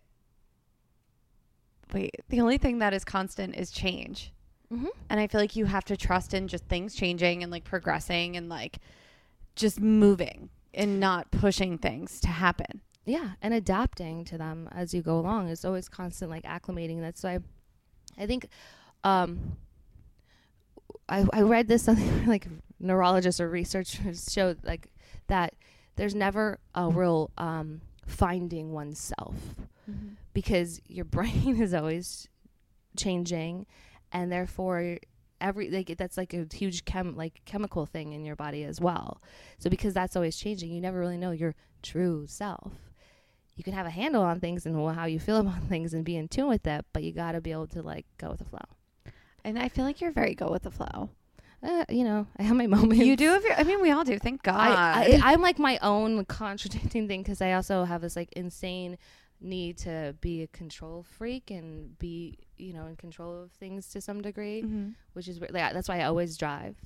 wait, 1.94 2.14
the 2.28 2.42
only 2.42 2.58
thing 2.58 2.80
that 2.80 2.92
is 2.92 3.04
constant 3.04 3.56
is 3.56 3.70
change. 3.70 4.32
Hmm 4.72 4.86
And 5.10 5.20
I 5.20 5.26
feel 5.26 5.40
like 5.40 5.54
you 5.54 5.66
have 5.66 5.84
to 5.84 5.96
trust 5.96 6.32
in 6.32 6.48
just 6.48 6.64
things 6.64 6.94
changing 6.94 7.42
and 7.42 7.52
like 7.52 7.64
progressing 7.64 8.36
and 8.36 8.48
like 8.48 8.78
just 9.54 9.80
moving 9.80 10.48
and 10.72 10.98
not 10.98 11.30
pushing 11.30 11.76
things 11.76 12.20
to 12.20 12.28
happen. 12.28 12.80
Yeah, 13.04 13.32
and 13.42 13.52
adapting 13.52 14.24
to 14.26 14.38
them 14.38 14.68
as 14.72 14.94
you 14.94 15.02
go 15.02 15.18
along 15.18 15.48
is 15.48 15.64
always 15.64 15.88
constant, 15.88 16.30
like 16.30 16.44
acclimating. 16.44 17.00
That's 17.00 17.22
why 17.22 17.40
I 18.16 18.26
think 18.26 18.46
um, 19.04 19.56
I 21.08 21.26
I 21.32 21.42
read 21.42 21.68
this 21.68 21.82
something 21.82 22.26
like 22.34 22.46
neurologists 22.80 23.40
or 23.40 23.50
researchers 23.50 24.28
showed 24.32 24.64
like 24.64 24.88
that 25.26 25.54
there's 25.96 26.14
never 26.14 26.58
a 26.74 26.88
real 26.88 27.30
um, 27.36 27.82
finding 28.06 28.72
oneself 28.72 29.34
because 30.32 30.80
your 30.86 31.04
brain 31.16 31.60
is 31.60 31.74
always 31.74 32.28
changing 32.96 33.66
and 34.12 34.30
therefore 34.30 34.98
every 35.40 35.70
like 35.70 35.92
that's 35.98 36.16
like 36.16 36.32
a 36.34 36.46
huge 36.52 36.84
chem 36.84 37.16
like 37.16 37.40
chemical 37.44 37.84
thing 37.84 38.12
in 38.12 38.24
your 38.24 38.36
body 38.36 38.62
as 38.62 38.80
well 38.80 39.20
so 39.58 39.68
because 39.68 39.92
that's 39.92 40.14
always 40.14 40.36
changing 40.36 40.70
you 40.70 40.80
never 40.80 41.00
really 41.00 41.16
know 41.16 41.32
your 41.32 41.54
true 41.82 42.24
self 42.28 42.72
you 43.56 43.64
can 43.64 43.72
have 43.74 43.86
a 43.86 43.90
handle 43.90 44.22
on 44.22 44.38
things 44.38 44.64
and 44.66 44.76
how 44.94 45.04
you 45.04 45.18
feel 45.18 45.36
about 45.44 45.62
things 45.64 45.92
and 45.94 46.04
be 46.04 46.16
in 46.16 46.28
tune 46.28 46.48
with 46.48 46.64
it 46.66 46.84
but 46.92 47.02
you 47.02 47.12
got 47.12 47.32
to 47.32 47.40
be 47.40 47.50
able 47.50 47.66
to 47.66 47.82
like 47.82 48.06
go 48.18 48.28
with 48.30 48.38
the 48.38 48.44
flow 48.44 48.60
And 49.44 49.58
I 49.58 49.68
feel 49.68 49.84
like 49.84 50.00
you're 50.00 50.12
very 50.12 50.34
go 50.36 50.48
with 50.50 50.62
the 50.62 50.70
flow. 50.70 51.10
uh, 51.62 51.84
you 51.88 52.04
know 52.04 52.26
i 52.38 52.42
have 52.42 52.56
my 52.56 52.66
moments 52.76 53.04
You 53.04 53.16
do 53.16 53.28
have 53.30 53.42
your, 53.42 53.54
I 53.54 53.64
mean, 53.64 53.80
we 53.82 53.90
all 53.90 54.04
do. 54.04 54.18
Thank 54.18 54.42
God. 54.44 54.56
I, 54.56 55.20
I'm 55.24 55.42
like 55.42 55.58
my 55.58 55.78
own 55.82 56.24
contradicting 56.24 57.08
thing 57.08 57.22
because 57.22 57.40
I 57.42 57.52
also 57.54 57.84
have 57.84 58.00
this 58.02 58.14
like 58.16 58.32
insane 58.34 58.96
need 59.42 59.76
to 59.78 60.14
be 60.20 60.42
a 60.42 60.46
control 60.46 61.02
freak 61.02 61.50
and 61.50 61.98
be 61.98 62.38
you 62.56 62.72
know 62.72 62.86
in 62.86 62.96
control 62.96 63.42
of 63.42 63.50
things 63.52 63.88
to 63.88 64.00
some 64.00 64.20
degree, 64.22 64.62
Mhm. 64.62 64.94
which 65.14 65.28
is 65.28 65.40
weird. 65.40 65.52
like 65.52 65.72
that's 65.72 65.88
why 65.88 66.00
I 66.00 66.04
always 66.04 66.36
drive. 66.36 66.76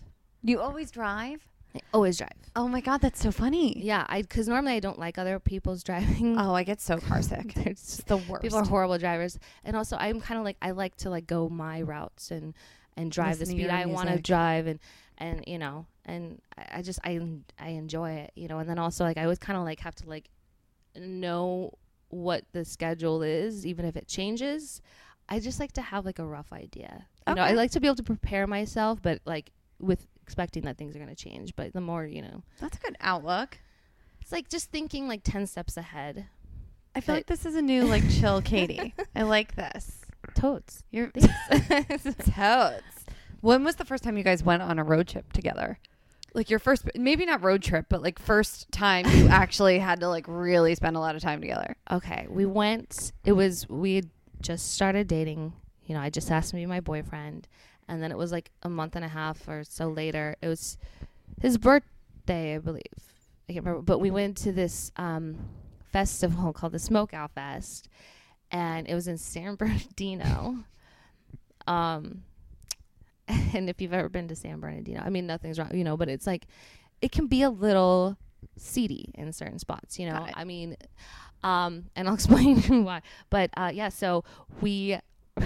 You 0.43 0.61
always 0.61 0.91
drive? 0.91 1.47
I 1.75 1.81
always 1.93 2.17
drive. 2.17 2.33
Oh 2.55 2.69
my 2.69 2.81
God, 2.81 3.03
that's 3.03 3.21
so 3.21 3.31
funny. 3.31 3.79
Yeah, 3.85 4.07
I 4.09 4.23
because 4.23 4.49
normally 4.49 4.73
I 4.75 4.81
don't 4.81 4.99
like 4.99 5.19
other 5.19 5.39
people's 5.39 5.83
driving. 5.91 6.39
Oh, 6.39 6.55
I 6.55 6.63
get 6.65 6.81
so 6.81 6.99
car 6.99 7.21
sick. 7.23 7.53
It's 7.67 7.97
just- 7.97 8.07
the 8.07 8.17
worst. 8.17 8.43
people 8.43 8.59
are 8.59 8.65
horrible 8.65 8.97
drivers, 8.99 9.39
and 9.65 9.77
also 9.77 9.97
I'm 9.99 10.21
kind 10.21 10.39
of 10.39 10.45
like 10.45 10.57
I 10.63 10.71
like 10.71 10.97
to 10.99 11.11
like 11.11 11.27
go 11.27 11.49
my 11.49 11.83
routes 11.83 12.31
and 12.31 12.55
and 12.97 13.13
drive 13.13 13.35
the 13.39 13.41
Listen 13.41 13.57
to 13.57 13.63
speed 13.65 13.71
I 13.71 13.85
want 13.87 14.09
to 14.09 14.19
drive 14.19 14.67
and 14.67 14.79
and 15.19 15.45
you 15.47 15.59
know 15.59 15.85
and 16.07 16.41
I, 16.57 16.79
I 16.79 16.83
just 16.83 16.99
I 17.05 17.21
I 17.59 17.69
enjoy 17.71 18.11
it 18.13 18.33
you 18.37 18.49
know 18.49 18.59
and 18.59 18.69
then 18.71 18.79
also 18.79 19.05
like 19.05 19.19
I 19.19 19.25
always 19.25 19.39
kind 19.39 19.59
of 19.59 19.65
like 19.65 19.81
have 19.81 19.95
to 19.97 20.09
like 20.09 20.31
know 20.99 21.73
what 22.09 22.45
the 22.53 22.65
schedule 22.65 23.23
is 23.23 23.67
even 23.67 23.85
if 23.85 23.97
it 23.97 24.07
changes. 24.09 24.81
I 25.29 25.41
just 25.41 25.59
like 25.59 25.73
to 25.73 25.83
have 25.83 26.05
like 26.05 26.19
a 26.21 26.27
rough 26.27 26.53
idea. 26.53 27.07
You 27.27 27.35
know, 27.35 27.43
I 27.43 27.53
like 27.53 27.73
to 27.73 27.81
be 27.81 27.89
able 27.89 27.97
to 27.97 28.03
prepare 28.05 28.47
myself, 28.47 29.03
but 29.03 29.21
like 29.25 29.51
with 29.81 30.07
expecting 30.23 30.63
that 30.63 30.79
things 30.79 30.95
are 30.95 31.01
going 31.01 31.15
to 31.15 31.17
change. 31.17 31.57
But 31.57 31.73
the 31.73 31.81
more 31.81 32.07
you 32.07 32.23
know, 32.23 32.43
That's 32.61 32.77
a 32.77 32.81
good 32.81 32.97
outlook. 33.01 33.59
it's 34.21 34.31
like 34.33 34.49
just 34.49 34.71
thinking 34.71 35.09
like 35.09 35.23
ten 35.25 35.47
steps 35.47 35.77
ahead. 35.77 36.27
I 36.95 37.01
feel 37.01 37.15
But- 37.15 37.19
like 37.19 37.27
this 37.27 37.45
is 37.45 37.57
a 37.57 37.63
new 37.63 37.85
like 37.85 38.09
chill 38.09 38.41
Katie. 38.41 38.95
I 39.17 39.23
like 39.23 39.57
this. 39.57 40.03
Totes. 40.35 40.83
You're 40.91 41.11
totes. 42.31 43.05
When 43.41 43.65
was 43.65 43.77
the 43.77 43.85
first 43.85 44.03
time 44.05 44.17
you 44.17 44.25
guys 44.25 44.43
went 44.43 44.63
on 44.63 44.79
a 44.79 44.85
road 44.85 45.09
trip 45.09 45.33
together? 45.33 45.79
Like 46.37 46.51
your 46.51 46.59
first, 46.59 46.85
maybe 46.95 47.25
not 47.25 47.43
road 47.43 47.63
trip, 47.63 47.87
but 47.89 48.03
like 48.03 48.19
first 48.19 48.71
time 48.71 49.07
you 49.09 49.27
actually 49.31 49.79
had 49.79 50.01
to 50.01 50.09
like 50.09 50.27
really 50.29 50.75
spend 50.75 50.95
a 50.95 51.01
lot 51.01 51.17
of 51.17 51.23
time 51.23 51.41
together. 51.41 51.77
Okay, 51.91 52.27
we 52.29 52.45
went. 52.45 53.13
It 53.25 53.33
was 53.33 53.67
we 53.71 53.97
had 53.97 54.11
just 54.43 54.75
started 54.75 55.09
dating. 55.09 55.55
You 55.87 55.95
know, 55.95 56.01
I 56.03 56.11
just 56.11 56.31
asked 56.31 56.53
him 56.53 56.59
to 56.59 56.63
be 56.63 56.67
my 56.67 56.81
boyfriend, 56.81 57.49
and 57.89 58.03
then 58.03 58.11
it 58.13 58.19
was 58.19 58.33
like 58.33 58.51
a 58.63 58.69
month 58.69 58.97
and 58.97 59.05
a 59.05 59.09
half 59.09 59.49
or 59.49 59.65
so 59.65 59.89
later. 59.89 60.37
It 60.43 60.49
was 60.49 60.77
his 61.41 61.57
birthday, 61.57 62.57
I 62.57 62.59
believe. 62.59 62.83
I 63.49 63.55
can't 63.55 63.65
remember, 63.65 63.83
but 63.83 64.01
we 64.01 64.11
went 64.11 64.37
to 64.39 64.53
this 64.53 64.93
um, 64.97 65.39
festival 65.91 66.53
called 66.53 66.73
the 66.73 66.79
Smoke 66.79 67.15
Out 67.15 67.31
Fest, 67.31 67.89
and 68.51 68.87
it 68.87 68.95
was 68.95 69.09
in 69.09 69.17
San 69.17 69.55
Bernardino. 69.57 70.65
um, 71.67 72.25
and 73.57 73.69
if 73.69 73.81
you've 73.81 73.93
ever 73.93 74.09
been 74.09 74.29
to 74.29 74.37
San 74.37 74.61
Bernardino, 74.61 75.03
I 75.05 75.11
mean, 75.11 75.27
nothing's 75.27 75.59
wrong, 75.59 75.75
you 75.75 75.83
know, 75.85 75.97
but 75.97 76.09
it's 76.09 76.27
like 76.27 76.47
it 77.03 77.11
can 77.13 77.27
be 77.27 77.43
a 77.43 77.51
little 77.51 78.17
seedy 78.57 79.11
in 79.15 79.33
certain 79.33 79.59
spots, 79.59 79.99
you 79.99 80.09
know. 80.09 80.27
I 80.35 80.45
mean, 80.45 80.77
um, 81.43 81.87
and 81.97 82.07
I'll 82.09 82.15
explain 82.21 82.85
why. 82.85 83.03
But 83.31 83.51
uh, 83.57 83.71
yeah, 83.75 83.89
so 83.89 84.25
we 84.61 84.99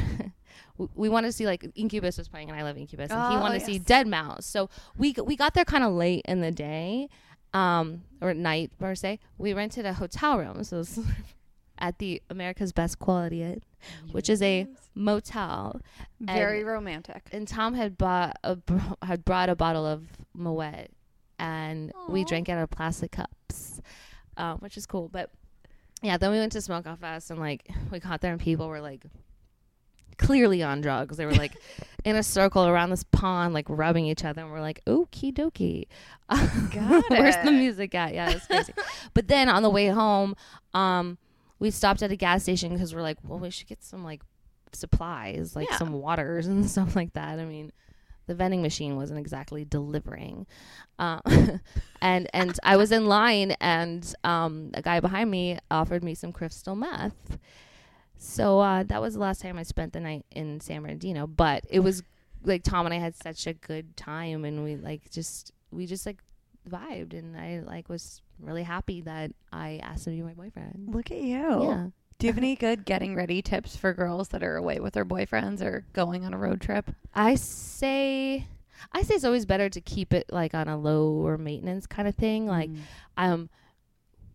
we- 0.94 1.08
wanted 1.08 1.28
to 1.28 1.32
see 1.32 1.46
like 1.46 1.64
Incubus 1.74 2.18
was 2.18 2.28
playing, 2.28 2.50
and 2.50 2.58
I 2.58 2.62
love 2.62 2.76
Incubus, 2.76 3.10
and 3.10 3.22
he 3.30 3.36
Oh, 3.36 3.40
wanted 3.40 3.60
to 3.60 3.64
see 3.64 3.72
yes. 3.74 3.82
Deadmau5. 3.82 4.42
So 4.42 4.68
we 4.98 5.14
we 5.24 5.36
got 5.36 5.54
there 5.54 5.64
kind 5.64 5.84
of 5.84 5.92
late 5.92 6.22
in 6.26 6.40
the 6.40 6.50
day, 6.50 7.08
um, 7.54 8.02
or 8.20 8.30
at 8.30 8.36
night 8.36 8.70
per 8.78 8.94
se. 8.94 9.18
We 9.38 9.52
rented 9.52 9.86
a 9.86 9.94
hotel 9.94 10.38
room, 10.38 10.62
so 10.64 10.82
at 11.80 11.98
the 11.98 12.22
America's 12.30 12.72
Best 12.72 12.98
Quality 12.98 13.42
Inn, 13.42 13.62
which 14.12 14.28
is 14.28 14.42
a 14.42 14.66
motel. 14.94 15.80
very 16.20 16.62
romantic. 16.64 17.28
And 17.32 17.46
Tom 17.48 17.74
had 17.74 17.96
bought 17.96 18.36
a 18.44 18.58
had 19.02 19.24
brought 19.24 19.48
a 19.48 19.56
bottle 19.56 19.86
of 19.86 20.04
Moet, 20.34 20.90
and 21.38 21.92
we 22.08 22.24
drank 22.24 22.48
it 22.48 22.52
out 22.52 22.62
of 22.62 22.70
plastic 22.70 23.12
cups, 23.12 23.80
um, 24.36 24.58
which 24.58 24.76
is 24.76 24.86
cool. 24.86 25.08
But 25.08 25.30
yeah, 26.02 26.16
then 26.16 26.30
we 26.30 26.38
went 26.38 26.52
to 26.52 26.60
Smoke 26.60 26.86
Out 26.86 27.00
Fest, 27.00 27.30
and 27.30 27.40
like 27.40 27.68
we 27.90 27.98
got 27.98 28.20
there, 28.20 28.32
and 28.32 28.40
people 28.40 28.68
were 28.68 28.80
like 28.80 29.04
clearly 30.18 30.62
on 30.62 30.80
drugs. 30.80 31.16
They 31.16 31.26
were 31.26 31.34
like 31.34 31.52
in 32.04 32.14
a 32.16 32.22
circle 32.22 32.66
around 32.66 32.90
this 32.90 33.04
pond, 33.04 33.54
like 33.54 33.66
rubbing 33.68 34.06
each 34.06 34.24
other, 34.24 34.42
and 34.42 34.50
we're 34.50 34.60
like, 34.60 34.84
okie 34.86 35.32
dokie. 35.32 35.86
Got 36.28 37.10
Where's 37.10 37.36
the 37.44 37.50
music 37.50 37.94
at? 37.94 38.14
Yeah, 38.14 38.30
that's 38.30 38.46
crazy. 38.46 38.72
but 39.14 39.28
then 39.28 39.48
on 39.48 39.62
the 39.62 39.70
way 39.70 39.88
home, 39.88 40.36
um, 40.74 41.18
we 41.60 41.70
stopped 41.70 42.02
at 42.02 42.10
a 42.10 42.16
gas 42.16 42.42
station 42.42 42.72
because 42.72 42.92
we're 42.94 43.02
like, 43.02 43.18
well, 43.22 43.38
we 43.38 43.50
should 43.50 43.68
get 43.68 43.84
some 43.84 44.02
like 44.02 44.22
supplies, 44.72 45.54
like 45.54 45.68
Yeah. 45.70 45.78
some 45.78 45.92
waters 45.92 46.46
and 46.48 46.68
stuff 46.68 46.96
like 46.96 47.12
that. 47.12 47.38
I 47.38 47.44
mean, 47.44 47.70
the 48.26 48.34
vending 48.34 48.62
machine 48.62 48.96
wasn't 48.96 49.18
exactly 49.20 49.64
delivering. 49.64 50.46
Uh, 50.98 51.20
and 52.00 52.28
and 52.32 52.58
I 52.64 52.76
was 52.76 52.92
in 52.92 53.06
line, 53.06 53.52
and 53.60 54.12
um, 54.24 54.70
a 54.74 54.82
guy 54.82 55.00
behind 55.00 55.30
me 55.30 55.58
offered 55.70 56.02
me 56.04 56.14
some 56.14 56.32
crystal 56.32 56.74
meth. 56.74 57.38
So 58.18 58.60
uh, 58.60 58.82
that 58.84 59.00
was 59.00 59.14
the 59.14 59.20
last 59.20 59.40
time 59.40 59.58
I 59.58 59.62
spent 59.62 59.92
the 59.92 60.00
night 60.00 60.26
in 60.30 60.60
San 60.60 60.82
Bernardino. 60.82 61.26
But 61.26 61.64
it 61.70 61.80
was 61.80 62.02
like 62.44 62.62
Tom 62.62 62.86
and 62.86 62.94
I 62.94 62.98
had 62.98 63.14
such 63.16 63.46
a 63.46 63.52
good 63.54 63.96
time, 63.96 64.44
and 64.44 64.62
we 64.64 64.76
like 64.76 65.10
just 65.10 65.52
we 65.70 65.86
just 65.86 66.06
like 66.06 66.22
vibed, 66.68 67.14
and 67.18 67.36
I 67.36 67.60
like 67.60 67.88
was 67.88 68.20
really 68.42 68.62
happy 68.62 69.00
that 69.02 69.32
I 69.52 69.80
asked 69.82 70.06
him 70.06 70.14
to 70.14 70.16
be 70.18 70.22
my 70.22 70.34
boyfriend. 70.34 70.88
Look 70.94 71.10
at 71.10 71.18
you. 71.18 71.38
Yeah. 71.64 71.86
Do 72.18 72.26
you 72.26 72.32
have 72.32 72.38
any 72.38 72.54
good 72.54 72.84
getting 72.84 73.14
ready 73.14 73.40
tips 73.40 73.76
for 73.76 73.94
girls 73.94 74.28
that 74.28 74.42
are 74.42 74.56
away 74.56 74.78
with 74.78 74.92
their 74.92 75.06
boyfriends 75.06 75.62
or 75.62 75.84
going 75.94 76.24
on 76.24 76.34
a 76.34 76.38
road 76.38 76.60
trip? 76.60 76.90
I 77.14 77.34
say 77.36 78.46
I 78.92 79.02
say 79.02 79.14
it's 79.14 79.24
always 79.24 79.46
better 79.46 79.68
to 79.70 79.80
keep 79.80 80.12
it 80.12 80.26
like 80.30 80.54
on 80.54 80.68
a 80.68 80.76
lower 80.78 81.38
maintenance 81.38 81.86
kind 81.86 82.06
of 82.08 82.14
thing. 82.14 82.46
Like 82.46 82.70
Mm. 82.70 82.78
um 83.16 83.50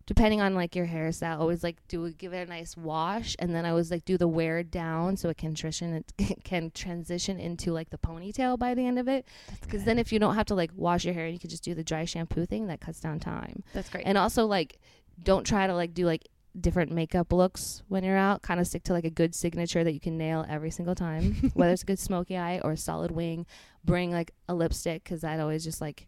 depending 0.06 0.40
on 0.40 0.54
like 0.54 0.76
your 0.76 0.86
hairstyle, 0.86 1.40
always 1.40 1.62
like 1.62 1.76
do 1.88 2.10
give 2.12 2.32
it 2.32 2.46
a 2.46 2.50
nice 2.50 2.76
wash 2.76 3.34
and 3.38 3.54
then 3.54 3.66
I 3.66 3.70
always 3.70 3.90
like 3.90 4.04
do 4.04 4.16
the 4.16 4.28
wear 4.28 4.62
down 4.62 5.16
so 5.16 5.28
it 5.28 5.36
can 5.36 5.54
transition 5.54 6.04
it 6.18 6.42
can 6.44 6.70
transition 6.70 7.40
into 7.40 7.72
like 7.72 7.90
the 7.90 7.98
ponytail 7.98 8.58
by 8.58 8.74
the 8.74 8.86
end 8.86 8.98
of 8.98 9.08
it. 9.08 9.26
Because 9.60 9.84
then 9.84 9.98
if 9.98 10.12
you 10.12 10.18
don't 10.18 10.36
have 10.36 10.46
to 10.46 10.54
like 10.54 10.70
wash 10.74 11.04
your 11.04 11.14
hair, 11.14 11.26
you 11.26 11.38
can 11.38 11.50
just 11.50 11.64
do 11.64 11.74
the 11.74 11.84
dry 11.84 12.04
shampoo 12.04 12.46
thing 12.46 12.68
that 12.68 12.80
cuts 12.80 13.00
down 13.00 13.18
time. 13.18 13.64
that's 13.72 13.88
great. 13.88 14.06
And 14.06 14.16
also 14.16 14.46
like 14.46 14.78
don't 15.22 15.44
try 15.44 15.66
to 15.66 15.74
like 15.74 15.92
do 15.92 16.06
like 16.06 16.28
different 16.58 16.90
makeup 16.90 17.32
looks 17.32 17.82
when 17.88 18.04
you're 18.04 18.16
out. 18.16 18.42
Kind 18.42 18.60
of 18.60 18.66
stick 18.66 18.84
to 18.84 18.92
like 18.92 19.04
a 19.04 19.10
good 19.10 19.34
signature 19.34 19.82
that 19.82 19.92
you 19.92 20.00
can 20.00 20.16
nail 20.16 20.46
every 20.48 20.70
single 20.70 20.94
time. 20.94 21.50
Whether 21.54 21.72
it's 21.72 21.82
a 21.82 21.86
good 21.86 21.98
smoky 21.98 22.36
eye 22.36 22.60
or 22.62 22.72
a 22.72 22.76
solid 22.76 23.10
wing, 23.10 23.46
bring 23.84 24.12
like 24.12 24.32
a 24.48 24.54
lipstick 24.54 25.04
because 25.04 25.22
that 25.22 25.40
always 25.40 25.64
just 25.64 25.80
like 25.80 26.06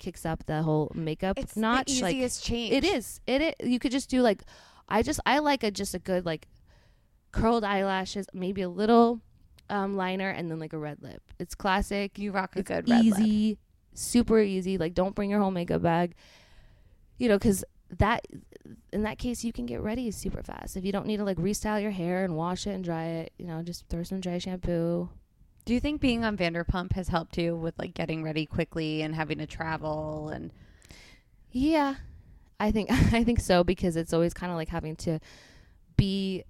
kicks 0.00 0.26
up 0.26 0.44
the 0.46 0.62
whole 0.62 0.90
makeup 0.94 1.38
it's 1.38 1.56
notch. 1.56 1.86
the 1.86 2.02
like 2.02 2.16
easiest 2.16 2.42
change. 2.44 2.74
it 2.74 2.82
is. 2.84 3.20
It, 3.26 3.40
it 3.42 3.54
you 3.62 3.78
could 3.78 3.92
just 3.92 4.10
do 4.10 4.22
like 4.22 4.42
I 4.88 5.02
just 5.02 5.20
I 5.24 5.38
like 5.38 5.62
a 5.62 5.70
just 5.70 5.94
a 5.94 6.00
good 6.00 6.26
like 6.26 6.48
curled 7.30 7.62
eyelashes, 7.62 8.26
maybe 8.34 8.62
a 8.62 8.68
little 8.68 9.20
um 9.68 9.96
liner 9.96 10.28
and 10.30 10.50
then 10.50 10.58
like 10.58 10.72
a 10.72 10.78
red 10.78 11.00
lip. 11.02 11.22
It's 11.38 11.54
classic. 11.54 12.18
You 12.18 12.32
rock 12.32 12.56
a 12.56 12.60
It's 12.60 12.68
good 12.68 12.88
easy, 12.88 13.58
super 13.94 14.40
easy. 14.40 14.78
Like 14.78 14.94
don't 14.94 15.14
bring 15.14 15.30
your 15.30 15.38
whole 15.40 15.52
makeup 15.52 15.82
bag. 15.82 16.16
You 17.18 17.28
know, 17.28 17.38
cuz 17.38 17.62
that 17.98 18.26
in 18.92 19.02
that 19.02 19.18
case 19.18 19.44
you 19.44 19.52
can 19.52 19.66
get 19.66 19.80
ready 19.80 20.10
super 20.10 20.42
fast. 20.42 20.76
If 20.76 20.84
you 20.84 20.92
don't 20.92 21.06
need 21.06 21.18
to 21.18 21.24
like 21.24 21.36
restyle 21.38 21.80
your 21.80 21.90
hair 21.92 22.24
and 22.24 22.34
wash 22.36 22.66
it 22.66 22.70
and 22.70 22.82
dry 22.82 23.04
it, 23.04 23.32
you 23.38 23.46
know, 23.46 23.62
just 23.62 23.86
throw 23.88 24.02
some 24.02 24.20
dry 24.20 24.38
shampoo. 24.38 25.08
Do 25.70 25.74
you 25.74 25.78
think 25.80 26.00
being 26.00 26.24
on 26.24 26.36
Vanderpump 26.36 26.94
has 26.94 27.06
helped 27.06 27.38
you 27.38 27.54
with 27.54 27.78
like 27.78 27.94
getting 27.94 28.24
ready 28.24 28.44
quickly 28.44 29.02
and 29.02 29.14
having 29.14 29.38
to 29.38 29.46
travel 29.46 30.28
and 30.30 30.50
Yeah. 31.52 31.94
I 32.58 32.72
think 32.72 32.90
I 33.14 33.22
think 33.22 33.38
so 33.38 33.62
because 33.62 33.94
it's 33.94 34.12
always 34.12 34.34
kind 34.34 34.50
of 34.50 34.56
like 34.56 34.68
having 34.68 34.96
to 34.96 35.20
be 35.96 36.42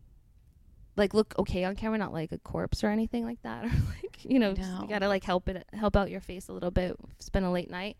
like 0.96 1.12
look 1.12 1.34
okay 1.38 1.64
on 1.64 1.76
camera, 1.76 1.98
not 1.98 2.14
like 2.14 2.32
a 2.32 2.38
corpse 2.38 2.82
or 2.82 2.86
anything 2.88 3.26
like 3.26 3.42
that, 3.42 3.64
or 3.66 3.68
like 3.68 4.24
you 4.24 4.38
know, 4.38 4.52
No. 4.54 4.78
you 4.80 4.88
gotta 4.88 5.06
like 5.06 5.22
help 5.22 5.50
it 5.50 5.66
help 5.74 5.96
out 5.96 6.10
your 6.10 6.22
face 6.22 6.48
a 6.48 6.54
little 6.54 6.70
bit. 6.70 6.96
Spend 7.18 7.44
a 7.44 7.50
late 7.50 7.68
night, 7.70 7.98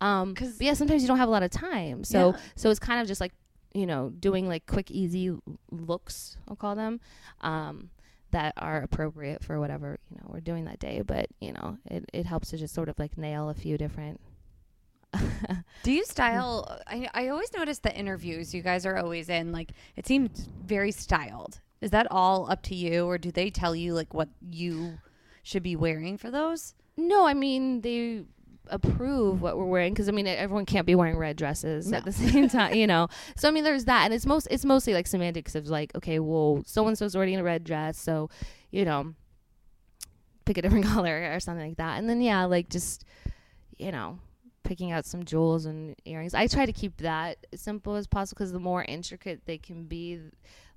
um, 0.00 0.36
'Cause- 0.36 0.50
because 0.52 0.60
yeah, 0.60 0.74
sometimes 0.74 1.02
you 1.02 1.08
don't 1.08 1.18
have 1.18 1.28
a 1.28 1.32
lot 1.32 1.42
of 1.42 1.50
time, 1.50 2.04
so 2.04 2.30
Yeah. 2.30 2.40
so 2.54 2.70
it's 2.70 2.78
kind 2.78 3.00
of 3.00 3.08
just 3.08 3.20
like 3.20 3.32
you 3.74 3.86
know 3.86 4.10
doing 4.20 4.46
like 4.46 4.66
quick 4.66 4.88
easy 4.92 5.36
looks, 5.72 6.36
I'll 6.46 6.54
call 6.54 6.76
them, 6.76 7.00
um, 7.40 7.90
that 8.32 8.54
are 8.56 8.82
appropriate 8.82 9.42
for 9.42 9.58
whatever 9.60 9.98
you 10.10 10.16
know 10.16 10.30
we're 10.32 10.40
doing 10.40 10.64
that 10.64 10.78
day. 10.78 11.02
But 11.04 11.26
you 11.40 11.52
know, 11.52 11.78
it 11.86 12.04
it 12.12 12.26
helps 12.26 12.50
to 12.50 12.58
just 12.58 12.74
sort 12.74 12.88
of 12.88 12.98
like 12.98 13.16
nail 13.18 13.48
a 13.48 13.54
few 13.54 13.78
different. 13.78 14.20
Do 15.82 15.92
you 15.92 16.02
mm. 16.02 16.06
style? 16.06 16.80
I, 16.86 17.08
I 17.12 17.28
always 17.28 17.52
notice 17.52 17.78
the 17.78 17.94
interviews 17.96 18.54
you 18.54 18.62
guys 18.62 18.86
are 18.86 18.96
always 18.96 19.28
in. 19.28 19.52
Like 19.52 19.72
it 19.96 20.06
seems 20.06 20.48
very 20.64 20.92
styled. 20.92 21.60
Is 21.80 21.90
that 21.90 22.06
all 22.10 22.50
up 22.50 22.62
to 22.64 22.74
you, 22.74 23.06
or 23.06 23.18
do 23.18 23.30
they 23.30 23.50
tell 23.50 23.74
you 23.74 23.94
like 23.94 24.12
what 24.12 24.28
you 24.50 24.98
should 25.42 25.62
be 25.62 25.76
wearing 25.76 26.18
for 26.18 26.30
those? 26.30 26.74
No, 26.96 27.26
I 27.26 27.34
mean 27.34 27.80
they 27.80 28.24
approve 28.70 29.42
what 29.42 29.56
we're 29.58 29.64
wearing 29.66 29.92
because 29.92 30.08
I 30.08 30.12
mean 30.12 30.26
everyone 30.26 30.64
can't 30.66 30.86
be 30.86 30.94
wearing 30.94 31.16
red 31.16 31.36
dresses 31.36 31.88
No. 31.90 31.98
at 31.98 32.04
the 32.04 32.12
same 32.24 32.48
time, 32.48 32.74
you 32.74 32.86
know. 32.86 33.08
So 33.36 33.48
I 33.48 33.50
mean 33.50 33.64
there's 33.64 33.84
that, 33.86 34.04
and 34.04 34.14
it's 34.14 34.26
most 34.26 34.48
it's 34.50 34.64
mostly 34.64 34.94
like 34.94 35.06
semantics 35.06 35.54
of 35.54 35.66
like 35.68 35.94
okay, 35.94 36.18
well 36.18 36.62
so 36.66 36.86
and 36.86 36.96
so's 36.96 37.14
already 37.14 37.34
in 37.34 37.40
a 37.40 37.44
red 37.44 37.64
dress, 37.64 37.98
so 37.98 38.30
you 38.70 38.84
know 38.84 39.14
pick 40.44 40.58
a 40.58 40.62
different 40.62 40.84
color 40.94 41.32
or 41.34 41.40
something 41.40 41.66
like 41.68 41.76
that, 41.76 41.98
and 41.98 42.08
then 42.08 42.20
yeah, 42.20 42.44
like 42.44 42.68
just 42.68 43.04
you 43.78 43.92
know 43.92 44.18
picking 44.62 44.92
out 44.92 45.04
some 45.06 45.24
jewels 45.24 45.64
and 45.66 45.96
earrings. 46.04 46.34
I 46.34 46.46
try 46.46 46.66
to 46.66 46.72
keep 46.72 46.98
that 46.98 47.38
as 47.52 47.60
simple 47.60 47.96
as 47.96 48.06
possible 48.06 48.36
because 48.38 48.52
the 48.52 48.60
more 48.60 48.84
intricate 48.84 49.40
they 49.46 49.58
can 49.58 49.84
be, 49.84 50.20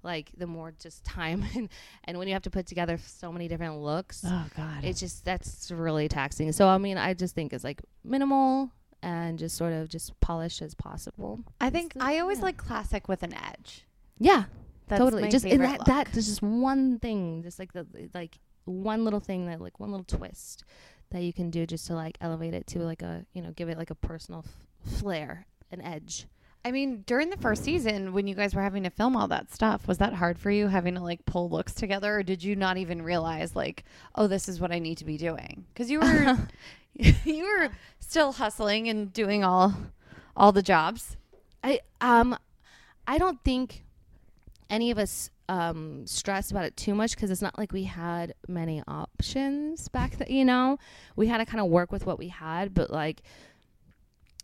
like 0.04 0.32
the 0.38 0.48
more 0.48 0.74
just 0.80 1.04
time 1.04 1.44
and 1.56 1.70
and 2.04 2.18
when 2.18 2.28
you 2.28 2.34
have 2.34 2.44
to 2.44 2.50
put 2.52 2.66
together 2.66 2.98
so 2.98 3.32
many 3.32 3.48
different 3.48 3.78
looks 3.78 4.24
Oh 4.26 4.46
God, 4.56 4.84
it's 4.84 5.00
just 5.00 5.24
that's 5.26 5.72
really 5.72 6.08
taxing. 6.08 6.52
So 6.52 6.68
I 6.68 6.78
mean, 6.78 6.98
I 6.98 7.14
just 7.14 7.34
think 7.36 7.54
it's 7.54 7.64
like 7.64 7.82
minimal 8.04 8.72
and 9.02 9.38
just 9.40 9.58
sort 9.58 9.74
of 9.74 9.90
just 9.90 10.18
polished 10.22 10.62
as 10.62 10.74
possible. 10.76 11.40
I 11.60 11.70
think 11.70 11.96
It's- 11.96 12.08
I 12.08 12.20
always 12.20 12.38
yeah. 12.40 12.46
like 12.46 12.58
classic 12.58 13.08
with 13.08 13.24
an 13.24 13.34
edge. 13.34 13.86
Yeah, 14.20 14.46
That's 14.88 15.00
totally. 15.00 15.24
my 15.24 15.30
Just 15.30 15.44
and 15.46 15.52
favorite 15.54 15.68
that 15.70 15.80
look. 15.80 15.88
that 15.88 16.08
there's 16.14 16.28
just 16.28 16.42
one 16.42 17.00
thing, 17.00 17.42
just 17.44 17.60
like 17.60 17.74
the 17.74 17.86
like 18.14 18.40
one 18.66 19.04
little 19.04 19.20
thing 19.20 19.48
that 19.48 19.60
like 19.60 19.80
one 19.80 19.92
little 19.92 20.06
twist 20.06 20.64
that 21.12 21.22
you 21.22 21.34
can 21.34 21.50
do 21.50 21.66
just 21.66 21.86
to 21.88 21.96
like 21.96 22.18
elevate 22.22 22.54
it 22.54 22.66
to 22.68 22.80
like 22.80 23.02
a 23.02 23.26
you 23.34 23.42
know 23.42 23.52
give 23.52 23.68
it 23.70 23.78
like 23.78 23.90
a 23.90 23.96
personal 23.96 24.46
f- 24.46 25.00
flair, 25.00 25.48
an 25.72 25.82
edge. 25.82 26.28
I 26.66 26.72
mean, 26.72 27.04
during 27.06 27.30
the 27.30 27.38
first 27.38 27.64
season, 27.64 28.14
when 28.14 28.26
you 28.26 28.36
guys 28.36 28.56
were 28.56 28.62
having 28.62 28.84
to 28.84 28.90
film 28.90 29.18
all 29.18 29.28
that 29.28 29.54
stuff, 29.54 29.88
was 29.88 29.98
that 29.98 30.14
hard 30.14 30.40
for 30.40 30.50
you 30.50 30.68
having 30.68 30.96
to 30.96 31.02
like 31.02 31.26
pull 31.26 31.50
looks 31.50 31.74
together, 31.74 32.18
or 32.18 32.24
did 32.24 32.42
you 32.44 32.56
not 32.56 32.78
even 32.78 33.02
realize 33.02 33.56
like, 33.56 33.84
oh, 34.16 34.28
this 34.28 34.48
is 34.48 34.62
what 34.62 34.72
I 34.72 34.80
need 34.80 34.98
to 35.00 35.06
be 35.06 35.18
doing? 35.18 35.66
Because 35.74 35.92
you 35.92 36.00
were 36.00 36.38
you 37.26 37.44
were 37.44 37.70
still 38.00 38.34
hustling 38.34 38.88
and 38.88 39.12
doing 39.14 39.44
all 39.44 39.76
all 40.36 40.52
the 40.52 40.62
jobs. 40.62 41.18
I 41.64 41.80
um 42.02 42.38
I 43.08 43.18
don't 43.18 43.44
think 43.44 43.84
any 44.70 44.92
of 44.92 44.98
us 44.98 45.30
um 45.50 46.06
stressed 46.06 46.52
about 46.52 46.66
it 46.66 46.78
too 46.78 46.96
much 46.96 47.16
because 47.16 47.30
it's 47.30 47.42
not 47.42 47.58
like 47.58 47.74
we 47.74 47.84
had 47.84 48.34
many 48.48 48.82
options 48.88 49.90
back 49.90 50.16
then 50.16 50.30
you 50.30 50.46
know 50.46 50.78
we 51.18 51.28
had 51.28 51.40
to 51.40 51.46
kind 51.46 51.60
of 51.60 51.68
work 51.68 51.92
with 51.92 52.06
what 52.06 52.18
we 52.18 52.30
had 52.30 52.74
but 52.74 52.90
like 52.90 53.22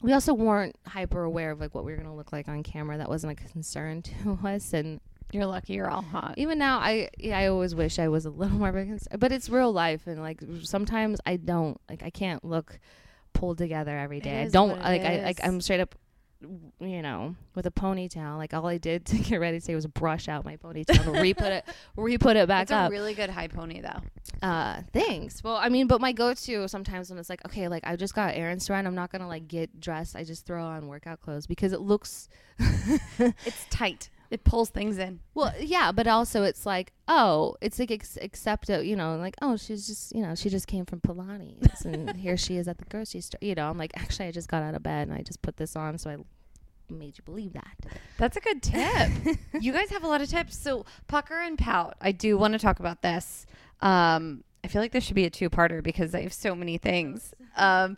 we 0.01 0.13
also 0.13 0.33
weren't 0.33 0.75
hyper 0.87 1.23
aware 1.23 1.51
of 1.51 1.59
like 1.59 1.75
what 1.75 1.83
we 1.85 1.91
were 1.91 1.97
going 1.97 2.09
to 2.09 2.15
look 2.15 2.31
like 2.31 2.47
on 2.47 2.63
camera. 2.63 2.97
That 2.97 3.09
wasn't 3.09 3.33
a 3.33 3.35
concern 3.51 4.01
to 4.23 4.39
us 4.43 4.73
and 4.73 4.99
You're 5.31 5.45
lucky 5.45 5.73
you're 5.73 5.89
all 5.89 6.01
hot. 6.01 6.35
even 6.37 6.57
now 6.57 6.79
i 6.79 7.09
yeah, 7.19 7.37
i 7.37 7.47
always 7.47 7.75
wish 7.75 7.99
i 7.99 8.07
was 8.07 8.25
a 8.25 8.29
little 8.31 8.57
more 8.61 8.69
of 8.69 8.75
a 8.75 8.85
concern 8.85 9.19
but 9.19 9.31
it's 9.31 9.47
real 9.49 9.71
life 9.71 10.07
and 10.07 10.21
like 10.21 10.41
sometimes 10.63 11.19
i 11.25 11.35
don't 11.35 11.79
like 11.89 12.01
i 12.01 12.09
can't 12.09 12.43
look 12.43 12.79
pulled 13.33 13.57
together 13.59 13.95
every 13.97 14.17
It 14.17 14.25
i 14.27 14.47
don't 14.47 14.79
like 14.79 15.01
i 15.03 15.21
like 15.23 15.39
i'm 15.43 15.61
straight 15.61 15.79
up 15.81 15.93
you 16.79 17.01
know 17.01 17.35
with 17.53 17.65
a 17.65 17.71
ponytail 17.71 18.37
like 18.37 18.53
all 18.53 18.65
i 18.67 18.77
did 18.77 19.05
to 19.05 19.17
get 19.17 19.39
ready 19.41 19.59
today 19.59 19.75
was 19.75 19.85
brush 19.87 20.27
out 20.29 20.45
my 20.45 20.55
ponytail 20.55 21.05
and 21.07 21.21
re-put 21.21 21.51
it 21.51 21.65
re-put 21.97 22.37
it 22.37 22.47
back 22.47 22.67
That's 22.67 22.85
up 22.85 22.89
a 22.89 22.91
really 22.91 23.13
good 23.13 23.29
high 23.29 23.47
pony 23.49 23.81
though. 23.81 24.01
uh 24.47 24.81
thanks 24.93 25.43
well 25.43 25.57
i 25.57 25.67
mean 25.67 25.87
but 25.87 25.99
my 25.99 26.13
go-to 26.13 26.67
sometimes 26.69 27.09
when 27.09 27.19
it's 27.19 27.29
like 27.29 27.43
okay 27.45 27.67
like 27.67 27.85
i 27.85 27.95
just 27.97 28.15
got 28.15 28.35
errands 28.35 28.65
to 28.67 28.73
run 28.73 28.87
i'm 28.87 28.95
not 28.95 29.11
gonna 29.11 29.27
like 29.27 29.47
get 29.49 29.81
dressed 29.81 30.15
i 30.15 30.23
just 30.23 30.45
throw 30.45 30.63
on 30.63 30.87
workout 30.87 31.19
clothes 31.19 31.45
because 31.45 31.73
it 31.73 31.81
looks 31.81 32.29
It's 32.59 33.65
tight. 33.69 34.09
It 34.29 34.43
pulls 34.43 34.69
things 34.69 34.97
in. 34.97 35.21
Well, 35.33 35.53
yeah, 35.59 35.91
but 35.91 36.07
also 36.07 36.43
it's 36.43 36.65
like, 36.65 36.93
oh, 37.07 37.55
it's 37.61 37.79
like 37.79 37.89
ex- 37.89 38.17
accept 38.21 38.69
you 38.69 38.95
know, 38.95 39.17
like, 39.17 39.35
oh, 39.41 39.57
she's 39.57 39.87
just, 39.87 40.15
you 40.15 40.21
know, 40.21 40.35
she 40.35 40.49
just 40.49 40.67
came 40.67 40.85
from 40.85 40.99
Pilates 41.01 41.83
and 41.83 42.15
here 42.15 42.37
she 42.37 42.57
is 42.57 42.67
at 42.67 42.77
the 42.77 42.85
grocery 42.85 43.21
store. 43.21 43.39
You 43.41 43.55
know, 43.55 43.69
I'm 43.69 43.77
like, 43.77 43.91
actually, 43.95 44.27
I 44.27 44.31
just 44.31 44.47
got 44.47 44.61
out 44.61 44.75
of 44.75 44.83
bed 44.83 45.07
and 45.07 45.17
I 45.17 45.23
just 45.23 45.41
put 45.41 45.57
this 45.57 45.75
on, 45.75 45.97
so 45.97 46.11
I 46.11 46.17
made 46.91 47.17
you 47.17 47.23
believe 47.23 47.53
that. 47.53 47.77
That's 48.17 48.37
a 48.37 48.39
good 48.39 48.61
tip. 48.61 49.37
you 49.59 49.71
guys 49.71 49.89
have 49.89 50.03
a 50.03 50.07
lot 50.07 50.21
of 50.21 50.29
tips. 50.29 50.57
So 50.57 50.85
pucker 51.07 51.39
and 51.39 51.57
pout. 51.57 51.95
I 52.01 52.11
do 52.11 52.37
want 52.37 52.53
to 52.53 52.59
talk 52.59 52.79
about 52.79 53.01
this. 53.01 53.45
Um, 53.81 54.43
I 54.63 54.67
feel 54.67 54.81
like 54.81 54.91
this 54.91 55.03
should 55.03 55.15
be 55.15 55.25
a 55.25 55.29
two-parter 55.29 55.81
because 55.81 56.13
I 56.13 56.21
have 56.21 56.33
so 56.33 56.55
many 56.55 56.77
things. 56.77 57.33
Um, 57.55 57.97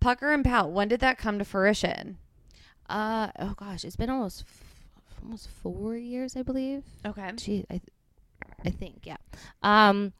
pucker 0.00 0.32
and 0.32 0.42
pout. 0.42 0.70
When 0.70 0.88
did 0.88 1.00
that 1.00 1.18
come 1.18 1.38
to 1.38 1.44
fruition? 1.44 2.16
Uh, 2.88 3.28
oh 3.38 3.52
gosh, 3.54 3.84
it's 3.84 3.96
been 3.96 4.08
almost, 4.08 4.44
almost 5.24 5.48
four 5.62 5.96
years, 5.96 6.36
I 6.36 6.42
believe. 6.42 6.84
Okay. 7.04 7.30
Gee, 7.36 7.64
I, 7.70 7.74
th- 7.74 7.82
I 8.64 8.70
think, 8.70 9.00
yeah. 9.04 9.16
Um, 9.62 10.12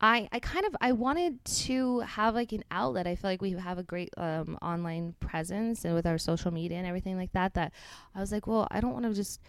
I, 0.00 0.28
I 0.32 0.38
kind 0.40 0.64
of 0.64 0.74
I 0.80 0.92
wanted 0.92 1.44
to 1.44 2.00
have 2.00 2.34
like 2.34 2.52
an 2.52 2.64
outlet. 2.70 3.06
I 3.06 3.16
feel 3.16 3.30
like 3.30 3.42
we 3.42 3.52
have 3.52 3.78
a 3.78 3.82
great 3.82 4.08
um, 4.16 4.56
online 4.62 5.14
presence 5.20 5.84
and 5.84 5.94
with 5.94 6.06
our 6.06 6.16
social 6.16 6.50
media 6.50 6.78
and 6.78 6.86
everything 6.86 7.18
like 7.18 7.32
that. 7.32 7.54
That 7.54 7.72
I 8.14 8.20
was 8.20 8.32
like, 8.32 8.46
well, 8.46 8.66
I 8.70 8.80
don't 8.80 8.94
want 8.94 9.04
to 9.04 9.12
just 9.12 9.40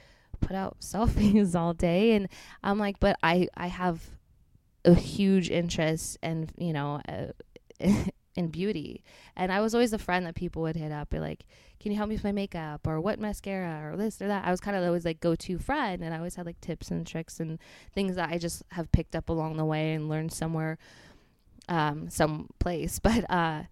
put 0.42 0.56
out 0.56 0.78
selfies 0.82 1.56
all 1.56 1.74
day. 1.74 2.12
And 2.14 2.28
I'm 2.64 2.78
like, 2.78 3.00
but 3.00 3.18
I 3.24 3.48
I 3.56 3.68
have 3.68 4.10
a 4.84 4.94
huge 4.96 5.50
interest 5.50 6.18
and 6.22 6.52
you 6.58 6.74
know 6.74 7.00
uh, 7.08 7.28
in 8.36 8.48
beauty. 8.48 9.04
And 9.36 9.52
I 9.52 9.62
was 9.62 9.74
always 9.74 9.92
the 9.92 9.98
friend 9.98 10.26
that 10.26 10.36
people 10.36 10.62
would 10.62 10.76
hit 10.76 10.92
up, 10.92 11.10
be 11.10 11.20
like, 11.20 11.46
"Can 11.80 11.92
you 11.92 11.98
help 11.98 12.10
me 12.10 12.16
with 12.16 12.24
my 12.24 12.32
makeup?" 12.32 12.88
or 12.88 13.00
"What 13.02 13.20
mascara?" 13.20 13.92
or 13.92 13.98
this 13.98 14.22
or 14.22 14.28
that. 14.28 14.46
I 14.46 14.52
was 14.52 14.62
kind 14.62 14.78
of 14.78 14.84
always 14.84 15.06
like 15.06 15.20
go-to 15.20 15.58
friend, 15.60 16.04
and 16.04 16.14
I 16.14 16.18
always 16.18 16.36
had 16.36 16.46
like 16.46 16.62
tips 16.62 16.92
and 16.92 17.06
tricks 17.06 17.40
and 17.40 17.60
things 17.94 18.16
that 18.16 18.30
I 18.30 18.38
just 18.38 18.64
have 18.70 18.92
picked 18.92 19.16
up 19.16 19.30
along 19.30 19.58
the 19.58 19.66
way 19.66 19.94
and 19.94 20.10
learned 20.10 20.32
somewhere, 20.32 20.78
um, 21.70 22.10
some 22.10 22.50
place. 22.60 23.00
But 23.04 23.30
uh, 23.30 23.64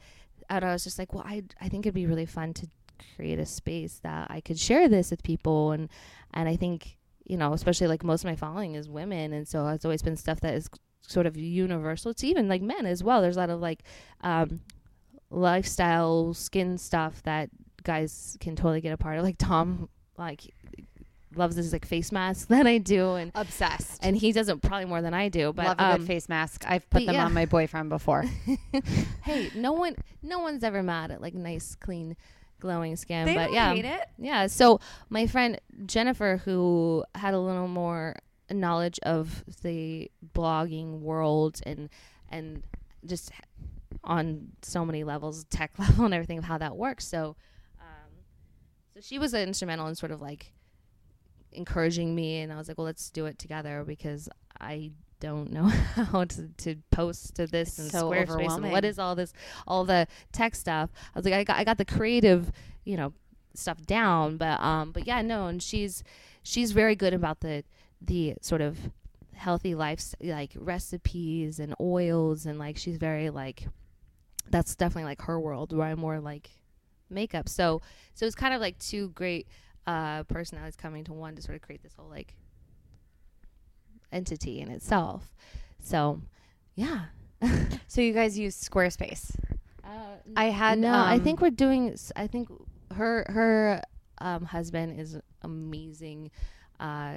and 0.50 0.66
I 0.66 0.74
was 0.74 0.84
just 0.84 1.00
like, 1.00 1.14
well, 1.14 1.24
I 1.26 1.44
I 1.62 1.70
think 1.70 1.86
it'd 1.86 1.94
be 1.96 2.06
really 2.06 2.26
fun 2.26 2.54
to 2.56 2.68
create 3.16 3.40
a 3.40 3.46
space 3.46 4.00
that 4.04 4.30
I 4.30 4.42
could 4.42 4.60
share 4.60 4.90
this 4.90 5.12
with 5.12 5.24
people, 5.24 5.72
and 5.72 5.90
and 6.34 6.50
I 6.50 6.56
think 6.56 6.98
you 7.26 7.38
know, 7.38 7.54
especially 7.54 7.88
like 7.88 8.04
most 8.04 8.22
of 8.24 8.30
my 8.30 8.36
following 8.36 8.76
is 8.76 8.90
women, 8.90 9.34
and 9.34 9.48
so 9.48 9.68
it's 9.68 9.86
always 9.86 10.02
been 10.02 10.18
stuff 10.18 10.42
that 10.42 10.56
is 10.56 10.70
sort 11.02 11.26
of 11.26 11.36
universal 11.36 12.12
It's 12.12 12.24
even 12.24 12.48
like 12.48 12.62
men 12.62 12.86
as 12.86 13.04
well. 13.04 13.22
There's 13.22 13.38
a 13.38 13.40
lot 13.40 13.50
of 13.50 13.60
like 13.60 13.84
um, 14.22 14.62
lifestyle 15.30 16.34
skin 16.34 16.78
stuff 16.78 17.24
that 17.24 17.50
guys 17.84 18.38
can 18.40 18.56
totally 18.56 18.82
get 18.82 18.94
a 18.94 18.98
part 18.98 19.18
of. 19.18 19.24
Like 19.24 19.38
Tom, 19.38 19.90
like 20.18 20.54
loves 21.36 21.56
this 21.56 21.72
like 21.72 21.86
face 21.86 22.12
mask 22.12 22.48
that 22.50 22.68
I 22.68 22.78
do, 22.78 23.16
and 23.16 23.32
Obsessed. 23.36 24.04
and 24.04 24.16
he 24.16 24.32
does 24.32 24.50
it 24.50 24.62
probably 24.62 24.86
more 24.86 25.02
than 25.02 25.14
I 25.14 25.30
do. 25.30 25.54
But 25.54 25.66
Love 25.66 25.80
a 25.80 25.84
um, 25.86 25.98
good 25.98 26.08
face 26.08 26.30
mask. 26.30 26.64
I've 26.68 26.90
put 26.90 27.06
them 27.06 27.16
yeah. 27.16 27.26
on 27.26 27.34
my 27.34 27.46
boyfriend 27.46 27.90
before. 27.90 28.26
hey, 29.24 29.52
no 29.56 29.74
one, 29.74 29.96
no 30.22 30.40
one's 30.40 30.64
ever 30.64 30.84
mad 30.84 31.12
at 31.12 31.22
like 31.22 31.34
nice, 31.34 31.76
clean, 31.76 32.16
glowing 32.60 32.96
skin. 32.96 33.26
they 33.26 33.36
but 33.36 33.52
yeah, 33.52 33.74
hate 33.74 33.86
it. 33.86 34.08
yeah. 34.18 34.48
So 34.48 34.80
my 35.10 35.28
friend 35.28 35.60
Jennifer, 35.86 36.42
who 36.44 37.04
had 37.16 37.34
a 37.34 37.40
little 37.40 37.68
more 37.68 38.16
knowledge 38.54 39.00
of 39.04 39.44
the 39.62 40.12
blogging 40.34 41.00
world 41.00 41.62
and 41.66 41.90
and 42.30 42.64
just 43.06 43.32
on 44.04 44.50
so 44.62 44.86
many 44.86 45.04
levels, 45.04 45.46
tech 45.46 45.72
level 45.80 46.06
and 46.06 46.14
everything 46.14 46.38
of 46.38 46.44
how 46.44 46.58
that 46.58 46.76
works. 46.76 47.08
So, 47.08 47.36
um, 47.80 48.12
so 48.94 49.00
she 49.02 49.20
was 49.20 49.34
instrumental 49.34 49.88
in 49.88 49.96
sort 49.96 50.12
of 50.12 50.22
like 50.22 50.54
encouraging 51.52 52.14
me, 52.16 52.40
and 52.40 52.54
I 52.54 52.58
was 52.58 52.68
like, 52.68 52.78
well, 52.78 52.86
let's 52.86 53.10
do 53.10 53.26
it 53.26 53.40
together 53.40 53.84
because 53.86 54.30
I 54.60 54.92
don't 55.20 55.52
know 55.52 55.64
how 55.68 56.24
to, 56.24 56.48
to 56.58 56.76
post 56.92 57.36
to 57.36 57.48
this 57.48 57.78
and 57.78 57.92
So 57.92 58.10
Squarespace 58.10 58.56
and 58.56 58.72
what 58.72 58.86
is 58.86 59.00
all 59.00 59.16
this, 59.16 59.34
all 59.68 59.84
the 59.84 60.08
tech 60.32 60.56
stuff. 60.56 60.90
I 61.14 61.20
was 61.20 61.26
like, 61.26 61.34
I 61.34 61.44
got, 61.44 61.58
I 61.58 61.64
got 61.64 61.78
the 61.78 61.86
creative, 61.86 62.52
you 62.86 62.96
know, 62.96 63.14
stuff 63.54 63.86
down, 63.86 64.38
but 64.38 64.60
um, 64.60 64.92
but 64.92 65.08
yeah, 65.08 65.22
no, 65.22 65.48
and 65.48 65.62
she's 65.62 66.04
she's 66.44 66.72
very 66.72 66.96
good 66.96 67.14
about 67.14 67.42
the 67.42 67.64
the 68.02 68.36
sort 68.42 68.62
of 68.62 68.78
healthy 69.34 69.74
life 69.74 70.14
like 70.22 70.52
recipes 70.58 71.60
and 71.60 71.74
oils 71.80 72.46
and 72.46 72.60
like 72.60 72.78
she's 72.78 72.98
very 72.98 73.30
like 73.30 73.68
that's 74.50 74.76
definitely 74.76 75.06
like 75.06 75.22
her 75.22 75.40
world 75.40 75.72
where 75.72 75.88
I'm 75.88 76.00
more 76.00 76.20
like 76.20 76.50
makeup. 77.10 77.48
So 77.48 77.82
so 78.14 78.26
it's 78.26 78.36
kind 78.36 78.54
of 78.54 78.62
like 78.62 78.78
two 78.80 79.10
great 79.10 79.48
uh 79.88 80.24
personalities 80.24 80.76
coming 80.76 81.04
to 81.06 81.14
one 81.14 81.36
to 81.36 81.42
sort 81.42 81.56
of 81.56 81.62
create 81.62 81.82
this 81.84 81.94
whole 81.98 82.10
like 82.10 82.36
entity 84.12 84.60
in 84.60 84.70
itself. 84.70 85.34
So 85.80 86.22
yeah. 86.76 87.06
So 87.90 88.02
you 88.02 88.14
guys 88.14 88.38
use 88.38 88.56
Squarespace. 88.56 89.36
Uh, 89.84 90.18
I 90.36 90.46
had 90.46 90.78
no, 90.78 90.94
I 90.94 91.16
um, 91.16 91.22
think 91.22 91.42
we're 91.42 91.50
doing. 91.50 91.98
I 92.16 92.28
think 92.28 92.50
her 92.94 93.26
her 93.28 93.82
um, 94.20 94.46
husband 94.46 95.00
is 95.00 95.18
amazing 95.42 96.30
uh, 96.80 97.16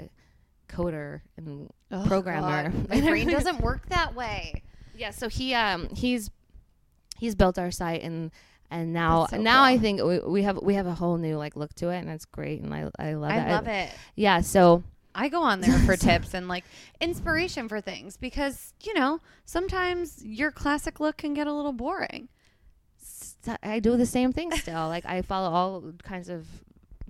coder 0.72 1.20
and 1.36 1.68
Oh, 1.90 2.04
programmer. 2.06 2.70
God. 2.70 2.88
My 2.88 3.00
brain 3.00 3.28
doesn't 3.28 3.60
work 3.60 3.88
that 3.90 4.14
way. 4.14 4.62
yeah. 4.96 5.10
So 5.10 5.28
he 5.28 5.54
um 5.54 5.88
he's 5.94 6.30
he's 7.18 7.34
built 7.34 7.58
our 7.58 7.70
site 7.70 8.02
and 8.02 8.30
and 8.70 8.92
now 8.94 9.26
so 9.26 9.36
now 9.36 9.62
I 9.62 9.76
think 9.78 10.02
we, 10.02 10.18
we 10.20 10.42
have 10.44 10.56
we 10.62 10.74
have 10.74 10.86
a 10.86 10.94
whole 10.94 11.18
new 11.18 11.36
like 11.36 11.54
look 11.56 11.74
to 11.74 11.90
it 11.90 11.98
and 11.98 12.08
it's 12.08 12.24
great 12.24 12.62
and 12.62 12.72
I 12.74 12.88
I 12.98 13.12
love 13.14 13.30
it. 13.30 13.34
I 13.34 13.52
love 13.52 13.68
it. 13.68 13.90
Yeah. 14.16 14.40
So 14.40 14.82
I 15.14 15.28
go 15.28 15.42
on 15.42 15.60
there 15.60 15.78
for 15.80 15.94
tips 16.08 16.32
and 16.32 16.48
like 16.48 16.64
inspiration 16.98 17.68
for 17.68 17.82
things 17.82 18.16
because, 18.16 18.72
you 18.82 18.94
know, 18.94 19.20
sometimes 19.44 20.24
your 20.24 20.50
classic 20.50 21.00
look 21.00 21.18
can 21.18 21.34
get 21.34 21.46
a 21.46 21.52
little 21.52 21.74
boring. 21.74 22.28
I 23.62 23.80
do 23.80 23.96
the 23.96 24.06
same 24.06 24.32
thing 24.32 24.52
still. 24.52 24.86
like 24.88 25.04
I 25.04 25.20
follow 25.22 25.50
all 25.50 25.92
kinds 26.02 26.28
of 26.30 26.46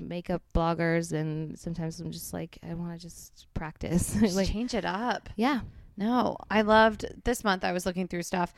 makeup 0.08 0.42
bloggers 0.54 1.12
and 1.12 1.58
sometimes 1.58 2.00
I'm 2.00 2.10
just 2.10 2.32
like 2.32 2.58
I 2.68 2.74
want 2.74 2.92
to 2.92 2.98
just 2.98 3.46
practice. 3.54 4.14
Just 4.20 4.36
like 4.36 4.48
change 4.48 4.74
it 4.74 4.84
up. 4.84 5.28
yeah. 5.36 5.60
No, 5.96 6.36
I 6.50 6.62
loved 6.62 7.04
this 7.24 7.44
month. 7.44 7.64
I 7.64 7.72
was 7.72 7.84
looking 7.84 8.08
through 8.08 8.22
stuff. 8.22 8.54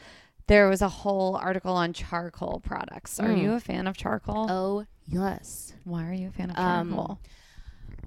There 0.46 0.68
was 0.68 0.82
a 0.82 0.88
whole 0.88 1.36
article 1.36 1.74
on 1.74 1.92
charcoal 1.92 2.60
products. 2.64 3.18
Are 3.18 3.28
Mm. 3.28 3.42
you 3.42 3.52
a 3.54 3.60
fan 3.60 3.86
of 3.86 3.96
charcoal? 3.96 4.46
Oh 4.50 4.86
yes. 5.06 5.72
Why 5.84 6.08
are 6.08 6.12
you 6.12 6.28
a 6.28 6.30
fan 6.30 6.50
of 6.50 6.58
Um, 6.58 6.90
charcoal? 6.90 7.18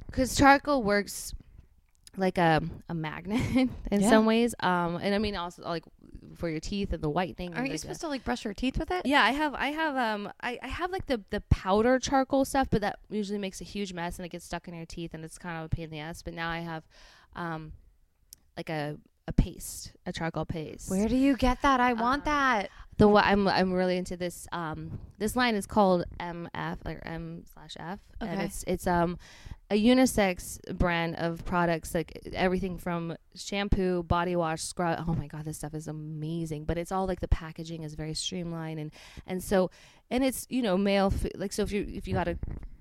because 0.05 0.35
charcoal 0.35 0.81
works 0.83 1.33
like 2.17 2.37
a 2.37 2.61
a 2.89 2.93
magnet 2.93 3.41
in 3.91 4.01
Yeah. 4.01 4.09
some 4.09 4.25
ways. 4.25 4.55
Um, 4.59 4.97
and 4.97 5.13
I 5.15 5.17
mean 5.19 5.35
also 5.35 5.61
like 5.63 5.83
for 6.35 6.49
your 6.49 6.59
teeth 6.59 6.93
and 6.93 7.01
the 7.01 7.09
whitening. 7.09 7.53
Are 7.55 7.63
you 7.65 7.71
like 7.71 7.79
supposed 7.79 8.01
the- 8.01 8.07
to 8.07 8.09
like 8.09 8.23
brush 8.23 8.43
your 8.45 8.53
teeth 8.53 8.77
with 8.77 8.91
it? 8.91 9.05
Yeah, 9.05 9.23
I 9.23 9.31
have. 9.31 9.53
I 9.55 9.67
have. 9.67 9.95
Um, 9.95 10.31
I, 10.41 10.59
I 10.61 10.67
have 10.67 10.91
like 10.91 11.05
the 11.07 11.21
the 11.29 11.41
powder 11.49 11.99
charcoal 11.99 12.45
stuff, 12.45 12.67
but 12.69 12.81
that 12.81 12.99
usually 13.09 13.39
makes 13.39 13.61
a 13.61 13.63
huge 13.63 13.93
mess 13.93 14.17
and 14.17 14.25
it 14.25 14.29
gets 14.29 14.45
stuck 14.45 14.67
in 14.67 14.73
your 14.73 14.85
teeth 14.85 15.13
and 15.13 15.23
it's 15.23 15.37
kind 15.37 15.57
of 15.57 15.65
a 15.65 15.69
pain 15.69 15.85
in 15.85 15.89
the 15.91 15.99
ass. 15.99 16.21
But 16.21 16.33
now 16.33 16.49
I 16.49 16.59
have, 16.59 16.83
um, 17.35 17.73
like 18.55 18.69
a 18.69 18.97
a 19.29 19.33
paste, 19.33 19.91
a 20.05 20.13
charcoal 20.13 20.45
paste. 20.45 20.89
Where 20.89 21.09
do 21.09 21.15
you 21.17 21.35
get 21.35 21.61
that? 21.61 21.79
I 21.81 21.91
want 21.93 22.21
Um, 22.21 22.33
that. 22.33 22.69
the 22.97 23.07
what 23.09 23.25
I'm 23.25 23.47
I'm 23.47 23.73
really 23.73 23.97
into 23.97 24.15
this 24.15 24.47
um 24.51 24.99
this 25.17 25.35
line 25.35 25.55
is 25.55 25.65
called 25.67 26.05
MF 26.19 26.77
or 26.85 27.01
M 27.05 27.43
slash 27.53 27.75
F 27.77 27.99
and 28.21 28.41
it's 28.41 28.63
it's 28.67 28.87
um 28.87 29.17
a 29.69 29.83
unisex 29.83 30.59
brand 30.77 31.15
of 31.17 31.43
products 31.43 31.93
like 31.93 32.21
everything 32.33 32.77
from 32.77 33.17
shampoo, 33.35 34.03
body 34.03 34.35
wash, 34.35 34.61
scrub. 34.61 35.03
Oh 35.05 35.13
my 35.13 35.27
god, 35.27 35.45
this 35.45 35.57
stuff 35.57 35.73
is 35.73 35.87
amazing. 35.87 36.63
But 36.65 36.77
it's 36.77 36.91
all 36.91 37.05
like 37.05 37.19
the 37.19 37.27
packaging 37.27 37.83
is 37.83 37.93
very 37.93 38.13
streamlined 38.13 38.79
and 38.79 38.91
and 39.25 39.43
so 39.43 39.69
and 40.09 40.23
it's 40.23 40.47
you 40.49 40.61
know 40.61 40.77
male 40.77 41.13
like 41.35 41.51
so 41.51 41.63
if 41.63 41.71
you 41.71 41.85
if 41.89 42.07
you 42.07 42.13
got 42.13 42.27
a 42.27 42.37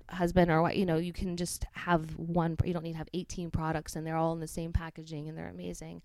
husband 0.09 0.49
or 0.49 0.61
what 0.61 0.77
you 0.77 0.85
know 0.85 0.97
you 0.97 1.11
can 1.11 1.35
just 1.35 1.65
have 1.73 2.17
one 2.17 2.55
you 2.63 2.73
don't 2.73 2.83
need 2.83 2.93
to 2.93 2.97
have 2.97 3.09
18 3.13 3.51
products 3.51 3.95
and 3.95 4.07
they're 4.07 4.15
all 4.15 4.31
in 4.31 4.39
the 4.39 4.47
same 4.47 4.71
packaging 4.71 5.27
and 5.27 5.37
they're 5.37 5.49
amazing 5.49 6.01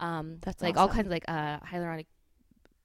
um 0.00 0.38
That's 0.42 0.60
like 0.60 0.76
all 0.76 0.88
kinds 0.88 1.06
of 1.06 1.12
like 1.12 1.24
uh 1.28 1.60
hyaluronic 1.60 2.06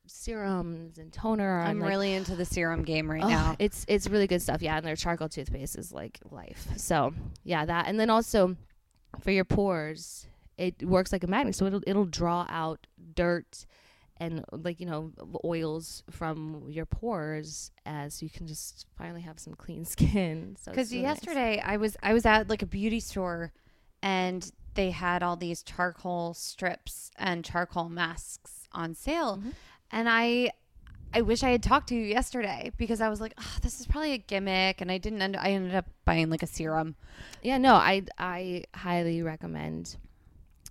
serums 0.10 0.98
and 0.98 1.12
toner 1.14 1.62
I'm 1.62 1.80
like, 1.80 1.90
really 1.90 2.14
into 2.14 2.36
the 2.36 2.46
serum 2.46 2.84
game 2.84 3.10
right 3.10 3.24
oh, 3.24 3.30
now. 3.30 3.56
it's 3.60 3.86
it's 3.88 4.08
really 4.10 4.28
good 4.28 4.42
stuff 4.42 4.62
yeah 4.62 4.78
and 4.78 4.86
their 4.86 4.96
charcoal 4.96 5.30
toothpaste 5.30 5.78
is 5.78 5.92
like 5.92 6.20
life 6.32 6.68
so 6.78 7.14
yeah 7.44 7.66
that 7.66 7.88
and 7.88 8.00
then 8.00 8.10
also 8.10 8.56
for 9.20 9.32
your 9.32 9.46
pores 9.46 10.28
it 10.58 10.84
works 10.84 11.12
like 11.12 11.24
a 11.24 11.28
magnet 11.28 11.56
so 11.56 11.66
it'll 11.66 11.82
it'll 11.88 12.06
draw 12.06 12.46
out 12.50 12.86
dirt 13.16 13.66
and 14.18 14.44
like 14.52 14.80
you 14.82 14.86
know 14.86 15.12
oils 15.46 16.04
from 16.10 16.66
your 16.70 16.86
pores 16.86 17.72
as 17.86 18.22
you 18.22 18.30
can 18.30 18.46
just 18.48 18.86
finally 18.98 19.22
have 19.22 19.40
some 19.40 19.54
clean 19.54 19.86
skin 19.96 20.56
so 20.62 20.72
Because 20.72 20.88
it's 20.88 20.94
really 20.94 21.04
nice. 21.06 21.16
yesterday 21.26 21.62
I 21.66 21.78
was 21.78 21.96
I 22.04 22.14
was 22.14 22.26
at 22.26 22.50
like 22.50 22.62
a 22.62 22.66
beauty 22.66 23.00
store, 23.00 23.54
and 24.02 24.52
they 24.76 24.92
had 24.92 25.24
all 25.24 25.36
these 25.36 25.64
charcoal 25.64 26.34
strips 26.34 27.12
and 27.18 27.44
charcoal 27.46 27.90
masks 27.90 28.68
on 28.72 28.94
sale, 28.94 29.38
Mhm. 29.38 29.54
And 29.92 30.08
I. 30.10 30.52
I 31.12 31.22
wish 31.22 31.42
I 31.42 31.50
had 31.50 31.64
talked 31.64 31.90
to 31.90 31.96
you 31.96 32.04
yesterday 32.06 32.72
because 32.78 33.02
I 33.02 33.10
was 33.10 33.20
like, 33.20 33.34
oh, 33.40 33.58
this 33.64 33.80
is 33.80 33.88
probably 33.88 34.14
a 34.14 34.20
gimmick, 34.20 34.80
and 34.80 34.92
I 34.92 35.00
didn't. 35.00 35.24
End, 35.24 35.36
I 35.36 35.54
ended 35.54 35.74
up 35.74 35.88
buying 36.06 36.30
like 36.30 36.44
a 36.44 36.48
serum. 36.48 36.96
yeah 37.42 37.58
no 37.58 37.74
i 37.74 38.04
i 38.20 38.64
highly 38.76 39.24
recommend 39.24 39.98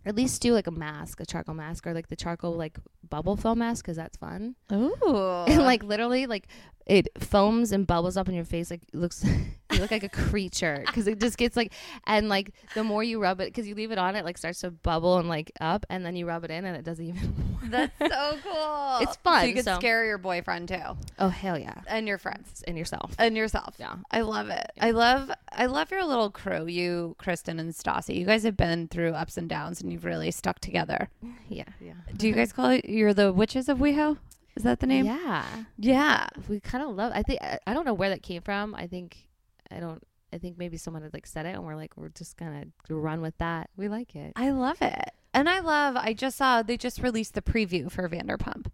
at 0.06 0.14
least 0.14 0.40
do 0.40 0.52
like 0.52 0.66
a 0.68 0.70
mask 0.70 1.20
a 1.20 1.26
charcoal 1.26 1.54
mask 1.56 1.86
or 1.88 1.92
like 1.92 2.06
the 2.08 2.14
charcoal 2.16 2.52
like 2.56 2.78
bubble 3.08 3.36
foam 3.36 3.58
mask 3.58 3.84
because 3.84 3.96
that's 3.96 4.16
fun 4.16 4.54
Ooh, 4.72 5.44
and 5.48 5.62
like 5.72 5.82
literally 5.82 6.26
like 6.26 6.46
it 6.86 7.08
foams 7.18 7.72
and 7.72 7.84
bubbles 7.86 8.16
up 8.16 8.28
in 8.28 8.34
your 8.34 8.44
face 8.44 8.70
like 8.70 8.82
looks 8.92 9.24
you 9.78 9.82
look 9.82 9.90
like 9.90 10.02
a 10.02 10.08
creature 10.08 10.82
because 10.86 11.06
it 11.06 11.18
just 11.20 11.38
gets 11.38 11.56
like 11.56 11.72
and 12.06 12.28
like 12.28 12.50
the 12.74 12.84
more 12.84 13.02
you 13.02 13.20
rub 13.22 13.40
it 13.40 13.46
because 13.46 13.66
you 13.66 13.74
leave 13.74 13.90
it 13.92 13.98
on 13.98 14.16
it 14.16 14.24
like 14.24 14.36
starts 14.36 14.60
to 14.60 14.70
bubble 14.70 15.18
and 15.18 15.28
like 15.28 15.50
up 15.60 15.86
and 15.88 16.04
then 16.04 16.16
you 16.16 16.26
rub 16.26 16.44
it 16.44 16.50
in 16.50 16.64
and 16.64 16.76
it 16.76 16.84
doesn't 16.84 17.04
even 17.04 17.34
more 17.62 17.70
that's 17.70 17.92
so 17.98 18.36
cool. 18.42 18.98
It's 19.00 19.16
fun, 19.16 19.40
So 19.42 19.46
you 19.46 19.54
could 19.54 19.64
so- 19.64 19.76
scare 19.76 20.04
your 20.04 20.18
boyfriend 20.18 20.68
too, 20.68 20.82
oh 21.18 21.28
hell 21.28 21.58
yeah 21.58 21.80
and 21.86 22.06
your 22.08 22.18
friends, 22.18 22.62
and 22.66 22.76
yourself 22.76 23.14
and 23.18 23.36
yourself. 23.36 23.74
yeah 23.78 23.94
I 24.10 24.20
love 24.22 24.48
it. 24.50 24.70
I 24.80 24.90
love 24.90 25.30
I 25.52 25.66
love 25.66 25.90
your 25.90 26.04
little 26.04 26.30
crew, 26.30 26.66
you, 26.66 27.14
Kristen 27.18 27.58
and 27.60 27.72
Stassi. 27.72 28.16
You 28.16 28.26
guys 28.26 28.42
have 28.44 28.56
been 28.56 28.88
through 28.88 29.12
ups 29.12 29.36
and 29.36 29.48
downs 29.48 29.80
and 29.80 29.92
you've 29.92 30.04
really 30.04 30.30
stuck 30.30 30.58
together. 30.60 31.08
yeah 31.48 31.64
yeah 31.80 31.92
Do 32.16 32.26
you 32.28 32.34
guys 32.34 32.52
call 32.52 32.70
it 32.70 32.84
you're 32.86 33.14
the 33.14 33.32
witches 33.32 33.68
of 33.68 33.78
WeHo? 33.78 34.18
Is 34.56 34.64
that 34.64 34.80
the 34.80 34.86
name? 34.88 35.04
yeah 35.06 35.44
Yeah. 35.78 36.26
we 36.48 36.58
kind 36.58 36.82
of 36.82 36.90
love 36.96 37.12
i 37.14 37.22
think 37.22 37.40
I, 37.42 37.58
I 37.66 37.74
don't 37.74 37.84
know 37.84 37.94
where 37.94 38.08
that 38.10 38.22
came 38.24 38.42
from 38.42 38.74
i 38.74 38.88
think 38.88 39.27
i 39.70 39.78
don't 39.80 40.02
i 40.32 40.38
think 40.38 40.58
maybe 40.58 40.76
someone 40.76 41.02
had 41.02 41.12
like 41.12 41.26
said 41.26 41.46
it 41.46 41.54
and 41.54 41.64
we're 41.64 41.76
like 41.76 41.96
we're 41.96 42.08
just 42.10 42.36
gonna 42.36 42.64
run 42.88 43.20
with 43.20 43.36
that 43.38 43.70
we 43.76 43.88
like 43.88 44.14
it 44.16 44.32
I 44.36 44.50
love 44.50 44.80
it. 44.82 45.10
And 45.34 45.48
I 45.48 45.60
love 45.60 45.94
I 45.96 46.14
just 46.14 46.36
saw 46.36 46.62
they 46.62 46.76
just 46.76 47.00
released 47.02 47.34
the 47.34 47.42
preview 47.42 47.90
for 47.90 48.08
Vanderpump. 48.08 48.66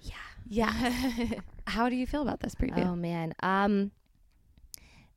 yeah 0.00 0.14
Yeah. 0.48 0.92
How 1.66 1.88
do 1.88 1.96
you 1.96 2.06
feel 2.06 2.22
about 2.22 2.40
this 2.40 2.54
preview? 2.54 2.86
Oh 2.86 2.94
man. 2.94 3.32
Um 3.42 3.90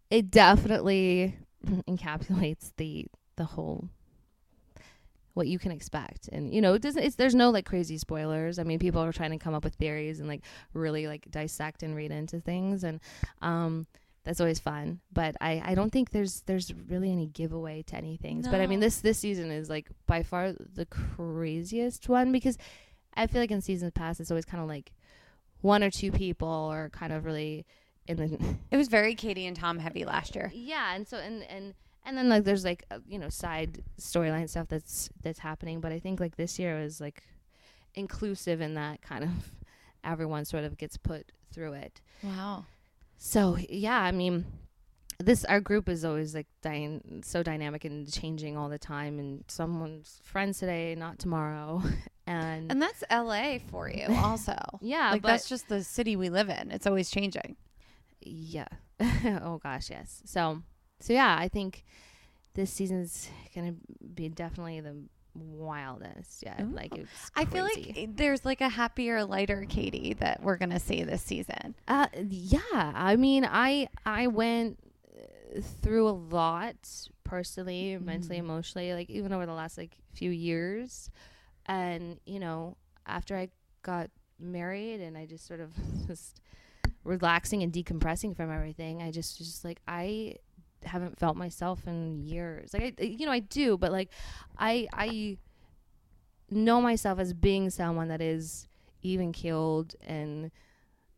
it 0.09 0.31
definitely 0.31 1.37
encapsulates 1.65 2.71
the 2.77 3.05
the 3.35 3.45
whole 3.45 3.89
what 5.33 5.47
you 5.47 5.57
can 5.59 5.71
expect. 5.71 6.27
And 6.29 6.53
you 6.53 6.61
know, 6.61 6.73
it 6.73 6.81
doesn't 6.81 7.03
it's 7.03 7.15
there's 7.15 7.35
no 7.35 7.49
like 7.51 7.65
crazy 7.65 7.97
spoilers. 7.97 8.59
I 8.59 8.63
mean, 8.63 8.79
people 8.79 9.01
are 9.01 9.13
trying 9.13 9.31
to 9.31 9.37
come 9.37 9.53
up 9.53 9.63
with 9.63 9.75
theories 9.75 10.19
and 10.19 10.27
like 10.27 10.41
really 10.73 11.07
like 11.07 11.29
dissect 11.29 11.83
and 11.83 11.95
read 11.95 12.11
into 12.11 12.39
things 12.39 12.83
and 12.83 12.99
um 13.41 13.87
that's 14.23 14.39
always 14.39 14.59
fun. 14.59 14.99
But 15.11 15.35
I 15.41 15.61
I 15.65 15.75
don't 15.75 15.89
think 15.91 16.11
there's 16.11 16.41
there's 16.41 16.73
really 16.73 17.11
any 17.11 17.27
giveaway 17.27 17.81
to 17.83 17.95
anything. 17.95 18.41
But 18.41 18.61
I 18.61 18.67
mean, 18.67 18.79
this 18.79 19.01
this 19.01 19.19
season 19.19 19.51
is 19.51 19.69
like 19.69 19.89
by 20.07 20.23
far 20.23 20.53
the 20.53 20.85
craziest 20.85 22.07
one 22.09 22.31
because 22.31 22.57
I 23.13 23.27
feel 23.27 23.41
like 23.41 23.51
in 23.51 23.61
seasons 23.61 23.91
past 23.93 24.19
it's 24.19 24.31
always 24.31 24.45
kind 24.45 24.61
of 24.61 24.69
like 24.69 24.91
one 25.61 25.83
or 25.83 25.89
two 25.89 26.11
people 26.11 26.47
are 26.47 26.89
kind 26.89 27.13
of 27.13 27.25
really 27.25 27.65
in 28.07 28.17
the 28.17 28.55
it 28.71 28.77
was 28.77 28.87
very 28.87 29.15
Katie 29.15 29.45
and 29.45 29.55
Tom 29.55 29.79
heavy 29.79 30.05
last 30.05 30.35
year. 30.35 30.51
yeah 30.53 30.95
and 30.95 31.07
so 31.07 31.17
and 31.17 31.43
and 31.43 31.73
and 32.03 32.17
then 32.17 32.29
like 32.29 32.43
there's 32.43 32.65
like 32.65 32.83
uh, 32.89 32.97
you 33.07 33.19
know 33.19 33.29
side 33.29 33.83
storyline 33.99 34.49
stuff 34.49 34.67
that's 34.67 35.09
that's 35.21 35.37
happening 35.37 35.79
but 35.79 35.91
i 35.91 35.99
think 35.99 36.19
like 36.19 36.35
this 36.35 36.57
year 36.57 36.81
was 36.81 36.99
like 36.99 37.21
inclusive 37.93 38.59
in 38.59 38.73
that 38.73 39.01
kind 39.03 39.23
of 39.23 39.51
everyone 40.03 40.45
sort 40.45 40.63
of 40.63 40.77
gets 40.77 40.97
put 40.97 41.31
through 41.53 41.73
it 41.73 42.01
Wow. 42.23 42.65
So 43.23 43.55
yeah 43.69 43.99
i 43.99 44.11
mean 44.11 44.43
this 45.19 45.45
our 45.45 45.59
group 45.59 45.87
is 45.87 46.03
always 46.03 46.33
like 46.33 46.47
dy- 46.63 46.99
so 47.21 47.43
dynamic 47.43 47.85
and 47.85 48.11
changing 48.11 48.57
all 48.57 48.67
the 48.67 48.79
time 48.79 49.19
and 49.19 49.43
someone's 49.47 50.19
friends 50.23 50.57
today 50.57 50.95
not 50.95 51.19
tomorrow 51.19 51.83
and, 52.25 52.71
And 52.71 52.81
that's 52.81 53.03
LA 53.11 53.59
for 53.69 53.87
you 53.87 54.07
also. 54.09 54.57
yeah 54.81 55.11
like 55.11 55.21
but 55.21 55.27
that's 55.27 55.47
just 55.47 55.69
the 55.69 55.83
city 55.83 56.15
we 56.15 56.29
live 56.29 56.49
in. 56.49 56.71
It's 56.71 56.87
always 56.87 57.11
changing. 57.11 57.55
Yeah. 58.21 58.67
oh 59.43 59.59
gosh, 59.61 59.89
yes. 59.91 60.21
So 60.25 60.63
so 60.99 61.13
yeah, 61.13 61.35
I 61.37 61.47
think 61.47 61.83
this 62.55 62.71
season's 62.71 63.29
gonna 63.53 63.75
be 64.15 64.29
definitely 64.29 64.79
the 64.79 64.95
wildest. 65.33 66.43
Yeah, 66.43 66.61
Ooh. 66.61 66.65
like. 66.73 66.93
I 67.35 67.45
feel 67.45 67.63
like 67.63 68.15
there's 68.15 68.43
like 68.45 68.61
a 68.61 68.69
happier, 68.69 69.23
lighter 69.25 69.65
Katie 69.67 70.13
that 70.15 70.41
we're 70.43 70.57
gonna 70.57 70.79
see 70.79 71.03
this 71.03 71.21
season. 71.21 71.75
Uh, 71.87 72.07
yeah. 72.15 72.59
I 72.73 73.15
mean, 73.15 73.45
I 73.49 73.87
I 74.05 74.27
went 74.27 74.79
uh, 75.15 75.61
through 75.81 76.07
a 76.09 76.11
lot 76.11 76.75
personally, 77.23 77.97
mentally, 77.97 78.37
Mhm. 78.37 78.39
emotionally, 78.45 78.93
like 78.93 79.09
even 79.09 79.31
over 79.33 79.45
the 79.45 79.53
last 79.53 79.77
like 79.77 79.97
few 80.13 80.31
years, 80.31 81.09
and 81.65 82.19
you 82.25 82.39
know, 82.39 82.75
after 83.05 83.35
I 83.37 83.49
got 83.83 84.09
married 84.39 84.99
and 85.01 85.17
I 85.17 85.25
just 85.25 85.45
sort 85.47 85.59
of 85.59 85.71
just 86.07 86.39
relaxing 87.03 87.63
and 87.63 87.71
decompressing 87.73 88.35
from 88.35 88.51
everything, 88.51 89.01
I 89.01 89.11
just 89.11 89.37
just 89.37 89.63
like 89.63 89.79
I 89.87 90.35
haven't 90.83 91.19
felt 91.19 91.35
myself 91.37 91.85
in 91.87 92.21
years. 92.23 92.73
Like 92.73 92.95
I, 92.99 93.03
you 93.03 93.25
know, 93.25 93.31
I 93.31 93.39
do, 93.39 93.77
but 93.77 93.91
like 93.91 94.09
I 94.57 94.87
I 94.93 95.37
know 96.49 96.81
myself 96.81 97.19
as 97.19 97.33
being 97.33 97.69
someone 97.69 98.09
that 98.09 98.21
is 98.21 98.67
even 99.03 99.31
keeled 99.31 99.95
and 100.05 100.51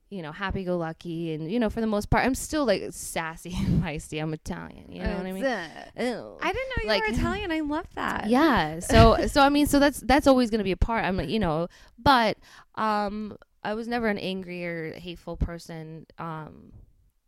you 0.09 0.21
know 0.21 0.31
happy 0.31 0.63
go 0.63 0.77
lucky 0.77 1.33
and 1.33 1.51
you 1.51 1.59
know 1.59 1.71
for 1.71 1.81
the 1.81 1.87
most 1.87 2.09
part 2.11 2.23
I'm 2.23 2.35
still 2.35 2.65
like 2.65 2.83
sassy 2.91 3.55
and 3.57 3.83
feisty. 3.83 4.21
I'm 4.21 4.33
Italian, 4.33 4.91
you 4.91 5.01
know 5.01 5.17
what 5.17 5.25
I 5.25 5.31
mean? 5.31 5.43
I 5.45 5.71
didn't 5.97 6.69
know 6.69 6.83
you 6.83 6.87
Like- 6.87 7.01
were 7.01 7.13
Italian. 7.13 7.51
I 7.51 7.61
love 7.61 7.87
that. 7.95 8.27
Yeah. 8.29 8.79
So 8.79 9.17
so 9.27 9.41
I 9.41 9.49
mean 9.49 9.65
so 9.65 9.79
that's 9.79 9.99
that's 10.01 10.27
always 10.27 10.49
going 10.51 10.59
to 10.59 10.63
be 10.63 10.71
a 10.71 10.77
part. 10.77 11.03
I'm 11.03 11.19
you 11.21 11.39
know, 11.39 11.67
but 11.97 12.37
um 12.75 13.37
I 13.63 13.73
was 13.73 13.87
never 13.87 14.07
an 14.07 14.17
angry 14.19 14.65
or 14.65 14.93
hateful 14.93 15.35
person 15.35 16.05
um 16.19 16.73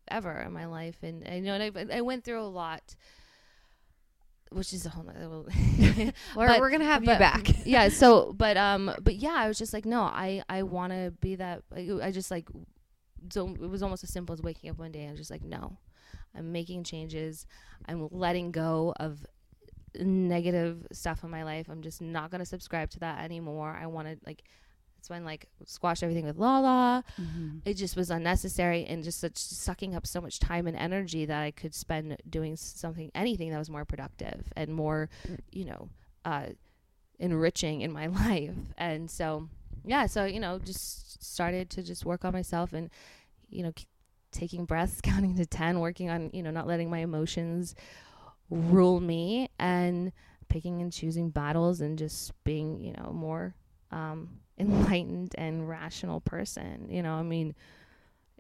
ever 0.08 0.32
in 0.42 0.52
my 0.54 0.66
life 0.66 0.98
and, 1.04 1.26
and 1.28 1.46
you 1.46 1.52
know 1.52 1.56
and 1.60 1.92
I, 1.92 1.98
I 1.98 2.02
went 2.02 2.24
through 2.24 2.42
a 2.42 2.44
lot 2.48 2.96
which 4.52 4.74
is 4.74 4.86
a 4.86 4.90
whole 4.90 5.04
nother 5.04 5.28
We're, 6.36 6.48
But- 6.48 6.60
we're 6.60 6.70
gonna 6.70 6.86
have 6.86 7.04
you 7.04 7.08
but- 7.10 7.20
back. 7.20 7.48
yeah 7.66 7.90
so 7.90 8.32
but 8.34 8.58
um 8.58 8.94
but 9.02 9.16
yeah 9.16 9.34
i 9.36 9.48
was 9.48 9.58
just 9.58 9.74
like 9.74 9.86
no 9.86 10.02
i 10.04 10.44
i 10.50 10.64
want 10.64 10.94
to 10.94 11.14
be 11.20 11.36
that 11.36 11.64
I, 11.76 11.90
I 12.04 12.12
just 12.12 12.30
like 12.32 12.48
so 13.32 13.50
it 13.50 13.70
was 13.70 13.82
almost 13.82 14.04
as 14.04 14.12
simple 14.12 14.34
as 14.34 14.42
waking 14.42 14.70
up 14.70 14.78
one 14.78 14.92
day 14.92 15.00
and 15.02 15.10
I 15.10 15.12
was 15.14 15.20
just 15.20 15.32
like 15.32 15.44
no 15.44 15.78
i'm 16.36 16.52
making 16.52 16.84
changes. 16.84 17.46
I'm 17.88 18.08
letting 18.12 18.52
go 18.52 18.94
of 19.00 19.26
negative 19.98 20.86
stuff 20.92 21.24
in 21.24 21.30
my 21.30 21.44
life. 21.44 21.68
I'm 21.70 21.82
just 21.82 22.02
not 22.02 22.30
to 22.40 22.46
subscribe 22.46 22.90
to 22.92 23.00
that 23.00 23.24
anymore. 23.24 23.78
I 23.82 23.86
want 23.88 24.08
to 24.10 24.18
like 24.26 24.44
that's 25.06 25.10
when 25.12 25.24
like 25.24 25.46
squash 25.66 26.02
everything 26.02 26.26
with 26.26 26.38
lala. 26.38 27.04
It 27.64 27.76
just 27.76 27.96
was 27.96 28.10
unnecessary 28.10 28.86
and 28.86 29.04
just 29.04 29.20
such 29.20 29.38
sucking 29.38 29.96
up 29.96 30.08
so 30.08 30.20
much 30.20 30.40
time 30.40 30.66
and 30.66 30.76
energy 30.76 31.26
that 31.26 31.42
I 31.42 31.52
could 31.52 31.76
spend 31.76 32.18
doing 32.28 32.56
something 32.56 33.12
anything 33.14 33.52
that 33.52 33.60
was 33.60 33.70
more 33.70 33.86
productive 33.86 34.52
and 34.56 34.74
more 34.74 35.10
you 35.52 35.66
know 35.66 35.90
uh 36.26 36.48
enriching 37.20 37.82
in 37.82 37.92
my 37.92 38.08
life. 38.26 38.56
And 38.78 39.10
so 39.12 39.48
yeah 39.86 40.08
so 40.08 40.26
you 40.26 40.40
know 40.40 40.58
just 40.58 41.24
started 41.24 41.70
to 41.70 41.84
just 41.84 42.04
work 42.06 42.26
on 42.26 42.34
myself 42.34 42.74
and 42.74 42.90
you 43.50 43.62
know 43.62 43.74
taking 44.32 44.66
breaths 44.66 45.02
counting 45.04 45.36
to 45.36 45.46
10 45.46 45.80
working 45.80 46.10
on 46.10 46.32
you 46.34 46.42
know 46.42 46.52
not 46.52 46.66
letting 46.66 46.90
my 46.90 47.00
emotions 47.00 47.76
rule 48.50 49.00
me 49.00 49.50
and 49.60 50.12
picking 50.50 50.82
and 50.82 50.92
choosing 50.92 51.30
battles 51.30 51.82
and 51.82 52.00
just 52.00 52.32
being 52.44 52.80
you 52.80 52.94
know 52.94 53.12
more 53.14 53.54
um 53.92 54.40
enlightened 54.58 55.34
and 55.38 55.68
rational 55.68 56.22
person 56.22 56.88
you 56.90 57.02
know 57.04 57.14
i 57.16 57.22
mean 57.24 57.54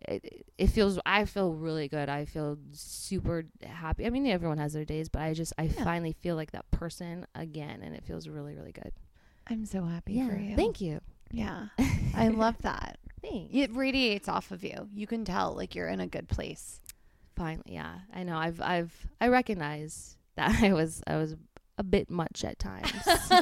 it, 0.08 0.46
it 0.58 0.68
feels 0.68 1.00
i 1.06 1.26
feel 1.26 1.54
really 1.54 1.88
good 1.88 2.08
i 2.10 2.24
feel 2.26 2.58
super 2.72 3.46
happy 3.64 4.06
i 4.06 4.10
mean 4.10 4.26
everyone 4.28 4.58
has 4.58 4.74
their 4.74 4.86
days 4.86 5.10
but 5.10 5.22
i 5.22 5.34
just 5.34 5.52
i 5.58 5.64
Yeah. 5.68 5.84
finally 5.84 6.14
feel 6.14 6.36
like 6.36 6.52
that 6.52 6.70
person 6.72 7.26
again 7.36 7.82
and 7.84 7.96
it 7.96 8.04
feels 8.06 8.28
really 8.28 8.56
really 8.56 8.72
good 8.72 8.92
I'm 9.48 9.66
so 9.68 9.84
happy 9.84 10.20
for 10.26 10.36
you. 10.36 10.56
thank 10.56 10.82
you 10.82 11.02
Yeah, 11.32 11.68
I 12.16 12.30
love 12.30 12.56
that. 12.62 12.98
thanks 13.22 13.54
It 13.54 13.76
radiates 13.76 14.28
off 14.28 14.50
of 14.52 14.64
you. 14.64 14.90
You 14.96 15.06
can 15.06 15.24
tell 15.24 15.54
like 15.54 15.76
you're 15.76 15.88
in 15.90 16.00
a 16.00 16.08
good 16.08 16.28
place. 16.28 16.80
finally 17.36 17.64
yeah 17.68 17.96
i 18.14 18.24
know 18.24 18.38
i've 18.38 18.62
i've 18.62 18.94
i 19.20 19.28
recognize 19.28 20.16
that 20.36 20.56
i 20.64 20.72
was 20.74 21.04
i 21.08 21.16
was 21.18 21.36
a 21.78 21.84
bit 21.84 22.10
much 22.10 22.44
at 22.46 22.58
times 22.60 22.92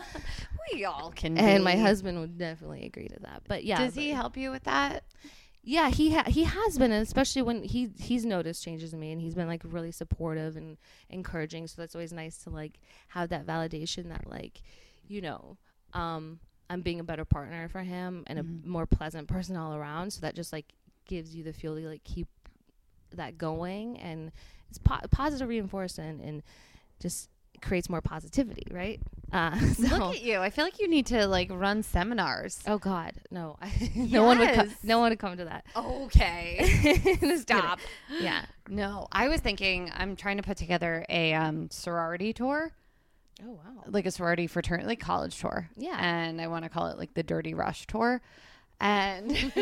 We 0.74 0.86
all 0.86 1.12
can. 1.12 1.38
and 1.38 1.64
my 1.64 1.76
husband 1.76 2.20
would 2.20 2.38
definitely 2.38 2.86
agree 2.86 3.08
to 3.10 3.20
that 3.22 3.44
but 3.48 3.64
yeah 3.64 3.80
Does 3.86 3.96
he 3.96 4.10
help 4.10 4.38
you 4.38 4.50
with 4.52 4.64
that? 4.64 5.04
yeah 5.64 5.90
he 5.90 6.14
ha- 6.14 6.26
he 6.28 6.44
has 6.44 6.78
been 6.78 6.92
and 6.92 7.04
especially 7.04 7.42
when 7.42 7.64
he 7.64 7.90
he's 8.00 8.26
noticed 8.26 8.64
changes 8.64 8.94
in 8.94 9.00
me 9.00 9.12
and 9.12 9.22
he's 9.22 9.36
been 9.36 9.48
like 9.48 9.62
really 9.64 9.92
supportive 9.92 10.58
and 10.58 10.78
encouraging 11.10 11.68
so 11.68 11.82
that's 11.82 11.96
always 11.96 12.12
nice 12.12 12.38
to 12.40 12.50
like 12.50 12.80
have 13.10 13.30
that 13.30 13.46
validation 13.46 14.10
that 14.10 14.30
like 14.30 14.62
you 15.08 15.22
know 15.22 15.58
um 15.94 16.40
i'm 16.70 16.82
being 16.82 17.00
a 17.00 17.04
better 17.04 17.24
partner 17.26 17.68
for 17.70 17.82
him 17.82 18.24
and 18.28 18.40
Mhm. 18.40 18.64
a 18.66 18.68
more 18.68 18.86
pleasant 18.88 19.28
person 19.28 19.56
all 19.56 19.76
around 19.76 20.12
so 20.12 20.22
that 20.22 20.34
just 20.36 20.52
like 20.52 20.66
gives 21.06 21.36
you 21.36 21.44
the 21.44 21.54
feel 21.54 21.76
to 21.76 21.82
like 21.88 22.04
keep 22.04 22.28
that 23.12 23.38
going 23.38 23.98
and 24.00 24.32
it's 24.70 24.80
po- 24.80 25.06
positive 25.12 25.48
reinforcement 25.48 26.20
and 26.22 26.42
just 27.00 27.30
creates 27.64 27.90
more 27.90 28.02
positivity 28.02 28.64
right 28.72 29.00
uh 29.32 29.58
so 29.74 29.82
Look 29.98 30.16
at 30.18 30.22
you. 30.22 30.38
I 30.40 30.50
feel 30.52 30.64
like 30.66 30.80
you 30.80 30.88
need 30.88 31.08
to 31.08 31.26
like 31.28 31.50
run 31.52 31.82
seminars. 31.84 32.60
oh 32.68 32.78
god 32.78 33.14
no 33.32 33.58
no 33.96 34.24
one 34.24 34.38
would 34.40 34.50
co- 34.50 34.64
Yes. 34.64 34.76
no 34.84 35.00
one 35.00 35.10
would 35.12 35.20
come 35.20 35.38
to 35.38 35.46
that 35.46 35.66
Okay. 35.76 36.58
Kidding. 37.06 37.38
Stop. 37.40 37.80
yeah 38.20 38.46
No, 38.70 39.08
I 39.12 39.28
was 39.30 39.42
thinking 39.42 39.92
I'm 39.96 40.16
trying 40.16 40.38
to 40.38 40.44
put 40.44 40.58
together 40.58 41.06
a 41.10 41.34
um, 41.34 41.70
sorority 41.72 42.32
tour, 42.34 42.72
oh 43.44 43.52
wow 43.52 43.84
like 43.88 44.06
a 44.06 44.12
sorority 44.12 44.48
fraternity, 44.48 44.88
like 44.88 45.00
college 45.02 45.38
tour. 45.40 45.70
Yeah. 45.78 45.98
And 46.00 46.40
I 46.40 46.48
want 46.48 46.64
to 46.64 46.70
call 46.70 46.88
it 46.88 46.98
like 46.98 47.14
the 47.16 47.24
Dirty 47.24 47.54
Rush 47.54 47.86
tour. 47.88 48.22
And 48.80 49.54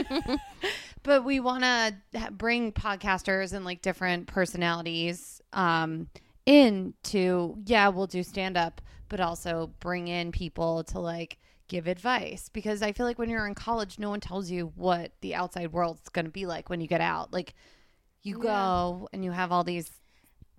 but 1.03 1.23
we 1.25 1.39
want 1.39 1.63
to 1.63 1.95
bring 2.31 2.71
podcasters 2.71 3.53
and 3.53 3.65
like 3.65 3.81
different 3.81 4.27
personalities 4.27 5.41
um 5.53 6.07
in 6.45 6.93
to 7.03 7.57
yeah, 7.65 7.87
we'll 7.89 8.07
do 8.07 8.23
stand 8.23 8.57
up, 8.57 8.81
but 9.09 9.19
also 9.19 9.71
bring 9.79 10.07
in 10.07 10.31
people 10.31 10.83
to 10.85 10.99
like 10.99 11.37
give 11.67 11.87
advice 11.87 12.49
because 12.49 12.81
I 12.81 12.91
feel 12.91 13.05
like 13.05 13.17
when 13.19 13.29
you're 13.29 13.47
in 13.47 13.55
college, 13.55 13.97
no 13.99 14.09
one 14.09 14.19
tells 14.19 14.49
you 14.51 14.73
what 14.75 15.11
the 15.21 15.35
outside 15.35 15.71
world's 15.71 16.09
going 16.09 16.25
to 16.25 16.31
be 16.31 16.45
like 16.45 16.69
when 16.69 16.81
you 16.81 16.87
get 16.87 17.01
out. 17.01 17.31
Like 17.31 17.53
you 18.23 18.35
Yeah. 18.35 18.41
go 18.43 19.09
and 19.13 19.23
you 19.23 19.31
have 19.31 19.51
all 19.51 19.63
these 19.63 19.89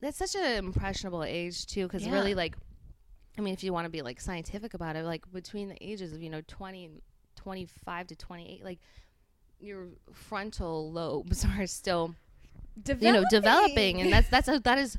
that's 0.00 0.18
such 0.18 0.34
an 0.34 0.64
impressionable 0.64 1.22
age 1.22 1.66
too 1.66 1.86
because 1.86 2.04
Yeah. 2.04 2.12
really 2.14 2.34
like 2.34 2.56
i 3.38 3.40
mean 3.40 3.54
if 3.54 3.62
you 3.62 3.72
want 3.72 3.84
to 3.84 3.88
be 3.90 4.02
like 4.02 4.20
scientific 4.20 4.74
about 4.74 4.96
it 4.96 5.04
like 5.04 5.22
between 5.32 5.68
the 5.68 5.76
ages 5.80 6.12
of 6.12 6.20
you 6.20 6.28
know 6.28 6.42
20 6.48 6.86
and 6.86 7.00
25 7.36 8.08
to 8.08 8.16
28 8.16 8.64
like 8.64 8.78
your 9.60 9.88
frontal 10.12 10.90
lobes 10.92 11.44
are 11.58 11.66
still 11.68 12.14
you 12.98 13.12
know 13.12 13.24
developing 13.24 14.00
and 14.00 14.12
that's 14.12 14.28
that's 14.28 14.48
a, 14.48 14.58
that 14.58 14.78
is 14.78 14.98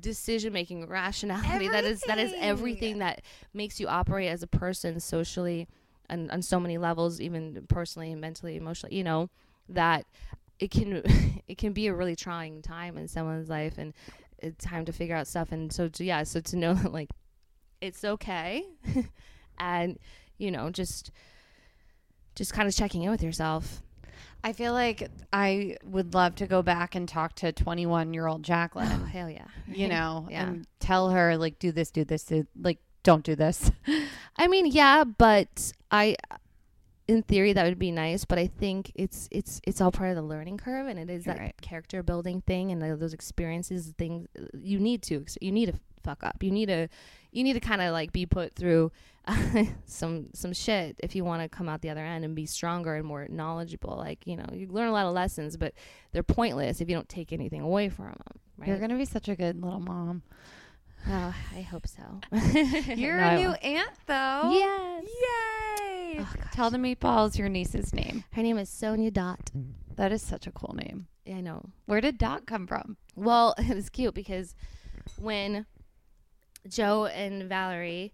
decision 0.00 0.52
making 0.52 0.86
rationality 0.86 1.68
that 1.68 1.84
is 1.84 2.00
that 2.02 2.18
is 2.18 2.32
Everything. 2.32 2.48
everything 2.48 2.98
that 2.98 3.22
makes 3.52 3.80
you 3.80 3.88
operate 3.88 4.28
as 4.28 4.42
a 4.42 4.46
person 4.46 5.00
socially 5.00 5.68
and 6.08 6.30
on 6.30 6.40
so 6.42 6.58
many 6.58 6.78
levels, 6.78 7.20
even 7.20 7.66
personally, 7.68 8.14
mentally, 8.14 8.56
emotionally. 8.56 8.96
You 8.96 9.04
know 9.04 9.30
that 9.68 10.06
it 10.58 10.70
can 10.70 11.02
it 11.48 11.58
can 11.58 11.72
be 11.72 11.86
a 11.86 11.94
really 11.94 12.16
trying 12.16 12.62
time 12.62 12.96
in 12.96 13.08
someone's 13.08 13.48
life, 13.48 13.78
and 13.78 13.92
it's 14.38 14.64
time 14.64 14.84
to 14.86 14.92
figure 14.92 15.16
out 15.16 15.26
stuff. 15.26 15.52
And 15.52 15.72
so 15.72 15.88
to, 15.88 16.04
yeah, 16.04 16.22
so 16.22 16.40
to 16.40 16.56
know 16.56 16.74
that 16.74 16.92
like 16.92 17.10
it's 17.80 18.04
okay, 18.04 18.64
and 19.58 19.98
you 20.38 20.50
know 20.50 20.70
just 20.70 21.10
just 22.34 22.52
kind 22.52 22.68
of 22.68 22.74
checking 22.74 23.02
in 23.02 23.10
with 23.10 23.22
yourself. 23.22 23.82
I 24.44 24.52
feel 24.52 24.72
like 24.72 25.10
I 25.32 25.76
would 25.84 26.14
love 26.14 26.36
to 26.36 26.46
go 26.46 26.62
back 26.62 26.94
and 26.94 27.08
talk 27.08 27.34
to 27.36 27.52
21 27.52 28.14
year 28.14 28.26
old 28.26 28.40
Oh 28.40 28.42
Jacqueline, 28.42 29.06
hell 29.06 29.28
yeah, 29.28 29.46
you 29.66 29.88
know, 29.88 30.26
Yeah. 30.30 30.46
and 30.48 30.66
tell 30.80 31.10
her 31.10 31.36
like 31.36 31.58
do 31.58 31.72
this, 31.72 31.90
do 31.90 32.04
this, 32.04 32.22
do, 32.24 32.46
like 32.60 32.78
don't 33.02 33.24
do 33.24 33.34
this. 33.34 33.70
I 34.36 34.46
mean, 34.46 34.66
yeah, 34.66 35.04
but 35.04 35.72
I, 35.90 36.16
in 37.08 37.22
theory, 37.22 37.52
that 37.54 37.64
would 37.64 37.78
be 37.78 37.90
nice. 37.90 38.24
But 38.24 38.38
I 38.38 38.46
think 38.46 38.92
it's 38.94 39.28
it's 39.30 39.60
it's 39.64 39.80
all 39.80 39.90
part 39.90 40.10
of 40.10 40.16
the 40.16 40.22
learning 40.22 40.58
curve, 40.58 40.86
and 40.86 40.98
it 40.98 41.10
is 41.10 41.26
You're 41.26 41.34
that 41.34 41.40
right. 41.40 41.54
character 41.60 42.02
building 42.02 42.42
thing, 42.42 42.70
and 42.70 42.80
tho- 42.80 42.96
those 42.96 43.14
experiences, 43.14 43.92
things 43.98 44.28
you 44.54 44.78
need 44.78 45.02
to 45.04 45.24
you 45.40 45.50
need 45.50 45.66
to 45.66 45.78
fuck 46.04 46.22
up. 46.22 46.42
You 46.42 46.50
need 46.52 46.66
to 46.66 46.88
you 47.32 47.42
need 47.44 47.54
to 47.54 47.60
kind 47.60 47.82
of 47.82 47.92
like 47.92 48.12
be 48.12 48.24
put 48.26 48.54
through 48.54 48.92
some 49.84 50.28
some 50.34 50.52
shit 50.52 50.96
if 51.02 51.14
you 51.14 51.24
want 51.24 51.42
to 51.42 51.48
come 51.48 51.68
out 51.68 51.82
the 51.82 51.90
other 51.90 52.04
end 52.04 52.24
and 52.24 52.34
be 52.34 52.46
stronger 52.46 52.94
and 52.94 53.04
more 53.06 53.26
knowledgeable. 53.30 53.96
Like 53.96 54.26
you 54.26 54.36
know, 54.36 54.46
you 54.52 54.68
learn 54.68 54.88
a 54.88 54.92
lot 54.92 55.06
of 55.06 55.14
lessons, 55.14 55.56
but 55.56 55.74
they're 56.12 56.22
pointless 56.22 56.80
if 56.80 56.88
you 56.88 56.94
don't 56.96 57.08
take 57.08 57.32
anything 57.32 57.60
away 57.60 57.88
from 57.88 58.06
them. 58.06 58.18
Right? 58.56 58.68
You're 58.68 58.78
gonna 58.78 58.96
be 58.96 59.04
such 59.04 59.28
a 59.28 59.36
good 59.36 59.62
little 59.62 59.80
mom. 59.80 60.22
oh, 61.08 61.34
I 61.56 61.60
hope 61.62 61.86
so. 61.86 62.20
You're 62.94 63.18
No, 63.18 63.28
a 63.28 63.36
new 63.36 63.50
aunt 63.50 63.90
though. 64.06 64.50
Yes. 64.52 65.04
Yay! 65.04 66.16
Oh. 66.20 66.34
Tell 66.52 66.70
the 66.70 66.78
meatballs 66.78 67.38
your 67.38 67.48
niece's 67.48 67.94
name. 67.94 68.24
Her 68.32 68.42
name 68.42 68.58
is 68.58 68.68
Sonia 68.68 69.10
Dot. 69.10 69.50
That 69.96 70.10
is 70.12 70.22
such 70.22 70.46
a 70.46 70.52
cool 70.52 70.74
name. 70.74 71.06
Yeah, 71.24 71.36
I 71.36 71.40
know. 71.40 71.70
Where 71.86 72.00
did 72.00 72.18
Dot 72.18 72.46
come 72.46 72.66
from? 72.66 72.96
Well, 73.14 73.54
it 73.58 73.74
was 73.74 73.90
cute 73.90 74.14
because 74.14 74.54
when 75.18 75.66
Joe 76.68 77.06
and 77.06 77.48
Valerie 77.48 78.12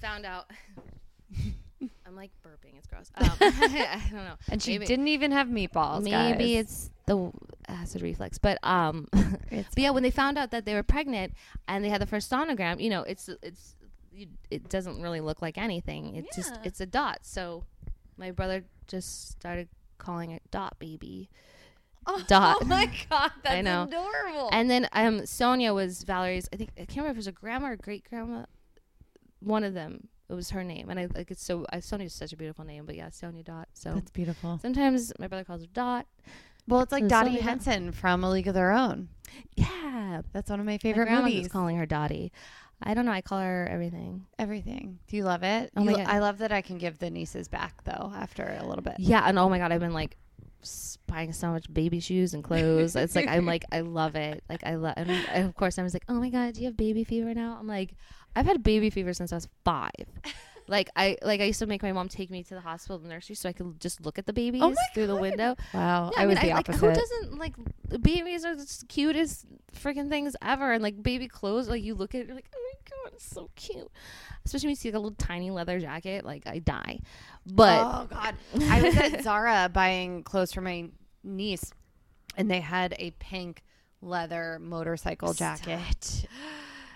found 0.00 0.24
out, 0.26 0.46
I'm 2.06 2.16
like 2.16 2.30
burping. 2.44 2.76
It's 2.76 2.86
gross. 2.86 3.10
Um, 3.16 3.30
I 3.40 4.02
don't 4.10 4.24
know. 4.24 4.34
And 4.50 4.62
she 4.62 4.72
Maybe- 4.72 4.86
didn't 4.86 5.08
even 5.08 5.32
have 5.32 5.48
meatballs. 5.48 6.02
Maybe 6.02 6.54
guys. 6.54 6.60
it's 6.66 6.90
the 7.06 7.30
acid 7.68 8.02
reflux, 8.02 8.38
but 8.38 8.58
um, 8.62 9.06
but 9.12 9.66
yeah, 9.76 9.90
when 9.90 10.02
they 10.02 10.10
found 10.10 10.38
out 10.38 10.50
that 10.50 10.64
they 10.64 10.74
were 10.74 10.82
pregnant 10.82 11.34
and 11.68 11.84
they 11.84 11.88
had 11.88 12.00
the 12.00 12.06
first 12.06 12.30
sonogram, 12.30 12.80
you 12.82 12.90
know, 12.90 13.02
it's 13.02 13.28
it's 13.42 13.76
you, 14.12 14.26
it 14.50 14.68
doesn't 14.68 15.00
really 15.00 15.20
look 15.20 15.40
like 15.42 15.56
anything. 15.58 16.16
It 16.16 16.26
just 16.34 16.58
it's 16.64 16.80
a 16.80 16.86
dot. 16.86 17.20
So 17.22 17.64
my 18.16 18.30
brother 18.30 18.64
just 18.88 19.30
started 19.32 19.68
calling 19.98 20.30
it 20.32 20.42
dot 20.50 20.76
baby. 20.78 21.28
oh, 22.06 22.22
Dot. 22.26 22.58
Oh 22.60 22.64
my 22.64 22.86
god, 23.10 23.30
that's 23.42 23.54
I 23.54 23.60
know. 23.60 23.84
adorable. 23.84 24.48
And 24.52 24.68
then 24.70 24.88
um, 24.92 25.24
Sonia 25.26 25.72
was 25.74 26.02
Valerie's. 26.04 26.48
I 26.52 26.56
think 26.56 26.70
I 26.76 26.80
can't 26.80 26.96
remember 26.98 27.10
if 27.10 27.16
it 27.16 27.18
was 27.18 27.26
a 27.28 27.32
grandma 27.32 27.68
or 27.68 27.76
great 27.76 28.04
grandma. 28.08 28.44
One 29.40 29.64
of 29.64 29.74
them. 29.74 30.08
It 30.30 30.34
was 30.34 30.50
her 30.50 30.62
name, 30.62 30.90
and 30.90 31.00
I 31.00 31.06
like 31.14 31.30
it's 31.30 31.42
so. 31.42 31.64
I, 31.72 31.80
Sonia's 31.80 32.12
such 32.12 32.34
a 32.34 32.36
beautiful 32.36 32.62
name, 32.64 32.84
but 32.84 32.94
yeah, 32.96 33.08
Sonia 33.08 33.42
Dot. 33.42 33.68
So 33.72 33.94
that's 33.94 34.10
beautiful. 34.10 34.58
sometimes 34.60 35.10
my 35.18 35.26
brother 35.26 35.42
calls 35.44 35.62
her 35.62 35.68
Dot. 35.72 36.06
Well, 36.66 36.80
it's 36.80 36.92
like 36.92 37.04
So 37.04 37.08
Dottie 37.08 37.30
Sonia- 37.36 37.42
Hinson 37.44 37.92
from 37.92 38.22
A 38.24 38.30
League 38.30 38.46
of 38.46 38.52
Their 38.52 38.72
Own. 38.72 39.08
Yeah, 39.56 40.20
That's 40.32 40.50
one 40.50 40.60
of 40.60 40.66
my 40.66 40.72
my 40.72 40.78
favorite 40.78 41.06
grandma 41.06 41.22
movies. 41.22 41.44
was 41.44 41.52
calling 41.52 41.76
her 41.78 41.86
Dottie. 41.86 42.30
I 42.82 42.92
don't 42.94 43.06
know. 43.06 43.12
I 43.12 43.22
call 43.22 43.40
her 43.40 43.66
everything. 43.70 44.26
Everything. 44.38 44.98
Do 45.08 45.16
you 45.16 45.24
love 45.24 45.42
it? 45.42 45.70
Oh 45.76 45.82
my 45.82 45.94
God. 45.94 46.06
I 46.06 46.18
love 46.18 46.38
that 46.38 46.52
I 46.52 46.60
can 46.60 46.76
give 46.78 46.98
the 46.98 47.08
nieces 47.10 47.48
back 47.48 47.82
though 47.84 48.12
after 48.14 48.56
a 48.60 48.66
little 48.66 48.82
bit. 48.82 48.96
Yeah, 48.98 49.22
and 49.26 49.38
oh 49.38 49.48
my 49.48 49.58
god, 49.58 49.72
I've 49.72 49.80
been 49.80 49.94
like 49.94 50.16
buying 51.06 51.32
so 51.32 51.50
much 51.52 51.72
baby 51.72 52.00
shoes 52.00 52.34
and 52.34 52.44
clothes. 52.44 52.94
it's 52.96 53.16
like 53.16 53.28
I'm 53.28 53.46
like 53.46 53.64
I 53.72 53.80
love 53.80 54.14
it. 54.14 54.44
Like 54.48 54.64
I 54.64 54.74
love, 54.74 54.94
and, 54.96 55.10
and 55.10 55.46
of 55.48 55.54
course 55.54 55.78
I 55.78 55.82
was 55.82 55.94
like, 55.94 56.04
oh 56.08 56.14
my 56.20 56.28
god, 56.30 56.54
do 56.54 56.60
you 56.60 56.66
have 56.66 56.76
baby 56.76 57.02
fever 57.04 57.32
now? 57.34 57.56
I'm 57.58 57.66
like, 57.66 57.94
I've 58.38 58.46
had 58.46 58.62
baby 58.62 58.90
fever 58.90 59.12
since 59.12 59.32
I 59.32 59.36
was 59.36 59.48
five. 59.64 59.90
like 60.68 60.90
I 60.94 61.16
like 61.22 61.40
I 61.40 61.44
used 61.44 61.58
to 61.58 61.66
make 61.66 61.82
my 61.82 61.92
mom 61.92 62.08
take 62.08 62.30
me 62.30 62.42
to 62.44 62.54
the 62.54 62.60
hospital, 62.60 62.98
the 62.98 63.08
nursery, 63.08 63.34
so 63.34 63.48
I 63.48 63.52
could 63.52 63.80
just 63.80 64.04
look 64.04 64.18
at 64.18 64.26
the 64.26 64.32
babies 64.32 64.62
Oh 64.62 64.74
through 64.94 65.06
the 65.08 65.16
window. 65.16 65.56
Wow, 65.74 66.10
Yeah, 66.14 66.22
I, 66.22 66.26
was 66.26 66.36
mean, 66.36 66.46
the 66.46 66.54
like, 66.54 66.68
opposite. 66.68 66.86
who 66.86 66.94
doesn't 66.94 67.38
like 67.38 67.54
babies 68.00 68.44
are 68.44 68.54
the 68.54 68.84
cutest 68.88 69.46
freaking 69.74 70.08
things 70.08 70.36
ever, 70.42 70.72
and 70.72 70.82
like 70.82 71.02
baby 71.02 71.26
clothes, 71.26 71.68
like 71.68 71.82
you 71.82 71.94
look 71.94 72.14
at 72.14 72.20
it, 72.20 72.26
you're 72.26 72.36
like, 72.36 72.48
oh 72.54 72.72
my 72.72 72.90
god, 72.90 73.14
it's 73.14 73.26
so 73.26 73.50
cute. 73.56 73.90
Especially 74.44 74.66
when 74.68 74.70
you 74.72 74.76
see 74.76 74.88
like 74.90 74.96
a 74.96 75.00
little 75.00 75.16
tiny 75.16 75.50
leather 75.50 75.80
jacket, 75.80 76.24
like 76.24 76.46
I 76.46 76.58
die. 76.60 77.00
But 77.44 77.80
oh 77.80 78.06
god, 78.08 78.34
I 78.70 78.82
was 78.82 78.96
at 78.96 79.22
Zara 79.24 79.68
buying 79.72 80.22
clothes 80.22 80.52
for 80.52 80.60
my 80.60 80.88
niece, 81.24 81.72
and 82.36 82.50
they 82.50 82.60
had 82.60 82.94
a 82.98 83.10
pink 83.12 83.62
leather 84.00 84.58
motorcycle 84.60 85.32
jacket. 85.34 86.26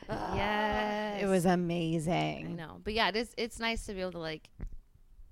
Ah, 0.09 0.35
yes. 0.37 1.23
it 1.23 1.27
was 1.27 1.47
I 1.47 1.53
amazing. 1.55 2.57
know, 2.57 2.81
but 2.83 2.93
yeah, 2.95 3.09
it 3.09 3.17
is. 3.17 3.33
It's 3.37 3.59
nice 3.61 3.87
to 3.87 3.95
be 3.95 4.01
able 4.01 4.13
to 4.13 4.19
like 4.19 4.49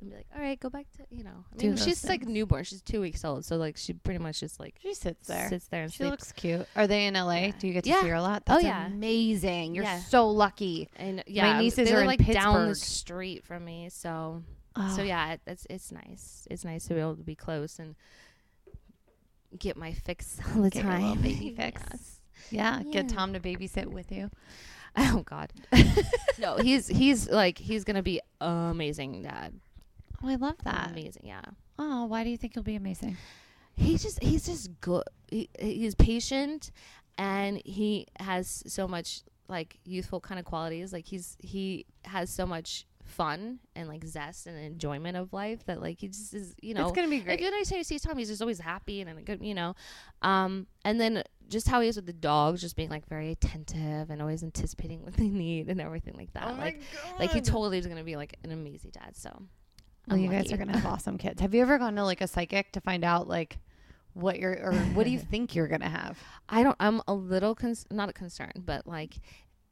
be 0.02 0.10
like, 0.14 0.26
all 0.34 0.40
right, 0.40 0.58
go 0.58 0.70
back 0.70 0.86
to 0.96 1.04
you 1.10 1.24
know. 1.24 1.44
I 1.58 1.62
mean, 1.62 1.76
she's 1.76 2.04
like 2.08 2.24
newborn. 2.26 2.64
She's 2.64 2.80
two 2.80 3.00
weeks 3.02 3.24
old, 3.24 3.44
so 3.44 3.56
like 3.56 3.76
she 3.76 3.92
pretty 3.92 4.18
much 4.18 4.40
just 4.40 4.58
like 4.58 4.76
She 4.82 4.94
sits 4.94 5.26
there. 5.28 5.48
sits 5.48 5.68
there 5.68 5.82
and 5.82 5.92
She 5.92 5.98
sleeps. 5.98 6.10
looks 6.10 6.32
cute. 6.32 6.66
Are 6.74 6.86
they 6.86 7.06
in 7.06 7.14
LA? 7.14 7.34
Yeah. 7.34 7.52
Do 7.58 7.66
you 7.66 7.72
get 7.74 7.84
to 7.84 7.90
Yeah. 7.90 8.00
see 8.02 8.08
her 8.08 8.14
a 8.14 8.22
lot? 8.22 8.42
Oh, 8.46 8.54
That's 8.54 8.64
yeah. 8.64 8.86
amazing. 8.86 9.74
You're 9.74 9.84
Yeah. 9.84 9.98
so 10.00 10.28
lucky. 10.30 10.88
and 10.96 11.22
yeah, 11.26 11.52
my 11.54 11.60
nieces 11.60 11.90
are 11.92 12.06
like 12.06 12.24
down 12.26 12.68
the 12.68 12.74
street 12.74 13.44
from 13.44 13.64
me, 13.64 13.88
so 13.90 14.42
Oh, 14.76 14.92
so 14.96 15.02
yeah, 15.02 15.32
it, 15.32 15.40
it's 15.46 15.66
it's 15.68 15.90
nice. 15.92 16.46
It's 16.50 16.64
nice 16.64 16.86
to 16.86 16.94
be 16.94 17.00
able 17.00 17.16
to 17.16 17.22
be 17.24 17.34
close 17.34 17.78
and 17.78 17.94
get 19.58 19.76
my 19.76 19.92
fix 19.92 20.38
all 20.54 20.62
the 20.62 20.70
Get 20.70 20.82
time. 20.82 21.20
baby 21.20 21.52
fix. 21.56 21.82
Yes. 21.90 22.19
Yeah. 22.50 22.82
Get 22.90 23.08
Tom 23.08 23.32
to 23.34 23.40
babysit 23.40 23.86
with 23.86 24.10
you. 24.12 24.30
Oh 24.96 25.22
God. 25.24 25.52
no, 26.40 26.56
he's 26.56 26.88
he's 26.88 27.28
like 27.30 27.58
he's 27.58 27.84
gonna 27.84 28.02
be 28.02 28.20
amazing 28.40 29.22
dad. 29.22 29.52
Oh, 30.20 30.28
I 30.28 30.34
love 30.34 30.56
that. 30.64 30.90
Amazing, 30.90 31.22
yeah. 31.26 31.42
Oh, 31.78 32.06
why 32.06 32.24
do 32.24 32.30
you 32.30 32.36
think 32.36 32.54
he'll 32.54 32.64
be 32.64 32.74
amazing? 32.74 33.16
He's 33.76 34.02
just 34.02 34.20
he's 34.20 34.46
just 34.46 34.80
good. 34.80 35.04
He, 35.30 35.48
he's 35.60 35.94
patient, 35.94 36.72
and 37.18 37.62
he 37.64 38.08
has 38.18 38.64
so 38.66 38.88
much 38.88 39.22
like 39.48 39.78
youthful 39.84 40.18
kind 40.20 40.40
of 40.40 40.44
qualities. 40.44 40.92
Like 40.92 41.06
he's 41.06 41.36
he 41.38 41.86
has 42.04 42.28
so 42.28 42.44
much 42.44 42.84
fun 43.04 43.58
and 43.74 43.88
like 43.88 44.04
zest 44.04 44.46
and 44.46 44.56
enjoyment 44.58 45.16
of 45.16 45.32
life 45.32 45.64
that 45.66 45.80
like 45.80 45.98
he 45.98 46.06
just 46.08 46.32
is 46.34 46.54
you 46.62 46.74
know 46.74 46.84
it's 46.86 46.94
gonna 46.96 47.08
be 47.08 47.16
Like 47.18 47.26
great. 47.26 47.42
when 47.42 47.54
I 47.54 47.62
say 47.62 47.82
see 47.84 47.98
Tom, 48.00 48.18
he's 48.18 48.28
just 48.28 48.42
always 48.42 48.58
happy 48.58 49.00
and, 49.00 49.08
and 49.08 49.24
good, 49.24 49.40
you 49.40 49.54
know. 49.54 49.74
Um, 50.20 50.66
and 50.84 51.00
then 51.00 51.22
just 51.50 51.68
how 51.68 51.80
he 51.80 51.88
is 51.88 51.96
with 51.96 52.06
the 52.06 52.12
dogs, 52.12 52.60
just 52.60 52.76
being 52.76 52.88
like 52.88 53.06
very 53.08 53.30
attentive 53.32 54.08
and 54.08 54.22
always 54.22 54.42
anticipating 54.42 55.02
what 55.02 55.14
they 55.14 55.28
need 55.28 55.68
and 55.68 55.80
everything 55.80 56.14
like 56.16 56.32
that. 56.32 56.56
like, 56.58 56.80
like 57.18 57.32
he 57.32 57.40
totally 57.40 57.76
is 57.78 57.86
gonna 57.86 58.04
be 58.04 58.16
like 58.16 58.36
an 58.44 58.52
amazing 58.52 58.90
dad. 58.92 59.16
So, 59.16 59.30
Well, 60.08 60.16
you 60.16 60.28
guys 60.30 60.52
are 60.52 60.56
gonna 60.56 60.76
have 60.78 60.86
awesome 60.90 61.18
kids. 61.18 61.40
Have 61.42 61.54
you 61.54 61.60
ever 61.62 61.76
gone 61.78 61.96
to 61.96 62.04
like 62.04 62.20
a 62.22 62.26
psychic 62.26 62.72
to 62.72 62.80
find 62.80 63.04
out 63.04 63.28
like 63.28 63.58
what 64.14 64.38
you're 64.38 64.58
or 64.62 64.72
what 64.94 65.04
do 65.04 65.10
you 65.10 65.18
think 65.30 65.54
you're 65.54 65.68
gonna 65.68 65.88
have? 65.88 66.18
I 66.48 66.62
don't. 66.62 66.76
I'm 66.80 67.02
a 67.06 67.14
little 67.14 67.54
cons- 67.54 67.86
not 67.90 68.08
a 68.08 68.12
concern, 68.12 68.52
but 68.56 68.86
like, 68.86 69.16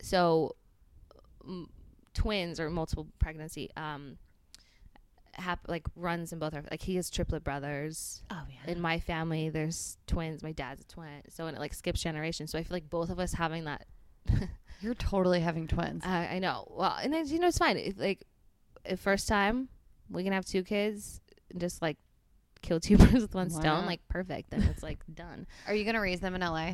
so 0.02 0.56
m- 1.44 1.68
twins 2.14 2.59
or 2.60 2.70
multiple 2.70 3.06
pregnancy. 3.18 3.70
Um, 3.76 4.18
hap- 5.39 5.69
like 5.69 5.86
runs 5.97 6.32
in 6.32 6.39
both 6.39 6.55
our 6.55 6.62
like 6.70 6.82
he 6.82 6.97
has 6.97 7.10
triplet 7.10 7.44
brothers. 7.44 8.23
Oh 8.31 8.43
yeah. 8.48 8.70
in 8.73 8.81
my 8.81 8.98
family 9.01 9.48
there's 9.48 9.97
twins. 10.06 10.43
My 10.43 10.52
dad's 10.52 10.82
a 10.82 10.85
twin. 10.86 11.23
So 11.31 11.47
and 11.47 11.56
it 11.56 11.60
like 11.60 11.74
skips 11.74 12.02
generations. 12.02 12.51
So 12.52 12.59
i 12.59 12.62
feel 12.62 12.74
like 12.74 12.90
both 12.90 13.10
of 13.10 13.19
us 13.19 13.32
having 13.32 13.65
that 13.65 13.86
You're 14.81 14.94
totally 14.94 15.40
having 15.40 15.66
twins. 15.66 16.05
I, 16.05 16.27
I 16.27 16.39
know. 16.39 16.66
Well 16.70 16.97
and 17.02 17.12
then 17.12 17.27
you 17.28 17.39
know 17.39 17.48
it's 17.48 17.59
fine. 17.59 17.77
If, 17.77 17.98
like 17.98 18.24
if 18.85 19.01
first 19.01 19.28
time 19.28 19.69
we 20.10 20.24
can 20.24 20.32
have 20.32 20.44
two 20.44 20.62
kids 20.62 21.20
and 21.51 21.60
just 21.60 21.81
like 21.82 21.97
kill 22.62 22.81
two 22.81 22.97
birds 22.98 23.15
with 23.23 23.35
one 23.35 23.48
Why 23.48 23.60
stone. 23.60 23.65
not? 23.81 23.86
like 23.86 24.06
perfect. 24.09 24.51
Then 24.51 24.62
it's 24.62 24.82
like 24.82 24.98
done. 25.15 25.47
Are 25.66 25.74
you 25.74 25.85
gonna 25.85 26.01
raise 26.01 26.20
them 26.20 26.35
in 26.35 26.40
LA? 26.40 26.73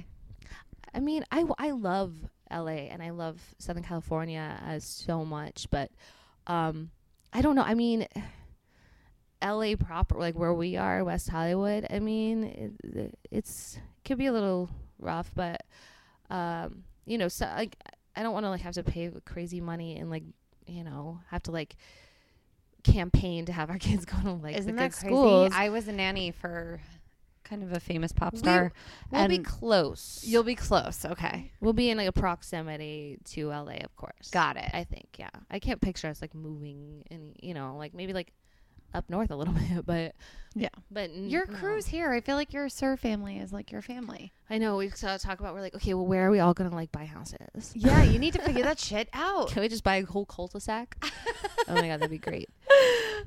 i 0.97 1.01
mean 1.01 1.25
i, 1.33 1.45
I 1.59 1.73
love 1.73 2.15
la 2.53 2.69
and 2.69 3.03
i 3.03 3.11
love 3.11 3.41
southern 3.59 3.83
california 3.83 4.57
as 4.65 4.85
so 4.85 5.25
much 5.25 5.67
but 5.71 5.91
um 6.47 6.91
i 7.33 7.41
don't 7.41 7.57
know. 7.57 7.63
I 7.63 7.75
mean 7.75 8.07
la 9.51 9.75
proper 9.77 10.17
like 10.19 10.35
where 10.35 10.55
we 10.55 10.77
are 10.77 11.05
west 11.05 11.29
hollywood 11.29 11.87
i 11.91 11.99
mean 11.99 12.45
it, 12.45 13.15
it's 13.31 13.77
it 13.77 14.09
could 14.09 14.19
be 14.19 14.27
a 14.27 14.33
little 14.33 14.69
rough 14.99 15.31
but 15.35 15.63
um 16.31 16.85
you 17.07 17.19
know 17.19 17.29
so 17.29 17.45
like 17.47 17.77
i 18.17 18.23
don't 18.23 18.33
want 18.33 18.45
to 18.45 18.51
like 18.51 18.61
have 18.61 18.75
to 18.75 18.83
pay 18.83 19.11
crazy 19.25 19.61
money 19.61 19.99
and 19.99 20.11
like 20.11 20.23
you 20.67 20.83
know 20.85 21.21
have 21.31 21.43
to 21.43 21.51
like 21.51 21.77
campaign 22.83 23.47
to 23.47 23.53
have 23.53 23.71
our 23.71 23.79
kids 23.89 24.05
go 24.05 24.17
to 24.23 24.33
like 24.33 24.57
Isn't 24.57 24.77
the 24.77 24.83
that 24.83 24.91
good 24.93 24.99
crazy? 25.01 25.15
schools 25.15 25.53
I 25.55 25.69
was 25.71 25.89
a 25.89 25.93
nanny 25.93 26.31
for 26.31 26.81
kind 27.45 27.63
of 27.63 27.73
a 27.73 27.81
famous 27.81 28.11
pop 28.11 28.37
star. 28.37 28.73
We'll 29.11 29.29
be 29.29 29.39
close. 29.39 30.25
you'll 30.27 30.43
be 30.45 30.55
close. 30.55 31.05
Okay. 31.05 31.53
we'll 31.61 31.75
be 31.75 31.91
in 31.91 31.99
like 31.99 32.09
a 32.09 32.13
proximity 32.13 33.19
to 33.33 33.49
LA, 33.49 33.77
of 33.85 33.95
course. 33.97 34.31
Got 34.31 34.57
it. 34.57 34.71
I 34.73 34.85
think, 34.85 35.09
yeah. 35.19 35.29
I 35.51 35.59
can't 35.59 35.81
picture 35.81 36.09
us 36.09 36.23
like 36.23 36.35
moving 36.35 37.05
and 37.11 37.37
you 37.43 37.53
know, 37.53 37.77
like 37.77 37.93
maybe 37.95 38.15
like 38.15 38.33
up 38.95 39.11
north 39.11 39.31
a 39.31 39.37
little 39.37 39.55
bit, 39.75 39.85
but 39.85 40.15
Yeah. 40.55 40.69
But 40.91 41.11
n- 41.11 41.29
Your 41.29 41.47
no. 41.47 41.59
crew's 41.59 41.87
here. 41.87 42.13
I 42.13 42.21
feel 42.21 42.37
like 42.37 42.53
your 42.53 42.69
SUR 42.69 42.97
family 42.97 43.39
is 43.39 43.53
like 43.53 43.73
your 43.73 43.83
family. 43.83 44.33
I 44.49 44.59
know 44.59 44.77
we 44.77 44.87
of 44.87 45.21
talk 45.21 45.41
about 45.41 45.53
we're 45.55 45.61
like, 45.61 45.75
okay, 45.75 45.95
well, 45.95 46.07
where 46.07 46.27
are 46.27 46.31
we 46.31 46.39
all 46.41 46.55
gonna 46.55 46.75
like 46.75 46.93
buy 46.93 47.05
houses? 47.07 47.73
Yeah, 47.75 48.03
you 48.05 48.19
need 48.19 48.33
to 48.35 48.41
figure 48.43 48.63
that 48.71 48.79
shit 48.79 49.09
out. 49.13 49.49
Can 49.49 49.63
we 49.63 49.69
just 49.69 49.83
buy 49.85 49.97
a 49.97 50.05
whole 50.07 50.25
cul-de-sac? 50.27 50.97
oh 51.69 51.75
my 51.75 51.89
god, 51.89 52.01
that'd 52.01 52.11
be 52.11 52.19
great. 52.19 52.49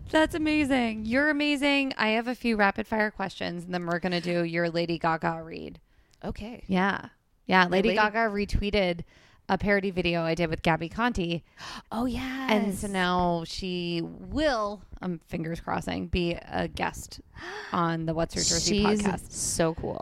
That's 0.09 0.35
amazing. 0.35 1.05
You're 1.05 1.29
amazing. 1.29 1.93
I 1.97 2.09
have 2.09 2.27
a 2.27 2.35
few 2.35 2.55
rapid 2.55 2.87
fire 2.87 3.11
questions, 3.11 3.65
and 3.65 3.73
then 3.73 3.85
we're 3.85 3.99
gonna 3.99 4.21
do 4.21 4.43
your 4.43 4.69
Lady 4.69 4.97
Gaga 4.97 5.41
read. 5.43 5.79
Okay. 6.23 6.63
Yeah, 6.67 7.09
yeah. 7.45 7.67
Lady, 7.67 7.89
Lady- 7.89 7.99
Gaga 7.99 8.29
retweeted 8.29 9.01
a 9.49 9.57
parody 9.57 9.91
video 9.91 10.23
I 10.23 10.35
did 10.35 10.49
with 10.49 10.61
Gabby 10.61 10.89
Conti, 10.89 11.43
Oh 11.91 12.05
yeah. 12.05 12.47
and 12.51 12.75
so 12.75 12.87
now 12.87 13.43
she 13.45 14.01
will, 14.03 14.81
um, 15.01 15.19
fingers 15.27 15.59
crossing, 15.59 16.07
be 16.07 16.33
a 16.51 16.67
guest 16.67 17.21
on 17.71 18.05
the 18.05 18.13
What's 18.13 18.35
Your 18.35 18.43
Jersey 18.43 18.83
she's 18.83 19.01
podcast. 19.01 19.31
so 19.31 19.73
cool. 19.75 20.01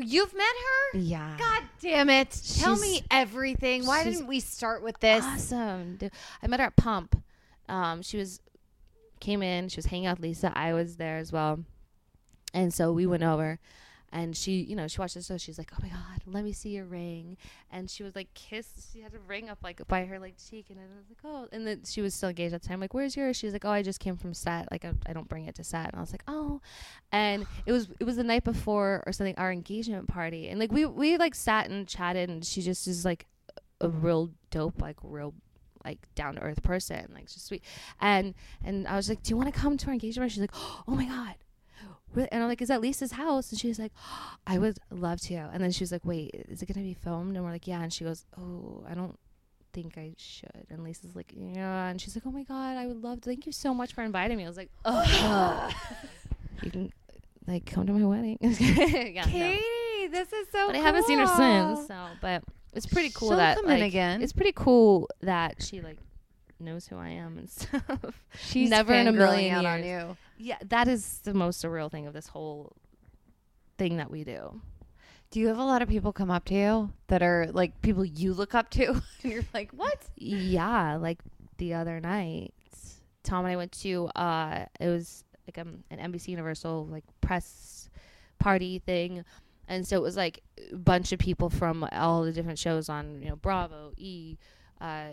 You've 0.00 0.34
met 0.34 0.42
her. 0.92 0.98
Yeah. 0.98 1.36
God 1.38 1.62
damn 1.80 2.10
it! 2.10 2.30
Tell 2.58 2.76
She's- 2.76 2.80
me 2.80 3.02
everything. 3.10 3.86
Why 3.86 4.04
didn't 4.04 4.26
we 4.26 4.40
start 4.40 4.82
with 4.82 4.98
this? 5.00 5.24
Awesome. 5.24 5.98
I 6.42 6.46
met 6.46 6.60
her 6.60 6.66
at 6.66 6.76
Pump. 6.76 7.20
Um, 7.68 8.02
she 8.02 8.16
was 8.18 8.40
came 9.20 9.42
in. 9.42 9.68
She 9.68 9.76
was 9.78 9.86
hanging 9.86 10.06
out 10.06 10.18
with 10.18 10.24
Lisa. 10.24 10.52
I 10.56 10.72
was 10.74 10.96
there 10.96 11.16
as 11.18 11.32
well, 11.32 11.60
and 12.52 12.72
so 12.74 12.92
we 12.92 13.06
went 13.06 13.22
over. 13.22 13.58
And 14.10 14.36
she, 14.36 14.62
you 14.62 14.74
know, 14.74 14.88
she 14.88 14.98
watched 14.98 15.14
the 15.14 15.22
show. 15.22 15.36
She's 15.36 15.58
like, 15.58 15.70
"Oh 15.74 15.78
my 15.82 15.88
god, 15.88 16.22
let 16.26 16.42
me 16.44 16.52
see 16.52 16.70
your 16.70 16.86
ring." 16.86 17.36
And 17.70 17.90
she 17.90 18.02
was 18.02 18.16
like, 18.16 18.32
kissed. 18.34 18.92
She 18.92 19.00
had 19.00 19.12
a 19.12 19.18
ring 19.18 19.50
up 19.50 19.58
like 19.62 19.86
by 19.86 20.06
her 20.06 20.18
like 20.18 20.36
cheek, 20.38 20.66
and 20.70 20.78
I 20.78 20.82
was 20.96 21.08
like, 21.10 21.18
"Oh." 21.24 21.46
And 21.52 21.66
then 21.66 21.82
she 21.84 22.00
was 22.00 22.14
still 22.14 22.30
engaged 22.30 22.54
at 22.54 22.62
the 22.62 22.68
time. 22.68 22.80
Like, 22.80 22.94
"Where's 22.94 23.16
yours?" 23.16 23.36
She's 23.36 23.52
like, 23.52 23.64
"Oh, 23.64 23.70
I 23.70 23.82
just 23.82 24.00
came 24.00 24.16
from 24.16 24.32
set. 24.32 24.70
Like, 24.70 24.84
I, 24.84 24.92
I 25.06 25.12
don't 25.12 25.28
bring 25.28 25.46
it 25.46 25.54
to 25.56 25.64
set." 25.64 25.86
And 25.86 25.96
I 25.96 26.00
was 26.00 26.12
like, 26.12 26.24
"Oh." 26.26 26.60
And 27.12 27.46
it 27.66 27.72
was 27.72 27.88
it 28.00 28.04
was 28.04 28.16
the 28.16 28.24
night 28.24 28.44
before 28.44 29.02
or 29.06 29.12
something 29.12 29.34
our 29.36 29.52
engagement 29.52 30.08
party, 30.08 30.48
and 30.48 30.58
like 30.58 30.72
we 30.72 30.86
we 30.86 31.18
like 31.18 31.34
sat 31.34 31.68
and 31.68 31.86
chatted, 31.86 32.30
and 32.30 32.44
she 32.44 32.62
just 32.62 32.86
is 32.86 33.04
like 33.04 33.26
a 33.80 33.88
real 33.88 34.30
dope, 34.50 34.80
like 34.80 34.96
real 35.02 35.34
like 35.84 35.98
down 36.14 36.34
to 36.34 36.42
earth 36.42 36.62
person, 36.62 37.10
like 37.14 37.26
just 37.26 37.46
sweet. 37.46 37.62
And 38.00 38.34
and 38.64 38.88
I 38.88 38.96
was 38.96 39.08
like, 39.08 39.22
"Do 39.22 39.30
you 39.30 39.36
want 39.36 39.52
to 39.52 39.58
come 39.58 39.76
to 39.76 39.86
our 39.88 39.92
engagement?" 39.92 40.32
She's 40.32 40.40
like, 40.40 40.54
"Oh 40.54 40.94
my 40.94 41.04
god." 41.04 41.34
Really? 42.14 42.28
And 42.32 42.42
I'm 42.42 42.48
like, 42.48 42.62
"Is 42.62 42.68
that 42.68 42.80
Lisa's 42.80 43.12
house?" 43.12 43.50
And 43.50 43.60
she's 43.60 43.78
like, 43.78 43.92
"I 44.46 44.58
would 44.58 44.78
love 44.90 45.20
to." 45.22 45.34
And 45.34 45.62
then 45.62 45.70
she 45.70 45.82
was 45.82 45.92
like, 45.92 46.04
"Wait, 46.04 46.30
is 46.48 46.62
it 46.62 46.66
gonna 46.66 46.84
be 46.84 46.94
filmed?" 46.94 47.36
And 47.36 47.44
we're 47.44 47.52
like, 47.52 47.66
"Yeah." 47.66 47.82
And 47.82 47.92
she 47.92 48.04
goes, 48.04 48.24
"Oh, 48.38 48.84
I 48.88 48.94
don't 48.94 49.18
think 49.72 49.98
I 49.98 50.14
should." 50.16 50.66
And 50.70 50.82
Lisa's 50.82 51.14
like, 51.14 51.32
"Yeah." 51.36 51.88
And 51.88 52.00
she's 52.00 52.16
like, 52.16 52.26
"Oh 52.26 52.30
my 52.30 52.44
god, 52.44 52.76
I 52.76 52.86
would 52.86 53.02
love 53.02 53.20
to. 53.22 53.28
Thank 53.28 53.46
you 53.46 53.52
so 53.52 53.74
much 53.74 53.92
for 53.94 54.02
inviting 54.02 54.36
me." 54.36 54.44
I 54.44 54.48
was 54.48 54.56
like, 54.56 54.70
"Oh, 54.84 55.70
you 56.62 56.70
can 56.70 56.92
like 57.46 57.66
come 57.66 57.86
to 57.86 57.92
my 57.92 58.06
wedding." 58.06 58.38
yeah, 58.40 59.24
no. 59.24 59.30
Katie, 59.30 60.08
this 60.10 60.32
is 60.32 60.48
so. 60.50 60.66
But 60.66 60.76
I 60.76 60.78
haven't 60.78 61.04
seen 61.04 61.18
her 61.18 61.26
since. 61.26 61.88
So, 61.88 62.06
but 62.20 62.42
it's 62.72 62.86
pretty 62.86 63.10
cool 63.10 63.30
She'll 63.30 63.38
that 63.38 63.64
like, 63.64 63.82
again. 63.82 64.22
It's 64.22 64.32
pretty 64.32 64.52
cool 64.54 65.08
that 65.20 65.62
she 65.62 65.80
like 65.80 65.98
knows 66.60 66.86
who 66.86 66.96
I 66.96 67.08
am 67.10 67.38
and 67.38 67.48
stuff. 67.50 68.24
She's 68.38 68.70
never 68.70 68.92
in 68.92 69.06
a 69.08 69.12
million 69.12 69.54
out 69.54 69.64
on 69.64 69.84
years. 69.84 70.16
you. 70.38 70.46
yeah, 70.46 70.58
that 70.66 70.88
is 70.88 71.18
the 71.24 71.34
most 71.34 71.62
surreal 71.62 71.90
thing 71.90 72.06
of 72.06 72.12
this 72.12 72.28
whole 72.28 72.76
thing 73.76 73.96
that 73.96 74.10
we 74.10 74.24
do. 74.24 74.60
Do 75.30 75.40
you 75.40 75.48
have 75.48 75.58
a 75.58 75.64
lot 75.64 75.82
of 75.82 75.88
people 75.88 76.12
come 76.12 76.30
up 76.30 76.46
to 76.46 76.54
you 76.54 76.90
that 77.08 77.22
are 77.22 77.48
like 77.52 77.80
people 77.82 78.04
you 78.04 78.32
look 78.32 78.54
up 78.54 78.70
to, 78.70 78.86
and 79.22 79.32
you're 79.32 79.44
like, 79.52 79.72
what? 79.72 79.98
Yeah, 80.16 80.96
like 80.96 81.18
the 81.58 81.74
other 81.74 82.00
night, 82.00 82.54
Tom 83.24 83.44
and 83.44 83.52
I 83.52 83.56
went 83.56 83.72
to 83.72 84.06
uh, 84.16 84.64
it 84.80 84.88
was 84.88 85.24
like 85.46 85.58
um, 85.58 85.84
an 85.90 86.12
NBC 86.12 86.28
Universal 86.28 86.86
like 86.90 87.04
press 87.20 87.90
party 88.38 88.78
thing, 88.78 89.24
and 89.68 89.86
so 89.86 89.96
it 89.96 90.02
was 90.02 90.16
like 90.16 90.42
a 90.72 90.76
bunch 90.76 91.12
of 91.12 91.18
people 91.18 91.50
from 91.50 91.86
all 91.92 92.22
the 92.22 92.32
different 92.32 92.58
shows 92.58 92.88
on 92.88 93.20
you 93.20 93.28
know 93.28 93.36
Bravo, 93.36 93.92
E, 93.98 94.38
uh, 94.80 95.08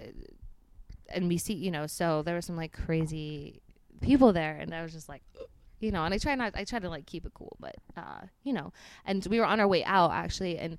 NBC, 1.14 1.60
you 1.60 1.72
know. 1.72 1.88
So 1.88 2.22
there 2.22 2.36
were 2.36 2.41
some 2.41 2.56
like 2.56 2.73
crazy 2.73 3.61
people 4.02 4.34
there, 4.34 4.57
and 4.57 4.73
I 4.73 4.82
was 4.82 4.94
just 4.94 5.10
like. 5.10 5.23
You 5.82 5.91
know, 5.91 6.06
and 6.06 6.14
I 6.14 6.18
try 6.18 6.34
not. 6.36 6.56
I 6.56 6.64
try 6.64 6.80
to 6.80 6.90
like 6.90 7.06
keep 7.06 7.26
it 7.26 7.34
cool, 7.34 7.57
but 7.60 7.76
uh, 7.98 8.22
you 8.44 8.53
know, 8.53 8.72
and 9.06 9.23
we 9.30 9.40
were 9.40 9.45
on 9.45 9.60
our 9.60 9.68
way 9.68 9.84
out 9.84 10.11
actually, 10.11 10.57
and 10.57 10.77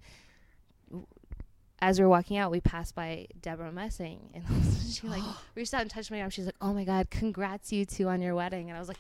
as 1.81 1.98
we 1.98 2.05
were 2.05 2.11
walking 2.11 2.39
out, 2.39 2.51
we 2.51 2.61
passed 2.61 2.94
by 2.94 3.27
Debra 3.43 3.70
Messing, 3.70 4.31
and 4.35 4.44
she 4.90 5.07
like 5.07 5.23
reached 5.55 5.74
out 5.74 5.82
and 5.82 5.90
touched 5.90 6.11
my 6.11 6.20
arm. 6.20 6.31
She's 6.31 6.47
like, 6.47 6.57
"Oh 6.61 6.73
my 6.73 6.85
God, 6.85 7.11
congrats 7.11 7.73
you 7.73 7.85
two 7.85 8.09
on 8.09 8.23
your 8.23 8.35
wedding!" 8.35 8.70
And 8.70 8.77
I 8.77 8.81
was 8.81 8.89
like, 8.89 8.98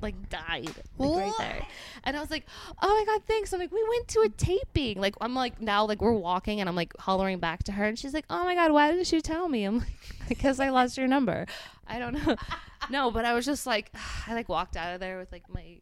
like 0.00 0.28
died 0.28 0.70
like 0.98 1.16
right 1.16 1.32
there. 1.38 1.66
And 2.04 2.16
I 2.16 2.20
was 2.20 2.30
like, 2.30 2.46
"Oh 2.82 2.88
my 2.88 3.04
God, 3.12 3.22
thanks!" 3.26 3.52
I'm 3.52 3.60
like, 3.60 3.72
"We 3.72 3.84
went 3.88 4.08
to 4.08 4.20
a 4.20 4.28
taping." 4.28 5.00
Like 5.00 5.14
I'm 5.20 5.34
like 5.34 5.60
now 5.60 5.86
like 5.86 6.02
we're 6.02 6.12
walking, 6.12 6.60
and 6.60 6.68
I'm 6.68 6.76
like 6.76 6.94
hollering 6.98 7.38
back 7.38 7.62
to 7.64 7.72
her, 7.72 7.84
and 7.84 7.98
she's 7.98 8.12
like, 8.12 8.26
"Oh 8.28 8.44
my 8.44 8.54
God, 8.54 8.72
why 8.72 8.90
didn't 8.90 9.10
you 9.10 9.20
tell 9.20 9.48
me?" 9.48 9.64
I'm 9.64 9.78
like, 9.78 9.88
"Because 10.28 10.60
I 10.60 10.68
lost 10.68 10.98
your 10.98 11.08
number." 11.08 11.46
I 11.86 11.98
don't 11.98 12.14
know. 12.14 12.36
no, 12.90 13.10
but 13.10 13.24
I 13.24 13.34
was 13.34 13.44
just 13.44 13.66
like, 13.66 13.90
I 14.26 14.34
like 14.34 14.48
walked 14.48 14.76
out 14.76 14.94
of 14.94 15.00
there 15.00 15.18
with 15.18 15.32
like 15.32 15.48
my, 15.48 15.80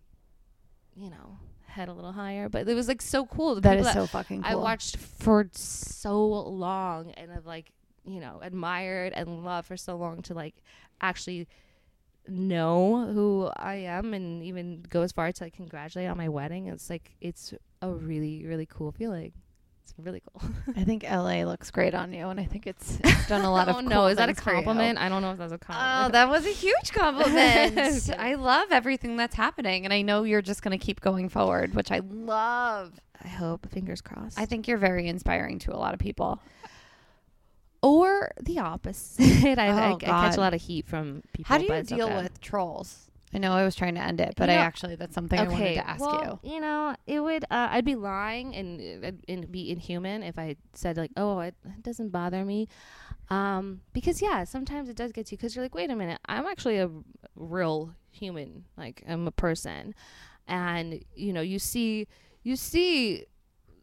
you 0.97 1.11
know, 1.11 1.39
head 1.70 1.88
a 1.88 1.92
little 1.92 2.12
higher. 2.12 2.48
But 2.48 2.68
it 2.68 2.74
was 2.74 2.88
like 2.88 3.02
so 3.02 3.26
cool. 3.26 3.55
The 3.55 3.60
That 3.62 3.78
is 3.78 3.90
so 3.92 4.06
fucking 4.06 4.42
cool. 4.42 4.51
I 4.51 4.55
watched 4.55 4.97
for 4.97 5.48
so 5.52 6.26
long 6.26 7.12
and 7.12 7.30
have 7.30 7.47
like, 7.47 7.72
you 8.05 8.20
know, 8.20 8.40
admired 8.42 9.12
and 9.12 9.44
loved 9.44 9.68
for 9.68 9.76
so 9.76 9.97
long 9.97 10.22
to 10.22 10.34
like 10.34 10.55
actually 11.01 11.48
know 12.28 13.06
who 13.12 13.51
I 13.56 13.74
am 13.74 14.14
and 14.14 14.42
even 14.42 14.84
go 14.88 15.02
as 15.02 15.12
far 15.12 15.32
to 15.32 15.44
like 15.44 15.55
congratulate 15.55 16.09
on 16.09 16.16
my 16.16 16.28
wedding. 16.28 16.66
It's 16.66 16.90
like 16.90 17.16
it's 17.20 17.55
a 17.82 17.90
really, 17.90 18.44
really 18.47 18.66
cool 18.66 18.92
feeling. 18.92 19.32
It's 19.90 20.06
really 20.06 20.22
cool. 20.32 20.48
I 20.76 20.84
think 20.84 21.02
LA 21.02 21.44
looks 21.44 21.70
great 21.70 21.94
on 21.94 22.12
you, 22.12 22.28
and 22.28 22.38
I 22.38 22.44
think 22.44 22.66
it's, 22.66 22.98
it's 23.04 23.28
done 23.28 23.44
a 23.44 23.50
lot 23.50 23.68
of. 23.68 23.76
oh 23.76 23.80
cool 23.80 23.88
no, 23.88 24.06
is 24.06 24.16
that 24.16 24.28
a 24.28 24.34
things 24.34 24.40
for 24.44 24.50
you. 24.50 24.56
compliment? 24.56 24.98
I 24.98 25.08
don't 25.08 25.22
know 25.22 25.32
if 25.32 25.38
that's 25.38 25.52
a 25.52 25.56
oh, 25.56 25.58
compliment. 25.58 26.06
Oh, 26.06 26.12
that 26.12 26.28
was 26.28 26.46
a 26.46 26.50
huge 26.50 26.92
compliment. 26.92 28.10
I 28.18 28.34
love 28.34 28.68
everything 28.70 29.16
that's 29.16 29.34
happening, 29.34 29.84
and 29.84 29.92
I 29.92 30.02
know 30.02 30.22
you're 30.24 30.42
just 30.42 30.62
going 30.62 30.78
to 30.78 30.84
keep 30.84 31.00
going 31.00 31.28
forward, 31.28 31.74
which 31.74 31.90
I 31.90 32.00
love. 32.00 33.00
I 33.22 33.28
hope. 33.28 33.68
Fingers 33.70 34.00
crossed. 34.00 34.38
I 34.38 34.46
think 34.46 34.66
you're 34.68 34.78
very 34.78 35.06
inspiring 35.06 35.58
to 35.60 35.74
a 35.74 35.78
lot 35.78 35.92
of 35.92 36.00
people. 36.00 36.40
or 37.82 38.32
the 38.40 38.58
opposite. 38.60 39.58
I, 39.58 39.66
I, 39.66 39.90
Oh, 39.90 39.96
I 39.96 39.98
catch 39.98 40.36
a 40.36 40.40
lot 40.40 40.54
of 40.54 40.62
heat 40.62 40.86
from 40.86 41.22
people. 41.32 41.48
How 41.48 41.58
do 41.58 41.64
you 41.64 41.82
deal 41.82 42.08
with 42.08 42.40
trolls? 42.40 43.10
I 43.32 43.39
know 43.39 43.52
I 43.52 43.65
was 43.65 43.77
trying 43.77 43.94
to 43.94 44.01
end 44.01 44.20
it, 44.20 44.35
but 44.36 44.48
You 44.48 44.57
I 44.57 44.59
actually 44.59 44.97
that's 44.97 45.15
something 45.15 45.39
I 45.39 45.47
wanted 45.47 45.74
to 45.74 45.89
ask 45.89 46.01
well, 46.01 46.40
you. 46.43 46.55
You 46.55 46.61
know, 46.61 46.97
it 47.07 47.20
would. 47.20 47.44
Uh, 47.44 47.69
I'd 47.70 47.85
be 47.85 47.94
lying 47.94 48.57
and 48.57 49.05
uh, 49.05 49.12
and 49.28 49.51
be 49.51 49.70
inhuman 49.70 50.23
if 50.23 50.39
I 50.39 50.57
said 50.74 50.97
like, 50.97 51.12
"Oh, 51.16 51.39
it, 51.40 51.55
it 51.65 51.82
doesn't 51.82 52.11
bother 52.11 52.44
me," 52.44 52.69
um, 53.28 53.82
because 53.93 54.20
yeah, 54.20 54.44
sometimes 54.44 54.89
it 54.89 54.97
does 54.97 55.12
get 55.12 55.27
to 55.27 55.32
you 55.32 55.36
because 55.39 55.55
you're 55.55 55.65
like, 55.65 55.74
"Wait 55.74 55.90
a 55.90 55.97
minute, 55.97 56.19
I'm 56.27 56.47
actually 56.47 56.78
a 56.78 56.90
real 57.36 57.94
human. 58.11 58.65
Like, 58.77 59.05
I'm 59.09 59.28
a 59.28 59.32
person," 59.32 59.94
and 60.48 61.01
you 61.15 61.32
know, 61.32 61.43
you 61.43 61.61
see, 61.61 62.09
you 62.43 62.57
see 62.57 63.27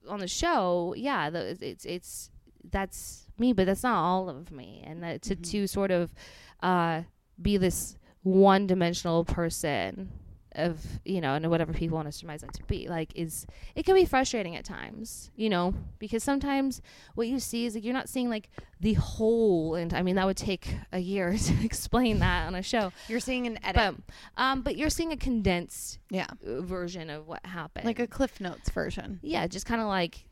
on 0.09 0.19
the 0.19 0.27
show, 0.27 0.93
yeah, 0.97 1.29
the, 1.29 1.57
it's 1.61 1.85
it's 1.85 2.31
that's 2.69 3.27
me, 3.37 3.53
but 3.53 3.65
that's 3.65 3.83
not 3.83 4.03
all 4.03 4.29
of 4.29 4.51
me, 4.51 4.83
and 4.85 5.01
that 5.03 5.21
to 5.23 5.35
to 5.35 5.67
sort 5.67 5.91
of 5.91 6.13
uh, 6.61 7.03
be 7.41 7.55
this 7.57 7.96
one 8.27 8.67
dimensional 8.67 9.23
person 9.25 10.11
of 10.57 10.99
you 11.05 11.21
know 11.21 11.35
and 11.35 11.49
whatever 11.49 11.71
people 11.71 11.95
want 11.95 12.07
to 12.07 12.11
surmise 12.11 12.41
that 12.41 12.51
to 12.51 12.63
be 12.63 12.87
like 12.87 13.11
is 13.15 13.45
it 13.75 13.85
can 13.85 13.93
be 13.93 14.05
frustrating 14.05 14.55
at 14.55 14.65
times 14.65 15.29
you 15.35 15.49
know 15.49 15.73
because 15.99 16.23
sometimes 16.23 16.81
what 17.13 17.27
you 17.27 17.39
see 17.39 17.65
is 17.65 17.75
like 17.75 17.83
you're 17.83 17.93
not 17.93 18.09
seeing 18.09 18.27
like 18.27 18.49
the 18.79 18.93
whole 18.93 19.75
and 19.75 19.93
i 19.93 20.01
mean 20.01 20.15
that 20.15 20.25
would 20.25 20.37
take 20.37 20.75
a 20.91 20.99
year 20.99 21.37
to 21.37 21.53
explain 21.63 22.19
that 22.19 22.47
on 22.47 22.55
a 22.55 22.63
show. 22.63 22.91
You're 23.07 23.19
seeing 23.19 23.45
an 23.47 23.59
edit, 23.63 23.75
but 23.75 24.41
um 24.41 24.61
but 24.61 24.77
you're 24.77 24.89
seeing 24.89 25.11
a 25.11 25.17
condensed 25.17 25.99
yeah, 26.09 26.27
version 26.41 27.09
of 27.09 27.27
what 27.27 27.45
happened. 27.45 27.85
Like 27.85 27.99
a 27.99 28.07
Cliff 28.07 28.41
Notes 28.41 28.69
version. 28.69 29.19
yeah 29.21 29.45
just 29.47 29.65
kind 29.65 29.81
of 29.81 29.87
like 29.87 30.25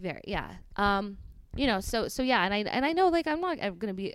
very 0.00 0.22
yeah. 0.26 0.52
Um 0.76 1.18
you 1.54 1.66
know 1.66 1.80
so 1.80 2.08
so 2.08 2.22
yeah 2.22 2.44
and 2.44 2.54
i 2.54 2.58
and 2.58 2.84
i 2.86 2.92
know 2.92 3.08
like 3.08 3.26
i'm 3.26 3.40
not 3.40 3.58
I'm 3.60 3.76
gonna 3.76 3.94
be 3.94 4.14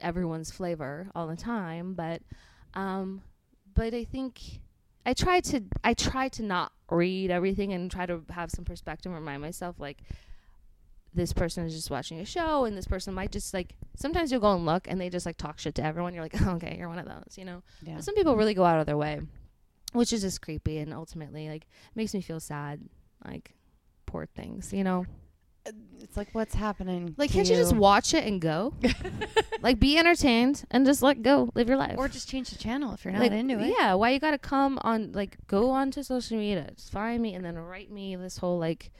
everyone's 0.00 0.50
flavor 0.50 1.08
all 1.14 1.26
the 1.26 1.36
time 1.36 1.94
but 1.94 2.22
um 2.74 3.22
but 3.74 3.94
i 3.94 4.04
think 4.04 4.40
i 5.06 5.12
try 5.12 5.40
to 5.40 5.60
i 5.84 5.94
try 5.94 6.28
to 6.28 6.42
not 6.42 6.72
read 6.90 7.30
everything 7.30 7.72
and 7.72 7.90
try 7.90 8.06
to 8.06 8.22
have 8.30 8.50
some 8.50 8.64
perspective 8.64 9.10
and 9.12 9.20
remind 9.20 9.42
myself 9.42 9.76
like 9.78 9.98
this 11.14 11.32
person 11.32 11.64
is 11.66 11.74
just 11.74 11.90
watching 11.90 12.20
a 12.20 12.24
show 12.24 12.64
and 12.64 12.76
this 12.76 12.86
person 12.86 13.14
might 13.14 13.32
just 13.32 13.52
like 13.54 13.74
sometimes 13.96 14.30
you'll 14.30 14.40
go 14.40 14.54
and 14.54 14.66
look 14.66 14.86
and 14.88 15.00
they 15.00 15.08
just 15.10 15.26
like 15.26 15.36
talk 15.36 15.58
shit 15.58 15.74
to 15.74 15.82
everyone 15.82 16.12
you're 16.14 16.22
like 16.22 16.40
okay 16.46 16.76
you're 16.78 16.88
one 16.88 16.98
of 16.98 17.06
those 17.06 17.36
you 17.36 17.44
know 17.44 17.62
Yeah. 17.82 17.94
but 17.96 18.04
some 18.04 18.14
people 18.14 18.36
really 18.36 18.54
go 18.54 18.64
out 18.64 18.80
of 18.80 18.86
their 18.86 18.96
way 18.96 19.20
which 19.94 20.12
is 20.12 20.20
just 20.20 20.42
creepy 20.42 20.78
and 20.78 20.92
ultimately 20.92 21.48
like 21.48 21.66
makes 21.94 22.12
me 22.12 22.20
feel 22.20 22.40
sad. 22.40 22.78
Like 23.24 23.54
poor 24.04 24.26
things, 24.26 24.70
you 24.72 24.84
know. 24.84 25.06
It's 26.00 26.16
like 26.16 26.28
what's 26.32 26.54
happening? 26.54 27.14
Like, 27.16 27.30
can't 27.30 27.48
you 27.48 27.56
just 27.56 27.74
watch 27.74 28.14
it 28.14 28.24
and 28.24 28.40
go? 28.40 28.72
like, 29.62 29.78
be 29.78 29.98
entertained 29.98 30.64
and 30.70 30.86
just 30.86 31.02
let 31.02 31.22
go, 31.22 31.50
live 31.54 31.68
your 31.68 31.76
life. 31.76 31.96
or 31.98 32.08
just 32.08 32.28
change 32.28 32.50
the 32.50 32.58
channel 32.58 32.94
if 32.94 33.04
you're 33.04 33.12
not 33.12 33.22
like, 33.22 33.32
into 33.32 33.58
it? 33.58 33.74
Yeah, 33.78 33.94
why 33.94 34.10
you 34.10 34.20
gotta 34.20 34.38
come 34.38 34.78
on? 34.82 35.12
Like, 35.12 35.36
go 35.46 35.70
onto 35.70 36.02
social 36.02 36.38
media, 36.38 36.70
just 36.74 36.92
find 36.92 37.20
me, 37.22 37.34
and 37.34 37.44
then 37.44 37.56
write 37.58 37.90
me 37.90 38.16
this 38.16 38.38
whole 38.38 38.58
like. 38.58 38.90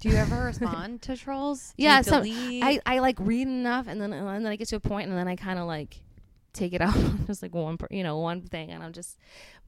Do 0.00 0.08
you 0.08 0.16
ever 0.16 0.44
respond 0.44 1.02
to 1.02 1.16
trolls? 1.16 1.74
Do 1.76 1.84
Yeah, 1.84 2.00
so? 2.00 2.22
I 2.24 2.80
I 2.86 3.00
like 3.00 3.16
read 3.20 3.46
enough, 3.48 3.86
and 3.86 4.00
then 4.00 4.12
and 4.12 4.44
then 4.44 4.52
I 4.52 4.56
get 4.56 4.68
to 4.68 4.76
a 4.76 4.80
point, 4.80 5.08
and 5.08 5.16
then 5.16 5.28
I 5.28 5.36
kind 5.36 5.58
of 5.58 5.66
like 5.66 6.00
take 6.52 6.72
it 6.72 6.80
out 6.80 6.96
on 6.96 7.26
just 7.26 7.42
like 7.42 7.54
one, 7.54 7.76
per- 7.76 7.88
you 7.90 8.02
know, 8.02 8.18
one 8.18 8.42
thing, 8.42 8.70
and 8.70 8.82
I'm 8.82 8.92
just, 8.92 9.18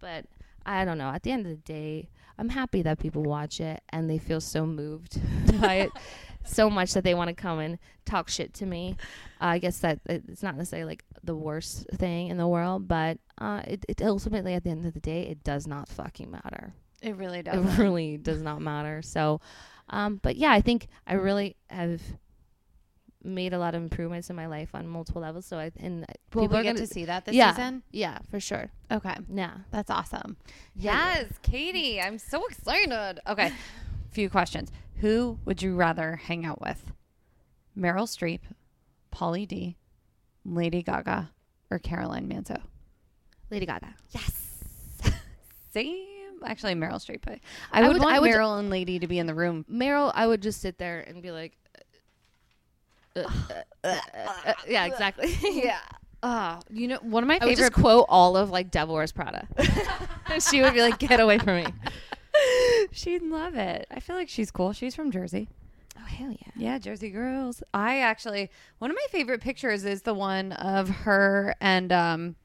but 0.01 0.25
I 0.65 0.85
don't 0.85 0.99
know. 0.99 1.09
At 1.09 1.23
the 1.23 1.33
end 1.33 1.47
of 1.47 1.51
the 1.51 1.57
day, 1.57 2.09
I'm 2.39 2.49
happy 2.49 2.83
that 2.83 2.99
people 2.99 3.23
watch 3.23 3.61
it 3.61 3.83
and 3.91 4.09
they 4.09 4.19
feel 4.19 4.41
so 4.41 4.67
moved 4.67 5.21
by 5.61 5.75
it 5.75 5.93
so 6.45 6.69
much 6.71 6.93
that 6.95 7.05
they 7.05 7.15
want 7.15 7.29
to 7.29 7.35
come 7.35 7.59
and 7.59 7.79
talk 8.05 8.29
shit 8.29 8.53
to 8.55 8.67
me. 8.67 8.97
Uh, 9.41 9.47
I 9.47 9.59
guess 9.59 9.79
that 9.79 10.01
it's 10.07 10.43
not 10.43 10.57
necessarily 10.57 10.87
like 10.87 11.05
the 11.23 11.37
worst 11.37 11.87
thing 11.95 12.29
in 12.29 12.37
the 12.37 12.49
world, 12.49 12.89
but 12.89 13.19
uh, 13.39 13.63
it, 13.67 13.85
it 13.89 14.03
ultimately 14.03 14.55
at 14.55 14.65
the 14.65 14.71
end 14.71 14.85
of 14.87 14.95
the 14.95 15.01
day, 15.01 15.23
it 15.23 15.43
does 15.45 15.67
not 15.67 15.89
fucking 15.89 16.31
matter. 16.31 16.75
it 17.01 17.17
really 17.17 17.43
does. 17.43 17.79
It 17.79 17.83
really 17.83 18.17
does 18.17 18.43
not 18.43 18.61
matter. 18.61 19.03
So, 19.03 19.41
um, 19.91 20.21
but 20.23 20.37
yeah, 20.37 20.53
I 20.53 20.61
think 20.61 20.87
I 21.07 21.15
really 21.15 21.57
have 21.69 22.01
made 23.25 23.53
a 23.53 23.59
lot 23.59 23.75
of 23.77 23.83
improvements 23.83 24.31
in 24.31 24.37
my 24.37 24.47
life 24.47 24.71
on 24.75 24.87
multiple 24.89 25.23
levels. 25.23 25.47
So 25.47 25.57
I 25.57 25.71
and 25.79 26.05
Will 26.35 26.43
people 26.43 26.57
are 26.57 26.63
get 26.65 26.75
gonna 26.75 26.87
see 26.89 27.05
that 27.05 27.25
this 27.25 27.35
yeah. 27.37 27.53
season? 27.55 27.83
yeah 27.93 28.19
for 28.31 28.41
sure 28.41 28.69
Okay, 28.91 29.15
yeah 29.33 29.59
that's 29.71 29.91
awesome. 29.91 30.37
Yeah. 30.75 31.19
Yes, 31.21 31.27
Katie, 31.43 32.01
I'm 32.01 32.19
so 32.19 32.45
excited. 32.47 33.21
Okay, 33.29 33.53
few 34.13 34.31
questions. 34.31 34.71
Who 35.01 35.39
would 35.45 35.63
you 35.63 35.75
rather 35.75 36.17
hang 36.17 36.45
out 36.45 36.61
with? 36.61 36.93
Meryl 37.77 38.05
Streep, 38.07 38.41
Pauly 39.13 39.47
D, 39.49 39.77
Lady 40.45 40.83
Gaga, 40.83 41.31
or 41.71 41.79
Caroline 41.79 42.29
Manzo? 42.29 42.61
Lady 43.51 43.67
Gaga. 43.67 43.95
Yes. 44.11 44.63
Same. 45.73 46.07
Actually, 46.45 46.75
Meryl 46.75 46.95
Streep. 46.95 47.21
I, 47.27 47.41
I, 47.73 47.79
I 47.79 47.83
would, 47.83 47.95
would- 47.95 48.03
want 48.03 48.15
I 48.17 48.21
would- 48.21 48.31
Meryl 48.31 48.59
and 48.59 48.71
Lady 48.71 48.99
to 48.99 49.07
be 49.07 49.19
in 49.19 49.27
the 49.27 49.35
room. 49.35 49.65
Meryl, 49.71 50.13
I 50.15 50.27
would 50.27 50.43
just 50.43 50.61
sit 50.61 50.79
there 50.79 51.01
and 51.01 51.23
be 51.23 51.31
like, 51.31 51.57
uh, 53.17 53.21
uh, 53.21 53.53
uh, 53.85 53.89
uh, 53.89 53.97
uh, 54.47 54.53
yeah, 54.67 54.87
exactly. 54.87 55.37
Yeah. 55.43 55.79
Oh, 56.23 56.61
you 56.71 56.89
know, 56.89 56.99
one 57.03 57.23
of 57.25 57.29
my 57.29 57.35
I 57.41 57.45
would 57.47 57.57
favorite 57.57 57.73
just 57.73 57.83
quote 57.83 58.07
all 58.09 58.37
of 58.37 58.51
like 58.51 58.71
Devil 58.71 58.95
Wears 58.95 59.13
Prada. 59.13 59.47
she 60.41 60.63
would 60.63 60.73
be 60.73 60.81
like, 60.81 60.99
"Get 60.99 61.19
away 61.21 61.39
from 61.39 61.57
me!" 61.57 61.67
She'd 62.93 63.23
love 63.23 63.55
it. 63.55 63.87
I 63.91 64.01
feel 64.01 64.17
like 64.17 64.29
she's 64.29 64.51
cool. 64.51 64.73
She's 64.73 64.95
from 64.95 65.11
Jersey. 65.11 65.49
Oh 65.99 66.05
hell 66.05 66.31
yeah! 66.31 66.53
Yeah, 66.57 66.79
Jersey 66.79 67.11
girls. 67.11 67.63
I 67.75 68.01
actually 68.01 68.51
one 68.79 68.91
of 68.91 68.97
my 68.97 69.07
favorite 69.11 69.41
pictures 69.43 69.85
is 69.85 70.03
the 70.03 70.15
one 70.15 70.53
of 70.53 70.89
her 70.89 71.55
and 71.61 71.93
um 71.93 72.37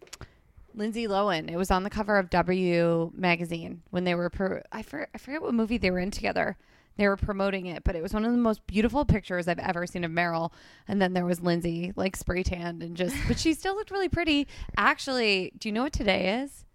Lindsay 0.75 1.07
Lohan. 1.07 1.49
It 1.49 1.57
was 1.57 1.71
on 1.71 1.83
the 1.83 1.89
cover 1.89 2.17
of 2.17 2.29
W 2.29 3.11
magazine 3.15 3.81
when 3.89 4.03
they 4.03 4.13
were 4.15 4.29
pro- 4.29 4.61
I, 4.71 4.83
for- 4.83 5.07
I 5.13 5.17
forget 5.17 5.41
what 5.41 5.53
movie 5.53 5.77
they 5.77 5.89
were 5.91 5.99
in 5.99 6.11
together. 6.11 6.55
They 6.97 7.07
were 7.07 7.17
promoting 7.17 7.65
it, 7.67 7.83
but 7.83 7.95
it 7.95 8.01
was 8.03 8.13
one 8.13 8.25
of 8.25 8.31
the 8.31 8.37
most 8.37 8.65
beautiful 8.67 9.05
pictures 9.05 9.47
I've 9.47 9.59
ever 9.59 9.85
seen 9.87 10.03
of 10.03 10.11
Meryl. 10.11 10.51
And 10.87 11.01
then 11.01 11.13
there 11.13 11.25
was 11.25 11.41
Lindsay, 11.41 11.93
like 11.95 12.15
spray 12.15 12.43
tanned 12.43 12.81
and 12.83 12.95
just, 12.97 13.15
but 13.27 13.39
she 13.39 13.53
still 13.53 13.75
looked 13.75 13.91
really 13.91 14.09
pretty. 14.09 14.47
Actually, 14.77 15.51
do 15.57 15.67
you 15.69 15.73
know 15.73 15.83
what 15.83 15.93
today 15.93 16.41
is? 16.41 16.65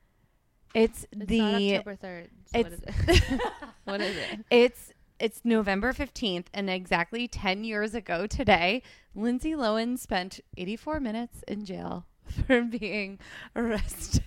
It's, 0.75 1.07
It's 1.13 1.27
the 1.27 1.41
October 1.77 1.97
third. 1.97 2.31
So 2.53 2.59
what 2.63 2.73
it's- 2.73 3.09
is 3.09 3.23
it? 3.33 3.41
what 3.85 4.01
is 4.01 4.17
it? 4.17 4.41
It's 4.51 4.93
it's 5.19 5.41
November 5.45 5.93
15th 5.93 6.47
and 6.53 6.69
exactly 6.69 7.29
10 7.29 7.63
years 7.63 7.95
ago 7.95 8.27
today, 8.27 8.83
Lindsay 9.15 9.53
Lohan 9.53 9.97
spent 9.99 10.41
84 10.57 10.99
minutes 10.99 11.45
in 11.47 11.65
jail 11.65 12.07
for 12.47 12.63
being 12.63 13.21
arrested 13.55 14.25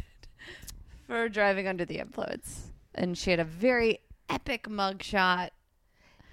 for 1.06 1.28
driving 1.28 1.68
under 1.68 1.84
the 1.84 2.00
influence. 2.00 2.72
And 2.94 3.18
she 3.18 3.32
had 3.32 3.42
a 3.42 3.44
very 3.44 4.00
epic 4.30 4.70
mugshot. 4.70 5.50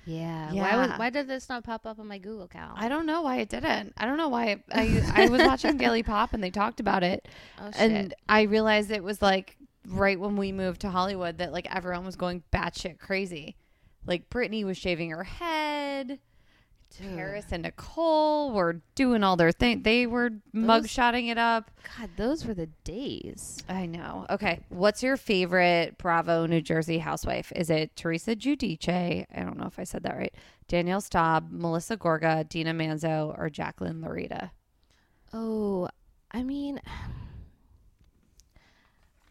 Yeah. 0.04 0.48
Why 0.50 0.54
Yeah. 0.54 0.76
was, 0.76 0.98
why 0.98 1.10
did 1.10 1.26
this 1.28 1.48
not 1.48 1.64
pop 1.64 1.84
up 1.84 1.98
on 1.98 2.06
my 2.06 2.18
Google 2.18 2.44
account? 2.44 2.78
I 2.80 2.88
don't 2.88 3.06
know 3.06 3.22
why 3.22 3.38
it 3.38 3.48
didn't. 3.48 3.94
I 3.96 4.04
don't 4.06 4.16
know 4.16 4.28
why 4.28 4.46
it, 4.46 4.62
I 4.72 5.02
I 5.14 5.28
was 5.28 5.42
watching 5.42 5.76
Daily 5.76 6.02
Pop 6.04 6.34
and 6.34 6.42
they 6.42 6.50
talked 6.50 6.78
about 6.78 7.02
it 7.02 7.26
oh 7.60 7.66
shit. 7.72 7.80
and 7.80 8.14
I 8.28 8.42
realized 8.42 8.90
it 8.92 9.02
was 9.02 9.20
like 9.22 9.56
right 9.88 10.18
when 10.18 10.36
we 10.36 10.52
moved 10.52 10.82
to 10.82 10.90
Hollywood 10.90 11.38
that 11.38 11.52
like 11.52 11.66
everyone 11.74 12.04
was 12.04 12.16
going 12.16 12.42
batshit 12.52 12.98
crazy. 12.98 13.56
Like 14.06 14.28
Britney 14.30 14.64
was 14.64 14.76
shaving 14.76 15.10
her 15.10 15.24
head. 15.24 16.18
Dude. 16.98 17.16
Paris 17.16 17.46
and 17.50 17.62
Nicole 17.62 18.52
were 18.52 18.82
doing 18.94 19.24
all 19.24 19.36
their 19.36 19.50
thing. 19.50 19.82
They 19.82 20.06
were 20.06 20.30
mugshotting 20.54 21.30
it 21.30 21.38
up. 21.38 21.70
God, 21.98 22.10
those 22.16 22.44
were 22.44 22.52
the 22.52 22.66
days. 22.84 23.62
I 23.66 23.86
know. 23.86 24.26
Okay, 24.28 24.60
what's 24.68 25.02
your 25.02 25.16
favorite 25.16 25.96
Bravo 25.96 26.44
New 26.44 26.60
Jersey 26.60 26.98
housewife? 26.98 27.50
Is 27.56 27.70
it 27.70 27.96
Teresa 27.96 28.36
Giudice? 28.36 29.24
I 29.34 29.40
don't 29.40 29.56
know 29.56 29.66
if 29.66 29.78
I 29.78 29.84
said 29.84 30.02
that 30.02 30.16
right. 30.18 30.34
Danielle 30.68 31.00
Staub, 31.00 31.48
Melissa 31.50 31.96
Gorga, 31.96 32.46
Dina 32.46 32.74
Manzo, 32.74 33.38
or 33.38 33.48
Jacqueline 33.48 34.02
Laurita? 34.02 34.50
Oh, 35.32 35.88
I 36.30 36.42
mean, 36.42 36.78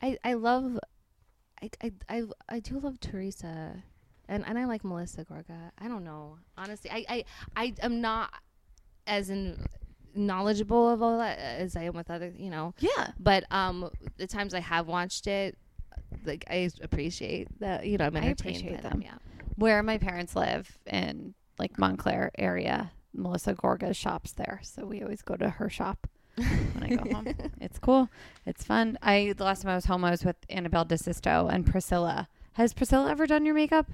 I 0.01 0.17
I 0.23 0.33
love, 0.33 0.79
I 1.61 1.69
I 1.83 1.91
I, 2.09 2.23
I 2.49 2.59
do 2.59 2.79
love 2.79 2.99
Teresa, 2.99 3.83
and 4.27 4.45
and 4.45 4.57
I 4.57 4.65
like 4.65 4.83
Melissa 4.83 5.25
Gorga. 5.25 5.71
I 5.77 5.87
don't 5.87 6.03
know, 6.03 6.37
honestly. 6.57 6.89
I 6.91 7.05
I 7.07 7.25
I 7.55 7.73
am 7.81 8.01
not 8.01 8.31
as 9.07 9.29
in 9.29 9.65
knowledgeable 10.13 10.89
of 10.89 11.01
all 11.01 11.17
that 11.17 11.39
as 11.39 11.75
I 11.75 11.83
am 11.83 11.95
with 11.95 12.09
other, 12.09 12.33
you 12.35 12.49
know. 12.49 12.73
Yeah. 12.79 13.11
But 13.19 13.45
um, 13.51 13.89
the 14.17 14.27
times 14.27 14.53
I 14.53 14.59
have 14.59 14.87
watched 14.87 15.27
it, 15.27 15.57
like 16.25 16.45
I 16.49 16.69
appreciate 16.81 17.47
that. 17.59 17.85
You 17.85 17.97
know, 17.97 18.05
I'm 18.05 18.15
I 18.15 18.19
entertained 18.19 18.57
appreciate 18.57 18.83
by 18.83 18.89
them. 18.89 19.01
Yeah. 19.01 19.15
Where 19.55 19.83
my 19.83 19.97
parents 19.97 20.35
live 20.35 20.77
in 20.85 21.33
like 21.59 21.77
Montclair 21.77 22.31
area, 22.37 22.91
Melissa 23.13 23.53
Gorga 23.53 23.95
shops 23.95 24.31
there, 24.33 24.61
so 24.63 24.85
we 24.85 25.01
always 25.01 25.21
go 25.21 25.35
to 25.35 25.49
her 25.49 25.69
shop 25.69 26.07
when 26.35 26.83
I 26.83 26.95
go 26.95 27.13
home. 27.13 27.27
It's 27.61 27.79
cool. 27.79 28.09
It's 28.45 28.63
fun. 28.63 28.97
I 29.01 29.33
the 29.37 29.43
last 29.43 29.61
time 29.61 29.71
I 29.71 29.75
was 29.75 29.85
home, 29.85 30.03
I 30.03 30.11
was 30.11 30.25
with 30.25 30.35
Annabelle 30.49 30.85
DeSisto 30.85 31.51
and 31.51 31.65
Priscilla. 31.65 32.27
Has 32.53 32.73
Priscilla 32.73 33.09
ever 33.11 33.27
done 33.27 33.45
your 33.45 33.55
makeup? 33.55 33.91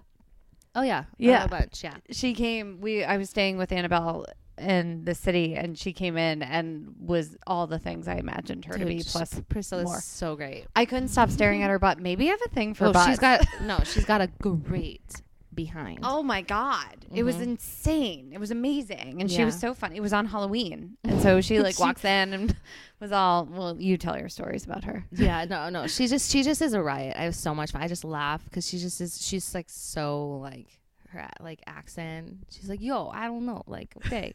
Oh 0.76 0.84
yeah. 0.84 1.06
Yeah. 1.18 1.44
A 1.44 1.48
bunch. 1.48 1.84
Yeah. 1.84 1.96
She 2.12 2.34
came. 2.34 2.80
We 2.82 3.04
I 3.04 3.18
was 3.18 3.30
staying 3.30 3.58
with 3.58 3.72
Annabelle 3.72 4.26
in 4.58 5.06
the 5.06 5.14
city, 5.14 5.56
and 5.56 5.78
she 5.78 5.94
came 5.94 6.18
in 6.18 6.42
and 6.42 6.96
was 7.00 7.38
all 7.46 7.68
the 7.68 7.80
things 7.80 8.08
I 8.08 8.16
imagined 8.16 8.66
her 8.66 8.78
to 8.78 8.86
be. 8.86 9.04
Plus, 9.04 9.40
Priscilla's 9.50 9.86
more. 9.86 10.02
so 10.02 10.36
great. 10.36 10.66
I 10.76 10.86
couldn't 10.86 11.10
stop 11.10 11.30
staring 11.30 11.64
at 11.64 11.70
her 11.70 11.80
butt. 11.80 12.00
Maybe 12.00 12.28
I 12.28 12.32
have 12.32 12.42
a 12.46 12.50
thing 12.50 12.74
for 12.74 12.86
oh, 12.86 12.94
butts. 12.94 13.08
she's 13.08 13.20
got 13.20 13.46
no. 13.62 13.80
She's 13.84 14.06
got 14.06 14.22
a 14.22 14.28
great 14.40 15.22
behind. 15.58 16.00
Oh 16.04 16.24
my 16.24 16.42
god! 16.42 17.06
It 17.14 17.24
was 17.24 17.36
Mhm. 17.36 17.42
insane. 17.42 18.30
It 18.32 18.40
was 18.40 18.52
amazing, 18.52 19.18
and 19.20 19.30
she 19.30 19.44
was 19.44 19.60
so 19.60 19.74
funny. 19.74 19.98
It 19.98 20.02
was 20.02 20.14
on 20.14 20.28
Halloween, 20.28 20.96
and 21.04 21.22
so 21.22 21.42
she 21.42 21.60
like 21.60 21.76
She- 21.76 21.82
walks 21.84 22.06
in 22.06 22.34
and 22.34 22.56
was 23.02 23.12
all. 23.12 23.44
Well, 23.46 23.76
you 23.78 23.98
tell 23.98 24.18
your 24.18 24.30
stories 24.30 24.64
about 24.64 24.86
her. 24.86 25.04
yeah, 25.12 25.44
no, 25.44 25.68
no. 25.70 25.88
She 25.88 26.08
just 26.08 26.32
she 26.32 26.44
just 26.44 26.62
is 26.62 26.72
a 26.74 26.82
riot. 26.82 27.18
I 27.20 27.24
have 27.24 27.36
so 27.36 27.54
much 27.54 27.72
fun. 27.72 27.82
I 27.82 27.90
just 27.90 28.06
laugh 28.06 28.42
because 28.46 28.66
she 28.66 28.78
just 28.78 29.02
is. 29.02 29.22
She's 29.22 29.54
like 29.54 29.66
so 29.70 30.38
like 30.38 30.68
her 31.10 31.28
like 31.42 31.62
accent. 31.68 32.38
She's 32.52 32.70
like, 32.70 32.82
yo, 32.82 33.10
I 33.10 33.26
don't 33.26 33.46
know, 33.46 33.64
like 33.68 33.94
okay, 34.06 34.34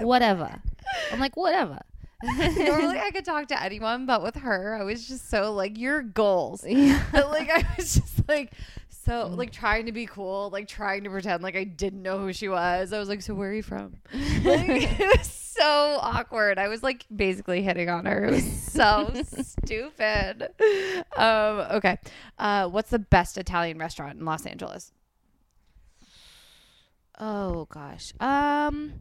whatever. 0.00 0.60
I'm 1.12 1.20
like 1.20 1.36
whatever. 1.36 1.78
Normally, 2.22 2.98
I 3.00 3.10
could 3.10 3.26
talk 3.26 3.48
to 3.48 3.62
anyone, 3.62 4.06
but 4.06 4.22
with 4.22 4.36
her, 4.36 4.78
I 4.80 4.84
was 4.84 5.06
just 5.06 5.28
so 5.28 5.52
like 5.52 5.76
your 5.76 6.00
goals. 6.00 6.64
yeah. 6.66 7.02
But 7.12 7.30
like 7.30 7.50
I 7.50 7.66
was 7.76 7.94
just 7.96 8.26
like 8.28 8.52
so 9.04 9.28
like 9.28 9.50
trying 9.52 9.86
to 9.86 9.92
be 9.92 10.06
cool, 10.06 10.50
like 10.50 10.68
trying 10.68 11.04
to 11.04 11.10
pretend 11.10 11.42
like 11.42 11.56
I 11.56 11.64
didn't 11.64 12.02
know 12.02 12.18
who 12.18 12.32
she 12.32 12.48
was. 12.48 12.92
I 12.92 12.98
was 12.98 13.08
like, 13.08 13.22
"So 13.22 13.34
where 13.34 13.50
are 13.50 13.54
you 13.54 13.62
from?" 13.62 13.96
Like, 14.44 15.00
it 15.00 15.18
was 15.18 15.26
so 15.26 15.98
awkward. 16.00 16.58
I 16.58 16.68
was 16.68 16.82
like 16.82 17.06
basically 17.14 17.62
hitting 17.62 17.88
on 17.88 18.06
her. 18.06 18.24
It 18.24 18.30
was 18.32 18.62
so 18.62 19.10
stupid. 19.42 20.48
Um, 21.16 21.58
okay, 21.72 21.98
uh, 22.38 22.68
what's 22.68 22.90
the 22.90 22.98
best 22.98 23.38
Italian 23.38 23.78
restaurant 23.78 24.18
in 24.18 24.24
Los 24.24 24.46
Angeles? 24.46 24.92
Oh 27.18 27.66
gosh. 27.66 28.12
Um, 28.20 28.94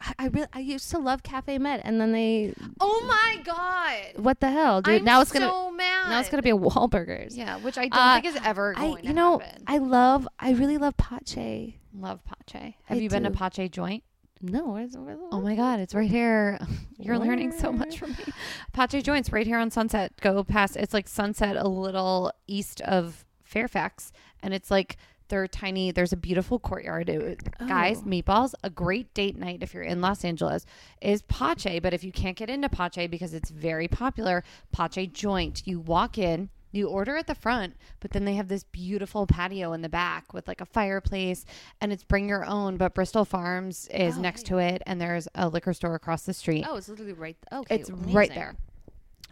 I, 0.00 0.14
I 0.18 0.26
really 0.28 0.48
I 0.52 0.60
used 0.60 0.90
to 0.90 0.98
love 0.98 1.22
Cafe 1.22 1.58
Med, 1.58 1.80
and 1.84 2.00
then 2.00 2.12
they 2.12 2.54
Oh 2.80 3.04
my 3.06 3.42
god! 3.42 4.22
what 4.22 4.40
the 4.40 4.50
hell, 4.50 4.82
dude? 4.82 5.00
I'm 5.00 5.04
now 5.04 5.20
it's 5.20 5.32
gonna 5.32 5.48
so 5.48 5.69
mad. 6.04 6.10
now 6.10 6.20
it's 6.20 6.28
gonna 6.28 6.42
be 6.42 6.50
a 6.50 6.56
Wahlburgers. 6.56 7.36
yeah, 7.36 7.56
which 7.58 7.78
I 7.78 7.88
don't 7.88 7.98
Uh, 8.00 8.20
think 8.20 8.36
is 8.36 8.40
ever 8.44 8.74
I 8.76 8.96
you 9.02 9.12
know 9.12 9.38
happen. 9.38 9.64
I 9.66 9.78
love 9.78 10.26
I 10.38 10.52
really 10.52 10.78
love 10.78 10.96
Pace. 10.96 11.74
love 11.94 12.20
Pace. 12.24 12.74
Have 12.84 12.98
I 12.98 13.00
you 13.00 13.08
been 13.08 13.24
to 13.24 13.30
do. 13.30 13.36
Pace 13.36 13.68
Joint? 13.70 14.02
No, 14.42 14.68
where's, 14.70 14.96
where's 14.96 15.18
Oh 15.32 15.40
my 15.42 15.54
God, 15.54 15.80
it's 15.80 15.94
right 15.94 16.08
here. 16.10 16.58
You're 16.98 17.18
learning 17.18 17.52
so 17.52 17.70
much 17.72 17.98
from 17.98 18.12
me. 18.12 18.24
Pace 18.72 19.02
Joints, 19.02 19.30
right 19.32 19.46
here 19.46 19.58
on 19.58 19.70
Sunset. 19.70 20.12
Go 20.22 20.42
past, 20.44 20.76
it's 20.76 20.94
like 20.94 21.08
Sunset 21.08 21.56
a 21.56 21.68
little 21.68 22.32
east 22.46 22.80
of 22.82 23.26
Fairfax. 23.44 24.12
And 24.42 24.54
it's 24.54 24.70
like, 24.70 24.96
they're 25.30 25.48
tiny. 25.48 25.90
There's 25.90 26.12
a 26.12 26.16
beautiful 26.16 26.58
courtyard. 26.58 27.08
It- 27.08 27.40
Guys, 27.66 27.98
Oh. 28.04 28.08
meatballs, 28.08 28.52
a 28.62 28.68
great 28.70 29.14
date 29.14 29.36
night 29.38 29.62
if 29.62 29.72
you're 29.72 29.82
in 29.82 30.00
Los 30.02 30.24
Angeles 30.24 30.66
is 31.00 31.22
Pace. 31.22 31.80
But 31.80 31.94
if 31.94 32.04
you 32.04 32.12
can't 32.12 32.36
get 32.36 32.50
into 32.50 32.68
Pace 32.68 33.08
because 33.08 33.32
it's 33.32 33.48
very 33.50 33.88
popular, 33.88 34.44
Pace 34.72 35.08
Joint, 35.12 35.62
you 35.66 35.80
walk 35.80 36.18
in, 36.18 36.50
you 36.72 36.88
order 36.88 37.16
at 37.16 37.26
the 37.26 37.34
front, 37.34 37.74
but 37.98 38.12
then 38.12 38.24
they 38.24 38.34
have 38.34 38.46
this 38.48 38.62
beautiful 38.62 39.26
patio 39.26 39.72
in 39.72 39.82
the 39.82 39.88
back 39.88 40.32
with 40.32 40.46
like 40.46 40.60
a 40.60 40.64
fireplace 40.66 41.44
and 41.80 41.92
it's 41.92 42.04
bring 42.04 42.28
your 42.28 42.44
own. 42.44 42.76
But 42.76 42.94
Bristol 42.94 43.24
Farms 43.24 43.88
is 43.88 44.18
Oh, 44.18 44.20
next 44.20 44.42
right. 44.50 44.58
to 44.68 44.74
it 44.74 44.82
and 44.86 45.00
there's 45.00 45.26
a 45.34 45.48
liquor 45.48 45.72
store 45.72 45.94
across 45.96 46.22
the 46.22 46.34
street. 46.34 46.64
Oh, 46.68 46.76
it's 46.76 46.88
literally 46.88 47.12
right. 47.12 47.36
Okay, 47.52 47.74
it's 47.76 47.90
right 47.90 48.28
there. 48.32 48.54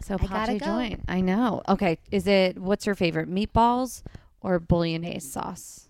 So 0.01 0.15
I 0.20 0.27
gotta 0.27 0.59
go. 0.59 0.66
Joint. 0.66 1.03
I 1.09 1.20
know. 1.20 1.62
Okay. 1.69 1.99
Is 2.11 2.27
it, 2.29 2.59
what's 2.59 2.87
your 2.87 2.95
favorite? 2.95 3.29
Meatballs 3.29 4.03
or 4.41 4.59
bolognese 4.61 5.20
sauce? 5.29 5.88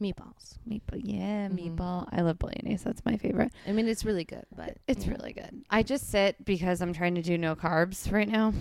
Meatballs. 0.00 0.58
Meatball. 0.68 1.00
Yeah, 1.02 1.48
Mhm. 1.48 1.76
meatball. 1.76 2.08
I 2.10 2.22
love 2.22 2.38
bolognese. 2.38 2.82
That's 2.84 3.04
my 3.04 3.16
favorite. 3.16 3.52
I 3.66 3.72
mean, 3.72 3.86
it's 3.86 4.04
really 4.04 4.24
good, 4.24 4.44
but 4.56 4.78
It's 4.88 5.04
yeah. 5.06 5.12
really 5.12 5.32
good. 5.32 5.62
I 5.68 5.82
just 5.82 6.08
sit 6.10 6.42
because 6.44 6.80
I'm 6.80 6.92
trying 6.92 7.14
to 7.16 7.22
do 7.22 7.36
no 7.36 7.54
carbs 7.54 8.10
right 8.10 8.28
now. 8.28 8.54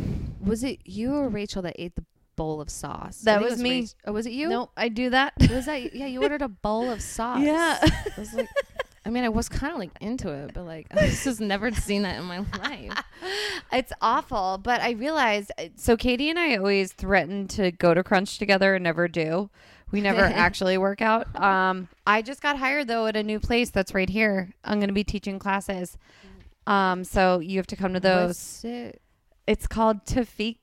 Was 0.43 0.63
it 0.63 0.79
you 0.85 1.13
or 1.15 1.29
Rachel 1.29 1.61
that 1.61 1.75
ate 1.79 1.95
the 1.95 2.03
bowl 2.35 2.59
of 2.59 2.69
sauce? 2.69 3.21
That 3.21 3.41
it 3.41 3.49
was 3.49 3.61
me. 3.61 3.83
Rach- 3.83 3.95
oh, 4.05 4.11
was 4.11 4.25
it 4.25 4.33
you? 4.33 4.49
Nope, 4.49 4.71
I 4.75 4.89
do 4.89 5.09
that. 5.11 5.33
Was 5.49 5.65
that? 5.65 5.95
Yeah, 5.95 6.07
you 6.07 6.21
ordered 6.21 6.41
a 6.41 6.49
bowl 6.49 6.89
of 6.91 7.01
sauce. 7.15 7.41
Yeah. 7.41 7.77
I 7.81 8.19
was 8.19 8.33
like, 8.33 8.49
I 9.05 9.09
mean, 9.09 9.23
I 9.23 9.29
was 9.29 9.47
kind 9.47 9.71
of 9.73 9.79
like 9.79 9.91
into 10.01 10.29
it, 10.29 10.51
but 10.53 10.65
like, 10.65 10.87
I 10.91 11.07
just 11.07 11.39
never 11.39 11.71
seen 11.71 12.01
that 12.01 12.17
in 12.19 12.25
my 12.25 12.39
life. 12.61 13.01
it's 13.71 13.93
awful, 14.01 14.59
but 14.61 14.81
I 14.81 14.91
realized 14.91 15.51
so 15.77 15.95
Katie 15.95 16.29
and 16.29 16.37
I 16.37 16.57
always 16.57 16.91
threaten 16.91 17.47
to 17.49 17.71
go 17.71 17.93
to 17.93 18.03
Crunch 18.03 18.37
together 18.39 18.75
and 18.75 18.83
never 18.83 19.07
do. 19.07 19.49
We 19.91 20.01
never 20.01 20.21
actually 20.23 20.77
work 20.77 21.01
out. 21.01 21.33
Um, 21.39 21.87
I 22.05 22.21
just 22.21 22.41
got 22.41 22.57
hired 22.57 22.87
though 22.87 23.07
at 23.07 23.15
a 23.15 23.23
new 23.23 23.39
place 23.39 23.69
that's 23.69 23.93
right 23.93 24.09
here. 24.09 24.51
I'm 24.63 24.79
going 24.79 24.89
to 24.89 24.93
be 24.93 25.03
teaching 25.03 25.39
classes. 25.39 25.97
Um, 26.67 27.03
so 27.03 27.39
you 27.39 27.57
have 27.57 27.67
to 27.67 27.75
come 27.75 27.93
to 27.93 27.99
those. 27.99 28.63
It? 28.63 29.01
It's 29.47 29.65
called 29.65 30.05
Tafik's 30.05 30.59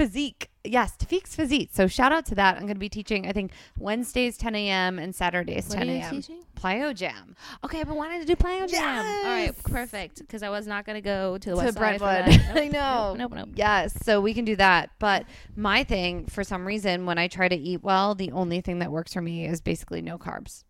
Physique. 0.00 0.48
Yes, 0.64 0.96
Tafik's 0.96 1.34
Physique. 1.34 1.70
So 1.72 1.86
shout 1.86 2.10
out 2.10 2.24
to 2.26 2.34
that. 2.36 2.56
I'm 2.56 2.62
going 2.62 2.74
to 2.74 2.80
be 2.80 2.88
teaching, 2.88 3.26
I 3.26 3.32
think, 3.32 3.52
Wednesdays 3.78 4.38
10 4.38 4.54
a.m. 4.54 4.98
and 4.98 5.14
Saturdays 5.14 5.68
What 5.68 5.78
10 5.78 5.88
are 5.88 5.92
you 5.92 5.98
a.m. 5.98 6.10
teaching? 6.10 6.42
Plyo 6.54 6.94
Jam. 6.94 7.36
Okay, 7.64 7.80
I've 7.80 7.86
been 7.86 7.96
wanting 7.96 8.20
to 8.20 8.26
do 8.26 8.34
Plyo 8.34 8.68
Jam. 8.68 9.04
All 9.04 9.30
right, 9.30 9.54
perfect. 9.64 10.18
Because 10.20 10.42
I 10.42 10.48
was 10.50 10.66
not 10.66 10.86
gonna 10.86 11.00
go 11.00 11.36
to 11.38 11.50
the 11.50 11.56
To 11.56 11.62
West 11.62 11.76
Brentwood. 11.78 12.26
that. 12.26 12.52
I 12.56 12.68
know. 12.68 13.14
Nope, 13.16 13.32
nope, 13.32 13.46
nope. 13.46 13.48
Yes, 13.56 13.94
so 14.02 14.20
we 14.20 14.32
can 14.34 14.44
do 14.44 14.56
that. 14.56 14.90
But 14.98 15.24
my 15.54 15.84
thing, 15.84 16.26
for 16.26 16.44
some 16.44 16.66
reason, 16.66 17.04
when 17.06 17.18
I 17.18 17.28
try 17.28 17.48
to 17.48 17.56
eat 17.56 17.82
well, 17.82 18.14
the 18.14 18.32
only 18.32 18.60
thing 18.60 18.78
that 18.78 18.90
works 18.90 19.12
for 19.12 19.20
me 19.22 19.46
is 19.46 19.60
basically 19.60 20.02
no 20.02 20.18
carbs. 20.18 20.64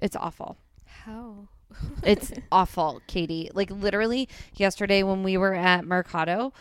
It's 0.00 0.16
awful. 0.16 0.58
How? 0.84 1.48
It's 2.04 2.32
awful, 2.52 3.02
Katie. 3.08 3.50
Like 3.52 3.70
literally 3.70 4.28
yesterday 4.54 5.02
when 5.02 5.22
we 5.22 5.36
were 5.36 5.54
at 5.54 5.84
Mercado, 5.84 6.52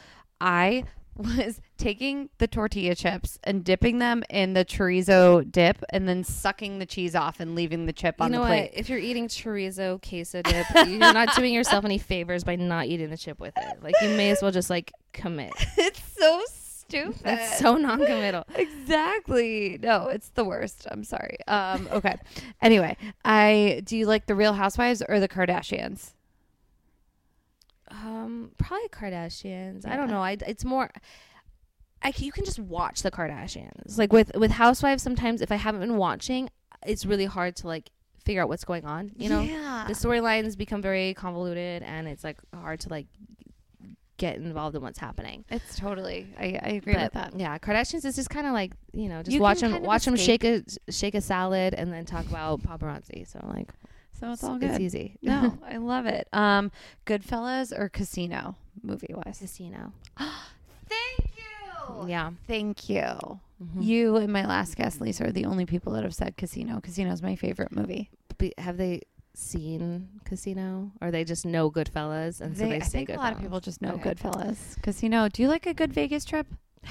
I 0.42 0.86
was 1.16 1.62
taking 1.78 2.30
the 2.40 2.48
tortilla 2.48 2.96
chips 2.96 3.38
and 3.44 3.64
dipping 3.64 4.00
them 4.00 4.24
in 4.30 4.54
the 4.54 4.66
chorizo 4.66 5.50
dip 5.50 5.84
and 5.92 6.08
then 6.08 6.24
sucking 6.24 6.80
the 6.80 6.86
cheese 6.86 7.16
off 7.16 7.40
and 7.40 7.56
leaving 7.56 7.86
the 7.86 7.94
chip 7.94 8.16
You 8.20 8.26
on 8.26 8.32
know 8.32 8.38
the 8.38 8.42
what? 8.42 8.48
plate. 8.48 8.72
If 8.74 8.90
you're 8.90 9.00
eating 9.00 9.28
chorizo 9.28 10.02
queso 10.02 10.42
dip, 10.44 10.66
you're 10.88 10.98
not 11.00 11.36
doing 11.36 11.54
yourself 11.54 11.86
any 11.86 11.98
favors 11.98 12.44
by 12.44 12.56
not 12.56 12.88
eating 12.88 13.10
the 13.10 13.18
chip 13.18 13.40
with 13.40 13.54
it. 13.58 13.84
Like 13.84 13.96
you 14.02 14.10
may 14.10 14.32
as 14.32 14.42
well 14.42 14.52
just 14.52 14.70
like 14.70 14.92
commit. 15.14 15.54
it's 15.78 16.02
so 16.18 16.42
stupid. 16.48 17.20
That's 17.24 17.60
so 17.60 17.76
non-committal. 17.76 18.46
Exactly. 18.56 19.80
No, 19.82 20.08
it's 20.08 20.30
the 20.30 20.44
worst. 20.44 20.86
I'm 20.92 21.04
sorry. 21.04 21.38
Um, 21.48 21.88
okay. 21.92 22.16
anyway, 22.62 22.96
I 23.26 23.82
do 23.86 23.98
you 23.98 24.06
like 24.06 24.26
the 24.28 24.36
Real 24.36 24.54
Housewives 24.54 25.02
or 25.08 25.20
the 25.20 25.28
Kardashians? 25.28 26.14
Um, 27.94 28.52
probably 28.58 28.88
Kardashians. 28.90 29.88
I 29.88 29.96
don't 29.96 30.10
know. 30.10 30.22
I 30.22 30.38
it's 30.48 30.66
more. 30.66 30.90
I 32.02 32.12
c- 32.12 32.26
you 32.26 32.32
can 32.32 32.44
just 32.46 32.60
watch 32.60 33.02
the 33.04 33.12
Kardashians. 33.12 33.98
Like 33.98 34.12
with 34.12 34.32
with 34.36 34.52
Housewives, 34.52 35.04
sometimes 35.04 35.42
if 35.42 35.52
I 35.52 35.56
haven't 35.56 35.82
been 35.82 35.98
watching, 35.98 36.50
it's 36.86 37.06
really 37.06 37.26
hard 37.26 37.56
to 37.58 37.68
like 37.68 37.92
figure 38.26 38.42
out 38.42 38.50
what's 38.50 38.66
going 38.66 38.86
on. 38.86 39.12
You 39.16 39.30
know, 39.30 39.42
yeah. 39.42 39.86
the 39.88 39.94
storylines 39.94 40.58
become 40.58 40.82
very 40.82 41.14
convoluted, 41.14 41.84
and 41.84 42.08
it's 42.08 42.24
like 42.24 42.40
hard 42.54 42.80
to 42.82 42.90
like 42.90 43.08
get 44.18 44.36
involved 44.38 44.76
in 44.76 44.82
what's 44.82 45.00
happening. 45.00 45.44
it's 45.50 45.76
totally. 45.78 46.28
I, 46.38 46.60
I 46.62 46.70
agree 46.70 46.94
But 46.94 47.04
with 47.04 47.14
that. 47.14 47.40
yeah, 47.40 47.58
Kardashians 47.58 48.06
is 48.06 48.16
just 48.16 48.30
kind 48.30 48.48
of 48.48 48.54
like 48.54 48.74
you 48.92 49.10
know 49.10 49.22
just 49.24 49.32
You 49.34 49.42
watch 49.42 49.60
them 49.60 49.82
watch 49.84 50.06
them 50.06 50.16
shake 50.16 50.44
a 50.44 50.64
shake 50.90 51.16
a 51.16 51.22
salad 51.22 51.74
and 51.74 51.92
then 51.92 52.06
talk 52.06 52.26
about 52.28 52.62
paparazzi. 52.62 53.28
So 53.28 53.40
like 53.48 53.70
So 54.24 54.32
it's 54.32 54.44
all 54.44 54.58
good. 54.58 54.70
It's 54.72 54.80
easy. 54.80 55.18
no, 55.22 55.58
I 55.70 55.78
love 55.78 56.06
it. 56.06 56.28
Um, 56.32 56.72
Goodfellas 57.06 57.78
or 57.78 57.90
Casino, 57.90 58.56
movie 58.82 59.14
wise. 59.14 59.40
casino. 59.40 59.92
Thank 60.18 61.32
you. 61.38 62.08
Yeah. 62.08 62.32
Thank 62.48 62.88
you. 62.90 63.02
Mhm. 63.02 63.40
You 63.84 64.16
and 64.18 64.32
my 64.32 64.46
last 64.46 64.76
guest, 64.78 65.02
Lisa, 65.02 65.26
are 65.28 65.32
the 65.32 65.46
only 65.46 65.66
people 65.66 65.92
that 65.94 66.04
have 66.04 66.16
said 66.16 66.38
Casino. 66.38 66.80
Casino 66.80 67.12
is 67.12 67.22
my 67.22 67.36
favorite 67.36 67.72
movie. 67.76 68.10
Be- 68.38 68.54
have 68.58 68.78
they 68.78 69.02
seen 69.34 70.08
Casino, 70.26 70.92
or 71.02 71.12
they 71.12 71.24
just 71.26 71.46
know 71.46 71.70
Goodfellas, 71.70 72.40
and 72.40 72.56
so 72.56 72.64
They- 72.64 72.70
they 72.70 72.76
I 72.78 72.80
say 72.80 73.06
think 73.06 73.10
a 73.10 73.14
lot 73.18 73.34
of 73.34 73.40
people 73.42 73.60
just 73.60 73.82
know 73.82 73.94
Okay. 73.96 74.12
Goodfellas. 74.14 74.82
Casino. 74.82 75.28
Do 75.28 75.42
you 75.42 75.48
like 75.50 75.66
a 75.66 75.74
good 75.74 75.92
Vegas 75.92 76.24
trip? 76.24 76.48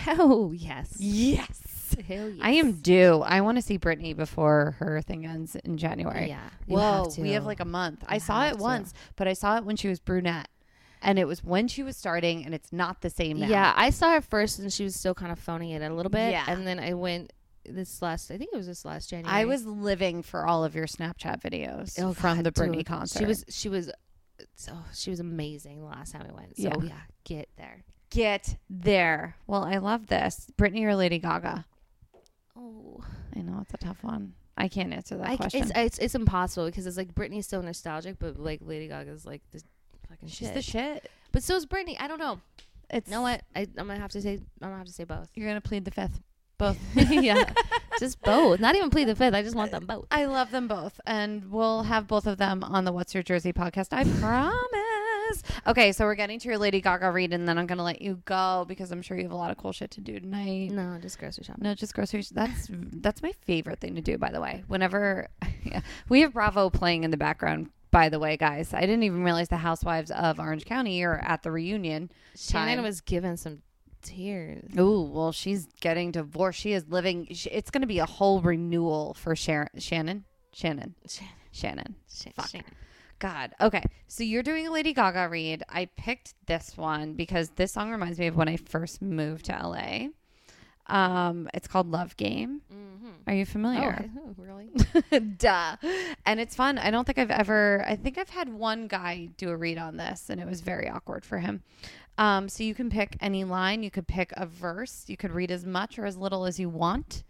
Oh 0.07 0.53
yes, 0.53 0.97
Yes. 0.99 1.61
hell 2.09 2.29
yes. 2.29 2.39
I 2.43 2.51
am 2.53 2.73
due. 2.73 3.23
I 3.25 3.41
want 3.41 3.59
to 3.59 3.63
see 3.63 3.79
Britney 3.79 4.17
before 4.17 4.77
her 4.79 5.01
thing 5.03 5.27
ends 5.27 5.55
in 5.57 5.77
January. 5.79 6.29
Yeah. 6.29 6.41
you 6.67 6.77
Whoa, 6.77 7.05
have 7.05 7.19
we 7.19 7.33
have 7.33 7.45
like 7.47 7.61
a 7.61 7.65
month. 7.65 8.05
I 8.07 8.19
saw 8.19 8.47
it 8.47 8.53
to. 8.55 8.59
once, 8.63 8.93
but 9.17 9.27
I 9.29 9.33
saw 9.33 9.57
it 9.57 9.65
when 9.65 9.77
she 9.77 9.89
was 9.89 10.01
brunette. 10.01 10.49
And 11.05 11.19
it 11.19 11.27
was 11.27 11.43
when 11.43 11.67
she 11.67 11.83
was 11.83 11.97
starting, 11.97 12.45
and 12.45 12.55
it's 12.55 12.73
not 12.73 13.01
the 13.01 13.11
same 13.11 13.41
now. 13.41 13.49
Yeah, 13.49 13.73
I 13.77 13.91
saw 13.91 14.13
her 14.13 14.21
first, 14.21 14.61
and 14.61 14.73
she 14.73 14.85
was 14.85 14.95
still 14.95 15.15
kind 15.15 15.33
of 15.33 15.39
phoning 15.41 15.71
it 15.71 15.83
a 15.83 15.93
little 15.93 16.11
bit. 16.11 16.31
Yeah. 16.31 16.45
and 16.47 16.65
then 16.65 16.79
I 16.79 16.95
went 16.95 17.33
this 17.69 18.01
last. 18.03 18.31
I 18.31 18.39
think 18.39 18.51
it 18.53 18.57
was 18.57 18.69
this 18.69 18.85
last 18.85 19.11
January. 19.11 19.37
I 19.37 19.45
was 19.47 19.67
living 19.67 20.23
for 20.23 20.47
all 20.47 20.63
of 20.65 20.77
your 20.77 20.87
Snapchat 20.87 21.41
videos 21.43 21.99
Oh, 22.01 22.13
from 22.13 22.37
God, 22.39 22.45
the 22.47 22.53
Britney 22.53 22.77
dude. 22.77 22.87
concert. 22.87 23.19
She 23.19 23.25
was 23.25 23.45
she 23.49 23.69
was 23.69 23.91
so 24.55 24.75
she 24.95 25.11
was 25.11 25.19
amazing 25.19 25.81
the 25.81 25.87
last 25.87 26.13
time 26.13 26.25
we 26.29 26.35
went. 26.35 26.57
So 26.57 26.63
Yeah. 26.63 26.75
yeah, 26.85 27.01
get 27.25 27.49
there. 27.57 27.83
get 28.11 28.57
there. 28.71 29.35
Well, 29.49 29.65
I 29.65 29.79
love 29.79 30.07
this. 30.07 30.47
Britney 30.57 30.83
or 30.85 30.95
Lady 30.95 31.19
Gaga? 31.19 31.65
Oh, 32.63 33.03
I 33.37 33.41
know 33.41 33.59
it's 33.61 33.75
a 33.75 33.79
tough 33.79 34.03
one. 34.05 34.35
I 34.57 34.69
can't 34.69 34.93
answer 34.93 35.17
that 35.17 35.29
I, 35.29 35.37
question. 35.37 35.63
it's 35.63 35.73
it's 35.75 35.99
it's 35.99 36.15
impossible 36.15 36.67
because 36.67 36.87
it's 36.87 36.97
like 36.97 37.15
Britney's 37.15 37.47
so 37.49 37.61
nostalgic, 37.61 38.19
but 38.19 38.39
like 38.39 38.61
Lady 38.63 38.87
Gaga's 38.89 39.25
like 39.27 39.41
this 39.51 39.65
fucking 40.09 40.29
She's 40.29 40.49
shit. 40.49 40.55
the 40.55 40.63
shit. 40.63 41.11
but 41.33 41.43
so 41.43 41.57
is 41.57 41.67
Britney. 41.67 41.97
I 41.99 42.07
don't 42.07 42.19
know. 42.19 42.41
It's 42.91 43.09
You 43.09 43.17
know 43.17 43.23
what? 43.23 43.43
I, 43.57 43.61
I'm 43.79 43.87
gonna 43.89 43.99
have 43.99 44.13
to 44.13 44.21
say. 44.23 44.35
I'm 44.35 44.69
gonna 44.69 44.77
have 44.77 44.87
to 44.87 44.93
say 44.93 45.05
both. 45.05 45.31
You're 45.35 45.49
gonna 45.49 45.61
plead 45.61 45.85
the 45.85 45.91
fifth. 45.91 46.21
Both. 46.59 46.79
yeah, 46.95 47.53
just 47.99 48.21
both. 48.23 48.61
Not 48.61 48.77
even 48.77 48.89
plead 48.91 49.09
the 49.09 49.17
fifth. 49.17 49.35
I 49.35 49.43
just 49.43 49.57
want 49.57 49.73
them 49.73 49.85
both. 49.85 50.07
I 50.13 50.27
love 50.27 50.53
them 50.53 50.69
both, 50.69 51.01
and 51.07 51.51
we'll 51.51 51.83
have 51.85 52.07
both 52.07 52.25
of 52.29 52.39
them 52.39 52.63
on 52.63 52.85
the 52.85 52.93
What's 52.93 53.15
Your 53.15 53.25
Jersey 53.25 53.53
podcast. 53.53 53.89
I 53.91 54.05
promise. 54.21 54.92
Okay, 55.67 55.93
so 55.93 56.05
we're 56.05 56.15
getting 56.15 56.39
to 56.41 56.49
your 56.49 56.59
Lady 56.59 56.81
Gaga 56.81 57.11
read, 57.11 57.33
and 57.33 57.49
then 57.49 57.59
I'm 57.59 57.67
gonna 57.67 57.85
let 57.85 58.03
you 58.03 58.21
go 58.25 58.65
because 58.69 58.91
I'm 58.93 59.03
sure 59.03 59.17
you 59.17 59.23
have 59.25 59.33
a 59.33 59.37
lot 59.37 59.51
of 59.51 59.57
cool 59.57 59.73
shit 59.73 59.91
to 59.93 60.01
do 60.01 60.19
tonight. 60.21 60.71
No, 60.73 60.99
just 61.01 61.19
grocery 61.19 61.45
shopping. 61.45 61.63
No, 61.65 61.75
just 61.75 61.95
groceries. 61.95 62.31
That's 62.31 62.69
that's 62.71 63.23
my 63.23 63.33
favorite 63.43 63.81
thing 63.81 63.95
to 63.95 64.01
do. 64.01 64.19
By 64.19 64.31
the 64.31 64.41
way, 64.41 64.65
whenever 64.69 65.29
yeah, 65.65 65.81
we 66.09 66.21
have 66.23 66.33
Bravo 66.35 66.71
playing 66.71 67.05
in 67.05 67.11
the 67.11 67.17
background. 67.17 67.71
By 67.91 68.09
the 68.09 68.19
way, 68.19 68.37
guys, 68.39 68.73
I 68.73 68.81
didn't 68.81 69.03
even 69.03 69.23
realize 69.23 69.49
the 69.49 69.59
Housewives 69.59 70.11
of 70.11 70.41
Orange 70.41 70.65
County 70.65 71.03
are 71.05 71.19
at 71.19 71.43
the 71.43 71.51
reunion. 71.51 72.11
Shannon 72.35 72.77
time. 72.77 72.85
was 72.85 73.01
given 73.03 73.37
some 73.37 73.61
tears. 74.03 74.71
Oh 74.79 75.03
well, 75.03 75.33
she's 75.33 75.67
getting 75.81 76.11
divorced. 76.11 76.59
She 76.61 76.73
is 76.73 76.87
living. 76.89 77.29
sh- 77.33 77.49
It's 77.51 77.71
going 77.71 77.83
to 77.83 77.87
be 77.87 77.99
a 77.99 78.07
whole 78.07 78.41
renewal 78.41 79.15
for 79.15 79.37
Sharon, 79.37 79.69
Shannon. 79.79 80.25
Shannon. 80.53 80.95
Shannon. 81.09 81.33
Shannon. 81.53 81.95
Sh- 82.11 82.27
Fuck. 82.35 82.49
Shannon. 82.49 82.67
God. 83.23 83.55
Okay. 83.61 83.85
So 84.09 84.25
you're 84.25 84.43
doing 84.43 84.67
a 84.67 84.73
Lady 84.73 84.93
Gaga 84.93 85.29
read. 85.29 85.63
I 85.69 85.85
picked 85.97 86.35
this 86.47 86.77
one 86.77 87.15
because 87.15 87.51
this 87.51 87.71
song 87.71 87.93
reminds 87.93 88.19
me 88.19 88.27
of 88.27 88.37
when 88.37 88.49
I 88.49 88.57
first 88.57 89.01
moved 89.01 89.45
to 89.45 89.53
LA. 89.53 90.09
Um, 90.89 91.49
it's 91.55 91.69
called 91.69 91.89
Love 91.89 92.17
Game. 92.17 92.63
Mm-hmm. 92.75 93.11
Are 93.29 93.33
you 93.33 93.47
familiar? 93.47 94.11
oh, 94.19 94.35
really? 94.37 94.71
Duh. 95.39 95.77
And 96.27 96.41
it's 96.41 96.57
fun. 96.57 96.79
I 96.79 96.91
don't 96.91 97.05
think 97.05 97.19
I've 97.19 97.31
ever, 97.31 97.85
I 97.87 97.95
think 97.95 98.19
I've 98.19 98.29
had 98.29 98.53
one 98.53 98.89
guy 98.89 99.29
do 99.37 99.51
a 99.51 99.57
read 99.57 99.79
on 99.79 99.97
this 99.97 100.29
and 100.29 100.41
it 100.41 100.47
was 100.49 100.61
very 100.61 100.89
awkward 100.89 101.25
for 101.25 101.39
him. 101.39 101.63
Um, 102.19 102.49
so 102.49 102.65
you 102.65 102.75
can 102.75 102.91
pick 102.91 103.17
any 103.21 103.45
line, 103.45 103.85
you 103.85 103.91
could 103.93 104.09
pick 104.09 104.33
a 104.37 104.47
verse, 104.47 105.05
you 105.07 105.17
could 105.17 105.31
read 105.31 105.53
as 105.53 105.65
much 105.65 105.97
or 105.97 106.07
as 106.07 106.17
little 106.17 106.45
as 106.45 106.59
you 106.59 106.69
want. 106.69 107.23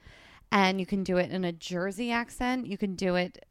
And 0.50 0.80
you 0.80 0.86
can 0.86 1.04
do 1.04 1.18
it 1.18 1.30
in 1.30 1.44
a 1.44 1.52
Jersey 1.52 2.10
accent. 2.10 2.66
You 2.66 2.78
can 2.78 2.94
do 2.94 3.14
it 3.14 3.44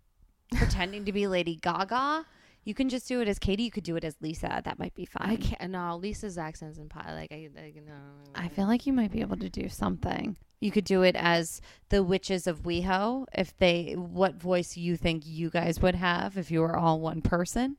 pretending 0.56 1.06
to 1.06 1.12
be 1.12 1.28
Lady 1.28 1.56
Gaga. 1.56 2.26
You 2.64 2.76
can 2.76 2.90
just 2.90 3.08
do 3.08 3.22
it 3.22 3.28
as 3.28 3.40
Katie. 3.40 3.64
You 3.64 3.72
could 3.72 3.84
do 3.84 3.96
it 3.96 4.04
as 4.04 4.16
Lisa. 4.22 4.62
That 4.64 4.78
might 4.78 4.94
be 4.94 5.06
fine. 5.06 5.30
I 5.32 5.36
can't. 5.36 5.72
No, 5.72 5.96
Lisa's 5.98 6.38
accents 6.38 6.78
and 6.78 6.90
pie. 6.90 7.14
Like 7.16 7.32
I, 7.32 7.50
I 7.58 7.74
no. 7.86 7.94
I 8.36 8.50
feel 8.50 8.68
like 8.68 8.86
you 8.86 8.94
might 8.94 9.12
be 9.12 9.22
able 9.22 9.38
to 9.38 9.50
do 9.50 9.68
something. 9.68 10.36
You 10.60 10.70
could 10.70 10.86
do 10.86 11.02
it 11.02 11.16
as 11.16 11.60
the 11.90 12.04
witches 12.04 12.46
of 12.46 12.62
WeHo. 12.62 13.26
If 13.34 13.58
they, 13.58 13.94
what 13.98 14.36
voice 14.36 14.78
you 14.78 14.96
think 14.96 15.24
you 15.26 15.50
guys 15.50 15.80
would 15.82 15.96
have 15.96 16.38
if 16.38 16.52
you 16.52 16.62
were 16.62 16.76
all 16.78 17.00
one 17.00 17.24
person? 17.24 17.78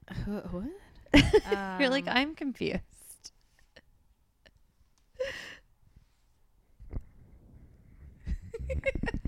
what? 0.50 0.64
You're 1.80 1.90
like, 1.90 2.08
Um, 2.08 2.16
I'm 2.16 2.34
confused. 2.34 2.82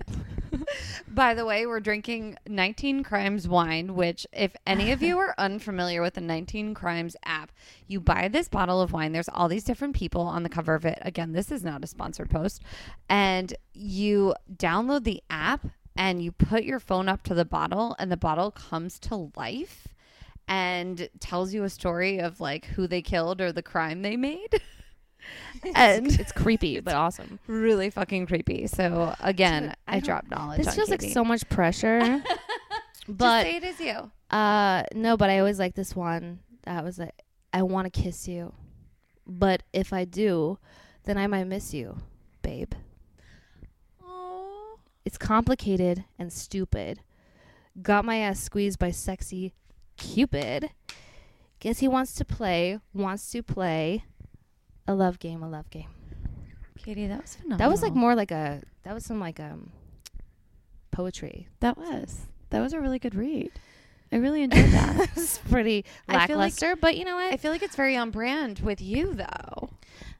By 1.07 1.33
the 1.33 1.45
way, 1.45 1.65
we're 1.65 1.79
drinking 1.79 2.37
19 2.47 3.03
Crimes 3.03 3.47
wine, 3.47 3.95
which, 3.95 4.25
if 4.33 4.55
any 4.65 4.91
of 4.91 5.01
you 5.01 5.17
are 5.19 5.35
unfamiliar 5.37 6.01
with 6.01 6.15
the 6.15 6.21
19 6.21 6.73
Crimes 6.73 7.15
app, 7.25 7.51
you 7.87 7.99
buy 7.99 8.27
this 8.27 8.47
bottle 8.47 8.81
of 8.81 8.91
wine. 8.91 9.11
There's 9.11 9.29
all 9.29 9.47
these 9.47 9.63
different 9.63 9.95
people 9.95 10.21
on 10.21 10.43
the 10.43 10.49
cover 10.49 10.75
of 10.75 10.85
it. 10.85 10.99
Again, 11.01 11.33
this 11.33 11.51
is 11.51 11.63
not 11.63 11.83
a 11.83 11.87
sponsored 11.87 12.29
post. 12.29 12.61
And 13.09 13.53
you 13.73 14.35
download 14.57 15.03
the 15.03 15.23
app 15.29 15.67
and 15.95 16.21
you 16.21 16.31
put 16.31 16.63
your 16.63 16.79
phone 16.79 17.07
up 17.07 17.23
to 17.23 17.33
the 17.33 17.45
bottle, 17.45 17.95
and 17.97 18.11
the 18.11 18.17
bottle 18.17 18.51
comes 18.51 18.99
to 18.99 19.31
life 19.37 19.87
and 20.47 21.09
tells 21.19 21.53
you 21.53 21.63
a 21.63 21.69
story 21.69 22.19
of 22.19 22.39
like 22.39 22.65
who 22.65 22.87
they 22.87 23.01
killed 23.01 23.41
or 23.41 23.51
the 23.51 23.63
crime 23.63 24.01
they 24.01 24.17
made. 24.17 24.61
and 25.75 26.19
it's 26.19 26.31
creepy 26.31 26.79
but 26.79 26.93
awesome. 26.93 27.39
really 27.47 27.89
fucking 27.89 28.25
creepy. 28.27 28.67
So 28.67 29.15
again, 29.19 29.73
I 29.87 29.97
I, 29.97 29.99
dropped 29.99 30.29
knowledge. 30.29 30.63
This 30.63 30.75
feels 30.75 30.89
like 30.89 31.01
so 31.01 31.23
much 31.23 31.47
pressure. 31.49 32.23
But 33.07 33.43
say 33.43 33.57
it 33.57 33.63
is 33.63 33.79
you. 33.79 34.11
uh, 34.35 34.81
no, 34.95 35.15
but 35.15 35.29
I 35.29 35.37
always 35.37 35.59
like 35.59 35.75
this 35.75 35.95
one. 35.95 36.39
That 36.63 36.83
was 36.83 36.97
like, 36.97 37.21
I 37.53 37.61
want 37.61 37.85
to 37.93 38.01
kiss 38.01 38.27
you, 38.27 38.51
but 39.27 39.61
if 39.73 39.93
I 39.93 40.05
do, 40.05 40.57
then 41.03 41.15
I 41.15 41.27
might 41.27 41.43
miss 41.43 41.71
you, 41.71 41.97
babe. 42.41 42.73
Oh, 44.03 44.79
It's 45.05 45.19
complicated 45.19 46.05
and 46.17 46.33
stupid. 46.33 47.01
Got 47.79 48.05
my 48.05 48.17
ass 48.17 48.39
squeezed 48.39 48.79
by 48.79 48.89
sexy 48.89 49.53
Cupid. 49.97 50.71
Guess 51.59 51.79
he 51.79 51.87
wants 51.87 52.13
to 52.15 52.25
play, 52.25 52.79
wants 52.93 53.31
to 53.31 53.41
play 53.41 54.03
a 54.87 54.93
love 54.93 55.19
game, 55.19 55.41
a 55.43 55.49
love 55.49 55.69
game. 55.69 55.89
Katie, 56.77 57.07
that 57.07 57.21
was 57.21 57.35
phenomenal. 57.35 57.57
That 57.57 57.69
was 57.71 57.81
like 57.81 57.93
more 57.95 58.15
like 58.15 58.31
a 58.31 58.61
that 58.83 58.93
was 58.93 59.03
some 59.05 59.19
like 59.19 59.39
um 59.39 59.71
poetry. 60.91 61.47
That 61.59 61.77
was 61.77 62.27
that 62.49 62.61
was 62.61 62.73
a 62.73 62.79
really 62.79 62.99
good 62.99 63.15
read. 63.15 63.51
I 64.11 64.17
really 64.17 64.43
enjoyed 64.43 64.69
that. 64.69 65.09
it's 65.15 65.39
pretty 65.39 65.81
feel 65.81 66.15
like- 66.15 66.29
lackluster, 66.29 66.75
but 66.75 66.95
you 66.95 67.05
know 67.05 67.15
what? 67.15 67.33
I 67.33 67.37
feel 67.37 67.51
like 67.51 67.63
it's 67.63 67.75
very 67.75 67.97
on 67.97 68.11
brand 68.11 68.59
with 68.59 68.81
you, 68.81 69.13
though. 69.13 69.69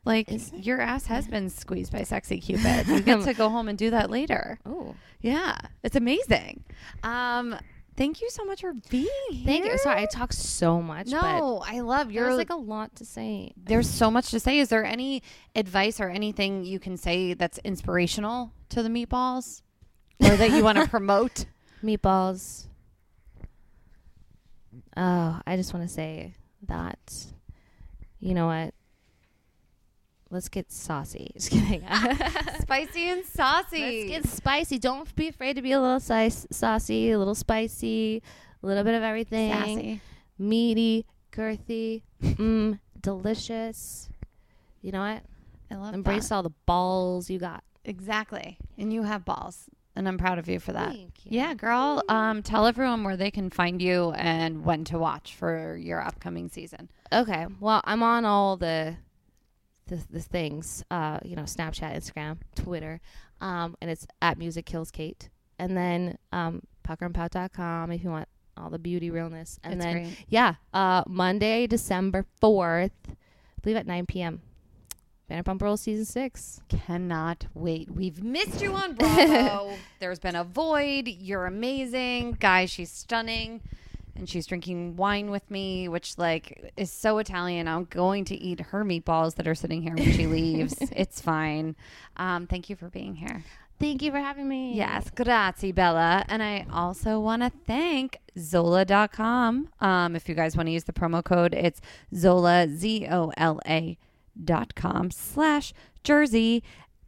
Like 0.05 0.27
your 0.53 0.81
ass 0.81 1.05
has 1.07 1.27
been 1.27 1.49
squeezed 1.49 1.91
by 1.91 2.03
sexy 2.03 2.39
Cupid. 2.41 2.87
You 2.87 2.99
get 3.01 3.21
to 3.21 3.33
go 3.33 3.49
home 3.49 3.67
and 3.67 3.77
do 3.77 3.89
that 3.91 4.09
later. 4.09 4.59
oh, 4.65 4.95
Yeah, 5.21 5.57
it's 5.83 5.95
amazing. 5.95 6.63
Um, 7.03 7.55
thank 7.97 8.21
you 8.21 8.29
so 8.29 8.43
much 8.45 8.61
for 8.61 8.73
being 8.89 9.07
here. 9.31 9.45
thank 9.45 9.65
you. 9.65 9.77
Sorry, 9.77 10.01
I 10.01 10.05
talk 10.05 10.33
so 10.33 10.81
much. 10.81 11.09
but 11.11 11.21
No, 11.21 11.63
I 11.65 11.79
love 11.81 12.11
you. 12.11 12.21
there's 12.21 12.37
like 12.37 12.49
a 12.49 12.55
lot 12.55 12.95
to 12.97 13.05
say. 13.05 13.53
there's 13.57 13.89
so 13.89 14.09
much 14.11 14.31
to 14.31 14.39
say. 14.39 14.59
Is 14.59 14.69
there 14.69 14.83
any 14.85 15.23
advice 15.55 15.99
or 15.99 16.09
anything 16.09 16.65
you 16.65 16.79
can 16.79 16.97
say 16.97 17.33
that's 17.33 17.57
inspirational 17.63 18.51
to 18.69 18.83
the 18.83 18.89
meatballs 18.89 19.61
or 20.23 20.35
that 20.35 20.51
you 20.51 20.63
want 20.63 20.77
to 20.77 20.87
promote? 20.89 21.45
Meatballs. 21.83 22.67
Oh, 24.97 25.39
I 25.45 25.55
just 25.55 25.73
want 25.73 25.87
to 25.87 25.93
say 25.93 26.35
that. 26.67 26.99
You 28.19 28.33
know 28.33 28.47
what? 28.47 28.73
Let's 30.35 30.49
get 30.49 30.69
saucy. 30.69 31.31
Just 31.35 31.49
kidding. 31.49 31.81
Spicy 32.59 33.07
and 33.09 33.23
saucy. 33.25 34.09
Let's 34.09 34.25
get 34.25 34.33
spicy. 34.33 34.77
Don't 34.79 35.15
be 35.15 35.29
afraid 35.29 35.53
to 35.55 35.61
be 35.61 35.71
a 35.71 35.79
little 35.79 36.01
sice, 36.01 36.45
saucy, 36.51 37.11
a 37.11 37.17
little 37.17 37.35
spicy, 37.35 38.21
a 38.61 38.67
little 38.67 38.83
bit 38.83 38.95
of 38.95 39.01
everything. 39.01 39.53
sassy. 39.53 40.01
Meaty, 40.37 41.05
girthy, 41.31 42.01
mm, 42.21 42.77
delicious. 42.99 44.09
You 44.81 44.91
know 44.91 44.99
what? 44.99 45.23
I 45.71 45.75
love 45.75 45.93
Embrace 45.93 46.27
that. 46.27 46.35
all 46.35 46.43
the 46.43 46.51
balls 46.65 47.29
you 47.29 47.39
got. 47.39 47.63
Exactly. 47.85 48.57
And 48.77 48.91
you 48.91 49.03
have 49.03 49.23
balls. 49.23 49.69
And 49.95 50.05
I'm 50.05 50.17
proud 50.17 50.37
of 50.37 50.49
you 50.49 50.59
for 50.59 50.73
that. 50.73 50.89
Thank 50.91 51.25
you. 51.25 51.31
Yeah, 51.31 51.53
girl. 51.53 52.03
Um, 52.09 52.43
tell 52.43 52.67
everyone 52.67 53.05
where 53.05 53.15
they 53.15 53.31
can 53.31 53.49
find 53.49 53.81
you 53.81 54.11
and 54.11 54.65
when 54.65 54.83
to 54.85 54.99
watch 54.99 55.33
for 55.35 55.77
your 55.77 56.01
upcoming 56.05 56.49
season. 56.49 56.89
Okay. 57.13 57.47
Well, 57.61 57.79
I'm 57.85 58.03
on 58.03 58.25
all 58.25 58.57
the 58.57 58.97
the, 59.87 60.03
the 60.09 60.19
things. 60.21 60.83
Uh, 60.91 61.19
you 61.23 61.35
know, 61.35 61.43
Snapchat, 61.43 61.95
Instagram, 61.95 62.37
Twitter, 62.55 63.01
um, 63.41 63.75
and 63.81 63.89
it's 63.89 64.07
at 64.21 64.37
Music 64.37 64.65
Kills 64.65 64.91
Kate. 64.91 65.29
And 65.57 65.75
then 65.75 66.17
um, 66.31 66.61
puckerandpout.com 66.87 67.91
if 67.91 68.03
you 68.03 68.09
want 68.09 68.27
all 68.57 68.69
the 68.69 68.79
beauty 68.79 69.09
realness. 69.09 69.59
And 69.63 69.79
then 69.81 69.93
great. 70.03 70.25
yeah, 70.27 70.55
uh, 70.73 71.03
Monday, 71.07 71.67
December 71.67 72.25
fourth, 72.39 72.91
I 73.07 73.15
believe 73.61 73.77
at 73.77 73.87
9 73.87 74.05
p.m. 74.05 74.41
Vanderpump 75.29 75.61
Rules 75.61 75.81
season 75.81 76.05
six. 76.05 76.61
Cannot 76.69 77.47
wait. 77.55 77.89
We've 77.89 78.23
missed 78.23 78.61
you 78.61 78.73
on 78.73 78.93
Bravo. 78.95 79.73
There's 79.99 80.19
been 80.19 80.35
a 80.35 80.43
void. 80.43 81.07
You're 81.07 81.47
amazing. 81.47 82.37
Guys, 82.39 82.69
she's 82.69 82.91
stunning. 82.91 83.61
And 84.15 84.29
she's 84.29 84.47
drinking 84.47 84.95
wine 84.95 85.29
with 85.29 85.49
me, 85.51 85.87
which 85.89 86.17
like 86.17 86.73
is 86.77 86.91
so 86.91 87.17
Italian. 87.17 87.67
I'm 87.67 87.85
going 87.85 88.25
to 88.25 88.35
eat 88.35 88.61
her 88.61 88.85
meatballs 88.85 89.35
that 89.35 89.47
are 89.47 89.55
sitting 89.55 89.81
here 89.81 89.95
when 89.95 90.11
she 90.13 90.25
leaves. 90.25 90.75
it's 90.95 91.19
fine. 91.19 91.75
Um, 92.15 92.47
thank 92.47 92.69
you 92.69 92.75
for 92.75 92.89
being 92.89 93.15
here. 93.15 93.43
Thank 93.77 94.01
you 94.01 94.11
for 94.11 94.19
having 94.19 94.47
me. 94.47 94.73
Yes, 94.73 95.09
grazie, 95.09 95.73
Bella. 95.73 96.23
And 96.29 96.41
I 96.41 96.65
also 96.71 97.19
want 97.19 97.41
to 97.41 97.51
thank 97.67 98.19
Zola.com. 98.39 99.67
Um, 99.81 100.15
if 100.15 100.29
you 100.29 100.35
guys 100.35 100.55
want 100.55 100.67
to 100.67 100.71
use 100.71 100.85
the 100.85 100.93
promo 100.93 101.21
code, 101.21 101.53
it's 101.53 101.81
Zola, 102.15 102.69
Z 102.69 103.07
O 103.11 103.33
L 103.35 103.59
A 103.67 103.97
dot 104.41 104.75
com 104.75 105.11
slash 105.11 105.73
Jersey 106.03 106.63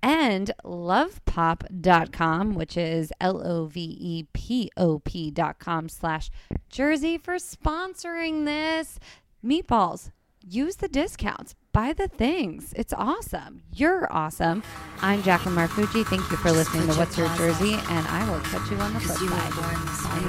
and 0.07 0.51
lovepop.com, 0.63 2.55
which 2.55 2.77
is 2.77 3.11
L 3.19 3.45
O 3.45 3.65
V 3.65 3.97
E 3.99 4.25
P 4.31 4.71
O 4.77 4.99
P 4.99 5.29
dot 5.29 5.59
com 5.59 5.89
slash 5.89 6.29
Jersey 6.69 7.17
for 7.17 7.35
sponsoring 7.35 8.45
this. 8.45 8.99
Meatballs, 9.43 10.11
use 10.47 10.77
the 10.77 10.87
discounts, 10.87 11.55
buy 11.73 11.91
the 11.91 12.07
things. 12.07 12.71
It's 12.77 12.93
awesome. 12.93 13.63
You're 13.73 14.07
awesome. 14.09 14.63
I'm 15.01 15.21
Jacqueline 15.23 15.55
Marfucci. 15.55 16.05
Thank 16.05 16.31
you 16.31 16.37
for 16.37 16.53
listening 16.53 16.87
to 16.87 16.93
What's 16.93 17.17
Your 17.17 17.27
Jersey, 17.35 17.73
and 17.73 18.07
I 18.07 18.29
will 18.29 18.39
catch 18.39 18.71
you 18.71 18.77
on 18.77 18.93
the 18.93 19.01
flip 19.01 19.17
Cause 19.17 19.21
you 19.21 19.29
were 19.29 19.35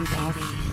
side. 0.02 0.67